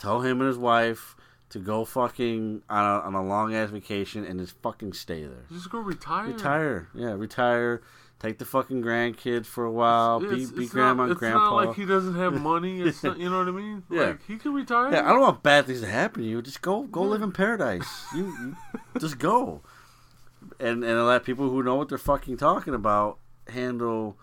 Tell 0.00 0.20
him 0.22 0.40
and 0.40 0.48
his 0.48 0.56
wife 0.58 1.14
to 1.50 1.58
go 1.58 1.84
fucking 1.84 2.62
on 2.70 2.84
a, 2.84 3.04
on 3.04 3.14
a 3.14 3.22
long 3.22 3.54
ass 3.54 3.68
vacation 3.70 4.24
and 4.24 4.40
just 4.40 4.54
fucking 4.62 4.94
stay 4.94 5.24
there. 5.24 5.44
Just 5.52 5.68
go 5.70 5.78
retire. 5.78 6.28
Retire. 6.28 6.88
Yeah, 6.94 7.12
retire. 7.12 7.82
Take 8.18 8.38
the 8.38 8.44
fucking 8.46 8.82
grandkids 8.82 9.44
for 9.46 9.64
a 9.64 9.70
while. 9.70 10.20
be 10.20 10.42
It's, 10.42 10.50
be 10.52 10.64
it's 10.64 10.72
grandma 10.72 10.94
not, 10.94 11.02
and 11.02 11.12
it's 11.12 11.18
grandpa. 11.18 11.38
not 11.38 11.66
like 11.66 11.76
he 11.76 11.84
doesn't 11.84 12.14
have 12.16 12.40
money. 12.40 12.80
It's 12.80 13.02
not, 13.02 13.18
you 13.18 13.28
know 13.28 13.38
what 13.40 13.48
I 13.48 13.50
mean? 13.50 13.82
Yeah. 13.90 14.00
Like 14.02 14.26
he 14.26 14.36
can 14.36 14.54
retire. 14.54 14.90
yeah, 14.92 15.06
I 15.06 15.10
don't 15.12 15.20
want 15.20 15.42
bad 15.42 15.66
things 15.66 15.80
to 15.82 15.86
happen 15.86 16.22
to 16.22 16.28
you. 16.28 16.40
Just 16.40 16.62
go 16.62 16.84
go 16.84 17.02
live 17.02 17.22
in 17.22 17.32
paradise. 17.32 18.06
You, 18.14 18.26
you 18.26 18.56
just 18.98 19.18
go. 19.18 19.60
And 20.58 20.82
and 20.82 21.06
let 21.06 21.24
people 21.24 21.50
who 21.50 21.62
know 21.62 21.74
what 21.74 21.90
they're 21.90 21.98
fucking 21.98 22.38
talking 22.38 22.74
about 22.74 23.18
handle 23.48 24.16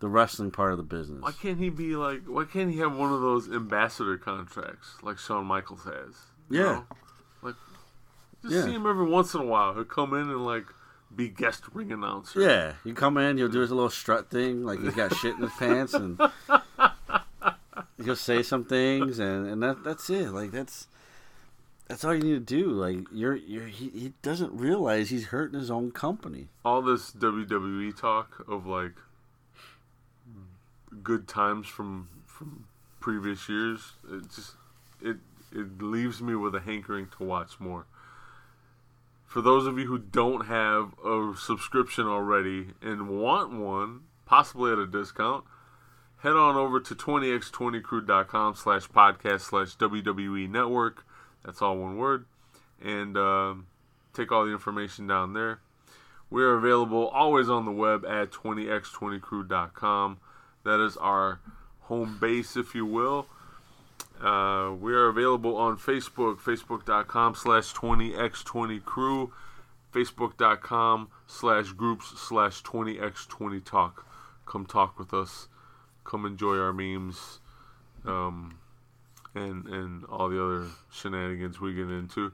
the 0.00 0.08
wrestling 0.08 0.50
part 0.50 0.72
of 0.72 0.76
the 0.78 0.84
business. 0.84 1.22
Why 1.22 1.32
can't 1.32 1.58
he 1.58 1.70
be 1.70 1.96
like? 1.96 2.22
Why 2.26 2.44
can't 2.44 2.70
he 2.70 2.78
have 2.78 2.96
one 2.96 3.12
of 3.12 3.20
those 3.20 3.50
ambassador 3.50 4.16
contracts 4.18 4.96
like 5.02 5.18
Shawn 5.18 5.46
Michaels 5.46 5.84
has? 5.84 6.14
Yeah. 6.50 6.62
know? 6.62 6.86
Like, 7.42 7.54
just 8.42 8.54
Yeah. 8.54 8.62
see 8.64 8.72
him 8.74 8.86
every 8.86 9.06
once 9.06 9.34
in 9.34 9.40
a 9.40 9.46
while. 9.46 9.74
He'll 9.74 9.84
come 9.84 10.12
in 10.14 10.28
and 10.30 10.44
like 10.44 10.66
be 11.14 11.28
guest 11.28 11.62
ring 11.72 11.92
announcer. 11.92 12.40
Yeah, 12.40 12.72
you 12.84 12.92
come 12.92 13.16
in, 13.18 13.38
he'll 13.38 13.48
do 13.48 13.60
his 13.60 13.70
little 13.70 13.88
strut 13.90 14.30
thing, 14.30 14.64
like 14.64 14.80
he's 14.80 14.94
got 14.94 15.14
shit 15.14 15.36
in 15.36 15.42
his 15.42 15.52
pants, 15.52 15.94
and 15.94 16.20
he'll 18.04 18.16
say 18.16 18.42
some 18.42 18.64
things, 18.64 19.18
and, 19.18 19.46
and 19.46 19.62
that 19.62 19.84
that's 19.84 20.10
it. 20.10 20.30
Like 20.30 20.50
that's 20.50 20.88
that's 21.88 22.04
all 22.04 22.14
you 22.14 22.22
need 22.22 22.46
to 22.46 22.60
do. 22.62 22.70
Like 22.70 22.98
you're 23.12 23.36
you're 23.36 23.66
he, 23.66 23.88
he 23.90 24.12
doesn't 24.22 24.52
realize 24.58 25.10
he's 25.10 25.26
hurting 25.26 25.58
his 25.58 25.70
own 25.70 25.90
company. 25.92 26.48
All 26.64 26.82
this 26.82 27.10
WWE 27.12 27.96
talk 27.98 28.44
of 28.48 28.66
like 28.66 28.92
good 31.04 31.28
times 31.28 31.68
from 31.68 32.08
from 32.26 32.66
previous 32.98 33.48
years. 33.48 33.92
It 34.10 34.30
just 34.34 34.52
it 35.00 35.18
it 35.52 35.80
leaves 35.80 36.20
me 36.20 36.34
with 36.34 36.54
a 36.54 36.60
hankering 36.60 37.08
to 37.18 37.24
watch 37.24 37.60
more. 37.60 37.86
For 39.26 39.42
those 39.42 39.66
of 39.66 39.78
you 39.78 39.86
who 39.86 39.98
don't 39.98 40.46
have 40.46 40.94
a 41.04 41.34
subscription 41.36 42.06
already 42.06 42.68
and 42.80 43.08
want 43.08 43.52
one, 43.52 44.02
possibly 44.26 44.72
at 44.72 44.78
a 44.78 44.86
discount, 44.86 45.44
head 46.18 46.36
on 46.36 46.56
over 46.56 46.80
to 46.80 46.94
20x20crew.com 46.94 48.54
slash 48.54 48.88
podcast 48.88 49.40
slash 49.40 49.76
WWE 49.76 50.48
network. 50.48 51.04
That's 51.44 51.60
all 51.60 51.76
one 51.78 51.96
word. 51.96 52.26
And 52.80 53.16
um, 53.16 53.66
take 54.12 54.30
all 54.30 54.46
the 54.46 54.52
information 54.52 55.06
down 55.06 55.32
there. 55.32 55.60
We 56.30 56.42
are 56.42 56.54
available 56.54 57.08
always 57.08 57.48
on 57.48 57.64
the 57.64 57.72
web 57.72 58.04
at 58.04 58.30
20x20crew.com. 58.30 60.18
That 60.64 60.84
is 60.84 60.96
our 60.96 61.40
home 61.80 62.18
base, 62.20 62.56
if 62.56 62.74
you 62.74 62.86
will. 62.86 63.26
Uh, 64.20 64.72
we 64.80 64.94
are 64.94 65.08
available 65.08 65.56
on 65.56 65.76
Facebook, 65.76 66.38
facebook.com 66.38 67.34
slash 67.34 67.74
20x20crew, 67.74 69.30
facebook.com 69.92 71.08
slash 71.26 71.68
groups 71.72 72.12
slash 72.16 72.62
20x20talk. 72.62 73.92
Come 74.46 74.66
talk 74.66 74.98
with 74.98 75.12
us. 75.12 75.48
Come 76.04 76.24
enjoy 76.26 76.58
our 76.58 76.72
memes 76.72 77.40
um, 78.04 78.58
and, 79.34 79.66
and 79.66 80.04
all 80.06 80.28
the 80.28 80.42
other 80.42 80.66
shenanigans 80.90 81.60
we 81.60 81.74
get 81.74 81.90
into. 81.90 82.32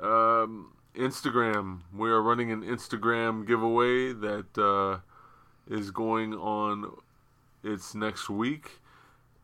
Um, 0.00 0.72
Instagram. 0.94 1.80
We 1.94 2.10
are 2.10 2.22
running 2.22 2.50
an 2.50 2.62
Instagram 2.62 3.46
giveaway 3.46 4.12
that 4.12 4.58
uh, 4.58 5.00
is 5.72 5.90
going 5.90 6.34
on. 6.34 6.92
It's 7.62 7.94
next 7.94 8.30
week. 8.30 8.80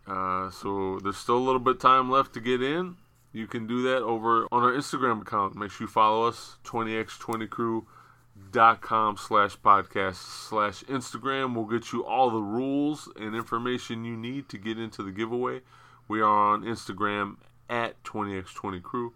Uh, 0.06 0.50
so 0.50 0.98
there's 1.02 1.16
still 1.16 1.38
a 1.38 1.44
little 1.44 1.60
bit 1.60 1.80
time 1.80 2.10
left 2.10 2.34
to 2.34 2.40
get 2.40 2.62
in. 2.62 2.96
you 3.32 3.46
can 3.46 3.66
do 3.66 3.82
that 3.82 4.02
over 4.02 4.46
on 4.52 4.62
our 4.62 4.72
Instagram 4.72 5.22
account. 5.22 5.56
Make 5.56 5.70
sure 5.72 5.86
you 5.86 5.90
follow 5.90 6.28
us, 6.28 6.58
20x20crew.com 6.64 9.16
slash 9.16 9.56
podcast 9.58 10.16
slash 10.48 10.84
Instagram. 10.84 11.54
We'll 11.54 11.64
get 11.64 11.92
you 11.92 12.04
all 12.04 12.30
the 12.30 12.42
rules 12.42 13.08
and 13.16 13.34
information 13.34 14.04
you 14.04 14.16
need 14.16 14.48
to 14.50 14.58
get 14.58 14.78
into 14.78 15.02
the 15.02 15.10
giveaway. 15.10 15.62
We 16.06 16.20
are 16.20 16.52
on 16.52 16.62
Instagram 16.62 17.38
at 17.68 18.00
20x20crew. 18.04 19.10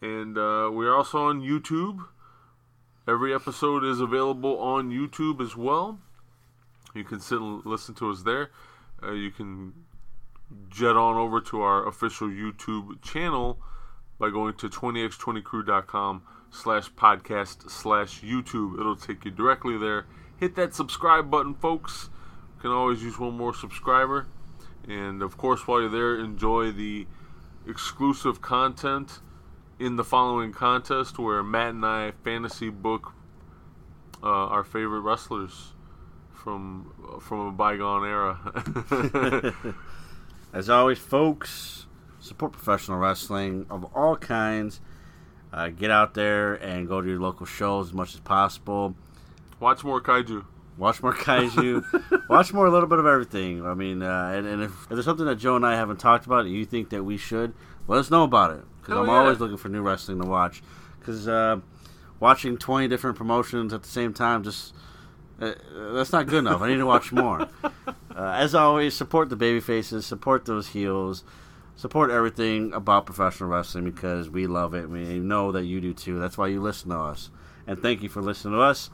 And 0.00 0.38
uh, 0.38 0.70
we 0.72 0.86
are 0.86 0.94
also 0.94 1.26
on 1.26 1.42
YouTube. 1.42 2.06
Every 3.06 3.34
episode 3.34 3.84
is 3.84 4.00
available 4.00 4.58
on 4.58 4.90
YouTube 4.90 5.40
as 5.40 5.56
well. 5.56 5.98
You 6.94 7.04
can 7.04 7.20
sit 7.20 7.38
and 7.40 7.64
listen 7.64 7.94
to 7.96 8.10
us 8.10 8.22
there. 8.22 8.50
Uh, 9.02 9.12
you 9.12 9.30
can 9.30 9.72
jet 10.68 10.96
on 10.96 11.16
over 11.16 11.40
to 11.40 11.62
our 11.62 11.86
official 11.86 12.28
YouTube 12.28 13.00
channel 13.02 13.58
by 14.18 14.30
going 14.30 14.54
to 14.54 14.68
20x20crew.com 14.68 16.22
slash 16.50 16.90
podcast 16.92 17.70
slash 17.70 18.20
YouTube. 18.20 18.78
It'll 18.78 18.96
take 18.96 19.24
you 19.24 19.30
directly 19.30 19.78
there. 19.78 20.06
Hit 20.38 20.54
that 20.56 20.74
subscribe 20.74 21.30
button, 21.30 21.54
folks. 21.54 22.10
You 22.56 22.62
can 22.62 22.70
always 22.70 23.02
use 23.02 23.18
one 23.18 23.36
more 23.36 23.54
subscriber. 23.54 24.26
And 24.86 25.22
of 25.22 25.36
course, 25.36 25.66
while 25.66 25.80
you're 25.80 25.90
there, 25.90 26.18
enjoy 26.18 26.72
the 26.72 27.06
exclusive 27.66 28.42
content 28.42 29.20
in 29.78 29.96
the 29.96 30.04
following 30.04 30.52
contest 30.52 31.18
where 31.18 31.42
Matt 31.42 31.70
and 31.70 31.86
I 31.86 32.12
fantasy 32.22 32.68
book 32.68 33.14
uh, 34.22 34.26
our 34.26 34.62
favorite 34.62 35.00
wrestlers 35.00 35.72
from 36.42 37.20
from 37.20 37.40
a 37.40 37.52
bygone 37.52 38.04
era. 38.04 39.54
As 40.52 40.68
always, 40.68 40.98
folks, 40.98 41.86
support 42.20 42.52
professional 42.52 42.98
wrestling 42.98 43.66
of 43.70 43.84
all 43.94 44.16
kinds. 44.16 44.80
Uh, 45.52 45.68
get 45.68 45.90
out 45.90 46.14
there 46.14 46.54
and 46.54 46.88
go 46.88 47.00
to 47.00 47.08
your 47.08 47.20
local 47.20 47.46
shows 47.46 47.88
as 47.88 47.92
much 47.92 48.14
as 48.14 48.20
possible. 48.20 48.94
Watch 49.60 49.84
more 49.84 50.00
kaiju. 50.00 50.44
Watch 50.78 51.02
more 51.02 51.14
kaiju. 51.14 52.28
Watch 52.28 52.52
more 52.54 52.66
a 52.66 52.70
little 52.70 52.88
bit 52.88 52.98
of 52.98 53.06
everything. 53.06 53.64
I 53.64 53.74
mean, 53.74 54.02
uh, 54.02 54.32
and, 54.34 54.46
and 54.46 54.62
if, 54.62 54.70
if 54.84 54.88
there's 54.88 55.04
something 55.04 55.26
that 55.26 55.36
Joe 55.36 55.56
and 55.56 55.66
I 55.66 55.76
haven't 55.76 55.98
talked 55.98 56.24
about 56.24 56.46
and 56.46 56.54
you 56.54 56.64
think 56.64 56.88
that 56.90 57.04
we 57.04 57.18
should, 57.18 57.52
let 57.86 57.98
us 57.98 58.10
know 58.10 58.24
about 58.24 58.52
it. 58.52 58.64
Because 58.80 58.96
I'm 58.96 59.06
yeah. 59.06 59.12
always 59.12 59.40
looking 59.40 59.58
for 59.58 59.68
new 59.68 59.82
wrestling 59.82 60.20
to 60.22 60.26
watch. 60.26 60.62
Because 60.98 61.28
uh, 61.28 61.60
watching 62.18 62.56
20 62.56 62.88
different 62.88 63.18
promotions 63.18 63.72
at 63.72 63.82
the 63.82 63.88
same 63.88 64.12
time 64.12 64.42
just. 64.42 64.74
Uh, 65.42 65.54
that's 65.92 66.12
not 66.12 66.26
good 66.26 66.38
enough. 66.38 66.62
I 66.62 66.68
need 66.68 66.76
to 66.76 66.86
watch 66.86 67.12
more. 67.12 67.48
Uh, 68.14 68.34
as 68.36 68.54
always, 68.54 68.94
support 68.94 69.30
the 69.30 69.36
baby 69.36 69.58
faces, 69.58 70.04
support 70.04 70.44
those 70.44 70.68
heels, 70.68 71.24
support 71.76 72.10
everything 72.10 72.70
about 72.74 73.06
professional 73.06 73.48
wrestling 73.48 73.84
because 73.84 74.28
we 74.28 74.46
love 74.46 74.74
it. 74.74 74.90
We 74.90 75.18
know 75.18 75.50
that 75.50 75.64
you 75.64 75.80
do 75.80 75.94
too. 75.94 76.20
That's 76.20 76.36
why 76.36 76.48
you 76.48 76.60
listen 76.60 76.90
to 76.90 76.98
us. 76.98 77.30
And 77.66 77.80
thank 77.80 78.02
you 78.02 78.10
for 78.10 78.20
listening 78.20 78.52
to 78.52 78.60
us. 78.60 78.90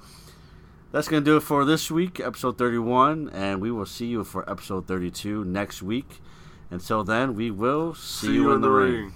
That's 0.92 1.08
going 1.08 1.24
to 1.24 1.30
do 1.30 1.36
it 1.36 1.40
for 1.42 1.64
this 1.64 1.90
week, 1.90 2.20
episode 2.20 2.58
31, 2.58 3.28
and 3.30 3.60
we 3.60 3.72
will 3.72 3.86
see 3.86 4.06
you 4.06 4.22
for 4.22 4.48
episode 4.48 4.86
32 4.86 5.44
next 5.44 5.82
week. 5.82 6.20
Until 6.70 7.02
then, 7.02 7.34
we 7.34 7.50
will 7.50 7.94
see, 7.94 8.34
you, 8.34 8.52
in, 8.52 8.60
the 8.60 8.70
ring. 8.70 9.12